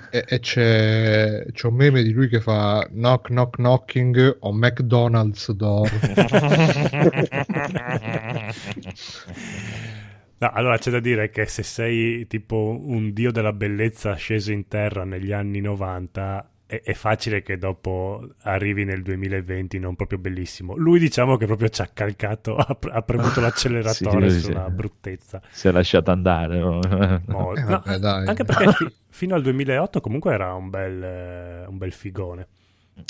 e, 0.09 0.25
e 0.27 0.39
c'è, 0.39 1.45
c'è 1.51 1.67
un 1.67 1.75
meme 1.75 2.01
di 2.01 2.11
lui 2.11 2.27
che 2.27 2.39
fa 2.39 2.87
knock 2.89 3.27
knock 3.27 3.57
knocking 3.57 4.37
o 4.39 4.53
McDonald's 4.53 5.51
door. 5.51 5.87
No, 10.37 10.49
allora 10.51 10.77
c'è 10.77 10.91
da 10.91 10.99
dire 10.99 11.29
che 11.29 11.45
se 11.45 11.63
sei 11.63 12.27
tipo 12.27 12.77
un 12.85 13.13
dio 13.13 13.31
della 13.31 13.53
bellezza 13.53 14.13
sceso 14.15 14.51
in 14.51 14.67
terra 14.67 15.05
negli 15.05 15.31
anni 15.31 15.61
90, 15.61 16.49
è, 16.65 16.81
è 16.83 16.93
facile 16.93 17.41
che 17.41 17.57
dopo 17.57 18.27
arrivi 18.41 18.83
nel 18.83 19.03
2020 19.03 19.79
non 19.79 19.95
proprio 19.95 20.19
bellissimo. 20.19 20.75
Lui 20.75 20.99
diciamo 20.99 21.37
che 21.37 21.45
proprio 21.45 21.69
ci 21.69 21.81
ha 21.81 21.87
calcato, 21.93 22.55
ha, 22.57 22.77
ha 22.91 23.01
premuto 23.03 23.39
l'acceleratore 23.41 24.29
Sì, 24.29 24.39
su 24.39 24.45
sì. 24.45 24.51
una 24.51 24.69
bruttezza. 24.69 25.41
Si 25.49 25.67
è 25.67 25.71
lasciato 25.71 26.11
andare. 26.11 26.59
no? 26.59 26.79
Mo- 27.27 27.53
Eh, 27.55 27.61
no, 27.63 27.81
vabbè, 27.83 27.97
dai. 27.99 28.27
anche 28.27 28.43
perché 28.43 28.67
fi- 28.69 28.93
fino 29.09 29.35
al 29.35 29.41
2008 29.43 30.01
comunque 30.01 30.33
era 30.33 30.53
un 30.55 30.69
bel, 30.69 31.03
eh, 31.03 31.65
un 31.67 31.77
bel 31.77 31.91
figone. 31.93 32.47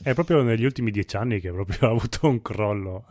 È 0.04 0.14
proprio 0.14 0.42
negli 0.44 0.64
ultimi 0.66 0.92
dieci 0.92 1.16
anni 1.16 1.40
che 1.40 1.52
proprio 1.52 1.78
ha 1.88 1.92
avuto 1.92 2.28
un 2.28 2.42
crollo. 2.42 3.06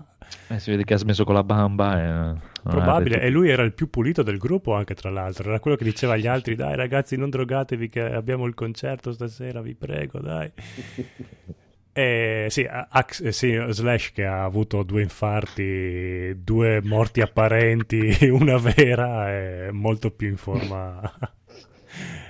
Eh, 0.48 0.58
si 0.58 0.70
vede 0.70 0.84
che 0.84 0.94
ha 0.94 0.98
smesso 0.98 1.24
con 1.24 1.34
la 1.34 1.44
bamba. 1.44 2.00
E, 2.00 2.04
ha 2.06 2.36
Probabile, 2.62 3.16
detto- 3.16 3.26
e 3.26 3.30
lui 3.30 3.48
era 3.50 3.62
il 3.62 3.72
più 3.72 3.90
pulito 3.90 4.22
del 4.22 4.38
gruppo 4.38 4.74
anche 4.74 4.94
tra 4.94 5.10
l'altro, 5.10 5.48
era 5.50 5.60
quello 5.60 5.76
che 5.76 5.84
diceva 5.84 6.14
agli 6.14 6.26
altri 6.26 6.54
dai 6.54 6.76
ragazzi 6.76 7.16
non 7.16 7.28
drogatevi 7.28 7.88
che 7.88 8.00
abbiamo 8.00 8.46
il 8.46 8.54
concerto 8.54 9.12
stasera, 9.12 9.60
vi 9.60 9.74
prego 9.74 10.20
dai. 10.20 10.50
E 11.94 12.46
sì, 12.48 12.66
Ax- 12.66 13.20
eh, 13.20 13.32
sì, 13.32 13.62
Slash 13.68 14.12
che 14.12 14.24
ha 14.24 14.44
avuto 14.44 14.82
due 14.82 15.02
infarti, 15.02 16.42
due 16.42 16.80
morti 16.82 17.20
apparenti, 17.20 18.16
una 18.32 18.56
vera, 18.56 19.28
è 19.28 19.68
molto 19.72 20.10
più 20.10 20.26
in 20.28 20.38
forma, 20.38 21.02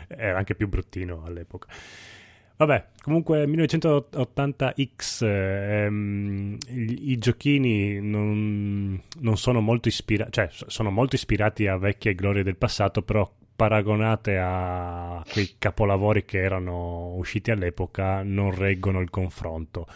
era 0.09 0.37
anche 0.37 0.57
più 0.57 0.67
bruttino 0.69 1.23
all'epoca. 1.25 1.69
Vabbè, 2.57 2.87
comunque 3.03 3.47
1980X, 3.47 5.25
ehm, 5.25 6.57
i, 6.69 7.11
i 7.13 7.19
giochini 7.19 8.01
non, 8.01 9.01
non 9.21 9.37
sono 9.37 9.61
molto 9.61 9.89
ispirati, 9.89 10.31
cioè 10.33 10.49
so- 10.51 10.69
sono 10.69 10.91
molto 10.91 11.15
ispirati 11.17 11.67
a 11.67 11.77
vecchie 11.77 12.15
glorie 12.15 12.43
del 12.43 12.57
passato, 12.57 13.03
però 13.03 13.31
paragonate 13.55 14.39
a 14.39 15.25
quei 15.31 15.55
capolavori 15.59 16.25
che 16.25 16.39
erano 16.43 17.15
usciti 17.17 17.51
all'epoca 17.51 18.23
non 18.23 18.55
reggono 18.55 19.01
il 19.01 19.11
confronto. 19.11 19.87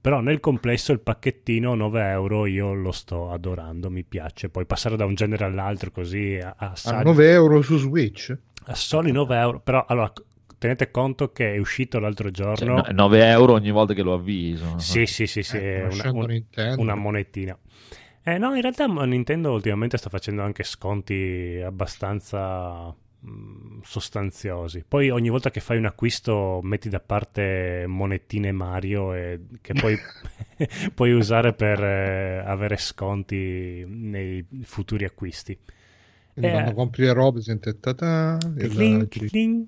Però 0.00 0.20
nel 0.20 0.38
complesso 0.38 0.92
il 0.92 1.00
pacchettino 1.00 1.74
9 1.74 2.08
euro 2.10 2.46
io 2.46 2.72
lo 2.74 2.92
sto 2.92 3.32
adorando, 3.32 3.90
mi 3.90 4.04
piace. 4.04 4.48
Poi 4.48 4.64
passare 4.64 4.96
da 4.96 5.04
un 5.04 5.14
genere 5.16 5.44
all'altro 5.44 5.90
così 5.90 6.38
a, 6.40 6.54
a 6.56 6.70
A 6.70 6.76
saggio- 6.76 7.02
9 7.08 7.30
euro 7.32 7.60
su 7.62 7.76
Switch? 7.76 8.36
a 8.68 8.74
soli 8.76 9.10
9 9.10 9.36
euro. 9.36 9.58
Però 9.60 9.84
allora 9.88 10.12
tenete 10.66 10.90
conto 10.90 11.30
che 11.32 11.54
è 11.54 11.58
uscito 11.58 11.98
l'altro 11.98 12.30
Cioè, 12.30 12.54
giorno. 12.56 12.74
no- 12.76 12.86
9 12.92 13.24
euro 13.28 13.52
ogni 13.54 13.70
volta 13.70 13.94
che 13.94 14.02
lo 14.02 14.14
avviso. 14.14 14.78
Sì, 14.78 15.06
sì, 15.06 15.26
sì, 15.26 15.42
sì, 15.42 15.56
Eh, 15.56 15.84
una, 15.84 16.10
un- 16.10 16.44
una 16.78 16.94
monetina. 16.94 17.56
Eh, 18.22 18.38
no, 18.38 18.54
in 18.54 18.60
realtà 18.60 18.86
Nintendo 18.86 19.52
ultimamente 19.52 19.96
sta 19.96 20.10
facendo 20.10 20.42
anche 20.42 20.64
sconti 20.64 21.60
abbastanza 21.64 22.92
mh, 23.20 23.80
sostanziosi. 23.82 24.84
Poi 24.86 25.10
ogni 25.10 25.28
volta 25.28 25.50
che 25.50 25.60
fai 25.60 25.78
un 25.78 25.84
acquisto 25.86 26.58
metti 26.62 26.88
da 26.88 26.98
parte 26.98 27.84
monetine 27.86 28.50
Mario 28.50 29.14
e 29.14 29.40
che 29.60 29.74
poi 29.74 29.96
puoi 30.94 31.12
usare 31.12 31.52
per 31.52 31.82
eh, 31.82 32.38
avere 32.44 32.76
sconti 32.78 33.84
nei 33.86 34.44
futuri 34.62 35.04
acquisti. 35.04 35.56
Quindi 36.32 36.50
Eh. 36.50 36.54
quando 36.54 36.72
compri 36.74 37.04
le 37.04 37.12
robe 37.12 37.40
il- 38.58 38.70
Cling, 38.70 39.08
cling. 39.08 39.64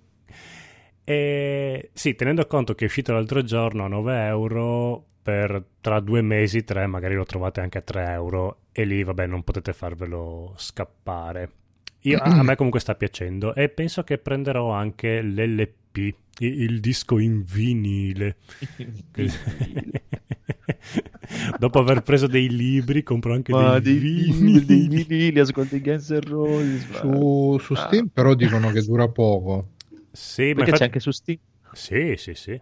E 1.10 1.88
sì, 1.94 2.14
tenendo 2.14 2.46
conto 2.46 2.74
che 2.74 2.84
è 2.84 2.86
uscito 2.86 3.14
l'altro 3.14 3.42
giorno 3.42 3.84
a 3.84 3.88
9 3.88 4.26
euro, 4.26 5.06
per 5.22 5.64
tra 5.80 6.00
due 6.00 6.20
mesi, 6.20 6.64
tre, 6.64 6.86
magari 6.86 7.14
lo 7.14 7.24
trovate 7.24 7.60
anche 7.62 7.78
a 7.78 7.80
3 7.80 8.10
euro 8.12 8.58
e 8.72 8.84
lì, 8.84 9.02
vabbè, 9.02 9.26
non 9.26 9.42
potete 9.42 9.72
farvelo 9.72 10.52
scappare. 10.58 11.50
Io- 12.02 12.18
a, 12.18 12.36
a 12.38 12.42
me 12.42 12.56
comunque 12.56 12.80
sta 12.80 12.94
piacendo 12.94 13.54
e 13.54 13.70
penso 13.70 14.04
che 14.04 14.18
prenderò 14.18 14.70
anche 14.70 15.22
l'LP, 15.22 15.96
i- 15.96 16.14
il, 16.40 16.78
disco 16.80 17.18
in 17.18 17.42
vinile. 17.42 18.36
Dopo 21.58 21.78
aver 21.78 22.02
preso 22.02 22.26
dei 22.26 22.48
libri, 22.48 23.02
compro 23.02 23.32
anche 23.34 23.52
Ma 23.52 23.78
dei, 23.78 23.80
dei 23.80 23.98
vinili. 23.98 24.64
dei 24.64 24.88
vinili, 24.88 25.40
ascolti 25.40 25.76
i 25.76 25.80
Guns 25.80 26.10
N' 26.10 26.20
Roses. 26.20 26.86
su, 26.90 27.56
su 27.60 27.74
Steam 27.74 28.08
però 28.08 28.34
dicono 28.34 28.70
che 28.70 28.82
dura 28.82 29.08
poco. 29.08 29.70
Sì, 30.18 30.48
ma 30.48 30.64
Perché 30.64 30.70
infatti- 30.70 30.78
c'è 30.78 30.84
anche 30.84 31.00
su 31.00 31.10
Steam. 31.12 31.38
Sì, 31.72 32.14
sì, 32.16 32.34
sì. 32.34 32.60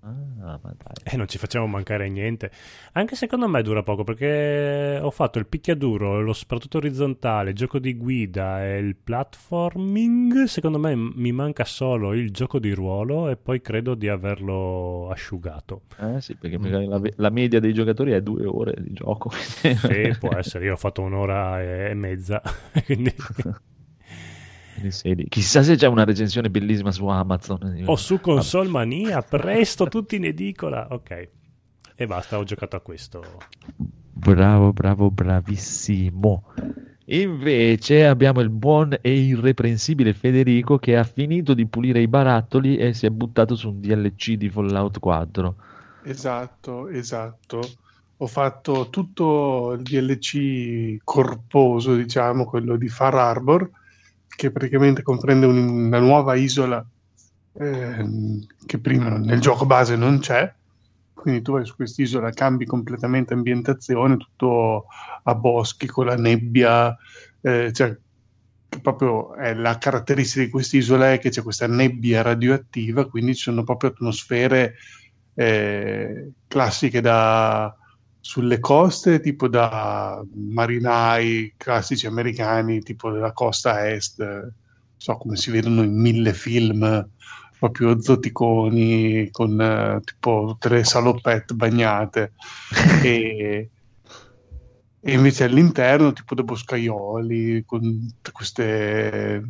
Ah, 0.00 0.58
ma 0.62 0.72
dai. 0.76 0.94
E 1.02 1.16
non 1.16 1.26
ci 1.28 1.36
facciamo 1.36 1.66
mancare 1.66 2.08
niente. 2.08 2.50
Anche 2.92 3.16
secondo 3.16 3.48
me 3.48 3.60
dura 3.62 3.82
poco 3.82 4.02
perché 4.04 4.98
ho 5.02 5.10
fatto 5.10 5.38
il 5.38 5.46
picchiaduro, 5.46 6.20
lo 6.22 6.32
sparatutto 6.32 6.78
orizzontale, 6.78 7.50
il 7.50 7.56
gioco 7.56 7.78
di 7.78 7.96
guida 7.96 8.64
e 8.64 8.78
il 8.78 8.94
platforming. 8.96 10.44
Secondo 10.44 10.78
me 10.78 10.94
mi 10.94 11.32
manca 11.32 11.64
solo 11.64 12.14
il 12.14 12.30
gioco 12.30 12.58
di 12.60 12.72
ruolo 12.72 13.28
e 13.28 13.36
poi 13.36 13.60
credo 13.60 13.94
di 13.94 14.08
averlo 14.08 15.10
asciugato. 15.10 15.82
Eh 15.98 16.20
sì, 16.20 16.36
perché 16.36 16.56
magari 16.56 16.86
la, 16.86 17.00
la 17.16 17.30
media 17.30 17.60
dei 17.60 17.74
giocatori 17.74 18.12
è 18.12 18.22
due 18.22 18.46
ore 18.46 18.74
di 18.78 18.92
gioco. 18.92 19.30
Sì, 19.30 20.14
può 20.18 20.34
essere. 20.38 20.64
Io 20.64 20.72
ho 20.74 20.76
fatto 20.76 21.02
un'ora 21.02 21.60
e 21.62 21.92
mezza. 21.94 22.40
Quindi... 22.86 23.12
Chissà 25.28 25.62
se 25.62 25.76
c'è 25.76 25.86
una 25.86 26.04
recensione 26.04 26.50
bellissima 26.50 26.90
su 26.90 27.06
Amazon. 27.06 27.82
O 27.86 27.96
su 27.96 28.20
Console 28.20 28.68
Mania, 28.68 29.22
presto, 29.22 29.86
tutti 29.88 30.16
in 30.16 30.24
edicola. 30.24 30.88
Ok. 30.90 31.28
E 31.94 32.06
basta, 32.06 32.38
ho 32.38 32.44
giocato 32.44 32.76
a 32.76 32.80
questo. 32.80 33.22
Bravo, 34.12 34.72
bravo, 34.72 35.10
bravissimo. 35.10 36.44
Invece 37.08 38.06
abbiamo 38.06 38.40
il 38.40 38.50
buon 38.50 38.98
e 39.00 39.12
irreprensibile 39.12 40.12
Federico 40.12 40.78
che 40.78 40.96
ha 40.96 41.04
finito 41.04 41.54
di 41.54 41.66
pulire 41.66 42.00
i 42.00 42.08
barattoli 42.08 42.76
e 42.76 42.92
si 42.94 43.06
è 43.06 43.10
buttato 43.10 43.54
su 43.54 43.68
un 43.68 43.80
DLC 43.80 44.32
di 44.32 44.50
Fallout 44.50 44.98
4. 44.98 45.54
Esatto, 46.02 46.88
esatto. 46.88 47.60
Ho 48.18 48.26
fatto 48.26 48.88
tutto 48.90 49.72
il 49.72 49.82
DLC 49.82 50.96
corposo, 51.04 51.94
diciamo, 51.94 52.44
quello 52.44 52.76
di 52.76 52.88
Far 52.88 53.14
Harbor, 53.14 53.70
che 54.36 54.52
praticamente 54.52 55.02
comprende 55.02 55.46
un- 55.46 55.86
una 55.86 55.98
nuova 55.98 56.34
isola 56.34 56.84
ehm, 57.58 58.46
che 58.66 58.78
prima 58.78 59.16
nel 59.16 59.40
gioco 59.40 59.66
base 59.66 59.96
non 59.96 60.18
c'è. 60.20 60.52
Quindi 61.14 61.42
tu 61.42 61.52
vai 61.52 61.64
su 61.64 61.74
quest'isola, 61.74 62.30
cambi 62.30 62.66
completamente 62.66 63.34
ambientazione, 63.34 64.16
tutto 64.16 64.86
a 65.24 65.34
boschi 65.34 65.86
con 65.86 66.06
la 66.06 66.14
nebbia, 66.14 66.96
eh, 67.40 67.72
cioè 67.72 67.96
proprio 68.80 69.34
è 69.34 69.54
la 69.54 69.78
caratteristica 69.78 70.44
di 70.44 70.50
quest'isola 70.50 71.12
è 71.12 71.18
che 71.18 71.30
c'è 71.30 71.42
questa 71.42 71.66
nebbia 71.66 72.22
radioattiva, 72.22 73.08
quindi 73.08 73.34
ci 73.34 73.42
sono 73.42 73.64
proprio 73.64 73.90
atmosfere 73.90 74.74
eh, 75.34 76.30
classiche 76.46 77.00
da 77.00 77.74
sulle 78.26 78.58
coste, 78.58 79.20
tipo 79.20 79.46
da 79.46 80.20
marinai 80.34 81.54
classici 81.56 82.08
americani, 82.08 82.82
tipo 82.82 83.12
della 83.12 83.32
costa 83.32 83.88
est, 83.88 84.52
so 84.96 85.16
come 85.16 85.36
si 85.36 85.52
vedono 85.52 85.84
in 85.84 85.96
mille 85.96 86.34
film, 86.34 87.08
proprio 87.56 88.02
zoticoni 88.02 89.28
con 89.30 89.60
eh, 89.60 90.00
tipo 90.02 90.58
le 90.60 90.82
salopette 90.82 91.54
bagnate. 91.54 92.32
e, 93.04 93.70
e 95.00 95.12
invece 95.12 95.44
all'interno 95.44 96.12
tipo 96.12 96.34
dei 96.34 96.44
boscaioli 96.44 97.62
con 97.64 98.12
queste 98.32 99.40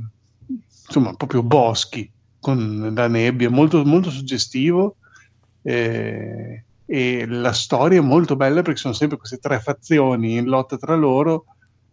insomma 0.87 1.15
proprio 1.15 1.43
boschi 1.43 2.13
con 2.39 2.93
la 2.95 3.09
nebbia 3.09 3.49
molto, 3.49 3.83
molto 3.87 4.11
suggestivo 4.11 4.97
eh, 5.63 6.63
e 6.87 7.27
la 7.27 7.53
storia 7.53 7.99
è 7.99 8.03
molto 8.03 8.37
bella 8.37 8.63
perché 8.63 8.79
sono 8.79 8.95
sempre 8.95 9.19
queste 9.19 9.39
tre 9.39 9.61
fazioni 9.61 10.37
in 10.37 10.47
lotta 10.47 10.77
tra 10.77 10.95
loro 10.95 11.47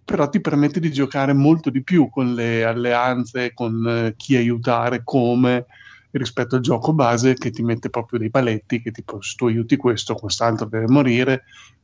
però 0.06 0.30
ti 0.30 0.40
permette 0.40 0.80
di 0.80 0.92
giocare 0.92 1.34
molto 1.34 1.70
di 1.70 1.82
più 1.82 2.10
con 2.10 2.34
le 2.34 2.64
alleanze 2.64 3.54
con 3.54 3.88
eh, 3.88 4.14
chi 4.16 4.36
aiutare 4.36 5.02
come 5.04 5.66
rispetto 6.12 6.56
al 6.56 6.62
gioco 6.62 6.94
base 6.94 7.34
che 7.34 7.50
ti 7.50 7.64
mette 7.64 7.90
proprio 7.90 8.20
dei 8.20 8.30
paletti 8.30 8.82
che 8.82 8.92
tipo 8.92 9.20
se 9.22 9.34
tu 9.36 9.48
aiuti 9.48 9.78
questo 9.78 10.14
quest'altro 10.14 10.68
deve 10.68 10.88
morire 10.88 11.44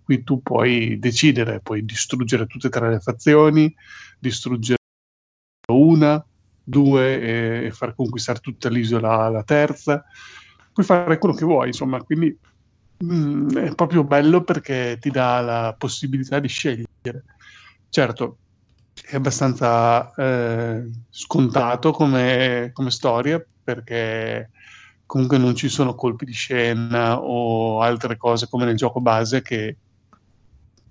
qui 0.10 0.24
tu 0.24 0.42
puoi 0.42 0.98
decidere, 0.98 1.60
puoi 1.60 1.86
distruggere 1.86 2.48
tutte 2.48 2.66
e 2.66 2.70
tre 2.72 2.90
le 2.90 3.00
fazioni, 3.00 3.72
distruggere 4.18 4.80
una, 5.72 6.26
due 6.64 7.66
e 7.66 7.72
far 7.72 7.94
conquistare 7.94 8.40
tutta 8.40 8.70
l'isola 8.70 9.26
alla 9.26 9.44
terza, 9.44 10.04
puoi 10.74 10.84
fare 10.84 11.20
quello 11.20 11.36
che 11.36 11.46
vuoi, 11.46 11.68
insomma, 11.68 12.02
quindi 12.02 12.36
mm, 13.04 13.58
è 13.58 13.76
proprio 13.76 14.04
bello 14.04 14.44
perché 14.44 14.98
ti 15.00 15.10
dà 15.10 15.42
la 15.42 15.76
possibilità 15.78 16.40
di 16.40 16.48
scegliere. 16.48 17.24
Certo, 17.90 18.38
è 19.06 19.16
abbastanza 19.16 20.14
eh, 20.14 20.90
scontato 21.10 21.92
come, 21.92 22.70
come 22.74 22.92
storia 22.92 23.44
perché 23.64 24.52
comunque 25.06 25.38
non 25.38 25.56
ci 25.56 25.70
sono 25.70 25.96
colpi 25.96 26.26
di 26.26 26.34
scena 26.34 27.20
o 27.20 27.82
altre 27.82 28.16
cose 28.18 28.48
come 28.48 28.66
nel 28.66 28.76
gioco 28.76 29.02
base 29.02 29.42
che 29.42 29.78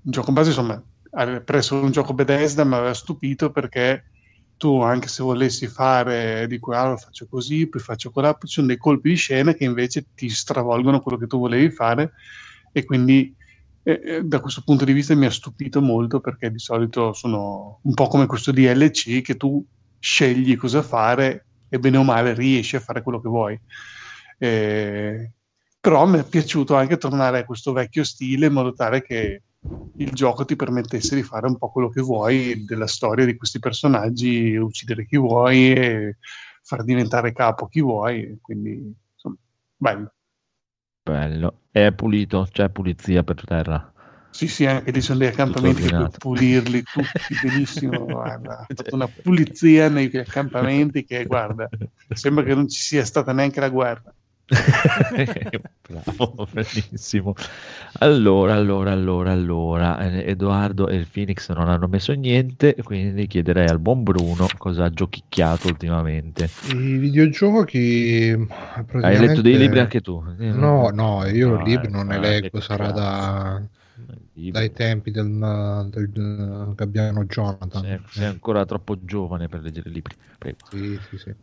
il 0.00 0.12
gioco 0.12 0.32
base 0.32 0.48
insomma 0.48 0.82
per 1.10 1.54
essere 1.54 1.80
un 1.80 1.90
gioco 1.90 2.14
Bethesda 2.14 2.64
mi 2.64 2.74
aveva 2.74 2.94
stupito 2.94 3.50
perché 3.50 4.06
tu 4.58 4.82
anche 4.82 5.08
se 5.08 5.22
volessi 5.22 5.66
fare 5.66 6.46
di 6.46 6.58
qua 6.58 6.88
lo 6.88 6.96
faccio 6.98 7.26
così 7.26 7.66
poi 7.66 7.80
faccio 7.80 8.10
poi 8.10 8.34
ci 8.40 8.48
sono 8.48 8.66
dei 8.66 8.76
colpi 8.76 9.08
di 9.08 9.14
scena 9.14 9.54
che 9.54 9.64
invece 9.64 10.08
ti 10.14 10.28
stravolgono 10.28 11.00
quello 11.00 11.16
che 11.16 11.26
tu 11.26 11.38
volevi 11.38 11.70
fare 11.70 12.12
e 12.72 12.84
quindi 12.84 13.34
eh, 13.82 14.00
eh, 14.04 14.22
da 14.22 14.40
questo 14.40 14.62
punto 14.62 14.84
di 14.84 14.92
vista 14.92 15.14
mi 15.14 15.24
ha 15.24 15.30
stupito 15.30 15.80
molto 15.80 16.20
perché 16.20 16.50
di 16.50 16.58
solito 16.58 17.14
sono 17.14 17.78
un 17.82 17.94
po' 17.94 18.08
come 18.08 18.26
questo 18.26 18.52
DLC 18.52 19.22
che 19.22 19.36
tu 19.36 19.64
scegli 19.98 20.56
cosa 20.56 20.82
fare 20.82 21.46
e 21.70 21.78
bene 21.78 21.96
o 21.96 22.02
male 22.02 22.34
riesci 22.34 22.76
a 22.76 22.80
fare 22.80 23.02
quello 23.02 23.20
che 23.20 23.28
vuoi. 23.28 23.58
Eh, 24.36 25.32
però 25.80 26.06
mi 26.06 26.18
è 26.18 26.24
piaciuto 26.24 26.76
anche 26.76 26.98
tornare 26.98 27.38
a 27.38 27.44
questo 27.44 27.72
vecchio 27.72 28.04
stile 28.04 28.46
in 28.46 28.52
modo 28.52 28.74
tale 28.74 29.00
che 29.00 29.42
il 29.96 30.12
gioco 30.12 30.44
ti 30.44 30.56
permettesse 30.56 31.14
di 31.14 31.22
fare 31.22 31.46
un 31.46 31.58
po' 31.58 31.70
quello 31.70 31.88
che 31.88 32.00
vuoi 32.00 32.64
della 32.64 32.86
storia 32.86 33.24
di 33.24 33.36
questi 33.36 33.58
personaggi, 33.58 34.56
uccidere 34.56 35.06
chi 35.06 35.16
vuoi 35.16 35.72
e 35.72 36.16
far 36.62 36.84
diventare 36.84 37.32
capo 37.32 37.66
chi 37.66 37.80
vuoi, 37.80 38.38
quindi 38.40 38.94
insomma, 39.12 39.36
bello. 39.76 40.12
Bello. 41.02 41.60
È 41.70 41.92
pulito, 41.92 42.46
c'è 42.50 42.68
pulizia 42.68 43.22
per 43.22 43.44
terra. 43.44 43.92
Sì, 44.30 44.46
sì, 44.46 44.66
anche 44.66 44.90
lì 44.90 45.00
sono 45.00 45.18
dei 45.18 45.28
accampamenti 45.28 45.82
ordinato. 45.82 46.18
pulirli 46.18 46.82
tutti 46.82 47.34
benissimo. 47.42 48.04
Guarda, 48.04 48.58
ha 48.58 48.66
fatto 48.74 48.94
una 48.94 49.08
pulizia 49.08 49.88
negli 49.88 50.16
accampamenti 50.16 51.04
che, 51.04 51.24
guarda, 51.24 51.68
sembra 52.12 52.44
che 52.44 52.54
non 52.54 52.68
ci 52.68 52.78
sia 52.78 53.04
stata 53.04 53.32
neanche 53.32 53.58
la 53.60 53.70
guerra. 53.70 54.14
Bravo, 54.48 56.48
bellissimo. 56.50 57.34
Allora, 57.98 58.54
allora, 58.54 58.92
allora, 58.92 59.30
allora, 59.30 59.98
eh, 59.98 60.30
Edoardo 60.30 60.88
e 60.88 60.96
il 60.96 61.06
Phoenix 61.10 61.52
non 61.52 61.68
hanno 61.68 61.86
messo 61.86 62.12
niente, 62.14 62.74
quindi 62.82 63.26
chiederei 63.26 63.68
al 63.68 63.78
buon 63.78 64.02
Bruno 64.02 64.46
cosa 64.56 64.84
ha 64.84 64.90
giochicchiato 64.90 65.68
ultimamente. 65.68 66.48
I 66.72 66.96
videogiochi. 66.96 68.30
Hai 68.30 68.84
praticamente- 68.84 69.26
letto 69.26 69.42
dei 69.42 69.58
libri 69.58 69.80
anche 69.80 70.00
tu? 70.00 70.22
No, 70.38 70.88
no, 70.88 71.26
io 71.26 71.56
No, 71.56 71.64
libri 71.64 71.86
eh, 71.86 71.90
non 71.90 72.06
ne 72.06 72.16
ah, 72.16 72.20
leggo, 72.20 72.60
sarà 72.60 72.90
da, 72.90 73.62
dai 74.32 74.72
tempi 74.72 75.10
del, 75.10 75.88
del, 75.90 76.08
del 76.08 76.72
Gabbiano 76.74 77.24
Jonathan. 77.24 77.82
Sei, 77.82 78.00
sei 78.10 78.26
ancora 78.26 78.64
troppo 78.64 78.96
giovane 79.04 79.48
per 79.48 79.60
leggere 79.60 79.90
libri. 79.90 80.14
Prego. 80.38 80.56
Sì, 80.70 80.98
sì, 81.10 81.18
sì. 81.18 81.34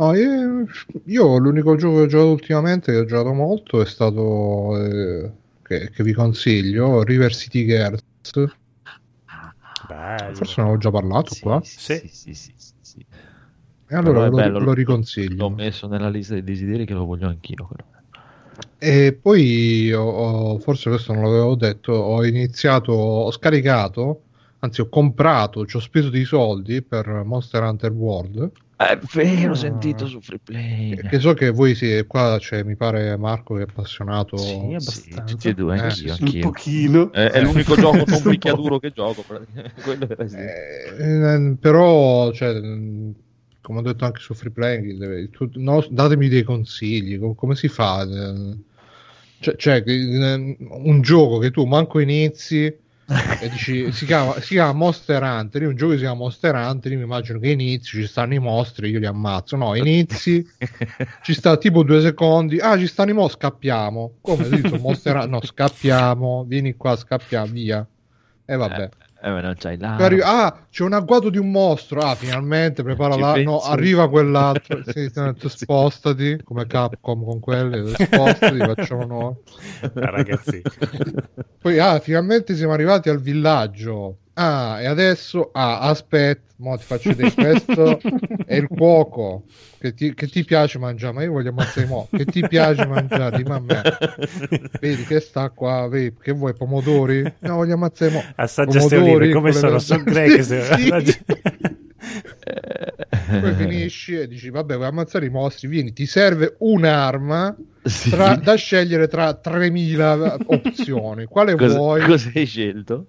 No, 0.00 0.14
io, 0.14 0.64
io 1.06 1.38
l'unico 1.38 1.74
gioco 1.76 1.96
che 1.96 2.00
ho 2.02 2.06
giocato 2.06 2.30
ultimamente, 2.30 2.92
che 2.92 2.98
ho 2.98 3.04
giocato 3.04 3.32
molto, 3.32 3.80
è 3.82 3.86
stato, 3.86 4.76
eh, 4.84 5.32
che, 5.62 5.90
che 5.90 6.02
vi 6.04 6.12
consiglio, 6.12 7.02
River 7.02 7.34
City 7.34 7.64
Girls. 7.66 8.00
Bello. 9.88 10.36
Forse 10.36 10.54
ne 10.60 10.62
avevo 10.68 10.78
già 10.78 10.90
parlato 10.90 11.34
Sì, 11.34 11.40
qua. 11.40 11.60
sì, 11.60 11.76
Sì. 11.76 12.08
sì, 12.08 12.34
sì. 12.80 13.06
E 13.90 13.94
allora 13.96 14.20
Però 14.20 14.28
lo, 14.28 14.36
bello, 14.36 14.58
lo 14.60 14.72
riconsiglio. 14.72 15.48
L'ho 15.48 15.50
messo 15.50 15.86
nella 15.88 16.08
lista 16.08 16.34
dei 16.34 16.42
desideri 16.44 16.84
che 16.86 16.94
lo 16.94 17.04
voglio 17.04 17.28
anch'io. 17.28 17.66
quello. 17.66 17.86
E 18.80 19.12
poi 19.20 19.92
ho- 19.92 20.02
ho- 20.02 20.58
forse 20.60 20.88
questo 20.90 21.12
non 21.12 21.24
l'avevo 21.24 21.54
detto, 21.56 21.92
ho 21.92 22.24
iniziato, 22.24 22.92
ho 22.92 23.30
scaricato, 23.30 24.22
anzi 24.60 24.80
ho 24.80 24.88
comprato, 24.88 25.66
ci 25.66 25.76
ho 25.76 25.80
speso 25.80 26.10
dei 26.10 26.24
soldi 26.24 26.82
per 26.82 27.06
Monster 27.24 27.62
Hunter 27.62 27.92
World, 27.92 28.50
È 28.80 28.96
vero, 29.12 29.48
ho 29.50 29.52
Ah. 29.54 29.56
sentito 29.56 30.06
su 30.06 30.20
Freeplay. 30.20 30.94
che 31.08 31.18
so 31.18 31.34
che 31.34 31.50
voi 31.50 31.74
sì, 31.74 32.04
qua 32.06 32.36
c'è, 32.38 32.62
mi 32.62 32.76
pare 32.76 33.16
Marco 33.16 33.54
che 33.54 33.62
è 33.62 33.66
appassionato. 33.68 34.36
Sì, 34.36 34.46
Sì, 34.46 34.54
abbastanza. 34.70 35.24
tutti 35.24 35.48
e 35.48 35.54
due, 35.54 35.74
Eh, 35.76 35.80
anch'io, 35.80 36.12
Un 36.12 36.16
anch'io. 36.20 36.40
pochino. 36.42 37.12
È, 37.12 37.24
è 37.30 37.42
l'unico 37.42 37.74
gioco 37.76 37.96
Un 37.96 38.04
po'. 38.04 38.30
picchiaduro 38.30 38.78
che 38.78 38.92
gioco. 38.92 39.24
sì. 40.28 40.36
Eh, 40.36 41.56
però, 41.60 42.30
cioè, 42.32 42.54
come 43.60 43.78
ho 43.80 43.82
detto 43.82 44.04
anche 44.04 44.20
su 44.20 44.32
Freeplay, 44.34 44.96
deve- 44.96 45.28
tu- 45.30 45.50
no, 45.54 45.84
datemi 45.90 46.28
dei 46.28 46.44
consigli, 46.44 47.18
com- 47.18 47.34
come 47.34 47.56
si 47.56 47.66
fa? 47.66 48.02
Eh, 48.04 48.56
Cioè, 49.40 49.56
cioè, 49.56 49.82
eh, 49.86 50.56
un 50.58 51.00
gioco 51.00 51.38
che 51.38 51.50
tu 51.50 51.64
manco 51.64 51.98
inizi 52.00 52.72
dici 53.50 53.90
si 53.92 54.04
chiama, 54.04 54.38
si 54.40 54.54
chiama 54.54 54.72
Monster 54.72 55.22
Hunter. 55.22 55.62
Io 55.62 55.68
un 55.68 55.76
gioco 55.76 55.92
che 55.92 55.96
si 55.96 56.02
chiama 56.04 56.18
Monster 56.18 56.54
Hunter. 56.54 56.92
Io 56.92 56.98
mi 56.98 57.04
immagino 57.04 57.38
che 57.38 57.50
inizi, 57.50 58.00
ci 58.00 58.06
stanno 58.06 58.34
i 58.34 58.38
mostri, 58.38 58.90
io 58.90 58.98
li 58.98 59.06
ammazzo. 59.06 59.56
No, 59.56 59.74
inizi, 59.74 60.46
ci 61.22 61.34
sta 61.34 61.56
tipo 61.56 61.82
due 61.82 62.00
secondi. 62.00 62.58
Ah, 62.58 62.76
ci 62.76 62.86
stanno 62.86 63.10
i 63.10 63.14
mostri, 63.14 63.40
scappiamo. 63.40 64.18
Come 64.20 64.48
dico, 64.48 64.76
Monster 64.76 65.14
Hunter? 65.14 65.30
No, 65.30 65.40
scappiamo. 65.42 66.44
Vieni 66.46 66.74
qua, 66.76 66.96
scappiamo, 66.96 67.52
via. 67.52 67.86
E 68.44 68.56
vabbè. 68.56 68.82
Eh, 68.82 68.90
ma 69.22 69.40
non 69.40 69.54
c'hai 69.58 69.76
là. 69.78 69.94
Poi 69.96 70.06
arriva- 70.06 70.44
ah, 70.44 70.66
c'è 70.70 70.84
un 70.84 70.92
agguato 70.92 71.28
di 71.30 71.38
un 71.38 71.50
mostro. 71.50 72.00
Ah, 72.00 72.14
finalmente 72.14 72.82
prepara 72.82 73.16
la. 73.16 73.34
No, 73.42 73.58
arriva 73.60 74.08
quell'altro. 74.08 74.80
Sì, 74.88 75.10
sì, 75.12 75.48
spostati 75.48 76.40
come 76.44 76.66
Capcom 76.66 77.24
con 77.24 77.40
quelle. 77.40 77.94
Spostati, 77.94 78.58
facciamo 78.58 79.04
noi. 79.06 79.34
Ah, 79.94 80.10
ragazzi. 80.10 80.62
Poi, 81.60 81.78
ah, 81.78 81.98
finalmente 81.98 82.54
siamo 82.54 82.72
arrivati 82.72 83.08
al 83.08 83.20
villaggio. 83.20 84.18
Ah, 84.40 84.80
e 84.80 84.86
adesso, 84.86 85.50
ah, 85.52 85.80
aspetta, 85.80 86.52
mo 86.58 86.76
ti 86.78 86.84
faccio 86.84 87.10
vedere 87.10 87.34
questo 87.34 88.00
è 88.44 88.54
il 88.54 88.68
cuoco 88.68 89.42
che 89.80 89.92
ti, 89.94 90.14
che 90.14 90.28
ti 90.28 90.44
piace 90.44 90.78
mangiare, 90.78 91.12
ma 91.12 91.24
io 91.24 91.32
voglio 91.32 91.50
ammazzare 91.50 91.88
mo, 91.88 92.08
che 92.14 92.24
ti 92.24 92.46
piace 92.46 92.86
mangiare, 92.86 93.36
dimmi 93.36 93.52
a 93.52 93.58
me. 93.60 93.82
Vedi 94.78 95.04
che 95.04 95.18
sta 95.18 95.50
qua, 95.50 95.88
vedi, 95.88 96.14
che 96.20 96.30
vuoi, 96.30 96.54
pomodori? 96.54 97.22
No, 97.40 97.56
voglio 97.56 97.74
ammazzare 97.74 98.12
mo. 98.12 98.24
Assaggia 98.36 98.78
ste 98.78 98.94
Pomodori 98.96 99.24
olive, 99.24 99.34
come 99.34 99.52
sono? 99.52 99.78
Sono 99.80 100.02
greche. 100.04 100.42
Sì, 100.44 100.52
se- 100.52 100.76
Poi 103.40 103.52
finisci 103.54 104.16
e 104.16 104.28
dici, 104.28 104.50
vabbè, 104.50 104.76
vuoi 104.76 104.86
ammazzare 104.86 105.26
i 105.26 105.30
mostri, 105.30 105.66
vieni, 105.66 105.92
ti 105.92 106.06
serve 106.06 106.54
un'arma 106.60 107.56
Sì. 107.84 108.10
tra- 108.10 108.36
da 108.36 108.54
scegliere 108.54 109.08
tra 109.08 109.34
3000 109.34 110.36
opzioni. 110.46 111.24
Quale 111.24 111.56
Cosa, 111.56 111.76
vuoi? 111.76 112.04
cosa 112.04 112.30
hai 112.34 112.46
scelto? 112.46 113.08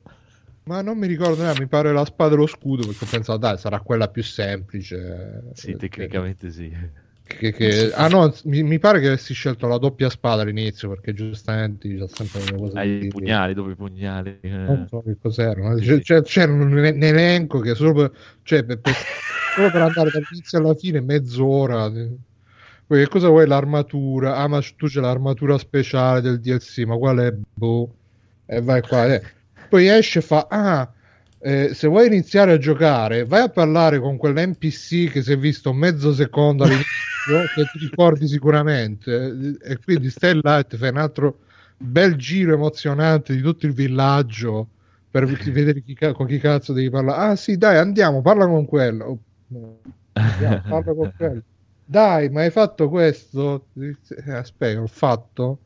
Ma 0.69 0.81
non 0.81 0.97
mi 0.97 1.07
ricordo 1.07 1.41
neanche, 1.41 1.61
mi 1.61 1.67
pare 1.67 1.91
la 1.91 2.05
spada 2.05 2.35
e 2.35 2.37
lo 2.37 2.45
scudo, 2.45 2.85
perché 2.85 3.05
ho 3.05 3.07
pensato, 3.07 3.39
dai, 3.39 3.57
sarà 3.57 3.79
quella 3.79 4.07
più 4.09 4.21
semplice. 4.23 5.41
Sì, 5.53 5.71
Eh, 5.71 5.77
tecnicamente 5.77 6.51
sì. 6.51 6.71
che- 7.23 7.51
che- 7.53 7.91
Ah 7.93 8.07
no, 8.07 8.33
mi, 8.45 8.63
mi 8.63 8.77
pare 8.79 8.99
che 8.99 9.07
avessi 9.07 9.33
scelto 9.33 9.67
la 9.67 9.77
doppia 9.77 10.09
spada 10.09 10.41
all'inizio, 10.43 10.89
perché 10.89 11.13
giustamente 11.13 11.87
c'è 11.95 12.07
sempre 12.07 12.39
delle 12.43 12.57
cose 12.57 12.77
Hai 12.77 13.05
i 13.05 13.07
pugnali, 13.09 13.53
dove 13.53 13.71
i 13.71 13.75
pugnali? 13.75 14.39
eh. 14.41 14.49
Non 14.49 14.87
so 14.87 15.01
che 15.01 15.17
cos'erano. 15.19 15.77
Sì, 15.79 15.99
c'è- 16.01 16.21
C'era 16.21 16.51
un, 16.51 16.61
un 16.71 16.77
elenco 17.03 17.59
che 17.59 17.73
solo 17.75 17.93
per, 17.93 18.11
cioè, 18.43 18.63
per, 18.63 18.79
per- 18.79 18.93
solo 19.55 19.71
per 19.71 19.81
andare 19.81 20.09
dall'inizio 20.11 20.57
alla 20.59 20.75
fine 20.75 21.01
mezz'ora. 21.01 21.89
Poi 22.87 23.03
che 23.03 23.07
cosa 23.07 23.27
vuoi 23.29 23.47
l'armatura? 23.47 24.35
Ah, 24.37 24.47
ma 24.47 24.59
tu 24.75 24.87
c'è 24.87 24.99
l'armatura 24.99 25.57
speciale 25.57 26.21
del 26.21 26.39
DLC, 26.39 26.79
ma 26.85 26.97
qual 26.97 27.17
è? 27.19 27.31
Boh. 27.53 27.95
E 28.45 28.61
vai 28.61 28.81
qua. 28.81 29.05
eh. 29.13 29.21
Poi 29.69 29.87
esce 29.87 30.19
e 30.19 30.21
fa, 30.21 30.47
ah, 30.49 30.91
eh, 31.41 31.73
se 31.73 31.87
vuoi 31.87 32.07
iniziare 32.07 32.53
a 32.53 32.57
giocare, 32.57 33.25
vai 33.25 33.43
a 33.43 33.49
parlare 33.49 33.99
con 33.99 34.17
quell'NPC 34.17 35.11
che 35.11 35.21
si 35.21 35.31
è 35.31 35.37
visto 35.37 35.71
mezzo 35.71 36.13
secondo 36.13 36.63
all'inizio, 36.63 37.45
che 37.55 37.65
ti 37.71 37.79
ricordi 37.79 38.27
sicuramente, 38.27 39.57
e 39.61 39.77
quindi 39.77 40.11
ti 40.11 40.19
fai 40.19 40.89
un 40.89 40.97
altro 40.97 41.39
bel 41.77 42.15
giro 42.15 42.53
emozionante 42.53 43.33
di 43.33 43.41
tutto 43.41 43.65
il 43.65 43.73
villaggio 43.73 44.67
per 45.09 45.25
vedere 45.51 45.81
chi 45.81 45.95
con 46.13 46.27
chi 46.27 46.39
cazzo 46.39 46.73
devi 46.73 46.89
parlare. 46.89 47.31
Ah 47.31 47.35
sì, 47.35 47.57
dai, 47.57 47.77
andiamo, 47.77 48.21
parla 48.21 48.45
con 48.45 48.65
quello. 48.65 49.19
Oh. 49.53 49.79
Andiamo, 50.13 50.61
parla 50.67 50.93
con 50.93 51.13
quello. 51.15 51.41
Dai, 51.85 52.29
ma 52.29 52.41
hai 52.41 52.51
fatto 52.51 52.89
questo? 52.89 53.67
Eh, 53.75 54.31
aspetta, 54.31 54.81
ho 54.81 54.87
fatto. 54.87 55.59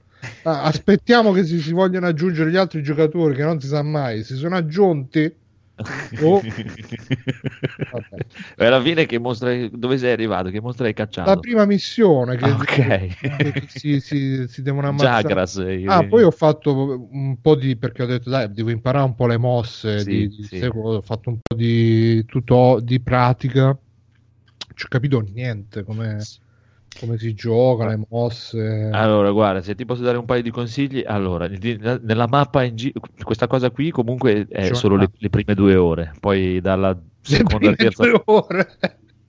Ah, 0.46 0.64
aspettiamo 0.64 1.32
che 1.32 1.44
si, 1.46 1.60
si 1.62 1.72
vogliano 1.72 2.08
aggiungere 2.08 2.50
gli 2.52 2.58
altri 2.58 2.84
giocatori 2.84 3.36
che 3.36 3.44
non 3.44 3.60
si 3.62 3.68
sa 3.68 3.82
mai. 3.82 4.24
Si 4.24 4.36
sono 4.36 4.56
aggiunti? 4.58 5.34
Oh. 6.22 6.42
Vabbè. 7.92 8.18
E 8.58 8.66
alla 8.66 8.82
fine 8.82 9.06
che 9.06 9.20
mostra 9.20 9.68
dove 9.70 9.98
sei 9.98 10.12
arrivato? 10.12 10.50
Che 10.50 10.62
mostra 10.62 10.86
hai 10.86 10.94
cacciato? 10.94 11.30
La 11.30 11.38
prima 11.38 11.66
missione 11.66 12.36
che, 12.38 12.50
Ah, 12.50 12.56
ok. 12.58 13.54
che 13.54 13.68
si, 13.68 14.00
si- 14.00 14.48
si 14.48 14.62
devono 14.62 14.88
ammazzare. 14.88 15.22
Jagras. 15.24 15.58
eh, 15.58 15.84
Ah, 15.88 16.04
poi 16.04 16.24
ho 16.24 16.32
fatto 16.32 17.08
un 17.12 17.40
po' 17.42 17.56
di 17.56 17.76
perché 17.78 18.04
ho 18.04 18.06
detto 18.06 18.30
dai, 18.30 18.52
devo 18.52 18.70
imparare 18.70 19.06
un 19.06 19.16
po' 19.16 19.28
le 19.28 19.38
mosse. 19.38 20.00
Sì, 20.00 20.10
di, 20.10 20.36
di 20.36 20.44
sì. 20.44 20.58
seguo, 20.60 20.96
ho 20.96 21.02
fatto 21.02 21.30
un 21.30 21.40
po' 21.42 21.56
di 21.56 22.24
tutto 22.26 22.80
di 22.82 23.00
pratica. 23.02 23.66
Non 23.66 23.78
ci 24.76 24.86
ho 24.86 24.88
capito 24.90 25.20
niente 25.20 25.84
come, 25.84 26.18
come 27.00 27.18
si 27.18 27.34
gioca, 27.34 27.88
le 27.88 28.00
mosse. 28.10 28.90
Allora, 28.92 29.32
guarda, 29.32 29.62
se 29.62 29.76
ti 29.76 29.86
posso 29.86 30.02
dare 30.02 30.18
un 30.18 30.26
paio 30.26 30.42
di 30.42 30.52
consigli, 30.52 31.04
allora, 31.06 31.48
nella 31.48 32.28
mappa 32.28 32.64
in 32.64 32.76
gi- 32.76 32.94
questa 33.24 33.48
cosa 33.48 33.72
qui 33.72 33.92
comunque 33.92 34.48
è 34.50 34.68
C'è 34.68 34.74
solo 34.74 34.96
una- 34.96 35.04
le, 35.04 35.12
le 35.18 35.30
prime 35.30 35.54
due 35.56 35.76
ore, 35.76 36.14
poi 36.20 36.62
dalla 36.62 36.98
seconda 37.22 37.58
prime 37.58 37.76
terza 37.76 38.04
due 38.04 38.22
ore. 38.26 38.78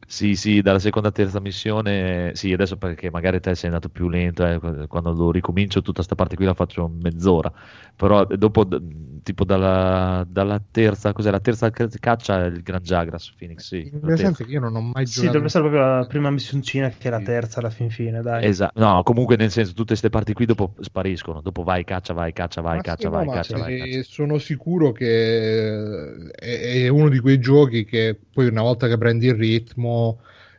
Sì, 0.06 0.34
sì, 0.36 0.60
dalla 0.62 0.78
seconda 0.78 1.10
terza 1.10 1.40
missione, 1.40 2.32
sì, 2.34 2.52
adesso 2.52 2.76
perché 2.76 3.10
magari 3.10 3.40
te 3.40 3.54
sei 3.54 3.68
andato 3.70 3.88
più 3.88 4.08
lento, 4.08 4.44
eh, 4.46 4.86
quando 4.86 5.12
lo 5.12 5.30
ricomincio 5.30 5.80
tutta 5.82 6.02
sta 6.02 6.14
parte 6.14 6.36
qui 6.36 6.44
la 6.44 6.54
faccio 6.54 6.88
mezz'ora, 6.88 7.50
però 7.96 8.24
dopo, 8.26 8.64
d- 8.64 9.22
tipo 9.22 9.44
dalla, 9.44 10.24
dalla 10.28 10.60
terza, 10.70 11.12
cos'è 11.12 11.30
la 11.30 11.40
terza 11.40 11.70
ca- 11.70 11.88
caccia, 11.88 12.44
il 12.44 12.62
Gran 12.62 12.82
Jagras, 12.82 13.32
Phoenix, 13.36 13.66
sì, 13.66 13.90
In 13.92 14.00
la 14.00 14.10
terza. 14.12 14.34
senso 14.34 14.44
che 14.44 14.50
io 14.50 14.58
non 14.58 14.74
ho 14.74 14.80
mai 14.80 15.06
Sì, 15.06 15.10
giocato. 15.10 15.26
dovrebbe 15.26 15.46
essere 15.46 15.68
proprio 15.68 15.86
la 15.98 16.06
prima 16.06 16.28
missioncina 16.30 16.88
che 16.90 17.06
è 17.06 17.10
la 17.10 17.20
terza 17.20 17.60
alla 17.60 17.70
fin 17.70 17.88
fine, 17.88 18.20
dai. 18.20 18.52
Esatto, 18.52 18.78
no, 18.80 19.02
comunque 19.04 19.36
nel 19.36 19.50
senso 19.50 19.72
tutte 19.72 19.88
queste 19.88 20.10
parti 20.10 20.32
qui 20.34 20.44
dopo 20.46 20.74
spariscono, 20.80 21.40
dopo 21.40 21.62
vai, 21.62 21.84
caccia, 21.84 22.12
vai, 22.14 22.32
caccia, 22.32 22.60
vai, 22.60 22.80
Ma 22.80 22.82
caccia, 22.82 23.08
sì, 23.08 23.10
no, 23.10 23.22
vai, 23.22 23.24
ma 23.24 23.40
caccia, 23.40 23.58
vai, 23.58 23.74
caccia. 23.74 24.00
sono 24.04 24.38
sicuro 24.38 24.90
che 24.92 26.30
è 26.32 26.88
uno 26.88 27.08
di 27.10 27.20
quei 27.20 27.38
giochi 27.38 27.84
che 27.84 28.18
poi 28.32 28.46
una 28.48 28.62
volta 28.62 28.88
che 28.88 28.96
prendi 28.96 29.26
il 29.26 29.34
ritmo 29.34 29.93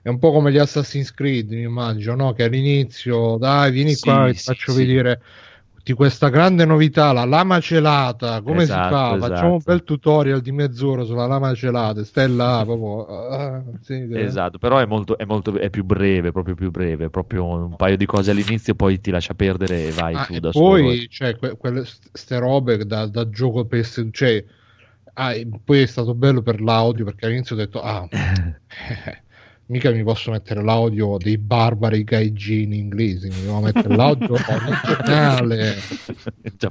è 0.02 0.10
un 0.10 0.20
po' 0.20 0.32
come 0.32 0.52
gli 0.52 0.58
Assassin's 0.58 1.12
Creed, 1.14 1.52
mi 1.52 1.62
immagino, 1.62 2.16
no? 2.16 2.34
Che 2.34 2.44
all'inizio, 2.44 3.38
dai, 3.38 3.72
vieni 3.72 3.98
Sì, 3.98 4.00
qua, 4.00 4.32
ti 4.34 4.42
sì, 4.42 4.44
faccio 4.44 4.72
sì. 4.72 4.74
vedere 4.74 5.22
di 5.84 5.94
questa 5.94 6.30
grande 6.30 6.66
novità, 6.66 7.12
la 7.12 7.26
lama 7.26 7.60
celata, 7.60 8.42
come 8.42 8.66
Esatto, 8.66 8.68
si 8.68 8.82
fa? 8.82 9.18
esatto. 9.18 9.18
Facciamo 9.18 9.54
un 9.56 9.62
bel 9.64 9.84
tutorial 9.84 10.42
di 10.42 10.52
mezz'ora 10.52 11.04
sulla 11.04 11.26
lama 11.28 11.54
celata, 11.56 12.04
stai 12.04 12.30
là, 12.34 12.64
proprio, 12.66 13.06
ah, 13.08 13.64
sì, 13.82 14.08
Esatto, 14.18 14.58
però 14.60 14.78
è 14.80 14.86
molto, 14.86 15.18
è 15.18 15.26
molto 15.26 15.58
è 15.60 15.70
più 15.70 15.84
breve, 15.84 16.32
proprio 16.32 16.56
più 16.56 16.72
breve, 16.72 17.10
proprio 17.10 17.46
un 17.46 17.76
paio 17.76 17.98
di 17.98 18.06
cose 18.06 18.32
all'inizio, 18.32 18.74
poi 18.74 19.00
ti 19.02 19.12
lascia 19.12 19.34
perdere 19.36 19.88
e 19.88 19.92
vai 19.94 20.22
Ah, 20.22 20.24
tu 20.24 20.40
e 20.40 20.40
da 20.40 20.54
solo. 20.54 20.98
poi 20.98 21.08
cioè, 21.10 21.36
que- 21.38 21.58
quelle 21.58 21.84
ste 21.86 22.38
robe 22.40 22.86
da, 22.86 23.06
da 23.08 23.30
gioco 23.30 23.66
PS 23.66 24.08
cioè, 24.12 24.44
ah, 25.14 25.34
poi 25.64 25.82
è 25.82 25.86
stato 25.86 26.16
bello 26.16 26.42
per 26.42 26.62
l'audio 26.62 27.06
perché 27.06 27.26
all'inizio 27.26 27.56
ho 27.56 27.60
detto 27.60 27.82
ah 27.82 28.10
mica 29.68 29.90
mi 29.92 30.04
posso 30.04 30.30
mettere 30.32 30.62
l'audio 30.64 31.18
dei 31.18 31.38
barbari 31.40 32.04
gaijin 32.04 32.72
inglesi 32.74 33.30
mi 33.30 33.42
devo 33.42 33.60
mettere 33.62 33.96
l'audio 33.96 34.34
originale 34.34 35.76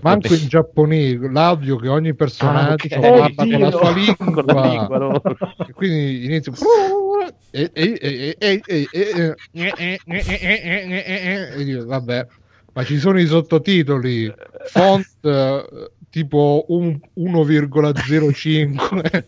manco 0.00 0.32
in 0.34 0.46
giapponese 0.46 1.28
l'audio 1.30 1.76
che 1.76 1.88
ogni 1.88 2.14
personaggio 2.14 2.86
Ah, 2.94 2.98
ok. 2.98 3.34
parla 3.34 3.58
con 3.58 3.60
la 3.60 3.70
sua 3.70 3.90
lingua, 3.92 4.42
con 4.42 4.44
la 4.46 4.68
lingua 4.68 4.98
loro. 4.98 5.22
e 5.66 5.72
quindi 5.72 6.24
inizio 6.24 6.52
e, 7.50 7.70
e, 7.72 7.98
e, 8.00 8.36
e, 8.38 8.60
e, 8.66 8.88
e, 9.52 9.98
e, 10.06 11.50
e 11.56 11.64
dico, 11.64 11.84
vabbè 11.86 12.26
ma 12.74 12.84
ci 12.84 12.98
sono 12.98 13.18
i 13.20 13.26
sottotitoli 13.26 14.32
font 14.66 15.06
eh, 15.22 15.90
tipo 16.10 16.64
un- 16.68 16.98
1,05 17.16 19.24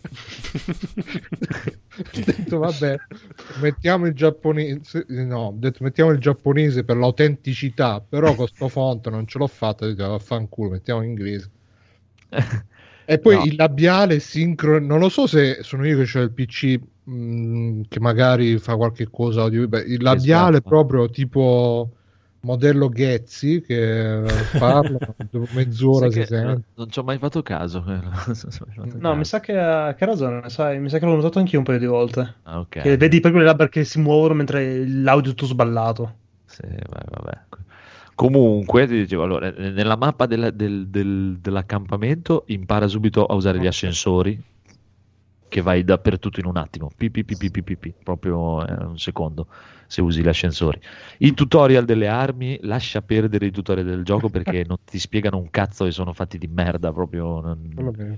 ho 1.97 2.21
detto 2.25 2.57
vabbè 2.59 2.95
mettiamo 3.61 4.05
il 4.05 4.13
giapponese 4.13 5.05
no 5.07 5.53
detto 5.57 5.83
mettiamo 5.83 6.11
il 6.11 6.19
giapponese 6.19 6.83
per 6.83 6.97
l'autenticità 6.97 7.99
però 8.07 8.35
con 8.35 8.47
sto 8.47 8.67
font 8.69 9.07
non 9.09 9.25
ce 9.27 9.37
l'ho 9.39 9.47
fatta 9.47 9.85
ho 9.85 9.87
detto 9.87 10.07
vaffanculo 10.07 10.69
mettiamo 10.71 11.01
in 11.01 11.09
inglese 11.09 11.49
e 13.05 13.19
poi 13.19 13.35
No. 13.37 13.43
il 13.45 13.55
labiale 13.55 14.19
sincrono, 14.19 14.85
non 14.85 14.99
lo 14.99 15.09
so 15.09 15.27
se 15.27 15.59
sono 15.61 15.85
io 15.87 16.03
che 16.03 16.19
ho 16.19 16.21
il 16.23 16.31
PC 16.31 16.79
mh, 17.03 17.81
che 17.87 17.99
magari 18.01 18.57
fa 18.57 18.75
qualche 18.75 19.07
cosa 19.09 19.45
il 19.45 20.01
labiale 20.01 20.57
Esatto. 20.57 20.69
proprio 20.69 21.09
tipo 21.09 21.91
modello 22.47 22.89
Ghezzi 22.89 23.61
che 23.61 24.23
parla 24.57 24.97
dopo 25.29 25.47
mezz'ora 25.53 26.09
si 26.09 26.17
non, 26.19 26.27
sente. 26.27 26.63
non 26.75 26.89
ci 26.89 26.99
ho 26.99 27.03
mai 27.03 27.17
fatto 27.17 27.43
caso. 27.43 27.83
eh, 27.87 27.99
No, 28.75 29.09
caso. 29.09 29.15
mi 29.15 29.25
sa 29.25 29.39
che 29.39 29.57
ha, 29.57 29.93
che 29.93 30.03
ha 30.03 30.07
ragione, 30.07 30.49
sai, 30.49 30.79
mi 30.79 30.89
sa 30.89 30.97
che 30.99 31.05
l'ho 31.05 31.15
notato 31.15 31.39
anch'io 31.39 31.59
un 31.59 31.65
paio 31.65 31.79
di 31.79 31.85
volte. 31.85 32.35
Ah, 32.43 32.59
ok. 32.59 32.81
Che 32.81 32.97
vedi 32.97 33.19
proprio 33.19 33.41
le 33.41 33.47
labbra 33.47 33.69
che 33.69 33.83
si 33.83 33.99
muovono 33.99 34.33
mentre 34.33 34.87
l'audio 34.87 35.31
è 35.31 35.35
tutto 35.35 35.45
sballato. 35.45 36.15
Sì, 36.45 36.61
vai, 36.65 37.03
vabbè. 37.09 37.45
Comunque, 38.15 38.87
ti 38.87 38.95
dicevo, 38.97 39.23
allora, 39.23 39.53
eh, 39.53 39.69
nella 39.69 39.95
mappa 39.95 40.25
della- 40.25 40.49
del- 40.49 40.87
del- 40.87 41.37
dell'accampamento 41.39 42.43
impara 42.47 42.87
subito 42.87 43.25
a 43.25 43.35
usare 43.35 43.59
gli 43.59 43.67
ascensori, 43.67 44.41
che 45.49 45.61
vai 45.61 45.83
dappertutto 45.83 46.39
in 46.39 46.45
un 46.47 46.57
attimo, 46.57 46.89
pi, 46.95 47.11
proprio 48.03 48.65
eh, 48.67 48.83
un 48.85 48.97
secondo, 48.97 49.47
se 49.87 50.01
usi 50.01 50.21
gli 50.21 50.27
ascensori. 50.27 50.79
Il 51.19 51.33
tutorial 51.33 51.85
delle 51.85 52.07
armi, 52.07 52.57
lascia 52.61 53.01
perdere 53.01 53.47
i 53.47 53.51
tutorial 53.51 53.85
del 53.87 54.03
gioco 54.03 54.29
perché 54.29 54.63
non 54.67 54.77
ti 54.85 54.99
spiegano 54.99 55.37
un 55.37 55.49
cazzo 55.49 55.85
e 55.85 55.91
sono 55.91 56.13
fatti 56.13 56.37
di 56.37 56.47
merda, 56.47 56.91
proprio... 56.93 57.39
non- 57.41 57.59
me 57.73 58.15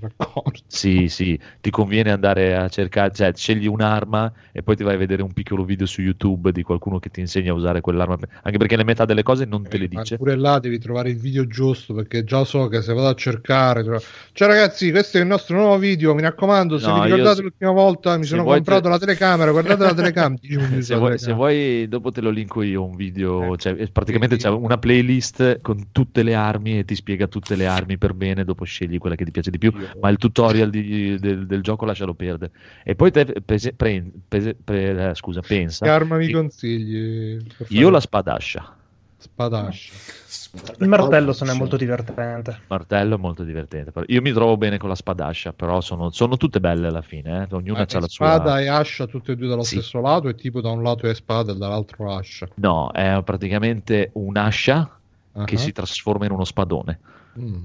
Sì, 0.66 1.08
sì, 1.08 1.38
ti 1.60 1.70
conviene 1.70 2.10
andare 2.10 2.56
a 2.56 2.68
cercare, 2.68 3.12
cioè 3.12 3.32
scegli 3.34 3.66
un'arma 3.66 4.32
e 4.52 4.62
poi 4.62 4.76
ti 4.76 4.82
vai 4.82 4.94
a 4.94 4.98
vedere 4.98 5.22
un 5.22 5.32
piccolo 5.32 5.64
video 5.64 5.86
su 5.86 6.00
YouTube 6.02 6.52
di 6.52 6.62
qualcuno 6.62 6.98
che 6.98 7.10
ti 7.10 7.20
insegna 7.20 7.52
a 7.52 7.54
usare 7.54 7.80
quell'arma, 7.80 8.16
anche 8.42 8.58
perché 8.58 8.76
la 8.76 8.84
metà 8.84 9.04
delle 9.04 9.22
cose 9.22 9.44
non 9.46 9.66
te 9.66 9.78
le 9.78 9.84
Eh, 9.84 9.88
ma 9.92 10.00
dice. 10.02 10.16
pure 10.16 10.36
là 10.36 10.58
devi 10.58 10.78
trovare 10.78 11.10
il 11.10 11.18
video 11.18 11.46
giusto 11.46 11.92
perché 11.94 12.24
già 12.24 12.44
so 12.44 12.68
che 12.68 12.82
se 12.82 12.92
vado 12.94 13.08
a 13.08 13.14
cercare 13.14 13.82
trovo- 13.82 14.00
ciao 14.32 14.48
ragazzi 14.48 14.90
questo 14.90 15.18
è 15.18 15.20
il 15.20 15.26
nostro 15.26 15.56
nuovo 15.56 15.78
video 15.78 16.14
mi 16.14 16.22
raccomando 16.22 16.78
se 16.78 16.86
No, 16.86 16.94
vi 16.94 17.08
io 17.08 17.16
ricordate 17.16 17.36
se- 17.36 17.42
l'ultima 17.42 17.70
volta 17.72 18.16
mi 18.16 18.22
se 18.22 18.28
sono 18.28 18.42
vuoi 18.42 18.56
comprato 18.56 18.82
te- 18.82 18.88
la 18.88 18.98
telecamera 18.98 19.50
guardate 19.50 19.82
la 19.84 19.94
telecamera 19.94 20.40
Se 20.82 20.94
vuoi, 20.96 21.18
se 21.18 21.32
telecamera. 21.32 21.34
Dopo 21.88 22.10
te 22.10 22.20
lo 22.20 22.30
linko 22.30 22.62
io 22.62 22.84
un 22.84 22.94
video, 22.96 23.54
Eh. 23.54 23.56
cioè, 23.58 23.90
praticamente 23.90 24.36
Sì. 24.36 24.42
c'è 24.42 24.48
una 24.50 24.78
playlist 24.78 25.60
con 25.60 25.88
tutte 25.92 26.22
le 26.22 26.34
armi 26.34 26.78
e 26.78 26.84
ti 26.84 26.94
spiega 26.94 27.26
tutte 27.26 27.56
le 27.56 27.66
armi 27.66 27.98
per 27.98 28.14
bene, 28.14 28.44
dopo 28.44 28.64
scegli 28.64 28.98
quella 28.98 29.16
che 29.16 29.24
ti 29.24 29.30
piace 29.30 29.50
di 29.50 29.58
più, 29.58 29.72
ma 30.00 30.08
il 30.08 30.16
tutorial 30.16 30.70
di- 30.70 31.18
del, 31.18 31.46
del 31.46 31.60
gioco 31.62 31.84
lascialo 31.84 32.14
perdere. 32.14 32.52
E 32.84 32.94
poi 32.94 33.10
te 33.10 33.24
pese- 33.44 33.72
pre- 33.72 34.04
pese- 34.28 34.56
pre- 34.62 35.10
eh, 35.10 35.14
scusa, 35.14 35.40
pensa, 35.40 35.84
che 35.84 35.90
arma 35.90 36.16
mi 36.16 36.30
consigli 36.30 37.38
io 37.68 37.90
la 37.90 38.00
spadascia, 38.00 38.76
spadascia 39.18 39.92
Il 40.78 40.88
martello 40.88 41.32
se 41.32 41.44
n'è 41.44 41.52
molto 41.52 41.76
divertente. 41.76 42.60
martello 42.68 43.14
è 43.14 43.18
molto 43.18 43.44
divertente, 43.44 43.92
io 44.06 44.20
mi 44.20 44.32
trovo 44.32 44.56
bene 44.56 44.78
con 44.78 44.88
la 44.88 44.96
spadascia, 44.96 45.52
però 45.52 45.80
sono, 45.80 46.10
sono 46.10 46.36
tutte 46.36 46.58
belle 46.58 46.88
alla 46.88 47.02
fine, 47.02 47.46
eh, 47.48 47.54
ognuna 47.54 47.78
Ma 47.78 47.84
ha 47.84 47.86
è 47.86 48.00
la 48.00 48.08
spada 48.08 48.50
sua... 48.50 48.60
e 48.60 48.66
ascia 48.68 49.06
tutte 49.06 49.32
e 49.32 49.36
due 49.36 49.46
dallo 49.46 49.62
Sì. 49.62 49.76
stesso 49.76 50.00
lato 50.00 50.28
e 50.28 50.34
tipo 50.34 50.60
da 50.60 50.70
un 50.70 50.82
lato 50.82 51.06
è 51.06 51.14
spada 51.14 51.52
e 51.52 51.56
dall'altro 51.56 52.12
ascia 52.12 52.48
No, 52.56 52.90
è 52.90 53.20
praticamente 53.24 54.10
un'ascia 54.14 54.98
che 55.44 55.54
Ah. 55.54 55.58
si 55.58 55.70
trasforma 55.72 56.24
in 56.24 56.32
uno 56.32 56.44
spadone. 56.44 56.98
Mm. 57.38 57.62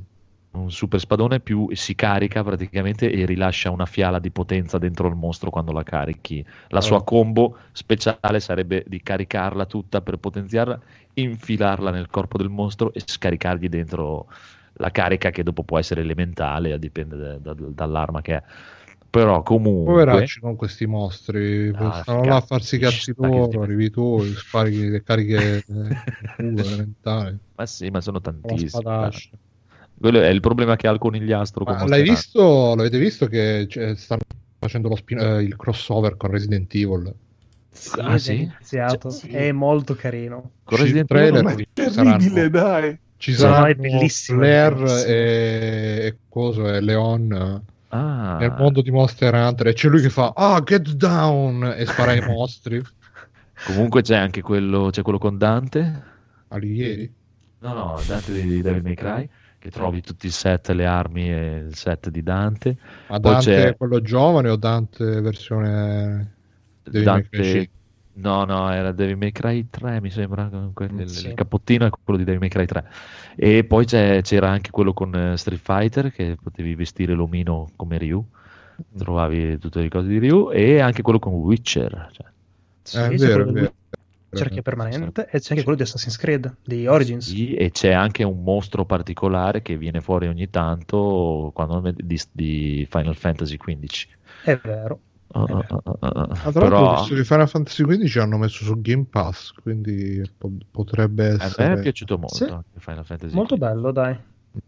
Un 0.57 0.71
super 0.71 0.99
spadone 0.99 1.39
più 1.39 1.67
si 1.73 1.95
carica 1.95 2.43
praticamente 2.43 3.11
e 3.11 3.25
rilascia 3.25 3.71
una 3.71 3.85
fiala 3.85 4.19
di 4.19 4.31
potenza 4.31 4.77
dentro 4.77 5.07
il 5.07 5.15
mostro 5.15 5.49
quando 5.49 5.71
la 5.71 5.83
carichi. 5.83 6.45
La 6.69 6.81
sua 6.81 7.01
Oh. 7.01 7.03
combo 7.03 7.57
speciale 7.71 8.39
sarebbe 8.39 8.83
di 8.87 9.01
caricarla 9.01 9.65
tutta 9.65 10.01
per 10.01 10.17
potenziarla, 10.17 10.79
infilarla 11.13 11.91
nel 11.91 12.07
corpo 12.07 12.37
del 12.37 12.49
mostro 12.49 12.93
e 12.93 13.01
scaricargli 13.05 13.67
dentro 13.69 14.27
la 14.77 14.91
carica 14.91 15.29
che 15.31 15.43
dopo 15.43 15.63
può 15.63 15.79
essere 15.79 16.01
elementale, 16.01 16.77
dipende 16.79 17.15
da- 17.17 17.37
da- 17.53 17.53
dall'arma 17.69 18.21
che 18.21 18.35
è. 18.35 18.43
però 19.09 19.41
comunque 19.43 20.31
Poveracci 20.31 20.39
con 20.39 20.55
questi 20.55 20.85
mostri, 20.87 21.73
Ah, 21.73 21.91
stanno 21.93 22.25
là 22.25 22.37
a 22.37 22.41
farsi 22.41 22.77
cazzi 22.79 23.13
loro, 23.15 23.61
arrivi 23.61 23.89
tu, 23.91 24.33
spari 24.35 24.89
le 24.89 25.03
cariche 25.03 25.63
eh, 25.67 25.95
elementari, 26.37 27.39
ma 27.57 27.65
sì, 27.65 27.89
ma 27.89 28.01
sono 28.01 28.21
tantissimi. 28.21 28.91
Quello 29.97 30.21
è 30.21 30.27
il 30.27 30.39
problema 30.41 30.75
che 30.75 30.87
ha 30.87 30.91
il 30.91 30.99
conigliastro 30.99 31.63
con 31.65 31.75
Ma 31.75 31.85
l'hai 31.87 32.03
visto, 32.03 32.75
l'avete 32.75 32.99
visto 32.99 33.27
che 33.27 33.65
cioè, 33.69 33.95
stanno 33.95 34.21
facendo 34.59 34.89
lo 34.89 34.95
spin- 34.95 35.19
eh, 35.19 35.43
il 35.43 35.55
crossover 35.55 36.17
con 36.17 36.31
Resident 36.31 36.73
Evil? 36.75 37.13
Ah, 37.99 38.17
sì? 38.17 38.33
iniziato. 38.33 39.09
Sì. 39.09 39.27
È 39.27 39.51
molto 39.51 39.95
carino. 39.95 40.51
Con 40.63 40.77
Resident 40.77 41.11
Evil 41.11 41.45
è 41.45 41.67
terribile, 41.73 42.49
dai. 42.49 42.99
Ci 43.17 43.33
Sì, 43.33 43.41
no, 43.41 43.47
saranno 43.47 43.65
è 43.67 43.75
bellissimo, 43.75 44.39
bellissimo. 44.39 44.87
e, 45.05 45.99
e 46.05 46.17
coso 46.29 46.67
e 46.67 46.81
Leon 46.81 47.63
Ah, 47.89 48.37
nel 48.39 48.53
mondo 48.57 48.81
di 48.81 48.91
Monster 48.91 49.33
Hunter 49.33 49.67
e 49.67 49.73
c'è 49.73 49.87
lui 49.87 50.01
che 50.01 50.09
fa 50.09 50.33
ah 50.35 50.61
get 50.61 50.91
down 50.95 51.73
e 51.77 51.85
spara 51.85 52.11
ai 52.11 52.21
mostri 52.21 52.81
comunque 53.65 54.01
c'è 54.01 54.17
anche 54.17 54.41
quello, 54.41 54.89
c'è 54.91 55.01
quello 55.01 55.17
con 55.17 55.37
Dante. 55.37 56.03
Alighieri 56.49 57.13
No, 57.59 57.73
no, 57.73 58.01
Dante 58.05 58.31
di 58.33 58.61
Devil 58.61 58.83
May 58.83 58.95
Cry, 58.95 59.29
che 59.65 59.71
trovi 59.71 60.01
tutti 60.01 60.27
i 60.27 60.29
set, 60.29 60.69
le 60.69 60.85
armi 60.85 61.27
e 61.29 61.63
il 61.67 61.75
set 61.75 62.09
di 62.09 62.21
Dante. 62.21 62.77
ma 63.07 63.19
Poi 63.19 63.31
Dante 63.31 63.45
c'è- 63.55 63.75
quello 63.75 63.99
giovane 64.01 64.49
o 64.49 64.55
Dante 64.57 65.21
versione 65.21 66.33
Devil 66.83 67.03
Dante... 67.03 67.43
5? 67.43 67.69
No, 68.17 68.45
no, 68.45 68.71
era 68.71 68.91
Devil 68.93 69.17
May 69.17 69.31
Cry 69.31 69.67
3, 69.69 69.99
mi 70.01 70.09
sembra. 70.11 70.45
comunque 70.47 70.85
il, 70.85 71.09
Sì. 71.09 71.27
il 71.27 71.33
cappottino 71.33 71.85
è 71.85 71.89
quello 71.89 72.17
di 72.19 72.23
Devil 72.25 72.39
May 72.39 72.49
Cry 72.49 72.65
3. 72.65 72.85
E 73.35 73.63
poi 73.65 73.85
c'era 73.85 74.49
anche 74.49 74.69
quello 74.69 74.93
con 74.93 75.13
eh, 75.15 75.35
Street 75.35 75.59
Fighter, 75.61 76.11
che 76.11 76.37
potevi 76.41 76.75
vestire 76.75 77.13
l'omino 77.13 77.71
come 77.75 77.97
Ryu. 77.97 78.23
Trovavi 78.97 79.57
tutte 79.57 79.81
le 79.81 79.89
cose 79.89 80.07
di 80.07 80.19
Ryu. 80.19 80.49
E 80.53 80.79
anche 80.79 81.01
quello 81.01 81.19
con 81.19 81.33
Witcher. 81.33 82.09
cioè. 82.13 83.03
Eh, 83.03 83.13
è 83.13 83.17
vero, 83.17 83.49
è 83.49 83.51
vero. 83.51 83.73
Cerchio 84.35 84.61
permanente 84.61 85.27
e 85.29 85.39
c'è 85.39 85.51
anche 85.51 85.63
quello 85.63 85.77
di 85.77 85.83
Assassin's 85.83 86.17
Creed, 86.17 86.55
di 86.63 86.87
Origins. 86.87 87.27
Sì, 87.27 87.53
e 87.53 87.71
c'è 87.71 87.91
anche 87.91 88.23
un 88.23 88.43
mostro 88.43 88.85
particolare 88.85 89.61
che 89.61 89.77
viene 89.77 90.01
fuori 90.01 90.27
ogni 90.27 90.49
tanto 90.49 91.51
quando, 91.53 91.91
di, 91.95 92.19
di 92.31 92.87
Final 92.89 93.15
Fantasy 93.15 93.57
XV. 93.57 94.07
È 94.43 94.55
vero. 94.63 94.99
Uh, 95.27 95.39
uh, 95.41 95.43
uh, 95.45 95.81
uh, 95.83 95.89
uh. 95.89 95.97
Ah, 95.99 96.51
tra 96.51 96.61
l'altro 96.61 96.61
Però 96.61 96.79
ho 96.79 96.95
visto 96.99 97.15
che 97.15 97.23
Final 97.25 97.49
Fantasy 97.49 97.83
XV 97.83 98.17
hanno 98.21 98.37
messo 98.37 98.63
su 98.63 98.79
Game 98.79 99.05
Pass 99.09 99.51
quindi 99.51 100.21
po- 100.37 100.51
potrebbe 100.71 101.31
a 101.31 101.35
me 101.37 101.43
essere 101.43 101.73
è 101.73 101.79
piaciuto 101.81 102.17
molto 102.17 102.35
Sì. 102.35 102.43
anche 102.43 102.79
Final 102.79 103.05
Fantasy 103.05 103.33
Molto 103.33 103.55
XV. 103.55 103.63
bello, 103.65 103.91
dai. 103.91 104.15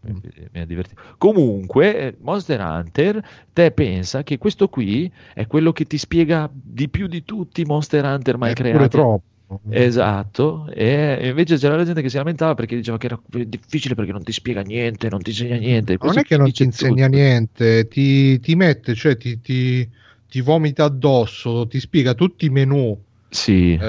mi, 0.00 0.20
mi 0.52 0.60
ha 0.60 0.66
divertito. 0.66 1.00
Comunque, 1.16 1.96
eh, 1.98 2.16
Monster 2.20 2.60
Hunter, 2.60 3.22
te 3.52 3.70
pensa 3.70 4.22
che 4.24 4.36
questo 4.36 4.68
qui 4.68 5.10
è 5.32 5.46
quello 5.46 5.72
che 5.72 5.84
ti 5.84 5.96
spiega 5.96 6.50
di 6.52 6.88
più 6.90 7.06
di 7.06 7.24
tutti 7.24 7.62
i 7.62 7.64
Monster 7.64 8.04
Hunter 8.04 8.36
mai 8.36 8.50
è 8.50 8.54
pure 8.54 8.88
creati. 8.88 8.88
troppo 8.88 9.22
Esatto, 9.70 10.68
e 10.70 11.28
invece 11.28 11.56
c'era 11.56 11.76
la 11.76 11.84
gente 11.84 12.02
che 12.02 12.08
si 12.10 12.16
lamentava 12.16 12.54
perché 12.54 12.76
diceva 12.76 12.98
che 12.98 13.06
era 13.06 13.20
difficile 13.46 13.94
perché 13.94 14.12
non 14.12 14.22
ti 14.22 14.32
spiega 14.32 14.60
niente, 14.62 15.08
non 15.08 15.22
ti 15.22 15.30
insegna 15.30 15.56
niente. 15.56 15.96
non 15.98 15.98
Questo 15.98 16.18
è 16.18 16.22
che 16.24 16.36
non 16.36 16.52
ti 16.52 16.62
insegna 16.64 17.06
tutto. 17.06 17.16
niente 17.16 17.88
ti, 17.88 18.38
ti 18.40 18.54
mette 18.54 18.94
cioè 18.94 19.16
ti, 19.16 19.40
ti, 19.40 19.88
ti 20.28 20.40
vomita 20.40 20.84
addosso 20.84 21.66
ti 21.66 21.80
spiega 21.80 22.14
tutti 22.14 22.46
i 22.46 22.50
menu 22.50 22.98
Sì, 23.30 23.74
eh, 23.74 23.84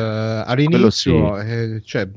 all'inizio 0.46 1.40
sì. 1.40 1.42
eh, 1.42 1.82
cioè, 1.84 2.10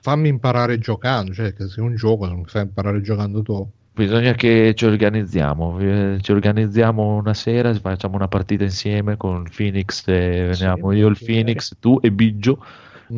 fammi 0.00 0.28
imparare 0.28 0.78
giocando 0.78 1.32
cioè 1.34 1.52
che 1.54 1.68
se 1.68 1.80
un 1.80 1.94
gioco 1.96 2.26
non 2.26 2.38
mi 2.38 2.44
fai 2.46 2.62
imparare 2.62 3.00
giocando 3.02 3.42
tu 3.42 3.70
bisogna 3.94 4.32
che 4.34 4.74
ci 4.76 4.84
organizziamo, 4.86 5.78
eh, 5.80 6.18
ci 6.20 6.32
organizziamo 6.32 7.16
una 7.16 7.34
sera, 7.34 7.72
facciamo 7.74 8.16
una 8.16 8.28
partita 8.28 8.64
insieme 8.64 9.16
con 9.16 9.44
Phoenix, 9.54 10.06
e 10.08 10.46
Sì, 10.50 10.56
veniamo 10.56 10.92
io, 10.92 11.08
il. 11.08 11.18
Phoenix, 11.22 11.74
tu 11.78 11.98
e 12.02 12.12
Biggio. 12.12 12.64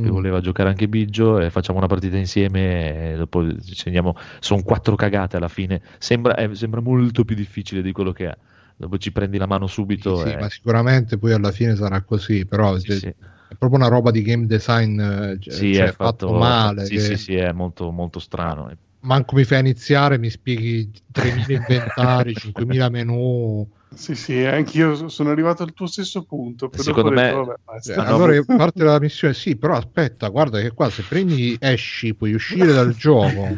che 0.00 0.08
Mm. 0.08 0.10
voleva 0.10 0.40
giocare 0.40 0.68
anche 0.70 0.88
Biggio 0.88 1.38
e 1.40 1.50
facciamo 1.50 1.78
una 1.78 1.86
partita 1.88 2.16
insieme 2.16 3.12
e 3.14 3.16
dopo 3.16 3.44
ci 3.60 3.88
andiamo 3.88 4.14
sono 4.40 4.62
quattro 4.62 4.94
cagate 4.96 5.36
alla 5.36 5.48
fine 5.48 5.82
sembra, 5.98 6.36
eh, 6.36 6.54
sembra 6.54 6.80
molto 6.80 7.24
più 7.24 7.34
difficile 7.36 7.82
di 7.82 7.92
quello 7.92 8.12
che 8.12 8.28
è 8.28 8.36
dopo 8.76 8.98
ci 8.98 9.12
prendi 9.12 9.38
la 9.38 9.46
mano 9.46 9.66
Sì, 9.68 9.72
subito 9.72 10.14
sì, 10.14 10.28
e- 10.28 10.36
ma 10.36 10.48
sicuramente 10.50 11.18
poi 11.18 11.32
alla 11.32 11.50
fine 11.52 11.74
sarà 11.76 12.02
così 12.02 12.44
però 12.46 12.78
sì, 12.78 12.92
è, 12.92 12.92
sì. 12.92 13.06
è 13.48 13.54
proprio 13.56 13.78
una 13.80 13.88
roba 13.88 14.10
di 14.10 14.22
game 14.22 14.46
design 14.46 15.00
eh, 15.00 15.38
Sì, 15.48 15.74
cioè, 15.74 15.88
è 15.88 15.92
fatto, 15.92 16.32
male 16.32 16.84
sì, 16.84 16.94
che 16.94 17.00
sì, 17.00 17.16
sì, 17.16 17.34
è 17.36 17.52
molto, 17.52 17.90
molto 17.92 18.18
strano 18.18 18.68
manco 19.06 19.34
mi 19.36 19.44
fai 19.44 19.60
iniziare 19.60 20.18
mi 20.18 20.30
spieghi 20.30 20.90
3000 21.12 21.54
inventari 21.54 22.34
5000 22.36 22.88
menu 22.90 23.68
Sì, 23.94 24.14
sì, 24.14 24.44
anch'io 24.44 25.08
sono 25.08 25.30
arrivato 25.30 25.62
al 25.62 25.72
tuo 25.72 25.86
stesso 25.86 26.24
punto. 26.24 26.68
Secondo 26.74 27.10
me- 27.12 27.30
detto, 27.30 27.44
vabbè, 27.64 27.92
Eh, 27.92 27.94
allora 27.94 28.32
parte 28.44 28.82
la 28.84 28.98
missione 29.00 29.32
sì 29.34 29.56
però 29.56 29.76
aspetta 29.76 30.28
guarda 30.28 30.60
che 30.60 30.72
qua 30.72 30.90
se 30.90 31.04
prendi 31.04 31.56
esci 31.58 32.14
puoi 32.14 32.32
uscire 32.34 32.72
dal 32.72 32.92
gioco 32.94 33.56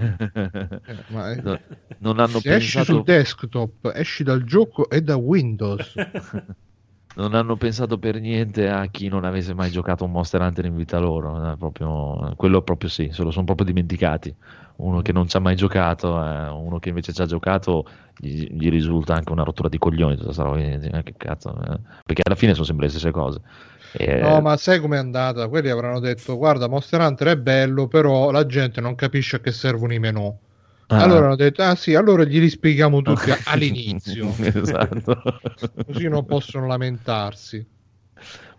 Eh, 0.85 1.05
ma 1.09 1.33
eh, 1.33 1.43
No, 1.43 1.59
non 1.99 2.19
hanno 2.20 2.41
se 2.41 2.55
esci 2.55 2.83
sul 2.83 3.03
pensato 3.03 3.03
desktop 3.03 3.93
esci 3.95 4.23
dal 4.25 4.45
gioco 4.45 4.89
e 4.91 5.03
da 5.03 5.16
Windows 5.16 5.99
non 7.15 7.35
hanno 7.35 7.57
pensato 7.57 7.99
per 7.99 8.20
niente 8.20 8.69
a 8.69 8.87
chi 8.89 9.09
non 9.09 9.25
avesse 9.25 9.53
mai 9.55 9.70
giocato 9.70 10.05
un 10.05 10.12
Monster 10.12 10.41
Hunter 10.41 10.65
in 10.66 10.77
vita 10.77 10.99
loro, 10.99 11.53
eh, 11.53 11.57
proprio, 11.57 12.35
quello 12.37 12.62
proprio 12.62 12.89
sì, 12.89 13.11
se 13.12 13.23
lo 13.25 13.31
sono 13.33 13.45
proprio 13.45 13.66
dimenticati. 13.66 14.35
Uno 14.78 15.02
che 15.02 15.12
non 15.12 15.26
ci 15.28 15.36
ha 15.36 15.40
mai 15.40 15.56
giocato, 15.56 16.22
eh, 16.22 16.48
uno 16.48 16.78
che 16.78 16.88
invece 16.90 17.12
ci 17.12 17.20
ha 17.20 17.26
giocato, 17.26 17.84
gli, 18.16 18.46
gli 18.52 18.68
risulta 18.70 19.14
anche 19.14 19.32
una 19.32 19.42
rottura 19.42 19.68
di 19.68 19.78
coglioni. 19.78 20.16
eh, 20.16 21.02
che 21.02 21.14
cazzo, 21.16 21.50
eh. 21.60 21.78
Perché 22.05 22.22
alla 22.24 22.36
fine 22.36 22.52
sono 22.55 22.64
sempre 22.64 22.86
le 22.86 22.90
stesse 22.92 23.10
cose. 23.10 23.40
E- 23.92 24.20
no 24.20 24.40
ma 24.42 24.55
sai 24.59 24.80
com'è 24.80 24.98
andata 24.98 25.48
quelli 25.48 25.70
avranno 25.70 25.98
detto 25.98 26.36
guarda 26.36 26.68
Monster 26.68 27.00
Hunter 27.00 27.28
è 27.28 27.36
bello 27.38 27.88
però 27.88 28.30
la 28.30 28.44
gente 28.44 28.82
non 28.82 28.94
capisce 28.94 29.36
a 29.36 29.40
che 29.40 29.50
servono 29.50 29.94
i 29.94 29.98
menu 29.98 30.38
Ah. 30.88 31.02
allora 31.02 31.24
hanno 31.26 31.36
detto 31.36 31.62
ah 31.62 31.74
sì 31.74 31.94
allora 31.94 32.24
glieli 32.24 32.50
spieghiamo 32.50 33.00
tutti 33.00 33.30
all'inizio 33.44 34.30
esatto. 34.38 35.22
così 35.86 36.06
non 36.09 36.24
possono 36.26 36.66
lamentarsi 36.66 37.66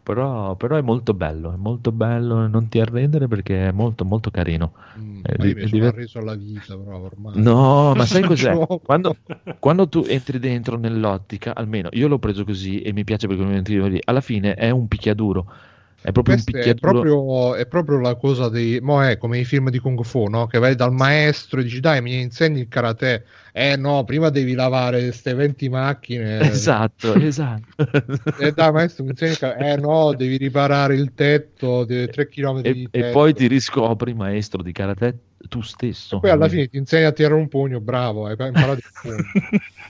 però, 0.03 0.55
però 0.55 0.77
è 0.77 0.81
molto 0.81 1.13
bello, 1.13 1.53
è 1.53 1.55
molto 1.57 1.91
bello, 1.91 2.47
non 2.47 2.67
ti 2.69 2.80
arrendere 2.80 3.27
perché 3.27 3.67
è 3.67 3.71
molto 3.71 4.05
molto 4.05 4.31
carino. 4.31 4.73
Mm, 4.97 5.21
Eh, 5.23 5.38
di- 5.38 5.53
mi 5.55 5.67
sono 5.67 5.69
diver- 5.71 5.93
arreso 5.93 6.19
alla 6.19 6.35
vita 6.35 6.77
però 6.77 6.99
ormai 6.99 7.34
No, 7.41 7.93
ma 7.95 8.05
sai 8.05 8.23
cos'è? 8.26 8.59
Quando, 8.84 9.17
quando 9.59 9.88
tu 9.88 10.03
entri 10.07 10.39
dentro 10.39 10.77
nell'ottica, 10.77 11.53
almeno 11.55 11.89
io 11.93 12.07
l'ho 12.07 12.17
preso 12.19 12.43
così 12.43 12.81
e 12.81 12.91
mi 12.91 13.03
piace 13.03 13.27
perché 13.27 13.43
mi 13.43 13.55
entri 13.55 13.89
lì, 13.89 13.99
alla 14.03 14.21
fine 14.21 14.55
è 14.55 14.69
un 14.71 14.88
picchiaduro. 14.88 15.45
È 16.01 16.11
proprio 16.11 16.35
un 16.35 16.43
Questo 16.43 16.57
è 16.57 16.76
picchiaduro. 16.76 17.01
proprio, 17.01 17.55
è 17.55 17.67
proprio 17.67 17.99
la 17.99 18.15
cosa 18.15 18.47
dei. 18.47 18.80
Mo 18.80 19.03
è 19.03 19.17
come 19.17 19.39
i 19.39 19.43
film 19.43 19.69
di 19.69 19.80
Kung 19.80 20.01
Fu, 20.03 20.27
no? 20.27 20.47
Che 20.47 20.57
vai 20.57 20.76
dal 20.76 20.93
maestro 20.93 21.59
e 21.59 21.63
dici 21.63 21.81
dai, 21.81 22.01
mi 22.01 22.21
insegni 22.21 22.61
il 22.61 22.67
karate. 22.69 23.26
Eh 23.51 23.76
no, 23.76 24.05
prima 24.05 24.30
devi 24.30 24.53
lavare 24.53 25.01
queste 25.01 25.34
20 25.34 25.67
macchine. 25.67 26.39
Esatto, 26.49 27.13
esatto. 27.15 27.85
Eh 28.39 28.51
dai, 28.53 28.71
maestro, 28.71 29.03
mi 29.03 29.09
insegni 29.09 29.31
il 29.31 29.38
karate. 29.38 29.71
Eh 29.71 29.76
no, 29.77 30.13
devi 30.13 30.38
riparare 30.38 30.95
il 30.95 31.13
tetto, 31.13 31.85
3 31.85 32.07
km 32.30 32.61
e, 32.63 32.73
di 32.73 32.84
e 32.84 32.89
tetto. 32.89 33.11
poi 33.11 33.34
ti 33.34 33.47
riscopri 33.47 34.13
maestro 34.13 34.63
di 34.63 34.71
karate 34.71 35.17
tu 35.47 35.61
stesso. 35.61 36.17
E 36.17 36.19
poi 36.19 36.30
alla 36.30 36.47
fine 36.47 36.67
ti 36.67 36.77
insegni 36.77 37.05
a 37.05 37.11
tirare 37.11 37.34
un 37.34 37.47
pugno, 37.47 37.80
bravo, 37.80 38.26
hai 38.26 38.35
imparato 38.39 38.80
il 38.80 38.84
pugno. 39.01 39.23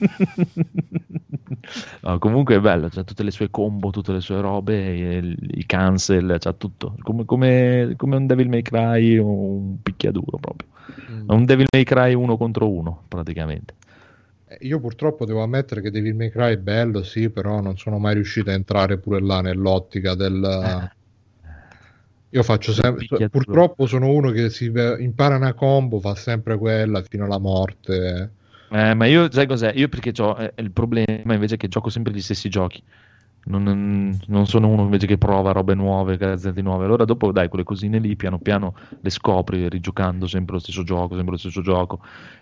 No, 2.02 2.18
comunque 2.18 2.56
è 2.56 2.60
bello, 2.60 2.88
c'ha 2.88 3.02
tutte 3.02 3.22
le 3.22 3.30
sue 3.30 3.50
combo, 3.50 3.90
tutte 3.90 4.12
le 4.12 4.20
sue 4.20 4.40
robe, 4.40 5.34
i, 5.36 5.66
cancel, 5.66 6.36
c'ha 6.38 6.52
tutto. 6.52 6.96
Come, 7.02 7.24
come, 7.24 7.94
come 7.96 8.16
un 8.16 8.26
Devil 8.26 8.48
May 8.48 8.62
Cry, 8.62 9.18
un 9.18 9.82
picchiaduro 9.82 10.38
proprio. 10.38 10.68
Mm. 11.10 11.28
Un 11.28 11.44
Devil 11.44 11.66
May 11.70 11.84
Cry 11.84 12.14
uno 12.14 12.36
contro 12.36 12.70
uno, 12.70 13.02
praticamente. 13.08 13.74
Eh, 14.46 14.58
Io 14.62 14.80
purtroppo 14.80 15.24
devo 15.24 15.42
ammettere 15.42 15.80
che 15.80 15.90
Devil 15.90 16.14
May 16.14 16.30
Cry 16.30 16.52
è 16.52 16.58
bello, 16.58 17.02
sì, 17.02 17.30
però 17.30 17.60
non 17.60 17.76
sono 17.76 17.98
mai 17.98 18.14
riuscito 18.14 18.50
a 18.50 18.54
entrare 18.54 18.98
pure 18.98 19.20
là 19.20 19.40
nell'ottica 19.40 20.14
del... 20.14 20.90
Io 22.32 22.42
faccio 22.44 22.72
sempre... 22.72 23.28
Purtroppo 23.28 23.86
sono 23.86 24.08
uno 24.08 24.30
che 24.30 24.50
si 24.50 24.66
impara 24.66 25.34
una 25.34 25.52
combo, 25.54 25.98
fa 25.98 26.14
sempre 26.14 26.56
quella 26.56 27.02
fino 27.02 27.24
alla 27.24 27.38
morte. 27.38 28.30
Eh, 28.70 28.94
ma 28.94 29.06
io, 29.06 29.30
sai 29.32 29.46
cos'è? 29.46 29.72
Io 29.74 29.88
perché 29.88 30.12
ho 30.22 30.36
il 30.56 30.70
problema 30.70 31.34
invece 31.34 31.56
che 31.56 31.68
gioco 31.68 31.90
sempre 31.90 32.12
gli 32.12 32.20
stessi 32.20 32.48
giochi. 32.48 32.82
Non, 33.42 33.62
non- 34.26 34.46
sono 34.46 34.68
uno 34.68 34.82
invece 34.82 35.06
che 35.06 35.16
prova 35.16 35.52
robe 35.52 35.74
nuove, 35.74 36.18
cazzate 36.18 36.60
nuove. 36.60 36.84
Allora 36.84 37.04
dopo 37.04 37.32
dai, 37.32 37.48
quelle 37.48 37.64
cosine 37.64 37.98
lì 37.98 38.14
piano 38.14 38.38
piano 38.38 38.74
le 39.00 39.10
scopri 39.10 39.68
rigiocando 39.68 40.26
sempre 40.26 40.54
lo 40.54 40.60
stesso 40.60 40.82
gioco, 40.82 41.14
sempre 41.14 41.32
lo 41.32 41.38
stesso 41.38 41.62
gioco. 41.62 42.00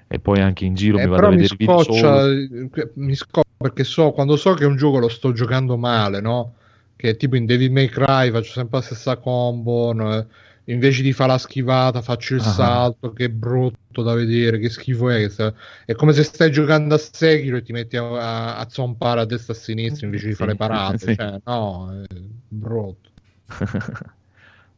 E 0.09 0.19
poi 0.19 0.41
anche 0.41 0.65
in 0.65 0.75
giro 0.75 0.99
Eh, 0.99 1.05
mi 1.05 1.09
vado 1.11 1.27
a 1.27 1.31
mi 1.31 1.37
vedere 1.37 1.55
video 1.57 1.83
scoccia, 1.83 2.21
solo. 2.21 2.69
mi 2.95 3.15
scoccia 3.15 3.49
perché 3.57 3.85
so, 3.85 4.11
quando 4.11 4.37
so 4.37 4.55
che 4.55 4.65
un 4.65 4.77
gioco 4.77 4.99
lo 4.99 5.09
sto 5.09 5.33
giocando 5.33 5.77
male, 5.77 6.21
no? 6.21 6.55
Che 6.97 7.17
tipo 7.17 7.37
in 7.37 7.47
Devil 7.47 7.71
May 7.71 7.87
Cry 7.89 8.31
faccio 8.33 8.53
sempre 8.53 8.79
la 8.79 8.85
stessa 8.85 9.17
combo, 9.17 9.93
no? 9.93 10.27
invece 10.65 11.01
di 11.03 11.13
fare 11.15 11.31
la 11.33 11.39
schivata 11.39 12.03
faccio 12.03 12.35
il 12.35 12.41
Ah. 12.41 12.45
salto, 12.45 13.13
che 13.13 13.31
brutto, 13.31 13.79
brutto 13.99 14.03
da 14.03 14.15
vedere, 14.15 14.59
che 14.59 14.69
schifo 14.69 15.11
è. 15.11 15.19
Che 15.19 15.29
sta- 15.29 15.55
È 15.85 15.95
come 15.95 16.13
se 16.13 16.23
stai 16.23 16.51
giocando 16.51 16.95
a 16.95 16.99
Sekiro 16.99 17.57
e 17.57 17.63
ti 17.63 17.73
metti 17.73 17.97
a, 17.97 18.05
a, 18.05 18.57
a 18.59 18.69
zompare 18.69 19.21
a 19.21 19.25
destra 19.25 19.55
e 19.55 19.57
a 19.57 19.61
sinistra 19.61 20.07
invece 20.07 20.27
di 20.27 20.33
Sì, 20.33 20.39
fare 20.39 20.55
parate. 20.57 20.99
sì. 20.99 21.15
Cioè, 21.15 21.41
no, 21.45 22.03
è 22.03 22.15
brutto. 22.49 23.11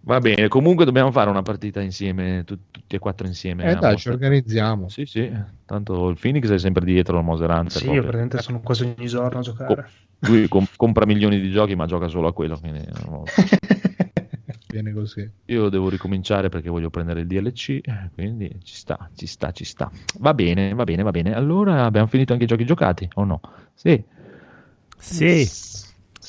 Va 0.02 0.18
bene, 0.18 0.48
comunque 0.48 0.86
dobbiamo 0.86 1.12
fare 1.12 1.28
una 1.28 1.42
partita 1.42 1.82
insieme, 1.82 2.42
tu- 2.46 2.58
tutti 2.70 2.96
e 2.96 2.98
quattro 2.98 3.26
insieme. 3.26 3.70
Eh 3.70 3.76
dai, 3.76 3.98
ci 3.98 4.08
organizziamo. 4.08 4.88
Sì, 4.88 5.04
sì, 5.04 5.30
tanto 5.66 6.08
il 6.08 6.16
Phoenix 6.18 6.50
è 6.50 6.58
sempre 6.58 6.86
dietro 6.86 7.16
la 7.16 7.20
Moseranza. 7.22 7.78
Sì, 7.78 7.90
io 7.90 8.00
praticamente 8.00 8.38
sono 8.38 8.60
quasi 8.60 8.84
ogni 8.84 9.06
giorno 9.06 9.40
a 9.40 9.42
giocare. 9.42 9.90
Lui 10.20 10.48
com- 10.48 10.66
compra 10.76 11.04
milioni 11.04 11.38
di 11.38 11.50
giochi 11.50 11.74
ma 11.74 11.84
gioca 11.84 12.08
solo 12.08 12.28
a 12.28 12.32
quello. 12.32 12.58
quindi, 12.58 12.80
Viene 14.70 14.92
così. 14.92 15.28
Io 15.46 15.68
devo 15.68 15.88
ricominciare 15.88 16.48
perché 16.48 16.68
voglio 16.70 16.90
prendere 16.90 17.20
il 17.20 17.26
DLC, 17.26 17.80
eh, 17.82 18.10
quindi 18.14 18.58
ci 18.62 18.74
sta, 18.74 19.10
ci 19.14 19.26
sta, 19.26 19.50
ci 19.52 19.64
sta. 19.64 19.90
Va 20.18 20.32
bene, 20.34 20.72
va 20.74 20.84
bene, 20.84 21.02
va 21.02 21.10
bene. 21.10 21.34
Allora 21.34 21.84
abbiamo 21.84 22.06
finito 22.06 22.32
anche 22.32 22.44
i 22.44 22.48
giochi 22.48 22.64
giocati 22.64 23.08
o 23.14 23.24
no? 23.24 23.40
Sì. 23.74 24.02
Sì. 24.98 25.48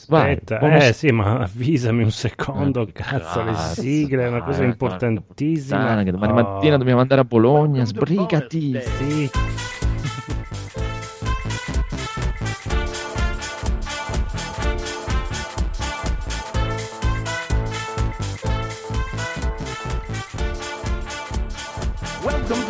Vai, 0.07 0.31
Aspetta, 0.33 0.59
eh 0.87 0.93
sì, 0.93 1.11
ma 1.11 1.39
avvisami 1.39 2.03
un 2.03 2.11
secondo, 2.11 2.81
Eh, 2.87 2.91
cazzo, 2.91 3.43
le 3.43 3.51
cazzo, 3.51 3.81
sigle 3.81 4.23
è 4.25 4.27
una 4.27 4.43
cosa 4.43 4.63
importantissima. 4.63 5.77
Puttana, 5.79 6.03
che 6.03 6.11
domani 6.11 6.31
Oh. 6.31 6.35
mattina 6.35 6.77
dobbiamo 6.77 6.99
andare 7.01 7.21
a 7.21 7.23
Bologna, 7.25 7.85
sbrigati. 7.85 8.79
Sì. 8.81 9.29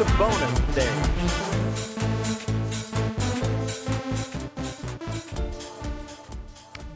To 0.02 0.08
bonus 0.18 0.74
day. 0.74 0.88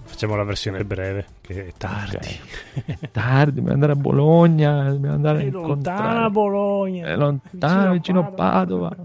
Facciamo 0.06 0.36
la 0.36 0.44
versione 0.44 0.84
breve, 0.84 1.27
che 1.41 1.68
è 1.68 1.73
tardi. 1.77 2.15
Ok. 2.15 3.11
Tardi, 3.11 3.53
dobbiamo 3.57 3.73
andare 3.73 3.91
a 3.91 3.95
Bologna, 3.95 4.90
dobbiamo 4.90 5.14
andare 5.14 5.38
a 5.38 5.41
È 5.41 5.49
lontana. 5.52 6.30
Bologna. 6.32 7.06
È 7.06 7.15
lontano, 7.15 7.91
vicino 7.91 8.22
a 8.22 8.23
Padova. 8.23 8.95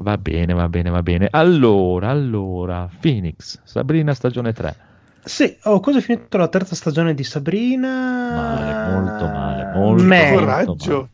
Va 0.00 0.18
bene, 0.18 0.52
va 0.52 0.68
bene, 0.68 0.90
va 0.90 1.02
bene. 1.02 1.28
Allora, 1.30 2.10
allora, 2.10 2.90
Phoenix, 3.00 3.58
Sabrina 3.64 4.12
stagione 4.12 4.52
3. 4.52 4.76
Sì, 5.24 5.56
ho 5.62 5.80
quasi 5.80 6.02
finito 6.02 6.36
la 6.36 6.48
terza 6.48 6.74
stagione 6.74 7.14
di 7.14 7.24
Sabrina. 7.24 7.88
Male, 8.34 8.92
molto 8.92 9.24
male, 9.28 9.64
molto 9.74 10.04
molto 10.04 10.34
Coraggio. 10.34 11.08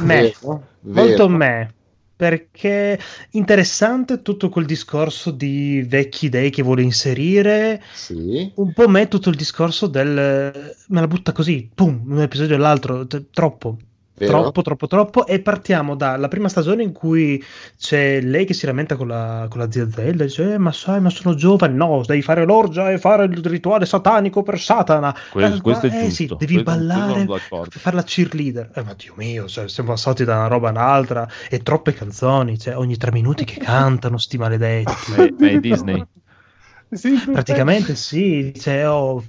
Me. 0.00 0.22
Vero, 0.22 0.66
vero. 0.80 1.06
Molto 1.06 1.28
me. 1.28 1.74
Perché 2.16 2.98
interessante 3.32 4.22
tutto 4.22 4.48
quel 4.48 4.66
discorso 4.66 5.30
di 5.30 5.84
vecchi 5.86 6.28
dei 6.28 6.50
che 6.50 6.62
vuole 6.62 6.82
inserire. 6.82 7.80
Sì. 7.92 8.50
Un 8.56 8.72
po' 8.72 8.88
me 8.88 9.06
tutto 9.06 9.30
il 9.30 9.36
discorso 9.36 9.86
del 9.86 10.74
me 10.88 11.00
la 11.00 11.06
butta 11.06 11.30
così, 11.30 11.70
pum, 11.72 12.02
un 12.08 12.20
episodio 12.20 12.56
e 12.56 12.58
l'altro, 12.58 13.06
t- 13.06 13.26
troppo. 13.30 13.76
Vero. 14.18 14.40
Troppo, 14.40 14.62
troppo, 14.62 14.86
troppo. 14.86 15.26
E 15.26 15.40
partiamo 15.40 15.94
dalla 15.94 16.28
prima 16.28 16.48
stagione 16.48 16.82
in 16.82 16.92
cui 16.92 17.42
c'è 17.78 18.20
lei 18.20 18.44
che 18.44 18.54
si 18.54 18.66
lamenta 18.66 18.96
con 18.96 19.08
la, 19.08 19.46
con 19.48 19.60
la 19.60 19.70
zia 19.70 19.88
Zelda. 19.90 20.24
Dice: 20.24 20.54
"Eh, 20.54 20.58
Ma 20.58 20.72
sai, 20.72 21.00
ma 21.00 21.10
sono 21.10 21.34
giovane. 21.34 21.74
No, 21.74 22.02
devi 22.06 22.22
fare 22.22 22.44
l'orgia 22.44 22.90
e 22.90 22.98
fare 22.98 23.24
il 23.24 23.44
rituale 23.44 23.86
satanico 23.86 24.42
per 24.42 24.58
Satana. 24.60 25.14
Que- 25.30 25.44
Eh, 25.44 25.60
questo 25.60 25.86
è 25.86 25.90
eh, 25.90 25.98
giusto. 26.08 26.10
sì, 26.14 26.26
devi 26.38 26.62
Questo- 26.62 26.70
ballare 26.70 27.26
fare 27.70 27.96
la 27.96 28.02
cheerleader. 28.02 28.70
Eh, 28.74 28.82
ma 28.82 28.94
Dio 28.94 29.12
mio, 29.16 29.46
cioè, 29.46 29.68
siamo 29.68 29.90
passati 29.90 30.24
da 30.24 30.36
una 30.36 30.46
roba 30.48 30.68
a 30.68 30.72
un'altra. 30.72 31.28
E 31.48 31.62
troppe 31.62 31.92
canzoni. 31.94 32.58
Cioè, 32.58 32.76
ogni 32.76 32.96
tre 32.96 33.12
minuti 33.12 33.44
che 33.44 33.58
cantano, 33.60 34.18
sti 34.18 34.36
maledetti. 34.38 34.92
Ma 35.10 35.16
è, 35.24 35.34
ma 35.38 35.48
è 35.48 35.58
Disney. 35.60 36.04
Sì, 36.90 37.20
Praticamente 37.30 37.94
sì. 37.94 38.52
Cioè, 38.58 38.88
oh, 38.88 39.22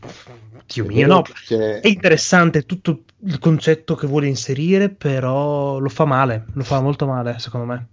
Dio 0.72 0.86
È 0.86 0.88
mio, 0.88 1.08
no. 1.08 1.22
c'è- 1.24 1.80
È 1.80 1.88
interessante 1.88 2.66
tutto 2.66 3.04
il 3.24 3.40
concetto 3.40 3.96
che 3.96 4.08
vuole 4.08 4.28
inserire, 4.28 4.90
però 4.90 5.80
lo 5.80 5.90
fa 5.90 6.06
male, 6.06 6.46
lo 6.54 6.64
fa 6.64 6.80
molto 6.82 7.06
male, 7.08 7.40
secondo 7.40 7.66
me. 7.66 7.88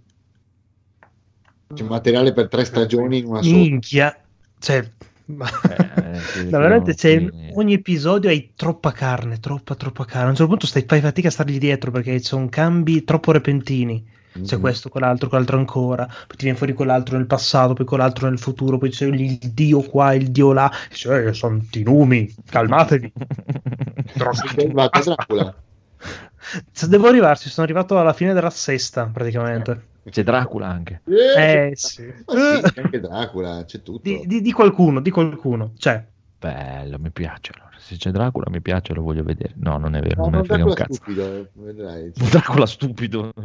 C'è 1.73 1.83
materiale 1.83 2.33
per 2.33 2.47
tre 2.47 2.65
stagioni 2.65 3.19
in 3.19 3.25
una 3.25 3.41
sola. 3.41 3.57
Minchia, 3.57 4.15
cioè, 4.59 4.89
ma- 5.25 5.49
Eh, 5.69 6.19
sì, 6.21 6.43
No, 6.49 6.59
veramente 6.59 6.93
c'è, 6.95 7.19
sì. 7.19 7.51
ogni 7.55 7.73
episodio 7.73 8.29
hai 8.29 8.53
troppa 8.55 8.91
carne, 8.91 9.39
troppa, 9.39 9.75
troppa 9.75 10.05
carne. 10.05 10.27
A 10.27 10.29
un 10.29 10.35
certo 10.35 10.47
punto 10.51 10.65
stai, 10.67 10.83
fai 10.87 11.01
fatica 11.01 11.27
a 11.27 11.31
stargli 11.31 11.57
dietro 11.57 11.91
perché 11.91 12.19
sono 12.19 12.47
cambi 12.49 13.03
troppo 13.03 13.31
repentini. 13.31 14.05
C'è 14.43 14.55
Mhm. 14.55 14.61
questo, 14.61 14.89
quell'altro, 14.89 15.29
quell'altro 15.29 15.57
ancora. 15.57 16.05
Poi 16.05 16.37
ti 16.37 16.43
viene 16.43 16.57
fuori 16.57 16.73
quell'altro 16.73 17.17
nel 17.17 17.25
passato, 17.27 17.73
poi 17.73 17.85
quell'altro 17.85 18.27
nel 18.29 18.39
futuro. 18.39 18.77
Poi 18.77 18.89
c'è 18.89 19.05
il 19.05 19.37
dio 19.37 19.81
qua, 19.81 20.13
il 20.13 20.31
dio 20.31 20.53
là. 20.53 20.71
Cioè, 20.91 21.33
sono 21.33 21.61
i 21.71 21.83
numi, 21.83 22.33
calmatevi. 22.45 23.11
Arrivato 24.57 24.99
Dracula. 25.01 25.55
Se 26.71 26.87
Devo 26.87 27.07
arrivarci, 27.07 27.49
sono 27.49 27.65
arrivato 27.65 27.99
alla 27.99 28.13
fine 28.13 28.33
della 28.33 28.49
sesta 28.49 29.05
praticamente. 29.11 29.87
C'è 30.09 30.23
Dracula 30.23 30.67
anche. 30.67 31.01
Eh 31.05 31.71
sì. 31.73 32.05
Ma 32.25 32.61
sì, 32.61 32.71
c'è 32.73 32.81
anche 32.81 32.99
Dracula, 32.99 33.65
c'è 33.65 33.81
tutto. 33.81 33.99
Di, 34.01 34.23
di- 34.25 34.41
di 34.41 34.51
qualcuno, 34.51 35.01
di 35.01 35.09
qualcuno. 35.09 35.73
Cioè, 35.77 36.05
Bello, 36.39 36.97
mi 36.99 37.11
piace 37.11 37.51
allora. 37.53 37.66
Se 37.87 37.95
c'è 37.95 38.11
Dracula 38.11 38.45
mi 38.49 38.59
piace, 38.61 38.93
lo 38.93 39.01
voglio 39.01 39.23
vedere. 39.23 39.53
No, 39.55 39.77
non 39.77 39.95
è 39.95 40.01
vero, 40.01 40.15
No, 40.25 40.29
non 40.29 40.31
me 40.31 40.35
non 40.37 40.45
frega 40.45 40.63
un 40.65 40.69
Dracula 40.73 40.85
cazzo. 40.87 40.93
stupido, 40.93 41.49
vedrai. 41.53 42.11
Dracula 42.31 42.65
stupido. 42.65 43.33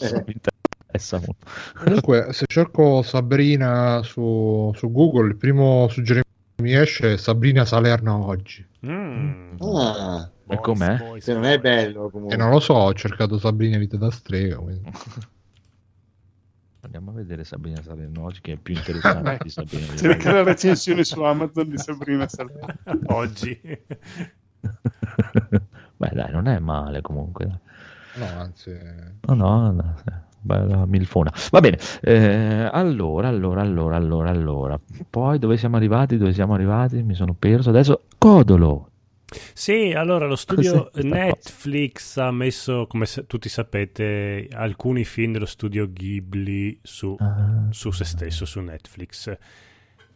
Eh. 0.00 0.24
mi 0.26 0.32
interessa 0.34 1.16
molto. 1.18 1.46
Comunque, 1.84 2.32
se 2.32 2.44
cerco 2.48 3.02
Sabrina 3.02 4.02
su, 4.02 4.72
su 4.74 4.90
Google, 4.90 5.28
il 5.28 5.36
primo 5.36 5.86
suggerimento 5.88 6.28
che 6.56 6.62
mi 6.62 6.74
esce 6.74 7.14
è 7.14 7.16
Sabrina 7.16 7.64
Salerno 7.64 8.26
oggi. 8.26 8.66
Mm. 8.86 9.56
Ah, 9.60 10.30
E 10.48 10.58
com'è? 10.60 10.96
boys, 10.96 11.24
se 11.24 11.32
non 11.34 11.44
è 11.44 11.58
bello 11.58 12.06
E 12.06 12.10
comunque. 12.10 12.36
non 12.36 12.50
lo 12.50 12.60
so, 12.60 12.74
ho 12.74 12.92
cercato 12.94 13.38
Sabrina 13.38 13.76
Vita 13.78 13.96
da 13.96 14.10
strega. 14.10 14.56
quindi- 14.56 14.90
Andiamo 16.82 17.10
a 17.10 17.14
vedere 17.14 17.44
Sabrina 17.44 17.82
Salerno 17.82 18.24
oggi 18.24 18.40
che 18.40 18.52
è 18.52 18.56
più 18.56 18.74
interessante 18.76 19.38
di 19.42 19.50
Sabrina. 19.50 19.94
Cerca 19.96 20.32
la 20.32 20.42
recensione 20.42 21.04
su 21.04 21.20
Amazon 21.22 21.68
di 21.68 21.76
Sabrina 21.76 22.26
Salerno. 22.26 22.74
Oggi. 23.14 23.60
Beh, 25.96 26.10
dai, 26.12 26.32
non 26.32 26.46
è 26.48 26.58
male 26.58 27.02
comunque. 27.02 27.46
No, 28.14 28.26
anzi, 28.38 28.76
No, 29.26 29.34
no, 29.34 29.70
no, 29.70 29.94
eh, 30.06 30.12
bella 30.40 30.86
milfona. 30.86 31.32
Va 31.50 31.60
bene, 31.60 31.78
eh, 32.00 32.68
allora, 32.72 33.28
allora, 33.28 33.60
allora, 33.60 33.96
allora, 33.96 34.30
allora. 34.30 34.80
Poi 35.08 35.38
dove 35.38 35.58
siamo 35.58 35.76
arrivati? 35.76 36.16
Dove 36.16 36.32
siamo 36.32 36.54
arrivati? 36.54 37.02
Mi 37.02 37.14
sono 37.14 37.34
perso. 37.38 37.68
Adesso 37.68 38.04
Codolo. 38.16 38.89
Sì, 39.54 39.92
allora 39.92 40.26
lo 40.26 40.36
studio 40.36 40.90
Netflix 40.94 42.16
ha 42.16 42.30
messo, 42.32 42.86
come 42.86 43.06
tutti 43.26 43.48
sapete, 43.48 44.48
alcuni 44.52 45.04
film 45.04 45.32
dello 45.32 45.46
studio 45.46 45.90
Ghibli 45.90 46.78
su, 46.82 47.14
Ah. 47.18 47.68
su 47.70 47.90
se 47.92 48.04
stesso, 48.04 48.44
su 48.44 48.60
Netflix. 48.60 49.36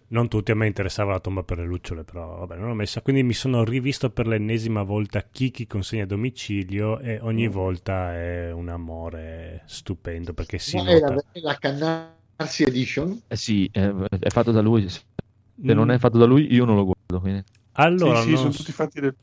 Non 0.06 0.28
tutti, 0.28 0.50
a 0.50 0.54
me 0.54 0.66
interessava 0.66 1.12
la 1.12 1.20
tomba 1.20 1.42
per 1.42 1.58
le 1.58 1.64
lucciole, 1.64 2.04
però 2.04 2.38
vabbè, 2.38 2.56
non 2.56 2.68
l'ho 2.68 2.74
messa. 2.74 3.00
Quindi 3.02 3.22
mi 3.22 3.32
sono 3.32 3.64
rivisto 3.64 4.10
per 4.10 4.26
l'ennesima 4.26 4.82
volta 4.82 5.22
Kiki 5.22 5.66
consegna 5.66 6.04
a 6.04 6.06
domicilio 6.06 6.98
e 7.00 7.18
ogni 7.20 7.48
volta 7.48 8.14
è 8.14 8.52
un 8.52 8.68
amore 8.68 9.62
stupendo 9.66 10.32
perché 10.34 10.58
si 10.58 10.76
Ma 10.76 10.84
è 10.84 11.00
nota... 11.00 11.14
la, 11.14 11.24
è 11.32 11.40
la 11.40 11.56
Cannarsi 11.58 12.62
Edition? 12.64 13.22
Eh 13.28 13.36
sì, 13.36 13.68
eh, 13.72 13.92
è 14.20 14.28
fatto 14.30 14.52
da 14.52 14.60
lui. 14.60 14.88
Se 14.88 15.02
non 15.72 15.86
Mm, 15.86 15.90
è 15.90 15.98
fatto 15.98 16.18
da 16.18 16.24
lui, 16.26 16.52
io 16.52 16.64
non 16.64 16.76
lo 16.76 16.84
guardo. 16.84 17.20
quindi- 17.20 17.44
Allora, 17.74 18.20
sì, 18.20 18.24
sì, 18.24 18.30
non 18.30 18.38
sono 18.38 18.52
tutti 18.52 18.72
fatti 18.72 19.00
del... 19.00 19.14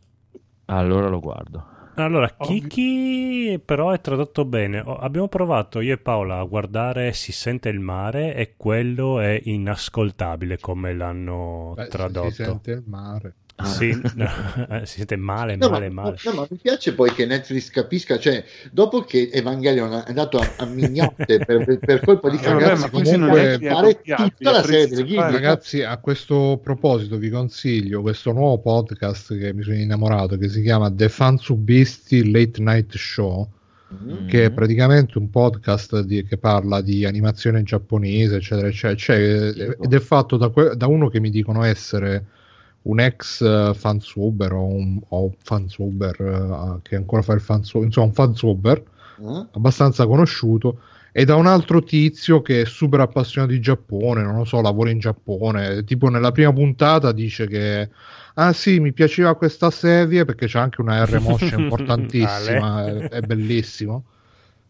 Allora 0.65 1.07
lo 1.07 1.19
guardo. 1.19 1.65
Allora, 1.95 2.33
Ovvio. 2.37 2.67
Kiki 2.67 3.61
però 3.63 3.91
è 3.91 3.99
tradotto 3.99 4.45
bene. 4.45 4.83
Abbiamo 4.85 5.27
provato 5.27 5.81
io 5.81 5.93
e 5.93 5.97
Paola 5.97 6.39
a 6.39 6.43
guardare 6.43 7.11
Si 7.13 7.31
sente 7.31 7.69
il 7.69 7.79
mare 7.79 8.33
e 8.35 8.53
quello 8.55 9.19
è 9.19 9.39
inascoltabile 9.43 10.59
come 10.59 10.93
l'hanno 10.93 11.73
beh, 11.75 11.87
tradotto. 11.87 12.29
si 12.29 12.43
sente 12.43 12.71
il 12.71 12.83
mare. 12.87 13.35
Sì, 13.65 13.99
no, 14.15 14.25
eh, 14.69 14.85
si 14.85 14.97
sente 14.97 15.15
male, 15.15 15.55
No, 15.55 15.69
male, 15.69 15.89
ma, 15.89 16.03
male. 16.03 16.17
no, 16.25 16.31
ma 16.33 16.47
mi 16.49 16.57
piace 16.61 16.93
poi 16.93 17.11
che 17.13 17.25
Netflix 17.25 17.69
capisca, 17.69 18.17
cioè, 18.19 18.43
dopo 18.71 19.01
che 19.01 19.29
Evangelion 19.31 19.91
è 19.93 20.03
andato 20.07 20.37
a, 20.37 20.47
a 20.57 20.65
mignotte 20.65 21.39
per, 21.45 21.79
per- 21.79 22.01
colpa 22.01 22.29
di 22.29 22.37
Eh, 22.43 23.53
è 23.53 23.57
che 23.59 23.69
fare 23.69 24.01
tutta 24.01 24.51
la 24.51 24.63
serie 24.63 24.87
delle. 24.87 25.03
Ghibli. 25.03 25.15
Ragazzi, 25.15 25.81
a 25.83 25.97
questo 25.97 26.59
proposito 26.61 27.17
vi 27.17 27.29
consiglio 27.29 28.01
questo 28.01 28.31
nuovo 28.31 28.59
podcast 28.59 29.37
che 29.37 29.53
mi 29.53 29.63
sono 29.63 29.75
innamorato 29.75 30.37
che 30.37 30.49
si 30.49 30.61
chiama 30.61 30.91
The 30.91 31.09
Fansubisti 31.09 32.31
Late 32.31 32.61
Night 32.61 32.95
Show 32.95 33.47
Mm. 33.93 34.27
che 34.29 34.45
è 34.45 34.51
praticamente 34.51 35.17
un 35.17 35.29
podcast 35.29 35.99
di- 36.03 36.23
che 36.23 36.37
parla 36.37 36.79
di 36.79 37.03
animazione 37.03 37.61
giapponese 37.63 38.37
eccetera 38.37 38.69
eccetera 38.69 38.95
Cioè, 38.97 39.75
ed 39.81 39.93
è 39.93 39.99
fatto 39.99 40.37
da, 40.37 40.47
que- 40.47 40.77
da 40.77 40.87
uno 40.87 41.09
che 41.09 41.19
mi 41.19 41.29
dicono 41.29 41.65
essere 41.65 42.23
un 42.83 42.99
ex 42.99 43.41
eh, 43.41 43.73
fansuber 43.75 44.53
o 44.53 44.65
un 44.65 44.99
o 45.09 45.33
fansuber 45.37 46.19
eh, 46.19 46.79
che 46.81 46.95
ancora 46.95 47.21
fa 47.21 47.33
il 47.33 47.41
fansuber 47.41 47.85
insomma 47.85 48.07
un 48.07 48.13
fansuber 48.13 48.83
Eh? 49.21 49.45
abbastanza 49.51 50.07
conosciuto 50.07 50.79
e 51.13 51.25
da 51.25 51.35
un 51.35 51.45
altro 51.45 51.83
tizio 51.83 52.41
che 52.41 52.61
è 52.61 52.65
super 52.65 53.01
appassionato 53.01 53.51
di 53.51 53.59
Giappone, 53.59 54.23
non 54.23 54.37
lo 54.37 54.45
so, 54.45 54.61
lavora 54.61 54.91
in 54.91 54.99
Giappone, 54.99 55.83
tipo 55.83 56.07
nella 56.07 56.31
prima 56.31 56.53
puntata 56.53 57.11
dice 57.11 57.47
che 57.47 57.89
ah 58.35 58.53
sì, 58.53 58.79
mi 58.79 58.93
piaceva 58.93 59.35
questa 59.35 59.69
serie 59.71 60.23
perché 60.23 60.45
c'è 60.47 60.59
anche 60.59 60.79
una 60.79 61.03
R 61.03 61.19
motion 61.19 61.59
importantissima, 61.63 62.85
è, 62.85 63.09
è 63.09 63.21
bellissimo. 63.21 64.05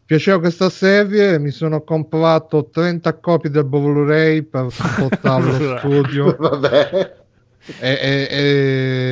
Piaceva 0.03 0.39
questa 0.39 0.69
serie, 0.69 1.37
mi 1.37 1.51
sono 1.51 1.83
comprato 1.83 2.69
30 2.69 3.19
copie 3.19 3.51
del 3.51 3.63
Blu-ray 3.65 4.41
per 4.41 4.67
portarlo 4.97 5.55
allo 5.55 5.77
studio. 5.77 6.35
Vabbè. 6.37 7.20
E, 7.79 7.89
e- 8.01 8.27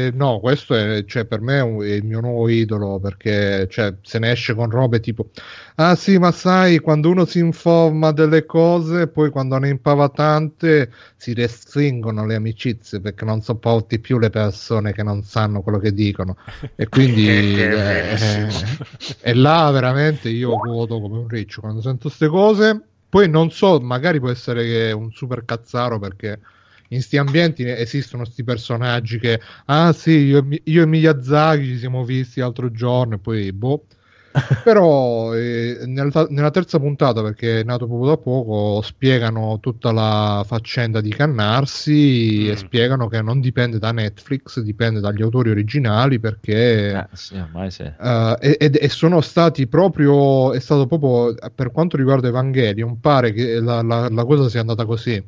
e- 0.07 0.11
no, 0.15 0.39
questo 0.39 0.75
è, 0.75 1.03
cioè, 1.05 1.25
per 1.25 1.39
me 1.41 1.57
è, 1.57 1.61
un- 1.61 1.81
è 1.83 1.91
il 1.93 2.03
mio 2.03 2.19
nuovo 2.19 2.47
idolo 2.49 2.99
perché 2.99 3.67
cioè, 3.69 3.95
se 4.01 4.19
ne 4.19 4.31
esce 4.31 4.53
con 4.55 4.69
robe 4.69 4.99
tipo: 4.99 5.29
Ah, 5.75 5.95
sì, 5.95 6.17
ma 6.17 6.31
sai, 6.31 6.79
quando 6.79 7.09
uno 7.09 7.25
si 7.25 7.39
informa 7.39 8.11
delle 8.11 8.45
cose, 8.45 9.07
poi 9.07 9.29
quando 9.29 9.57
ne 9.59 9.69
impara 9.69 10.09
tante 10.09 10.91
si 11.15 11.33
restringono 11.33 12.25
le 12.25 12.35
amicizie 12.35 12.99
perché 12.99 13.23
non 13.25 13.41
sopporti 13.41 13.99
più 13.99 14.17
le 14.19 14.29
persone 14.29 14.93
che 14.93 15.03
non 15.03 15.23
sanno 15.23 15.61
quello 15.61 15.77
che 15.79 15.93
dicono. 15.93 16.37
E 16.75 16.87
quindi 16.89 17.27
eh, 17.61 17.67
bellissimo. 17.69 18.47
e 19.21 19.33
là 19.33 19.69
veramente 19.71 20.29
io 20.29 20.59
vuoto 20.59 20.99
come 20.99 21.17
un 21.19 21.27
riccio 21.27 21.61
quando 21.61 21.81
sento 21.81 22.07
queste 22.07 22.27
cose. 22.27 22.81
Poi 23.09 23.27
non 23.29 23.49
so, 23.51 23.79
magari 23.79 24.19
può 24.19 24.29
essere 24.29 24.63
che 24.63 24.89
è 24.89 24.91
un 24.91 25.11
super 25.11 25.43
cazzaro 25.45 25.97
perché 25.99 26.39
in 26.89 27.01
sti 27.01 27.17
ambienti 27.17 27.63
esistono 27.67 28.25
sti 28.25 28.43
personaggi 28.43 29.19
che, 29.19 29.39
ah 29.65 29.91
sì, 29.93 30.11
io, 30.11 30.47
io 30.63 30.81
e 30.83 30.85
Miyazaki 30.85 31.65
ci 31.65 31.77
siamo 31.77 32.03
visti 32.05 32.39
l'altro 32.39 32.71
giorno 32.71 33.15
e 33.15 33.19
poi 33.19 33.51
boh. 33.53 33.85
Però 34.61 35.33
eh, 35.35 35.79
nella, 35.85 36.27
nella 36.29 36.51
terza 36.51 36.79
puntata, 36.79 37.21
perché 37.21 37.61
è 37.61 37.63
nato 37.63 37.87
proprio 37.87 38.09
da 38.09 38.17
poco, 38.17 38.81
spiegano 38.81 39.59
tutta 39.61 39.91
la 39.91 40.43
faccenda 40.45 41.01
di 41.01 41.09
Cannarsi 41.13 42.45
Mm. 42.47 42.51
e 42.51 42.55
spiegano 42.55 43.07
che 43.07 43.21
non 43.21 43.39
dipende 43.39 43.79
da 43.79 43.91
Netflix, 43.91 44.59
dipende 44.59 44.99
dagli 44.99 45.21
autori 45.21 45.49
originali 45.49 46.19
perché 46.19 46.91
Eh, 46.91 47.07
sì, 47.13 47.35
sì. 47.69 47.83
Uh, 47.97 48.35
e, 48.39 48.57
e 48.71 48.89
sono 48.89 49.19
stati 49.21 49.67
proprio, 49.67 50.53
è 50.53 50.59
stato 50.59 50.85
proprio 50.87 51.35
per 51.53 51.71
quanto 51.71 51.97
riguarda 51.97 52.27
Evangelion, 52.29 52.99
pare 52.99 53.33
che 53.33 53.59
la, 53.59 53.81
la- 53.81 54.09
la 54.09 54.25
cosa 54.25 54.47
sia 54.49 54.61
andata 54.61 54.85
così: 54.85 55.21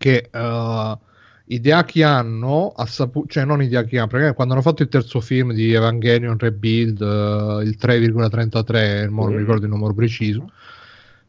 che 0.00 0.30
uh, 0.32 0.98
Hideaki 1.44 2.02
Anno, 2.02 2.72
ha 2.74 2.86
sapu- 2.86 3.26
cioè 3.28 3.44
non 3.44 3.62
Hideaki 3.62 3.98
Anno, 3.98 4.06
perché 4.06 4.32
quando 4.32 4.54
hanno 4.54 4.62
fatto 4.62 4.82
il 4.82 4.88
terzo 4.88 5.20
film 5.20 5.52
di 5.52 5.74
Evangelion 5.74 6.38
Rebuild, 6.38 7.00
uh, 7.02 7.60
il 7.60 7.76
3,33, 7.78 9.10
mo 9.10 9.24
non 9.24 9.34
mi 9.34 9.38
ricordo 9.40 9.66
il 9.66 9.70
numero 9.70 9.92
preciso. 9.92 10.50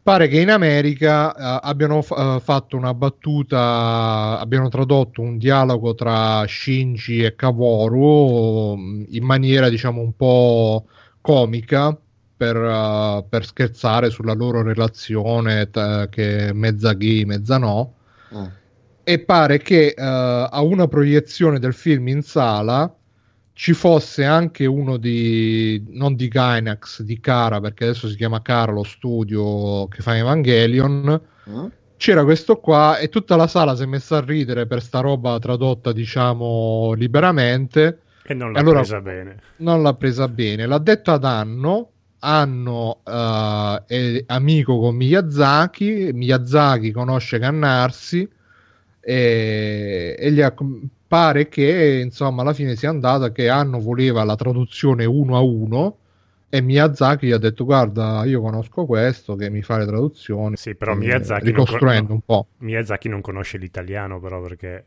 Pare 0.04 0.30
che 0.30 0.40
in 0.40 0.50
America 0.50 1.36
eh, 1.36 1.60
abbiano 1.62 2.02
f- 2.02 2.16
eh, 2.18 2.40
fatto 2.40 2.76
una 2.76 2.94
battuta, 2.94 4.40
abbiano 4.40 4.68
tradotto 4.70 5.22
un 5.22 5.38
dialogo 5.38 5.94
tra 5.94 6.44
Shinji 6.48 7.24
e 7.24 7.36
Kaworu 7.36 8.78
mm, 8.78 9.04
in 9.10 9.24
maniera, 9.24 9.70
diciamo, 9.70 10.02
un 10.02 10.16
po' 10.16 10.86
comica 11.22 11.96
per, 12.36 12.56
eh, 12.56 13.26
per 13.30 13.46
scherzare 13.46 14.10
sulla 14.10 14.34
loro 14.34 14.64
relazione 14.64 15.70
t- 15.70 16.10
che 16.10 16.52
mezza 16.54 16.94
gay, 16.94 17.26
mezza 17.26 17.58
no. 17.60 17.94
Ah. 18.32 18.50
E 19.12 19.20
pare 19.20 19.58
che 19.58 19.88
eh, 19.88 19.94
a 19.98 20.62
una 20.62 20.88
proiezione 20.88 21.60
del 21.60 21.74
film 21.74 22.08
in 22.08 22.22
sala 22.22 22.96
ci 23.52 23.74
fosse 23.74 24.24
anche 24.24 24.66
uno 24.66 24.96
di 24.96 25.84
non 25.90 26.16
di 26.16 26.30
Gainax, 26.30 27.02
di 27.02 27.20
Kara, 27.20 27.60
perché 27.60 27.84
adesso 27.84 28.08
si 28.08 28.16
chiama 28.16 28.42
Kara 28.42 28.72
lo 28.72 28.84
studio 28.84 29.86
che 29.90 30.02
fa 30.02 30.16
Evangelion. 30.16 31.22
Eh? 31.46 31.70
C'era 31.98 32.24
questo 32.24 32.56
qua 32.62 33.00
e 33.00 33.10
tutta 33.10 33.36
la 33.36 33.48
sala 33.48 33.76
si 33.76 33.84
è 33.84 33.86
messa 33.86 34.18
a 34.18 34.22
ridere 34.26 34.66
per 34.66 34.82
sta 34.82 35.02
roba 35.02 35.38
tradotta, 35.40 35.92
diciamo, 35.92 36.94
liberamente. 36.94 38.00
E 38.24 38.34
non 38.34 38.54
l'ha 38.54 38.60
Allora- 38.60 38.80
presa 38.80 39.02
bene. 39.02 39.42
Non 39.58 39.82
l'ha 39.84 39.94
presa 39.94 40.30
bene. 40.30 40.66
L'ha 40.66 40.80
detto 40.80 41.12
ad 41.12 41.26
Anno. 41.26 41.90
Anno 42.20 43.02
eh, 43.06 43.84
è 43.88 44.24
amico 44.28 44.80
con 44.80 44.96
Miyazaki. 44.96 46.12
Miyazaki 46.14 46.92
conosce 46.92 47.40
Cannarsi. 47.40 48.40
E, 49.02 50.16
e 50.18 50.32
gli 50.32 50.42
ha- 50.42 50.54
pare 51.08 51.50
che 51.50 52.00
insomma 52.04 52.42
alla 52.42 52.54
fine 52.54 52.76
sia 52.76 52.90
andata 52.90 53.32
che 53.32 53.50
Anno 53.50 53.80
voleva 53.80 54.24
la 54.24 54.36
traduzione 54.36 55.06
uno 55.06 55.36
a 55.36 55.42
uno. 55.42 55.98
E 56.54 56.62
Miyazaki 56.62 57.28
gli 57.28 57.32
ha 57.32 57.38
detto: 57.38 57.64
Guarda, 57.66 58.24
io 58.26 58.42
conosco 58.42 58.86
questo 58.86 59.36
che 59.36 59.50
mi 59.50 59.62
fa 59.62 59.78
le 59.78 59.86
traduzioni. 59.86 60.58
Sì, 60.58 60.76
però 60.76 60.96
Miyazaki 60.96 61.46
non 61.46 61.54
ricostruendo 61.64 62.08
con- 62.08 62.16
un 62.16 62.22
po'. 62.26 62.48
Miyazaki 62.60 63.08
non 63.08 63.22
conosce 63.22 63.58
l'italiano, 63.58 64.20
però, 64.20 64.42
perché 64.42 64.86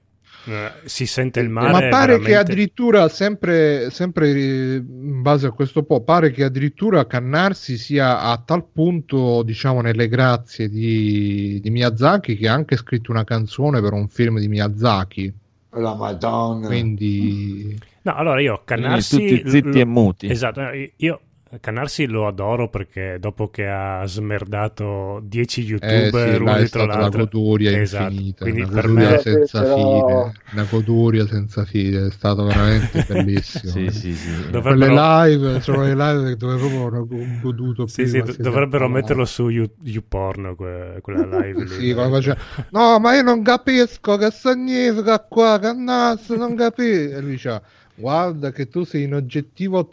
si 0.85 1.07
sente 1.07 1.41
il 1.41 1.49
mare. 1.49 1.73
Ma 1.73 1.79
pare 1.79 1.91
veramente- 1.91 2.29
che 2.31 2.37
addirittura, 2.37 3.09
sempre, 3.09 3.91
sempre 3.91 4.31
eh, 4.31 4.75
in 4.77 5.23
base 5.23 5.47
a 5.47 5.51
questo 5.51 5.83
po', 5.83 6.03
pare 6.03 6.31
che 6.31 6.45
addirittura 6.45 7.07
Cannarsi 7.07 7.77
sia 7.77 8.21
a 8.21 8.37
tal 8.45 8.65
punto, 8.73 9.43
diciamo, 9.43 9.81
nelle 9.81 10.09
grazie 10.09 10.69
di, 10.69 11.59
di 11.62 11.71
Miyazaki 11.71 12.37
che 12.37 12.49
ha 12.49 12.53
anche 12.53 12.77
scritto 12.77 13.11
una 13.11 13.25
canzone 13.25 13.81
per 13.81 13.93
un 13.93 14.09
film 14.09 14.39
di 14.39 14.49
Miyazaki. 14.49 15.33
La 15.77 15.95
Madonna. 15.95 16.66
Quindi, 16.66 17.77
No, 18.03 18.15
allora 18.15 18.41
io 18.41 18.62
Quindi 18.65 18.83
Cannarsi... 18.85 19.16
tutti 19.16 19.51
zitti 19.51 19.73
lo- 19.73 19.79
e 19.81 19.85
muti. 19.87 20.31
Esatto, 20.31 20.61
eh, 20.69 20.93
io 20.97 21.21
Cannarsi 21.60 22.06
lo 22.06 22.26
adoro 22.26 22.68
perché 22.68 23.16
dopo 23.20 23.48
che 23.48 23.66
ha 23.66 24.02
smerdato 24.06 25.20
10 25.24 25.60
eh, 25.60 25.64
youtuber 25.64 26.35
sì, 26.35 26.40
uno 26.40 26.56
dietro 26.56 26.86
l'altro. 26.86 27.18
goduria 27.24 27.81
Esatto, 27.81 28.12
infinita, 28.12 28.44
quindi 28.44 28.60
una 28.62 28.70
per 28.72 28.86
goduria 28.86 29.10
me- 29.10 29.18
senza 29.18 29.62
Però- 29.62 29.74
fine, 29.76 30.32
una 30.52 30.66
goduria 30.70 31.26
senza 31.26 31.64
fine, 31.64 32.06
è 32.06 32.10
stato 32.10 32.44
veramente 32.44 33.05
bellissimo. 33.09 33.72
Sì, 33.72 33.85
eh. 33.85 33.90
sì, 33.90 34.12
sì. 34.14 34.31
Dove- 34.51 34.60
Quelle 34.62 34.86
Dovrebbero- 34.86 35.22
live, 35.24 35.60
sono 35.60 35.82
le 35.82 35.94
live 35.94 36.36
dove 36.36 36.56
proprio 36.56 36.81
ho 37.01 37.06
goduto 37.40 37.86
Sì, 37.86 38.06
sì, 38.06 38.20
prima, 38.22 38.36
dovrebbero 38.39 38.89
metterlo 38.89 39.24
su 39.24 39.48
You- 39.48 39.70
YouPorn 39.82 40.55
que- 40.56 40.98
quella 41.01 41.24
live 41.40 41.62
lì. 41.64 41.68
Sì, 41.68 41.93
quando 41.94 42.16
faceva, 42.16 42.36
no, 42.70 42.98
ma 42.98 43.14
io 43.14 43.22
non 43.22 43.43
capisco 43.43 44.16
che 44.16 44.31
significa 44.31 45.20
qua, 45.20 45.59
cannazzo, 45.60 46.36
non 46.36 46.55
capisco. 46.55 47.16
E 47.16 47.20
lui 47.20 47.31
diceva, 47.32 47.60
guarda 47.95 48.51
che 48.51 48.69
tu 48.69 48.85
sei 48.85 49.05
in 49.05 49.15
oggettivo 49.15 49.87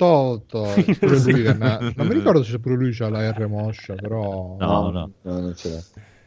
lui 1.32 1.44
che 1.44 1.54
na- 1.54 1.80
non 1.96 2.08
mi 2.08 2.14
ricordo 2.14 2.44
se 2.44 2.60
pure 2.60 2.76
lui 2.76 2.92
c'ha 2.94 3.10
la 3.10 3.32
R 3.32 3.48
moscia, 3.48 3.96
però... 3.96 4.56
No, 4.60 4.90
no. 4.90 5.12
non 5.22 5.54
ce 5.56 5.70
l'ha. 5.70 5.78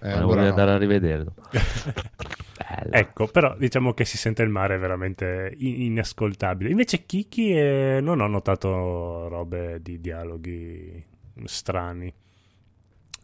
Eh, 0.05 0.09
Ma 0.09 0.13
allora 0.17 0.27
vorrei 0.27 0.45
no. 0.45 0.51
andare 0.51 0.71
a 0.73 0.77
rivedere. 0.79 1.25
Bello. 2.85 2.93
Ecco, 2.93 3.27
però 3.27 3.57
diciamo 3.57 3.95
che 3.95 4.05
si 4.05 4.17
sente 4.19 4.43
il 4.43 4.49
mare 4.51 4.79
veramente 4.79 5.53
in- 5.59 5.83
inascoltabile. 5.83 6.71
Invece 6.71 7.05
Kiki 7.07 7.53
eh, 7.53 7.99
non 8.03 8.21
ho 8.21 8.27
notato 8.27 9.29
robe 9.29 9.81
di 9.81 10.01
dialoghi 10.01 11.03
strani. 11.45 12.13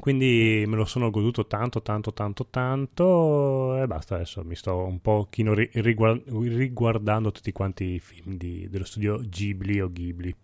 Quindi 0.00 0.64
me 0.66 0.76
lo 0.76 0.86
sono 0.86 1.10
goduto 1.10 1.46
tanto, 1.46 1.82
tanto, 1.82 2.12
tanto, 2.14 2.46
tanto 2.48 3.76
e 3.76 3.86
basta. 3.86 4.14
Adesso 4.16 4.42
mi 4.44 4.56
sto 4.56 4.76
un 4.76 5.00
pochino 5.00 5.52
ri- 5.52 5.70
riguar- 5.74 6.22
riguardando 6.26 7.30
tutti 7.30 7.52
quanti 7.52 7.84
i 7.84 7.98
film 8.00 8.36
di- 8.36 8.66
dello 8.70 8.84
studio 8.86 9.20
Ghibli 9.22 9.78
o 9.80 9.92
Ghibli. 9.92 10.34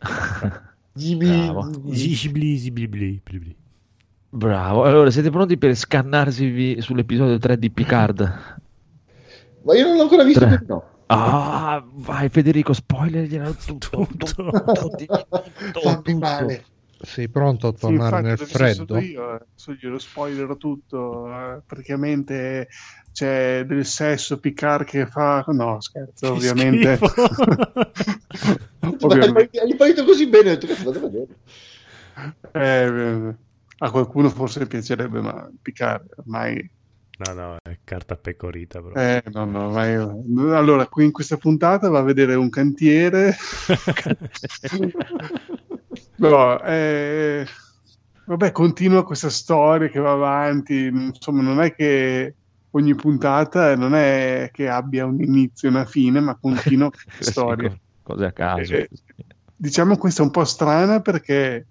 Ghibli, 0.92 1.50
Ghibli, 1.84 2.56
Ghibli, 2.60 3.20
Ghibli. 3.24 3.56
Bravo. 4.32 4.84
Allora, 4.84 5.10
siete 5.10 5.30
pronti 5.30 5.56
per 5.56 5.74
scannarsi 5.74 6.76
sull'episodio 6.80 7.38
3 7.38 7.58
di 7.58 7.70
Picard? 7.70 8.58
Ma 9.62 9.74
io 9.74 9.86
non 9.86 9.96
l'ho 9.96 10.02
ancora 10.02 10.24
visto, 10.24 10.46
no. 10.66 10.84
Ah, 11.06 11.82
vai 11.86 12.28
Federico, 12.28 12.72
spoiler 12.72 13.26
tutto. 13.64 14.06
Tutto. 14.16 14.26
tutto, 14.26 14.90
di- 14.96 15.06
tutto, 15.06 15.80
Fammi 15.80 16.02
tutto. 16.02 16.18
male. 16.18 16.64
Sei 17.02 17.30
pronto 17.30 17.68
a 17.68 17.72
Sì, 17.72 17.78
tornare 17.78 18.18
infatti, 18.18 18.26
nel 18.26 18.38
freddo? 18.38 18.98
Io, 18.98 19.30
eh. 19.30 19.34
adesso 19.36 19.72
glielo 19.72 19.98
spoilerò 19.98 20.54
tutto. 20.56 21.26
eh, 21.28 21.62
praticamente 21.66 22.68
c'è 23.12 23.64
del 23.66 23.86
sesso 23.86 24.38
Picard 24.38 24.84
che 24.84 25.06
fa. 25.06 25.42
No, 25.48 25.80
scherzo, 25.80 26.26
Che 26.26 26.32
ovviamente. 26.32 26.98
ovviamente. 29.00 29.60
Hai 29.60 29.74
partito 29.76 30.04
così 30.04 30.26
bene. 30.28 30.58
Eh, 32.52 32.60
eh, 32.60 33.34
a 33.78 33.90
qualcuno 33.90 34.28
forse 34.28 34.66
piacerebbe, 34.66 35.22
ma 35.22 35.50
Picard 35.62 36.06
ormai. 36.16 36.70
No, 37.20 37.32
no, 37.32 37.56
è 37.62 37.78
carta 37.82 38.16
pecorita. 38.16 38.82
Però. 38.82 38.94
Eh, 38.94 39.22
no, 39.32 39.46
no, 39.46 39.68
ormai- 39.68 39.94
Allora, 40.54 40.86
qui 40.86 41.06
in 41.06 41.12
questa 41.12 41.38
puntata 41.38 41.88
va 41.88 42.00
a 42.00 42.02
vedere 42.02 42.34
un 42.34 42.50
cantiere. 42.50 43.34
No, 46.28 46.62
eh, 46.62 47.46
vabbè, 48.26 48.52
continua 48.52 49.04
questa 49.04 49.30
storia 49.30 49.88
che 49.88 49.98
va 49.98 50.12
avanti. 50.12 50.86
Insomma, 50.86 51.40
non 51.40 51.60
è 51.62 51.74
che 51.74 52.34
ogni 52.70 52.94
puntata 52.94 53.74
non 53.74 53.94
è 53.94 54.50
che 54.52 54.68
abbia 54.68 55.06
un 55.06 55.20
inizio 55.22 55.68
e 55.68 55.72
una 55.72 55.86
fine, 55.86 56.20
ma 56.20 56.36
continua 56.38 56.90
questa 57.16 57.30
storia. 57.30 57.70
co- 57.70 57.78
cose 58.02 58.24
a 58.26 58.32
caso. 58.32 58.74
Eh, 58.74 58.88
diciamo 59.56 59.96
questa 59.96 60.22
è 60.22 60.24
un 60.24 60.30
po' 60.30 60.44
strana 60.44 61.00
perché 61.00 61.66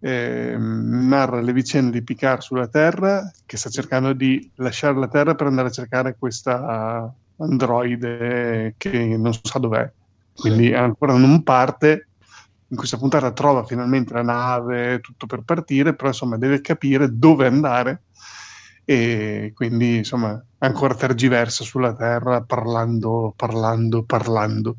ehm, 0.00 1.08
narra 1.08 1.40
le 1.40 1.52
vicende 1.52 1.92
di 1.92 2.02
Picard 2.04 2.40
sulla 2.40 2.68
Terra 2.68 3.30
che 3.46 3.56
sta 3.56 3.70
cercando 3.70 4.12
di 4.12 4.50
lasciare 4.56 4.98
la 4.98 5.08
Terra 5.08 5.34
per 5.34 5.46
andare 5.46 5.68
a 5.68 5.72
cercare 5.72 6.16
questa 6.18 7.14
androide 7.36 8.74
che 8.76 9.16
non 9.16 9.32
sa 9.32 9.58
dov'è. 9.58 9.90
Quindi 10.34 10.74
ancora 10.74 11.16
non 11.16 11.42
parte. 11.44 12.08
In 12.72 12.78
questa 12.78 12.96
puntata 12.96 13.32
trova 13.32 13.64
finalmente 13.64 14.14
la 14.14 14.22
nave, 14.22 15.00
tutto 15.00 15.26
per 15.26 15.42
partire, 15.42 15.94
però 15.94 16.08
insomma 16.08 16.38
deve 16.38 16.62
capire 16.62 17.06
dove 17.12 17.46
andare 17.46 18.04
e 18.84 19.52
quindi 19.54 19.96
insomma 19.98 20.42
ancora 20.58 20.94
tergiversa 20.94 21.64
sulla 21.64 21.94
Terra 21.94 22.42
parlando, 22.42 23.34
parlando, 23.36 24.04
parlando. 24.04 24.76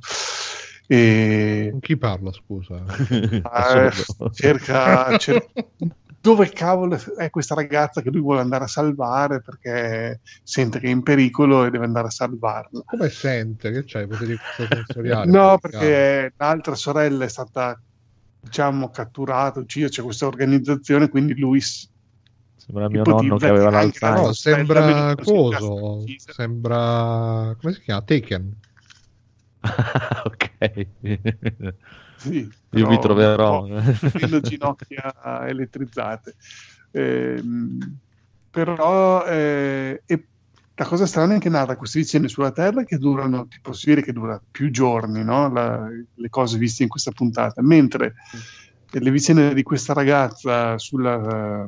E 0.87 1.67
Con 1.69 1.79
chi 1.81 1.95
parla, 1.95 2.31
scusa? 2.31 2.83
eh, 2.83 3.91
cerca, 4.33 5.15
cerca- 5.17 5.47
dove 6.23 6.49
cavolo 6.51 6.97
è 7.17 7.29
questa 7.29 7.53
ragazza 7.53 8.01
che 8.01 8.09
lui 8.09 8.21
vuole 8.21 8.39
andare 8.39 8.63
a 8.63 8.67
salvare 8.67 9.41
perché 9.41 10.21
sente 10.41 10.79
che 10.79 10.87
è 10.87 10.89
in 10.89 11.03
pericolo 11.03 11.65
e 11.65 11.69
deve 11.69 11.83
andare 11.83 12.07
a 12.07 12.11
salvarla. 12.11 12.83
Come 12.85 13.09
sente? 13.09 13.73
Che 13.73 13.83
c'hai? 13.85 14.07
Poteri 14.07 14.37
sensoriali? 14.55 15.29
No, 15.29 15.57
perché 15.59 16.31
l'altra 16.37 16.75
sorella 16.75 17.25
è 17.25 17.27
stata, 17.27 17.77
diciamo, 18.39 18.89
catturata, 18.89 19.59
uccisa, 19.59 19.89
c'è 19.89 20.01
questa 20.01 20.25
organizzazione, 20.25 21.09
quindi 21.09 21.37
lui 21.37 21.59
Sembra 22.55 22.87
mio 22.87 23.03
nonno 23.03 23.35
che 23.35 23.47
aveva 23.49 23.69
che 23.71 23.75
anche 23.75 23.97
la 23.99 24.09
l'Alzheimer. 24.11 24.65
No, 24.65 24.73
sembra 24.73 25.15
coso. 25.21 26.03
Sembra. 26.15 27.53
come 27.59 27.73
si 27.73 27.81
chiama? 27.81 28.01
Taken. 28.01 28.55
ok. 30.25 30.87
Sì, 32.17 32.49
Io 32.71 32.87
vi 32.87 32.99
troverò. 32.99 33.65
Avendo 33.65 34.41
ginocchia 34.41 35.13
elettrizzate. 35.47 36.35
Ehm, 36.91 37.99
però 38.49 39.25
eh, 39.25 40.03
e 40.05 40.27
la 40.75 40.85
cosa 40.85 41.05
strana 41.05 41.35
è 41.35 41.39
che 41.39 41.49
narra 41.49 41.75
queste 41.75 41.99
vicende 41.99 42.27
sulla 42.27 42.51
Terra 42.51 42.83
che 42.83 42.97
durano, 42.97 43.47
tipo, 43.47 43.73
si 43.73 43.89
vede 43.89 44.01
che 44.01 44.11
dura 44.11 44.41
più 44.51 44.71
giorni, 44.71 45.23
no? 45.23 45.51
La- 45.51 45.87
le 46.13 46.29
cose 46.29 46.57
viste 46.57 46.83
in 46.83 46.89
questa 46.89 47.11
puntata, 47.11 47.61
mentre 47.61 48.13
le 48.91 49.11
vicende 49.11 49.53
di 49.53 49.63
questa 49.63 49.93
ragazza 49.93 50.77
sulla, 50.77 51.67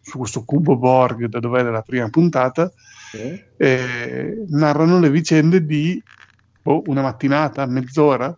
su 0.00 0.18
questo 0.18 0.44
cubo 0.44 0.76
Borg, 0.76 1.26
da 1.26 1.40
dove 1.40 1.60
è 1.60 1.62
la 1.64 1.82
prima 1.82 2.08
puntata, 2.08 2.72
eh, 3.56 4.44
narrano 4.48 5.00
le 5.00 5.10
vicende 5.10 5.64
di 5.64 6.00
boh, 6.66 6.82
una 6.86 7.02
mattinata, 7.02 7.64
mezz'ora. 7.66 8.36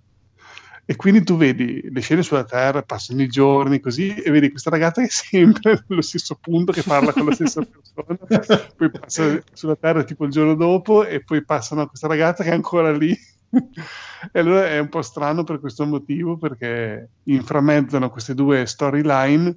E 0.90 0.96
quindi 0.96 1.22
tu 1.22 1.36
vedi 1.36 1.86
le 1.90 2.00
scene 2.00 2.22
sulla 2.22 2.44
Terra, 2.44 2.82
passano 2.82 3.20
i 3.22 3.28
giorni 3.28 3.80
così, 3.80 4.14
e 4.14 4.30
vedi 4.30 4.50
questa 4.50 4.70
ragazza 4.70 5.02
che 5.02 5.08
è 5.08 5.10
sempre 5.10 5.84
nello 5.88 6.02
stesso 6.02 6.38
punto, 6.40 6.72
che 6.72 6.82
parla 6.82 7.12
con 7.12 7.26
la 7.26 7.32
stessa 7.32 7.62
persona, 7.62 8.66
poi 8.74 8.90
passa 8.90 9.42
sulla 9.52 9.76
Terra 9.76 10.02
tipo 10.02 10.24
il 10.24 10.30
giorno 10.30 10.54
dopo, 10.54 11.04
e 11.04 11.22
poi 11.22 11.44
passano 11.44 11.82
a 11.82 11.88
questa 11.88 12.06
ragazza 12.06 12.42
che 12.42 12.50
è 12.50 12.54
ancora 12.54 12.90
lì. 12.90 13.14
e 14.32 14.38
allora 14.38 14.66
è 14.66 14.78
un 14.78 14.88
po' 14.88 15.02
strano 15.02 15.44
per 15.44 15.60
questo 15.60 15.84
motivo, 15.84 16.38
perché 16.38 17.10
inframmezzano 17.24 18.08
queste 18.08 18.34
due 18.34 18.64
storyline, 18.64 19.56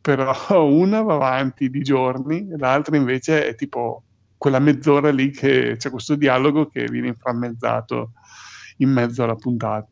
però 0.00 0.32
una 0.66 1.02
va 1.02 1.14
avanti 1.14 1.68
di 1.68 1.80
giorni, 1.80 2.48
e 2.48 2.56
l'altra 2.56 2.96
invece 2.96 3.48
è 3.48 3.54
tipo 3.56 4.04
quella 4.40 4.58
mezz'ora 4.58 5.10
lì 5.10 5.30
che 5.32 5.74
c'è 5.76 5.90
questo 5.90 6.14
dialogo 6.14 6.70
che 6.70 6.86
viene 6.86 7.08
inframmezzato 7.08 8.12
in 8.78 8.90
mezzo 8.90 9.22
alla 9.22 9.34
puntata. 9.34 9.86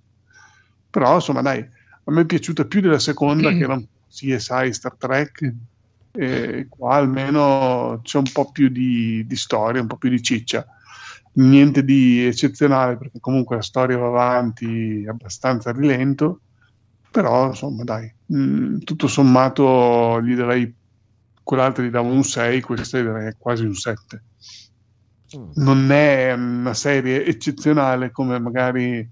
Però 0.88 1.16
insomma, 1.16 1.42
dai, 1.42 1.58
a 1.58 2.10
me 2.10 2.22
è 2.22 2.24
piaciuta 2.24 2.64
più 2.64 2.80
della 2.80 2.98
seconda, 2.98 3.50
che 3.50 3.64
era 3.64 3.74
un 3.74 3.84
CSI 4.08 4.72
Star 4.72 4.94
Trek. 4.96 5.52
E 6.12 6.66
qua 6.66 6.94
almeno 6.94 8.00
c'è 8.02 8.16
un 8.16 8.30
po' 8.32 8.50
più 8.50 8.68
di, 8.70 9.22
di 9.26 9.36
storia, 9.36 9.82
un 9.82 9.86
po' 9.86 9.98
più 9.98 10.08
di 10.08 10.22
ciccia. 10.22 10.66
Niente 11.34 11.84
di 11.84 12.24
eccezionale, 12.24 12.96
perché 12.96 13.20
comunque 13.20 13.56
la 13.56 13.62
storia 13.62 13.98
va 13.98 14.06
avanti 14.06 15.04
abbastanza 15.06 15.68
a 15.68 15.74
rilento. 15.74 16.40
Però 17.10 17.48
insomma, 17.48 17.84
dai, 17.84 18.10
mh, 18.24 18.78
tutto 18.78 19.08
sommato 19.08 20.22
gli 20.22 20.34
darei 20.34 20.74
quell'altro 21.48 21.82
gli 21.82 21.88
davo 21.88 22.10
un 22.10 22.22
6, 22.22 22.60
questo 22.60 23.02
darei 23.02 23.32
quasi 23.38 23.64
un 23.64 23.74
7 23.74 24.22
non 25.56 25.90
è 25.90 26.32
una 26.32 26.72
serie 26.72 27.24
eccezionale 27.24 28.10
come 28.10 28.38
magari 28.38 29.06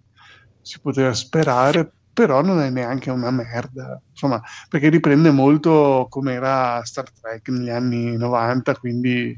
si 0.62 0.80
poteva 0.80 1.12
sperare, 1.12 1.90
però 2.12 2.42
non 2.42 2.60
è 2.60 2.70
neanche 2.70 3.10
una 3.10 3.30
merda, 3.30 4.00
insomma, 4.10 4.40
perché 4.68 4.88
riprende 4.88 5.30
molto 5.30 6.06
come 6.08 6.32
era 6.32 6.82
Star 6.84 7.10
Trek 7.12 7.48
negli 7.48 7.68
anni 7.68 8.16
90, 8.16 8.74
quindi 8.76 9.36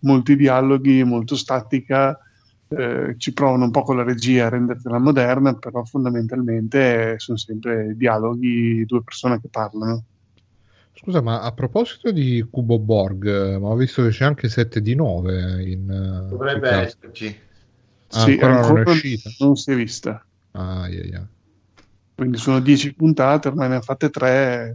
molti 0.00 0.36
dialoghi, 0.36 1.02
molto 1.02 1.34
statica, 1.34 2.16
eh, 2.68 3.14
ci 3.16 3.32
provano 3.32 3.64
un 3.64 3.70
po' 3.70 3.82
con 3.82 3.96
la 3.96 4.02
regia 4.02 4.46
a 4.46 4.50
rendertela 4.50 4.98
moderna, 4.98 5.54
però 5.54 5.82
fondamentalmente 5.84 7.18
sono 7.18 7.38
sempre 7.38 7.94
dialoghi, 7.96 8.84
due 8.84 9.02
persone 9.02 9.40
che 9.40 9.48
parlano. 9.48 10.04
Scusa, 11.00 11.20
ma 11.22 11.42
a 11.42 11.52
proposito 11.52 12.10
di 12.10 12.44
Cubo 12.50 12.78
Borg, 12.78 13.24
eh, 13.26 13.58
ma 13.58 13.68
ho 13.68 13.76
visto 13.76 14.02
che 14.02 14.08
c'è 14.08 14.24
anche 14.24 14.48
7 14.48 14.80
di 14.80 14.94
9 14.94 15.62
in... 15.62 15.88
eh, 15.90 16.28
Dovrebbe 16.28 16.68
in 16.68 16.74
esserci. 16.74 17.40
Ah, 18.10 18.18
Sì, 18.24 18.30
ancora 18.32 18.52
non 18.54 18.56
è 18.62 18.66
ancora 18.66 18.90
uscita. 18.90 19.30
non 19.38 19.56
si 19.56 19.70
è 19.70 19.76
vista. 19.76 20.26
Ah, 20.52 20.88
ia, 20.88 21.04
ia. 21.04 21.28
Quindi 22.14 22.38
sono 22.38 22.60
10 22.60 22.94
puntate, 22.94 23.48
ormai 23.48 23.68
ne 23.68 23.76
ha 23.76 23.80
fatte 23.80 24.10
3, 24.10 24.74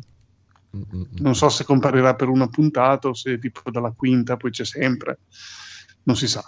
Mm, 0.75 0.81
mm, 0.81 0.99
mm. 1.01 1.05
non 1.17 1.35
so 1.35 1.49
se 1.49 1.63
comparirà 1.65 2.15
per 2.15 2.27
una 2.29 2.47
puntata 2.47 3.07
o 3.07 3.13
se 3.13 3.37
tipo 3.37 3.69
dalla 3.69 3.91
quinta 3.95 4.37
poi 4.37 4.49
c'è 4.49 4.65
sempre, 4.65 5.19
non 6.03 6.15
si 6.15 6.27
sa. 6.27 6.43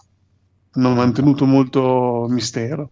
Hanno 0.72 0.94
mantenuto 0.96 1.46
molto 1.46 2.26
mistero. 2.28 2.90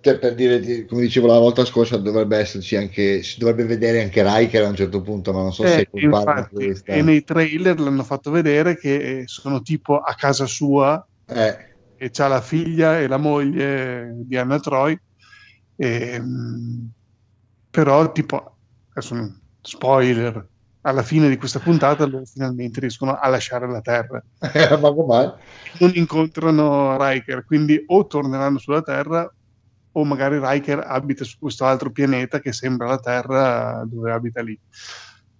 Cioè, 0.00 0.18
per 0.18 0.34
dire, 0.34 0.60
di- 0.60 0.84
come 0.86 1.02
dicevo 1.02 1.26
la 1.26 1.38
volta 1.38 1.64
scorsa, 1.64 1.96
dovrebbe 1.98 2.38
esserci 2.38 2.76
anche, 2.76 3.22
si 3.22 3.38
dovrebbe 3.38 3.64
vedere 3.64 4.02
anche 4.02 4.22
Riker 4.22 4.64
a 4.64 4.68
un 4.68 4.74
certo 4.76 5.02
punto, 5.02 5.32
ma 5.32 5.42
non 5.42 5.52
so 5.52 5.66
se 5.66 5.84
Eh, 5.84 5.88
compare 5.88 6.46
infatti, 6.46 6.48
questa. 6.50 6.96
e 6.96 7.02
nei 7.02 7.22
trailer 7.22 7.78
l'hanno 7.80 8.02
fatto 8.02 8.30
vedere 8.30 8.76
che 8.78 9.24
sono 9.26 9.60
tipo 9.60 9.98
a 10.00 10.14
casa 10.14 10.46
sua 10.46 11.06
Eh, 11.28 11.56
e 11.96 12.10
c'ha 12.10 12.28
la 12.28 12.40
figlia 12.40 12.98
e 12.98 13.06
la 13.06 13.18
moglie 13.18 14.12
di 14.24 14.36
Anna 14.38 14.58
Troy. 14.58 14.96
E, 15.76 16.18
mh, 16.20 16.90
però, 17.70 18.10
tipo, 18.12 18.58
adesso 18.92 19.42
spoiler, 19.60 20.48
alla 20.82 21.02
fine 21.02 21.28
di 21.28 21.36
questa 21.36 21.60
puntata 21.60 22.06
loro 22.06 22.24
finalmente 22.24 22.80
riescono 22.80 23.14
a 23.18 23.28
lasciare 23.28 23.68
la 23.70 23.80
Terra. 23.82 24.22
ma 24.80 24.92
com'è? 24.94 25.34
non 25.78 25.90
incontrano 25.94 26.96
Riker, 27.02 27.44
quindi 27.44 27.82
o 27.86 28.06
torneranno 28.06 28.58
sulla 28.58 28.82
Terra 28.82 29.28
o 29.92 30.04
magari 30.04 30.38
Riker 30.40 30.78
abita 30.86 31.24
su 31.24 31.36
questo 31.38 31.64
altro 31.64 31.90
pianeta 31.90 32.40
che 32.40 32.52
sembra 32.52 32.88
la 32.88 32.98
Terra 32.98 33.84
dove 33.86 34.12
abita 34.12 34.42
lì. 34.42 34.58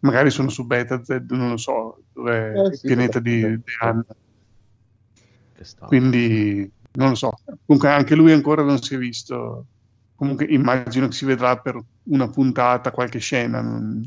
Magari 0.01 0.31
sono 0.31 0.49
su 0.49 0.65
Beta 0.67 1.03
Z, 1.05 1.25
non 1.29 1.51
lo 1.51 1.57
so, 1.57 2.03
dove 2.13 2.53
è 2.53 2.59
Eh, 2.59 2.67
il 2.69 2.79
sì, 2.79 2.87
pianeta 2.87 3.19
di, 3.21 3.41
di 3.41 3.63
Anna. 3.81 4.05
Quindi 5.87 6.71
non 6.93 7.11
lo 7.11 7.15
so. 7.15 7.31
Comunque 7.67 7.91
anche 7.91 8.15
lui 8.15 8.33
ancora 8.33 8.63
non 8.63 8.81
si 8.81 8.95
è 8.95 8.99
visto. 8.99 9.67
Comunque 10.15 10.47
immagino 10.47 11.07
che 11.09 11.13
si 11.15 11.25
vedrà 11.25 11.59
per 11.59 11.81
una 12.05 12.29
puntata, 12.29 12.91
qualche 12.91 13.19
scena. 13.19 13.61
non- 13.61 14.03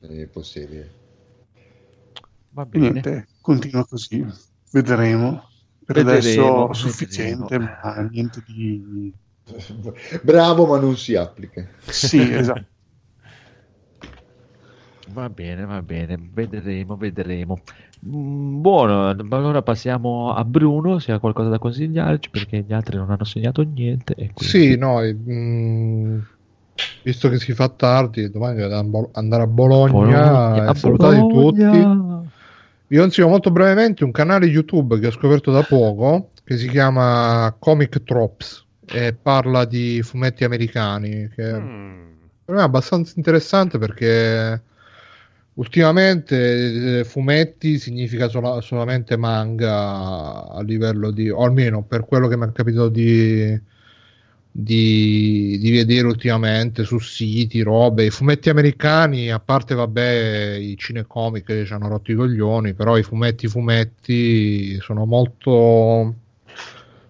È 0.00 0.26
possibile. 0.26 0.94
Va 2.50 2.64
bene. 2.64 2.90
niente, 2.90 3.26
continua 3.40 3.84
così. 3.86 4.24
Vedremo. 4.70 5.48
Per 5.84 5.96
Vedremo, 5.96 6.10
adesso 6.10 6.40
vedremo. 6.42 6.74
sufficiente, 6.74 7.58
ma 7.58 8.08
niente 8.10 8.42
di... 8.46 9.12
Bravo, 10.22 10.66
ma 10.66 10.78
non 10.78 10.96
si 10.96 11.14
applica. 11.14 11.66
Sì, 11.86 12.20
esatto. 12.32 12.64
Va 15.10 15.30
bene, 15.30 15.64
va 15.64 15.80
bene, 15.82 16.18
vedremo, 16.32 16.96
vedremo. 16.96 17.60
Mm, 18.06 18.60
Buono, 18.60 19.08
allora 19.08 19.62
passiamo 19.62 20.34
a 20.34 20.44
Bruno, 20.44 20.98
se 20.98 21.12
ha 21.12 21.20
qualcosa 21.20 21.48
da 21.48 21.58
consigliarci, 21.58 22.28
perché 22.28 22.64
gli 22.66 22.72
altri 22.72 22.96
non 22.96 23.10
hanno 23.10 23.24
segnato 23.24 23.62
niente. 23.62 24.14
E 24.14 24.30
quindi... 24.34 24.44
Sì, 24.44 24.76
no, 24.76 25.00
e, 25.00 25.14
mm, 25.14 26.18
visto 27.04 27.28
che 27.28 27.38
si 27.38 27.52
fa 27.54 27.68
tardi, 27.68 28.30
domani 28.30 28.56
devo 28.56 29.10
andare 29.12 29.44
a 29.44 29.46
Bologna, 29.46 29.92
Bologna, 29.92 30.68
a 30.68 30.74
salutati 30.74 31.18
Bologna. 31.18 31.70
tutti. 31.70 32.34
Vi 32.88 32.96
consiglio 32.98 33.28
molto 33.28 33.50
brevemente 33.50 34.04
un 34.04 34.10
canale 34.10 34.46
YouTube 34.46 34.98
che 34.98 35.06
ho 35.06 35.12
scoperto 35.12 35.50
da 35.50 35.62
poco, 35.62 36.30
che 36.44 36.56
si 36.56 36.68
chiama 36.68 37.54
Comic 37.58 38.02
Tropes 38.02 38.65
e 38.88 39.14
parla 39.14 39.64
di 39.64 40.02
fumetti 40.02 40.44
americani, 40.44 41.28
che 41.34 41.52
Mm. 41.60 42.12
per 42.44 42.54
me 42.54 42.60
è 42.60 42.64
abbastanza 42.64 43.14
interessante 43.16 43.78
perché 43.78 44.62
ultimamente 45.54 47.00
eh, 47.00 47.04
fumetti 47.04 47.78
significa 47.78 48.28
sola- 48.28 48.60
solamente 48.60 49.16
manga 49.16 50.48
a 50.48 50.62
livello 50.62 51.10
di, 51.10 51.30
o 51.30 51.42
almeno 51.44 51.82
per 51.82 52.04
quello 52.04 52.28
che 52.28 52.36
mi 52.36 52.46
è 52.46 52.52
capitato 52.52 52.88
di, 52.88 53.58
di, 54.50 55.58
di 55.60 55.70
vedere 55.70 56.06
ultimamente 56.06 56.84
su 56.84 56.98
siti, 56.98 57.60
robe, 57.62 58.06
i 58.06 58.10
fumetti 58.10 58.48
americani, 58.48 59.30
a 59.30 59.38
parte 59.40 59.74
vabbè 59.74 60.56
i 60.58 60.76
cinecomic 60.78 61.44
che 61.44 61.64
ci 61.66 61.72
hanno 61.72 61.88
rotto 61.88 62.12
i 62.12 62.14
coglioni, 62.14 62.72
però 62.74 62.96
i 62.96 63.02
fumetti 63.02 63.48
fumetti 63.48 64.78
sono 64.80 65.04
molto 65.04 66.14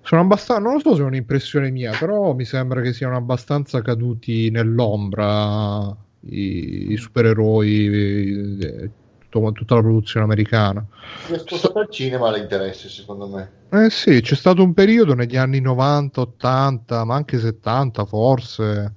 sono 0.07 0.21
abbastanza, 0.21 0.63
non 0.63 0.75
lo 0.75 0.79
so 0.81 0.95
se 0.95 1.03
è 1.03 1.05
un'impressione 1.05 1.71
mia, 1.71 1.91
però 1.99 2.33
mi 2.33 2.45
sembra 2.45 2.81
che 2.81 2.93
siano 2.93 3.17
abbastanza 3.17 3.83
caduti 3.83 4.51
nell'ombra 4.51 5.95
i, 6.21 6.93
i 6.93 6.97
supereroi, 6.97 8.59
eh, 8.61 8.91
tutto- 9.29 9.53
tutta 9.53 9.75
la 9.75 9.81
produzione 9.81 10.25
americana. 10.25 10.87
È 11.31 11.37
spostato 11.39 11.81
al 11.81 11.91
cinema 11.91 12.31
l'interesse, 12.31 12.89
secondo 12.89 13.27
me. 13.29 13.51
Eh 13.71 13.91
sì, 13.91 14.21
c'è 14.21 14.37
stato 14.37 14.63
un 14.63 14.75
periodo 14.75 15.15
negli 15.15 15.37
anni 15.37 15.61
90, 15.61 16.21
80, 16.21 17.05
ma 17.05 17.17
anche 17.17 17.39
70 17.39 18.05
forse, 18.05 18.95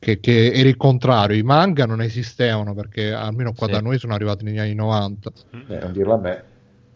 che, 0.00 0.18
che 0.18 0.50
era 0.52 0.68
il 0.68 0.76
contrario. 0.76 1.36
I 1.36 1.42
manga 1.44 1.86
non 1.86 2.02
esistevano 2.02 2.74
perché 2.74 3.12
almeno 3.12 3.52
qua 3.52 3.66
Sì. 3.66 3.72
da 3.74 3.80
noi 3.80 3.98
sono 3.98 4.14
arrivati 4.14 4.42
negli 4.44 4.58
anni 4.58 4.74
90. 4.74 5.30
Eh, 5.68 5.78
non 5.78 5.92
dirlo 5.92 6.14
a 6.14 6.18
me. 6.18 6.44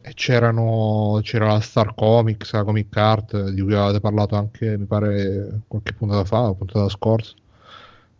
E 0.07 0.13
c'erano, 0.13 1.21
c'era 1.23 1.47
la 1.47 1.61
Star 1.61 1.95
Comics, 1.95 2.53
la 2.53 2.63
Comic 2.63 2.95
Art, 2.95 3.49
di 3.49 3.63
cui 3.63 3.73
avevate 3.73 4.01
parlato 4.01 4.37
anche, 4.37 4.77
mi 4.77 4.85
pare, 4.85 5.63
qualche 5.67 5.95
puntata 5.95 6.25
fa, 6.27 6.43
o 6.43 6.55
puntata 6.55 6.91
scorsa. 6.91 7.33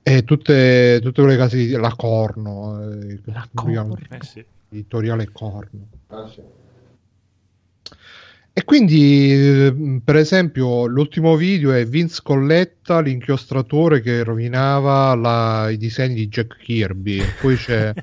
E 0.03 0.25
tutte, 0.25 0.99
tutte 1.03 1.21
quelle 1.21 1.37
case 1.37 1.59
di 1.59 1.71
la 1.73 1.95
Corno, 1.95 2.91
eh, 2.91 3.21
La 3.25 3.47
Corno. 3.53 3.99
Eh 4.09 4.23
sì. 4.23 4.43
editoriale 4.71 5.29
Corno. 5.31 5.89
Ah, 6.07 6.27
sì. 6.27 6.41
E 8.57 8.63
quindi, 8.65 9.33
eh, 9.33 10.01
per 10.05 10.15
esempio, 10.15 10.87
l'ultimo 10.87 11.35
video 11.35 11.73
è 11.73 11.85
Vince 11.85 12.21
Colletta, 12.23 13.01
l'inchiostratore 13.01 14.01
che 14.01 14.23
rovinava 14.23 15.13
la- 15.17 15.71
i 15.71 15.77
disegni 15.77 16.15
di 16.15 16.29
Jack 16.29 16.59
Kirby. 16.59 17.21
Poi 17.41 17.57
c'è. 17.57 17.93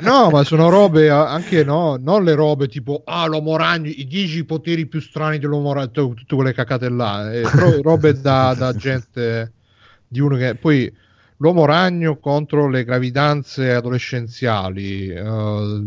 No, 0.00 0.30
ma 0.30 0.44
sono 0.44 0.68
robe 0.68 1.10
anche 1.10 1.64
no, 1.64 1.96
non 2.00 2.22
le 2.22 2.34
robe 2.34 2.68
tipo 2.68 3.02
ah, 3.04 3.26
l'uomo 3.26 3.56
ragno, 3.56 3.88
i 3.88 4.06
10 4.06 4.44
poteri 4.44 4.86
più 4.86 5.00
strani 5.00 5.38
dell'uomo 5.38 5.72
ragno, 5.72 5.90
tu- 5.90 6.14
tutte 6.14 6.34
quelle 6.36 6.52
cacate 6.52 6.88
là, 6.88 7.32
eh, 7.32 7.42
robe 7.82 8.20
da, 8.20 8.54
da 8.56 8.72
gente 8.74 9.52
di 10.06 10.20
uno 10.20 10.36
che 10.36 10.54
poi 10.54 10.92
l'uomo 11.38 11.64
ragno 11.64 12.18
contro 12.18 12.68
le 12.68 12.84
gravidanze 12.84 13.72
adolescenziali. 13.72 15.08
eh, 15.08 15.82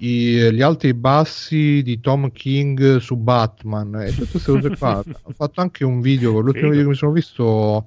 i- 0.00 0.52
gli 0.52 0.62
alti 0.62 0.88
e 0.88 0.94
bassi 0.94 1.82
di 1.82 2.00
Tom 2.00 2.30
King 2.32 2.96
su 2.98 3.16
Batman 3.16 3.94
e 4.02 4.10
tutte 4.14 4.30
queste 4.30 4.52
cose 4.52 4.76
qua. 4.76 5.02
Ho 5.22 5.32
fatto 5.34 5.60
anche 5.60 5.84
un 5.84 6.00
video, 6.00 6.38
l'ultimo 6.40 6.52
Figo. 6.54 6.68
video 6.70 6.82
che 6.84 6.88
mi 6.90 6.94
sono 6.94 7.12
visto 7.12 7.86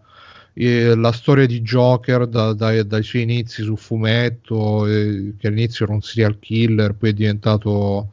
eh, 0.53 0.95
la 0.95 1.11
storia 1.13 1.45
di 1.45 1.61
Joker 1.61 2.27
da- 2.27 2.53
dai- 2.53 2.85
dai 2.85 3.03
suoi 3.03 3.21
inizi 3.23 3.63
sul 3.63 3.77
fumetto, 3.77 4.85
eh, 4.88 5.33
che 5.38 5.47
all'inizio 5.47 5.85
era 5.85 5.93
un 5.93 6.01
serial 6.01 6.38
killer, 6.39 6.93
poi 6.93 7.09
è 7.11 7.13
diventato 7.13 8.09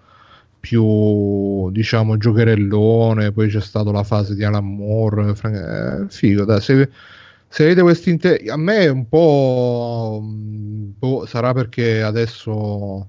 più 0.61 1.70
diciamo 1.70 2.16
giocherellone, 2.16 3.33
poi 3.33 3.49
c'è 3.49 3.61
stata 3.61 3.91
la 3.91 4.03
fase 4.05 4.35
di 4.35 4.45
Alan 4.45 4.65
Moore, 4.77 5.35
Frank- 5.35 6.05
eh, 6.05 6.11
figo, 6.11 6.45
dai, 6.45 6.61
se, 6.61 6.89
se 7.49 7.62
vedete 7.65 7.83
questi 7.83 8.11
inter- 8.11 8.49
a 8.51 8.57
me 8.57 8.79
è 8.79 8.89
un 8.89 9.09
po' 9.09 10.20
mh, 10.23 10.95
boh, 10.99 11.27
sarà 11.27 11.53
perché 11.53 12.03
adesso 12.03 13.09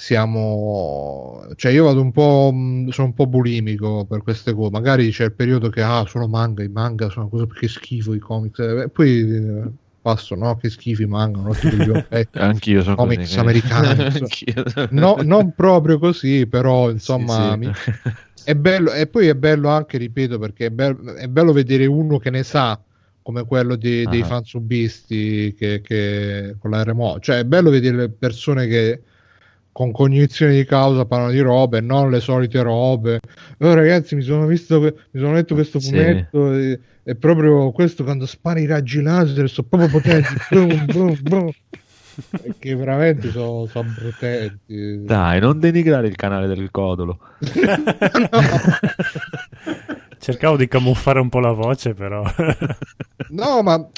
siamo 0.00 1.44
cioè 1.56 1.72
io 1.72 1.84
vado 1.84 2.00
un 2.00 2.10
po' 2.10 2.50
mh, 2.52 2.88
sono 2.88 3.08
un 3.08 3.14
po' 3.14 3.26
bulimico 3.26 4.06
per 4.06 4.22
queste 4.22 4.54
cose 4.54 4.70
magari 4.70 5.10
c'è 5.10 5.24
il 5.24 5.34
periodo 5.34 5.68
che 5.68 5.82
ah 5.82 6.06
solo 6.06 6.26
manga 6.26 6.62
i 6.62 6.68
manga 6.68 7.10
sono 7.10 7.28
cose 7.28 7.46
perché 7.46 7.68
schifo 7.68 8.14
i 8.14 8.18
comics 8.18 8.58
e 8.60 8.88
poi 8.90 9.20
eh, 9.20 9.70
passo 10.00 10.34
no 10.36 10.56
che 10.56 10.70
schifo 10.70 11.02
i 11.02 11.06
manga 11.06 11.40
non 11.40 11.48
occhi. 11.48 11.68
Anch'io 12.32 12.82
sono 12.82 12.96
Comics 12.96 13.20
così. 13.26 13.38
americani, 13.38 14.02
Anch'io. 14.06 14.62
No, 14.92 15.18
non 15.22 15.52
proprio 15.54 15.98
così, 15.98 16.46
però 16.46 16.90
insomma 16.90 17.52
Sì, 17.52 17.58
mi- 17.58 17.70
sì. 17.74 17.92
è 18.42 18.54
bello 18.54 18.92
e 18.92 19.06
poi 19.06 19.26
è 19.28 19.34
bello 19.34 19.68
anche, 19.68 19.98
ripeto, 19.98 20.38
perché 20.38 20.66
è, 20.66 20.70
bel- 20.70 20.96
è 21.18 21.28
bello 21.28 21.52
vedere 21.52 21.84
uno 21.86 22.16
che 22.18 22.30
ne 22.30 22.42
sa 22.42 22.82
come 23.22 23.44
quello 23.44 23.76
di- 23.76 24.06
dei 24.08 24.22
Ah. 24.22 24.24
fansubisti 24.24 25.54
che, 25.56 25.80
che 25.82 26.56
con 26.58 26.70
la 26.70 26.82
remoto, 26.82 27.20
cioè 27.20 27.38
è 27.40 27.44
bello 27.44 27.68
vedere 27.70 27.96
le 27.96 28.10
persone 28.10 28.66
che 28.66 29.02
con 29.72 29.92
cognizione 29.92 30.54
di 30.54 30.64
causa 30.64 31.04
parlano 31.04 31.30
di 31.32 31.40
robe 31.40 31.78
e 31.78 31.80
non 31.80 32.10
le 32.10 32.20
solite 32.20 32.60
robe. 32.62 33.20
Oh, 33.58 33.74
ragazzi, 33.74 34.14
mi 34.14 34.22
sono 34.22 34.46
visto, 34.46 34.80
mi 34.80 35.20
sono 35.20 35.32
letto 35.34 35.54
questo 35.54 35.78
Sì. 35.80 35.90
fumetto 35.90 36.52
e, 36.54 36.80
e 37.02 37.14
proprio 37.16 37.70
questo 37.72 38.04
quando 38.04 38.26
spara 38.26 38.60
i 38.60 38.66
raggi 38.66 39.00
laser 39.02 39.48
sono 39.48 39.66
proprio 39.68 39.90
potenti. 39.90 40.28
Brum, 40.86 41.16
brum. 41.22 41.50
E 42.42 42.54
che 42.58 42.74
veramente 42.74 43.30
sono 43.30 43.66
bruttenti. 43.66 45.04
Dai, 45.04 45.40
non 45.40 45.58
denigrare 45.58 46.06
il 46.08 46.16
canale 46.16 46.46
del 46.48 46.70
Codolo. 46.70 47.18
Cercavo 50.18 50.56
di 50.56 50.68
camuffare 50.68 51.18
un 51.20 51.28
po' 51.30 51.40
la 51.40 51.52
voce, 51.52 51.94
però. 51.94 52.22
No, 53.30 53.62
ma 53.62 53.88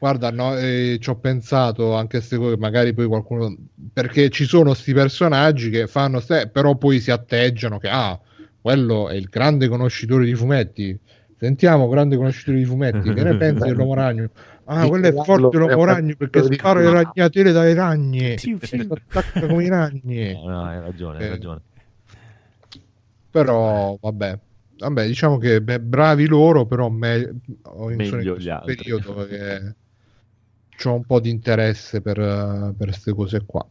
guarda, 0.00 0.30
no, 0.30 0.56
eh, 0.56 0.96
ci 0.98 1.10
ho 1.10 1.16
pensato 1.16 1.94
anche 1.94 2.20
cose, 2.26 2.56
magari 2.56 2.94
poi 2.94 3.06
qualcuno 3.06 3.54
perché 3.92 4.30
ci 4.30 4.46
sono 4.46 4.70
questi 4.70 4.94
personaggi 4.94 5.68
che 5.68 5.86
fanno 5.86 6.20
ste- 6.20 6.48
però 6.48 6.74
poi 6.76 7.00
si 7.00 7.10
atteggiano 7.10 7.78
che 7.78 7.88
ah, 7.90 8.18
quello 8.62 9.10
è 9.10 9.14
il 9.14 9.26
grande 9.28 9.68
conoscitore 9.68 10.24
di 10.24 10.34
fumetti. 10.34 10.98
Sentiamo, 11.38 11.88
grande 11.88 12.16
conoscitore 12.16 12.56
di 12.58 12.64
fumetti, 12.64 13.12
che 13.12 13.22
ne 13.22 13.36
pensi 13.36 13.66
dell'uomo 13.68 13.94
ragno? 13.94 14.30
Ah, 14.64 14.86
quello 14.88 15.06
è 15.06 15.12
forte 15.12 15.56
l'uomo 15.58 15.84
ragno 15.84 16.14
perché 16.16 16.42
spara 16.54 16.80
le 16.80 16.90
ragnatele 16.90 17.52
dai 17.52 17.74
ragni 17.74 18.34
piu. 18.36 18.58
si 18.62 18.86
attacca 18.88 19.46
come 19.46 19.64
i 19.64 19.68
ragni. 19.68 20.32
No, 20.40 20.48
no, 20.48 20.64
hai 20.64 20.80
ragione, 20.80 21.18
hai 21.18 21.24
Eh. 21.26 21.28
ragione. 21.28 21.60
Però 23.30 23.96
vabbè, 24.00 24.38
vabbè, 24.78 25.06
diciamo 25.06 25.38
che 25.38 25.62
beh, 25.62 25.80
bravi 25.80 26.26
loro, 26.26 26.66
però 26.66 26.88
me- 26.88 27.40
ho 27.62 27.90
in, 27.90 27.96
Meglio 27.96 28.14
in 28.16 28.20
gli 28.22 28.28
questo 28.32 28.50
altri. 28.50 28.74
periodo 28.76 29.26
che 29.26 29.74
ho 30.88 30.94
un 30.94 31.04
po' 31.04 31.20
di 31.20 31.30
interesse 31.30 32.00
per, 32.00 32.18
eh, 32.18 32.74
per 32.76 32.88
queste 32.88 33.12
cose 33.12 33.44
qua. 33.44 33.66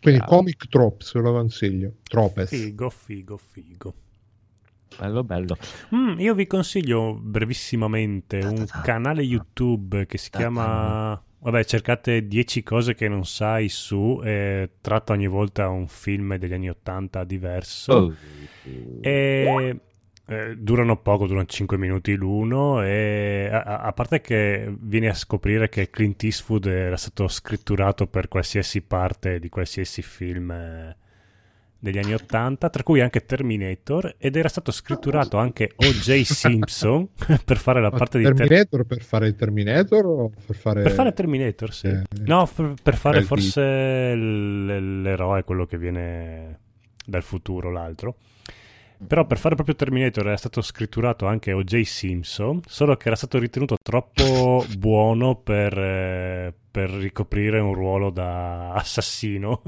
Quindi 0.00 0.20
Chiaro. 0.20 0.36
Comic 0.36 0.68
Tropes, 0.68 1.12
ve 1.12 1.20
lo 1.20 1.32
consiglio. 1.32 1.92
Tropes. 2.02 2.48
Figo, 2.48 2.90
figo, 2.90 3.36
figo. 3.36 3.94
Bello, 4.98 5.24
bello. 5.24 5.56
Mm, 5.94 6.18
io 6.18 6.34
vi 6.34 6.46
consiglio 6.46 7.14
brevissimamente 7.14 8.38
un 8.38 8.66
canale 8.82 9.22
YouTube 9.22 10.06
che 10.06 10.18
si 10.18 10.30
chiama. 10.30 11.20
Vabbè, 11.38 11.64
cercate 11.64 12.26
10 12.26 12.62
cose 12.62 12.94
che 12.94 13.08
non 13.08 13.24
sai 13.24 13.68
su 13.68 14.20
e 14.22 14.70
tratta 14.80 15.12
ogni 15.12 15.26
volta 15.26 15.68
un 15.68 15.88
film 15.88 16.36
degli 16.36 16.52
anni 16.52 16.68
80 16.68 17.24
diverso. 17.24 17.92
Oh. 17.92 18.14
E 19.00 19.80
eh, 20.26 20.54
durano 20.56 20.96
poco, 21.00 21.26
durano 21.26 21.46
5 21.46 21.76
minuti 21.76 22.14
l'uno. 22.14 22.82
E 22.82 23.48
a, 23.50 23.80
a- 23.80 23.92
parte 23.92 24.20
che 24.20 24.72
viene 24.80 25.08
a 25.08 25.14
scoprire 25.14 25.68
che 25.68 25.90
Clint 25.90 26.22
Eastwood 26.22 26.66
era 26.66 26.96
stato 26.96 27.26
scritturato 27.28 28.06
per 28.06 28.28
qualsiasi 28.28 28.82
parte 28.82 29.38
di 29.38 29.48
qualsiasi 29.48 30.00
film 30.02 30.50
eh, 30.50 30.96
degli 31.78 31.98
anni 31.98 32.14
80, 32.14 32.70
tra 32.70 32.82
cui 32.84 33.00
anche 33.00 33.24
Terminator, 33.26 34.14
ed 34.16 34.36
era 34.36 34.48
stato 34.48 34.70
scritturato 34.70 35.36
anche 35.38 35.72
O.J. 35.74 36.20
Simpson 36.30 37.08
per 37.44 37.56
fare 37.56 37.80
la 37.80 37.90
Ma 37.90 37.98
parte 37.98 38.18
di 38.18 38.24
Ter- 38.24 38.36
Terminator 38.36 38.84
per 38.86 39.02
fare 39.02 39.26
il 39.26 39.34
Terminator 39.34 40.06
o 40.06 40.30
per 40.46 40.54
fare... 40.54 40.82
per 40.82 40.92
fare 40.92 41.12
Terminator, 41.12 41.72
sì. 41.74 41.88
Eh, 41.88 42.02
No, 42.24 42.48
per, 42.54 42.74
per 42.80 42.96
fare 42.96 43.22
forse 43.22 44.14
l- 44.14 45.02
l'eroe, 45.02 45.42
quello 45.42 45.66
che 45.66 45.76
viene 45.78 46.58
dal 47.04 47.22
futuro, 47.24 47.72
l'altro. 47.72 48.16
Però 49.06 49.26
per 49.26 49.38
fare 49.38 49.54
proprio 49.54 49.74
Terminator 49.74 50.26
era 50.26 50.36
stato 50.36 50.62
scritturato 50.62 51.26
anche 51.26 51.52
O.J. 51.52 51.80
Simpson, 51.82 52.60
solo 52.66 52.96
che 52.96 53.08
era 53.08 53.16
stato 53.16 53.38
ritenuto 53.38 53.76
troppo 53.82 54.64
buono 54.68 55.34
per, 55.36 55.76
eh, 55.76 56.54
per 56.70 56.88
ricoprire 56.90 57.58
un 57.58 57.74
ruolo 57.74 58.10
da 58.10 58.72
assassino. 58.74 59.62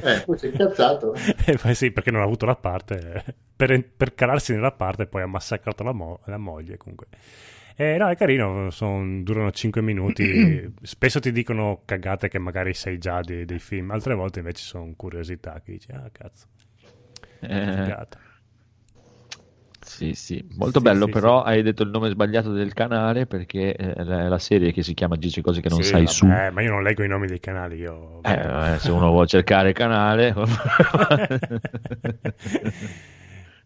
Eh, 0.00 0.22
poi 0.24 0.38
si 0.38 0.46
è 0.46 0.50
incazzato. 0.50 1.14
Eh, 1.46 1.74
sì, 1.74 1.90
perché 1.92 2.10
non 2.10 2.20
ha 2.20 2.24
avuto 2.24 2.46
la 2.46 2.56
parte. 2.56 3.24
eh, 3.26 3.34
Per, 3.56 3.88
per 3.96 4.14
calarsi 4.14 4.52
nella 4.52 4.72
parte, 4.72 5.06
poi 5.06 5.22
ha 5.22 5.26
massacrato 5.26 5.82
la, 5.82 5.92
mo- 5.92 6.20
la 6.26 6.36
moglie. 6.38 6.76
Comunque, 6.76 7.06
eh, 7.76 7.96
no, 7.96 8.08
è 8.08 8.16
carino. 8.16 8.70
son- 8.70 9.22
durano 9.22 9.50
5 9.50 9.80
minuti. 9.82 10.72
Spesso 10.82 11.20
ti 11.20 11.32
dicono 11.32 11.82
cagate 11.84 12.28
che 12.28 12.38
magari 12.38 12.74
sai 12.74 12.98
già 12.98 13.20
dei, 13.22 13.44
dei 13.44 13.58
film, 13.60 13.90
altre 13.90 14.14
volte 14.14 14.40
invece 14.40 14.62
sono 14.64 14.92
curiosità 14.96 15.60
che 15.64 15.72
dici, 15.72 15.90
ah, 15.92 16.08
cazzo, 16.12 16.46
Eh, 17.40 17.70
figata. 17.70 18.18
Sì, 19.88 20.14
sì, 20.14 20.46
molto 20.56 20.78
Sì, 20.78 20.84
bello, 20.84 21.06
sì, 21.06 21.12
però 21.12 21.42
hai 21.42 21.62
detto 21.62 21.82
il 21.82 21.90
nome 21.90 22.10
sbagliato 22.10 22.52
del 22.52 22.72
canale 22.74 23.26
perché 23.26 23.74
eh, 23.74 24.04
la, 24.04 24.38
serie 24.38 24.72
che 24.72 24.82
si 24.82 24.94
chiama 24.94 25.16
10 25.16 25.40
cose 25.40 25.60
che 25.60 25.68
non 25.68 25.82
Sì, 25.82 25.88
sai 25.88 26.04
vabbè, 26.04 26.12
su. 26.12 26.26
ma 26.26 26.60
io 26.60 26.70
non 26.70 26.82
leggo 26.82 27.02
i 27.02 27.08
nomi 27.08 27.26
dei 27.26 27.40
canali. 27.40 27.76
Io... 27.78 28.20
Eh, 28.22 28.36
vabbè, 28.36 28.78
se 28.78 28.90
uno 28.90 29.08
vuole 29.10 29.26
cercare 29.26 29.70
il 29.70 29.74
canale, 29.74 30.34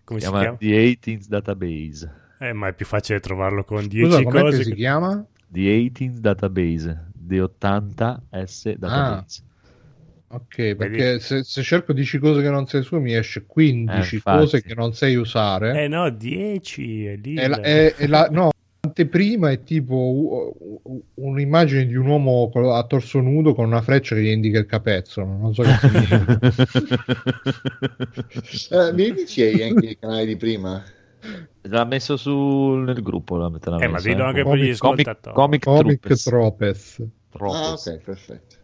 Come 0.05 0.21
si 0.21 0.27
si 0.27 0.31
chiama 0.33 0.41
chiama? 0.41 0.57
The 0.59 0.99
18th 1.01 1.27
Database. 1.29 2.15
Eh, 2.39 2.53
ma 2.53 2.69
è 2.69 2.73
più 2.73 2.87
facile 2.87 3.21
trovarlo 3.21 3.65
con 3.65 3.87
10 3.87 4.05
Scusa, 4.05 4.23
com'è 4.23 4.41
cose. 4.41 4.59
che 4.59 4.65
si 4.65 4.75
chiama? 4.75 5.25
The 5.49 5.91
18 5.91 6.21
Database, 6.21 7.07
The 7.15 7.41
80S 7.41 8.75
Database. 8.77 9.43
Ok, 10.33 10.75
perché 10.77 11.19
se, 11.21 11.43
se 11.45 11.63
cerco 11.63 11.93
10 11.93 12.19
cose 12.19 12.41
che 12.41 12.49
non 12.49 12.67
sai 12.67 12.83
su 12.83 12.99
mi 12.99 13.15
esce 13.15 13.45
15 13.47 14.17
Eh, 14.17 14.23
cose 14.23 14.63
che 14.63 14.75
non 14.75 14.95
sai 14.95 15.15
usare. 15.17 15.83
Eh 15.83 15.89
no, 15.89 16.09
10 16.11 17.05
è 17.05 17.17
lì. 17.17 17.35
E 17.37 17.49
la, 17.49 17.61
e- 17.61 17.95
e 17.99 18.07
la- 18.07 18.29
no, 18.31 18.49
l'anteprima 18.81 19.51
è 19.51 19.63
tipo 19.63 20.55
un'immagine 21.17 21.85
di 21.87 21.95
un 21.97 22.07
uomo 22.07 22.51
a 22.75 22.83
torso 22.87 23.21
nudo 23.21 23.53
con 23.55 23.67
una 23.67 23.83
freccia 23.83 24.15
che 24.15 24.23
gli 24.23 24.29
indica 24.29 24.59
il 24.59 24.65
capezzolo. 24.67 25.27
Non 25.27 25.53
so 25.53 25.63
che 25.63 25.77
significa. 25.79 26.39
Eh, 28.71 28.93
mi 28.95 29.13
dici 29.13 29.43
anche 29.63 29.87
il 29.87 29.99
canale 29.99 30.25
di 30.25 30.37
prima? 30.37 30.83
L'ha 31.69 31.85
messo 31.85 32.17
su 32.17 32.31
nel 32.85 33.03
gruppo. 33.03 33.37
l'ha- 33.37 33.49
l'ha 33.51 33.77
Eh, 33.79 33.87
ma 33.89 33.93
messo, 33.93 34.09
dillo 34.09 34.23
eh. 34.23 34.27
anche 34.27 34.43
per 34.45 34.57
gli 34.59 34.77
Comic, 34.79 35.07
ascoltatori. 35.07 35.35
comic, 35.37 35.65
Comic 35.65 35.99
Troopers. 36.01 36.23
Tropes. 36.25 37.03
Troopers. 37.31 37.87
Ah, 37.87 37.91
ok, 37.93 38.03
perfetto. 38.05 38.57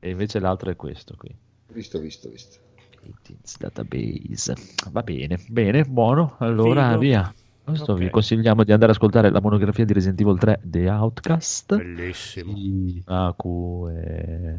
E 0.00 0.10
invece 0.10 0.38
l'altro 0.40 0.70
è 0.70 0.76
questo 0.76 1.14
qui. 1.16 1.34
Visto, 1.72 1.98
visto, 2.00 2.28
visto. 2.30 2.58
18's 3.06 3.56
Database. 3.58 4.54
Va 4.90 5.02
bene, 5.02 5.38
bene, 5.48 5.84
buono. 5.84 6.36
Allora 6.38 6.88
Figo. 6.88 6.98
via. 7.00 7.34
Questo 7.62 7.92
Ok. 7.92 7.98
Vi 8.00 8.10
consigliamo 8.10 8.64
di 8.64 8.72
andare 8.72 8.90
ad 8.90 8.96
ascoltare 8.96 9.30
la 9.30 9.40
monografia 9.40 9.84
di 9.84 9.92
Resident 9.92 10.20
Evil 10.20 10.38
3 10.38 10.60
The 10.62 10.88
Outcast. 10.90 11.76
Bellissimo. 11.76 12.52
Di 12.52 13.02
Aku 13.06 13.88
e 13.94 14.58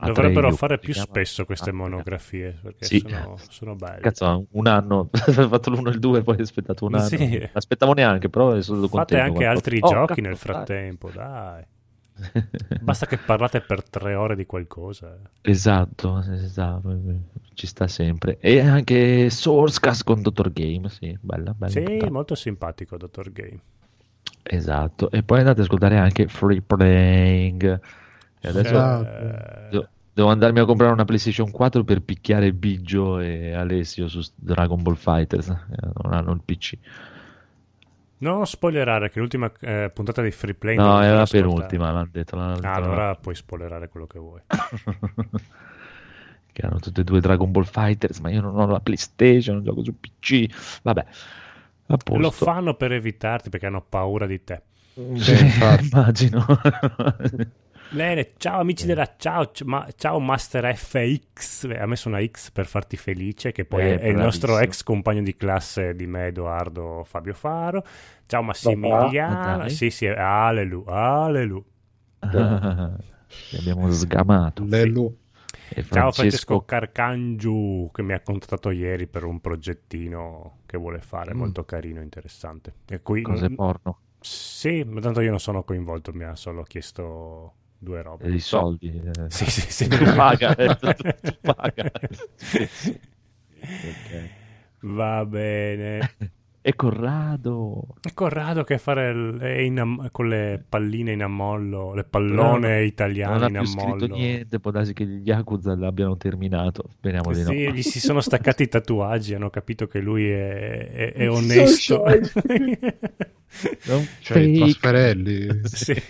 Dovrebbero 0.00 0.52
fare 0.52 0.78
più 0.78 0.92
spesso 0.94 1.44
queste 1.44 1.72
monografie 1.72 2.56
perché 2.62 2.84
Sì. 2.84 2.98
sono, 3.06 3.36
sono 3.48 3.74
belle. 3.74 4.00
Cazzo, 4.00 4.46
un 4.52 4.66
anno, 4.68 5.10
ho 5.12 5.48
fatto 5.48 5.70
l'uno 5.70 5.88
e 5.88 5.92
il 5.92 5.98
due, 5.98 6.22
poi 6.22 6.36
ho 6.38 6.42
aspettato 6.42 6.84
un 6.84 6.94
anno. 6.94 7.06
Sì. 7.08 7.48
Aspettavo 7.52 7.94
neanche, 7.94 8.28
però 8.28 8.60
sono 8.60 8.80
Fate 8.86 8.90
contento. 8.90 9.22
anche 9.24 9.32
guarda. 9.34 9.50
altri 9.50 9.78
Oh, 9.80 9.88
giochi 9.88 10.06
cazzo, 10.06 10.20
nel 10.20 10.30
dai. 10.30 10.38
frattempo, 10.40 11.10
dai. 11.12 11.64
Basta 12.80 13.06
che 13.06 13.16
parlate 13.18 13.60
per 13.60 13.82
tre 13.88 14.14
ore 14.14 14.34
di 14.36 14.46
qualcosa. 14.46 15.16
Esatto, 15.40 16.18
esatto, 16.30 17.00
ci 17.54 17.66
sta 17.66 17.86
sempre. 17.88 18.38
E 18.40 18.60
anche 18.60 19.30
Sourcecast 19.30 20.04
con 20.04 20.22
Dottor 20.22 20.52
Game, 20.52 20.88
sì, 20.88 21.16
bella, 21.20 21.52
bella. 21.52 21.70
Sì, 21.72 21.82
puntata. 21.82 22.10
molto 22.12 22.34
simpatico, 22.34 22.96
Dottor 22.96 23.32
Game. 23.32 23.58
Esatto, 24.42 25.10
e 25.10 25.22
poi 25.22 25.38
andate 25.38 25.60
ad 25.60 25.66
ascoltare 25.66 25.98
anche 25.98 26.26
Free 26.28 26.62
Playing. 26.62 27.80
E 28.40 28.48
adesso 28.48 28.68
Esatto. 28.68 29.04
Eh, 29.04 29.68
devo, 29.70 29.88
devo 30.12 30.28
andarmi 30.28 30.60
a 30.60 30.64
comprare 30.64 30.92
una 30.92 31.04
PlayStation 31.04 31.50
4 31.50 31.84
per 31.84 32.02
picchiare 32.02 32.52
Biggio 32.52 33.18
e 33.18 33.52
Alessio 33.52 34.08
su 34.08 34.20
Dragon 34.34 34.82
Ball 34.82 34.94
Fighters. 34.94 35.48
Eh, 35.48 35.88
Non 36.02 36.12
hanno 36.14 36.32
il 36.32 36.40
PC. 36.44 36.78
Non 38.18 38.46
spoilerare 38.46 39.10
che 39.10 39.20
l'ultima 39.20 39.50
eh, 39.60 39.90
puntata 39.94 40.22
di 40.22 40.30
Free 40.32 40.54
Play 40.54 40.76
No, 40.76 41.00
era 41.02 41.18
l'ho 41.20 41.26
per 41.26 41.44
ascoltata. 41.44 41.62
ultima, 41.62 41.92
l'hanno 41.92 42.08
detto. 42.10 42.36
l'hanno 42.36 42.54
detto, 42.54 42.66
Ah, 42.66 42.70
l'hanno- 42.72 42.86
allora 42.86 43.14
puoi 43.16 43.34
spoilerare 43.34 43.88
quello 43.88 44.06
che 44.06 44.18
vuoi. 44.18 44.40
che 46.52 46.60
erano 46.62 46.78
tutte 46.80 47.00
e 47.02 47.04
due 47.04 47.20
Dragon 47.20 47.50
Ball 47.50 47.64
Fighters, 47.64 48.18
ma 48.18 48.30
io 48.30 48.40
non 48.40 48.58
ho 48.58 48.66
la 48.66 48.80
PlayStation, 48.80 49.56
non 49.56 49.64
gioco 49.64 49.84
su 49.84 49.94
PC. 49.98 50.80
Vabbè, 50.82 51.06
a 51.86 51.96
posto. 51.96 52.20
Lo 52.20 52.30
fanno 52.30 52.74
per 52.74 52.92
evitarti 52.92 53.48
perché 53.50 53.66
hanno 53.66 53.84
paura 53.88 54.26
di 54.26 54.42
te. 54.42 54.62
Sì, 54.94 55.30
infatti. 55.32 55.88
immagino. 55.92 56.44
Bene, 57.90 58.32
ciao 58.36 58.60
amici 58.60 58.84
della 58.84 59.14
ciao, 59.16 59.50
c- 59.50 59.62
ma- 59.62 59.88
ciao 59.96 60.20
Master 60.20 60.76
FX, 60.76 61.64
ha 61.74 61.86
messo 61.86 62.08
una 62.08 62.22
X 62.24 62.50
per 62.50 62.66
farti 62.66 62.96
felice, 62.98 63.50
che 63.52 63.64
poi 63.64 63.82
Eh, 63.84 63.98
è 63.98 64.06
il 64.08 64.16
nostro 64.16 64.58
ex 64.58 64.82
compagno 64.82 65.22
di 65.22 65.34
classe 65.36 65.94
di 65.94 66.06
me, 66.06 66.26
Edoardo 66.26 67.02
Fabio 67.04 67.32
Faro. 67.32 67.82
Ciao 68.26 68.42
Massimiliano, 68.42 69.62
Ah, 69.62 69.68
sì 69.70 69.88
sì, 69.90 70.06
allelu, 70.06 70.84
allelu. 70.86 71.64
Li 73.50 73.56
abbiamo 73.58 73.90
sgamato. 73.90 74.64
Lelu. 74.64 75.16
E 75.70 75.82
Ciao 75.82 76.12
Francesco 76.12 76.64
Carcangiu 76.64 77.90
che 77.92 78.02
mi 78.02 78.12
ha 78.12 78.20
contattato 78.20 78.70
ieri 78.70 79.06
per 79.06 79.24
un 79.24 79.40
progettino 79.40 80.58
che 80.66 80.76
vuole 80.78 81.00
fare, 81.00 81.34
Mm. 81.34 81.38
molto 81.38 81.64
carino, 81.64 82.00
interessante. 82.02 82.74
E 82.86 83.00
qui, 83.02 83.22
cose 83.22 83.48
porno, 83.50 83.98
sì, 84.20 84.82
ma 84.84 85.00
tanto 85.00 85.20
io 85.20 85.30
non 85.30 85.40
sono 85.40 85.62
coinvolto, 85.62 86.12
mi 86.12 86.24
ha 86.24 86.34
solo 86.36 86.62
chiesto 86.62 87.54
due 87.78 88.02
robe. 88.02 88.24
e 88.24 88.30
i 88.32 88.40
soldi. 88.40 88.88
eh. 89.04 89.30
Sì, 89.30 89.48
sì, 89.50 89.70
sì. 89.70 89.88
Tu 89.88 90.04
paga, 90.14 90.54
tu- 90.54 90.92
tu 91.22 91.36
paga. 91.40 91.90
Ok. 93.60 94.28
Va 94.80 95.24
bene. 95.24 96.10
E 96.60 96.74
Corrado. 96.74 97.94
E 98.02 98.12
Corrado 98.12 98.62
che 98.64 98.76
fare 98.78 99.10
il- 99.10 99.38
è 99.40 99.58
in 99.60 100.08
con 100.12 100.28
le 100.28 100.62
palline 100.68 101.12
in 101.12 101.22
ammollo, 101.22 101.94
le 101.94 102.04
pallone 102.04 102.76
Non 102.78 102.84
italiane 102.86 103.44
ha 103.44 103.48
in 103.48 103.54
più 103.54 103.64
scritto 103.66 103.86
ammollo. 104.04 104.14
niente, 104.14 104.60
può 104.60 104.70
darsi 104.70 104.92
che 104.92 105.06
gli 105.06 105.22
Yakuza 105.26 105.74
l'abbiano 105.76 106.16
terminato. 106.18 106.84
Speriamo 106.90 107.32
di 107.32 107.42
no. 107.42 107.48
Sì, 107.50 107.72
gli 107.72 107.82
si 107.82 108.00
sono 108.00 108.20
staccati 108.20 108.64
i 108.64 108.68
tatuaggi, 108.68 109.34
hanno 109.34 109.48
capito 109.50 109.86
che 109.86 110.00
lui 110.00 110.28
è, 110.28 110.90
è- 110.90 111.12
è 111.14 111.30
onesto. 111.30 112.04
Non 113.86 114.06
Cioè, 114.20 114.38
i 114.40 114.58
trasferelli. 114.58 115.60
Sì. 115.64 115.94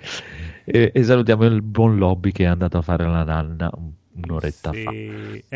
e, 0.64 0.90
e 0.94 1.02
salutiamo 1.02 1.44
il 1.44 1.62
buon 1.62 1.96
lobby 1.98 2.32
che 2.32 2.44
è 2.44 2.46
andato 2.46 2.78
a 2.78 2.82
fare 2.82 3.04
la 3.06 3.24
nanna 3.24 3.70
un- 3.74 3.92
un'oretta 4.20 4.72
Sì. 4.72 4.82
fa. 4.82 4.92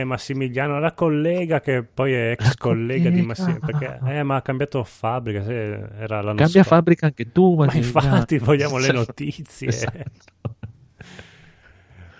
È 0.00 0.04
Massimiliano, 0.04 0.78
la 0.78 0.92
collega 0.92 1.60
che 1.60 1.82
poi 1.82 2.12
è 2.12 2.30
ex 2.30 2.54
collega 2.56 3.10
di 3.10 3.20
Massimiliano. 3.22 3.60
collega. 3.66 3.98
Perché, 3.98 4.18
eh, 4.18 4.22
ma 4.22 4.36
ha 4.36 4.42
cambiato 4.42 4.84
fabbrica, 4.84 5.42
sì, 5.42 5.50
era 5.52 6.16
l'anno 6.20 6.34
Cambia 6.36 6.46
scorso. 6.62 6.68
fabbrica 6.68 7.06
anche 7.06 7.32
tu, 7.32 7.54
Ma 7.56 7.72
infatti 7.74 8.38
vogliamo 8.38 8.78
le 8.78 8.84
Esatto. 8.90 8.98
notizie. 8.98 9.68
Esatto. 9.68 10.56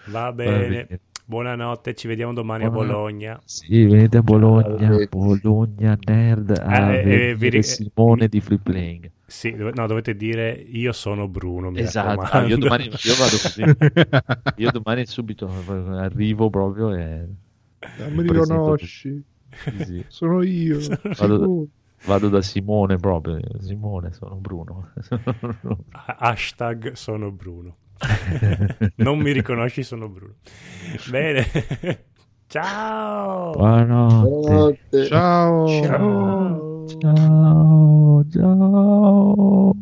Va 0.05 0.33
bene. 0.33 0.69
bene. 0.69 1.01
Buonanotte, 1.37 1.95
ci 1.95 2.09
vediamo 2.09 2.35
domani 2.35 2.69
Buona- 2.69 2.91
a 2.93 2.95
Bologna. 2.95 3.41
Sì, 3.47 3.87
venite 3.87 4.19
a 4.19 4.23
Bologna, 4.23 4.77
Ciao. 4.77 5.07
Bologna 5.09 5.97
Nerd, 6.05 6.51
a 6.63 6.93
Eh, 6.95 7.29
eh, 7.31 7.35
vi 7.35 7.49
ri- 7.49 7.63
Simone 7.63 8.29
di 8.29 8.39
Free 8.43 8.59
Playing. 8.59 9.11
Sì, 9.25 9.53
dove- 9.53 9.73
no, 9.75 9.87
dovete 9.87 10.15
dire 10.15 10.51
io 10.53 10.93
sono 10.93 11.29
Bruno. 11.29 11.71
Mi 11.71 11.81
Esatto, 11.81 12.21
ah, 12.21 12.43
io 12.45 12.59
domani 12.59 12.85
io 12.85 13.15
vado 13.15 13.39
così. 13.41 13.63
Io 14.63 14.71
domani 14.73 15.07
subito 15.07 15.49
arrivo 15.97 16.51
proprio 16.51 16.93
e 16.93 17.27
Non 17.97 18.13
mi 18.13 18.25
presento 18.25 18.75
riconosci? 18.75 19.25
Sì, 19.87 20.05
Sono 20.09 20.43
io. 20.43 20.81
Vado- 20.81 21.39
sicuro. 21.39 21.67
Vado 22.05 22.29
da 22.29 22.43
Simone 22.43 22.97
proprio. 22.99 23.41
Simone, 23.59 24.13
sono 24.13 24.35
Bruno. 24.35 24.91
Ha- 25.93 26.17
Hashtag 26.19 26.93
sono 26.93 27.31
Bruno. 27.31 27.77
Non 28.97 29.19
mi 29.19 29.33
riconosci, 29.33 29.83
sono 29.83 30.09
Bruno. 30.09 30.35
Bene. 31.11 31.47
Ciao. 32.47 33.53
Buonanotte. 33.53 35.07
Ciao. 35.07 35.67
Ciao. 35.83 36.85
Ciao, 37.01 38.25
ciao. 38.31 39.75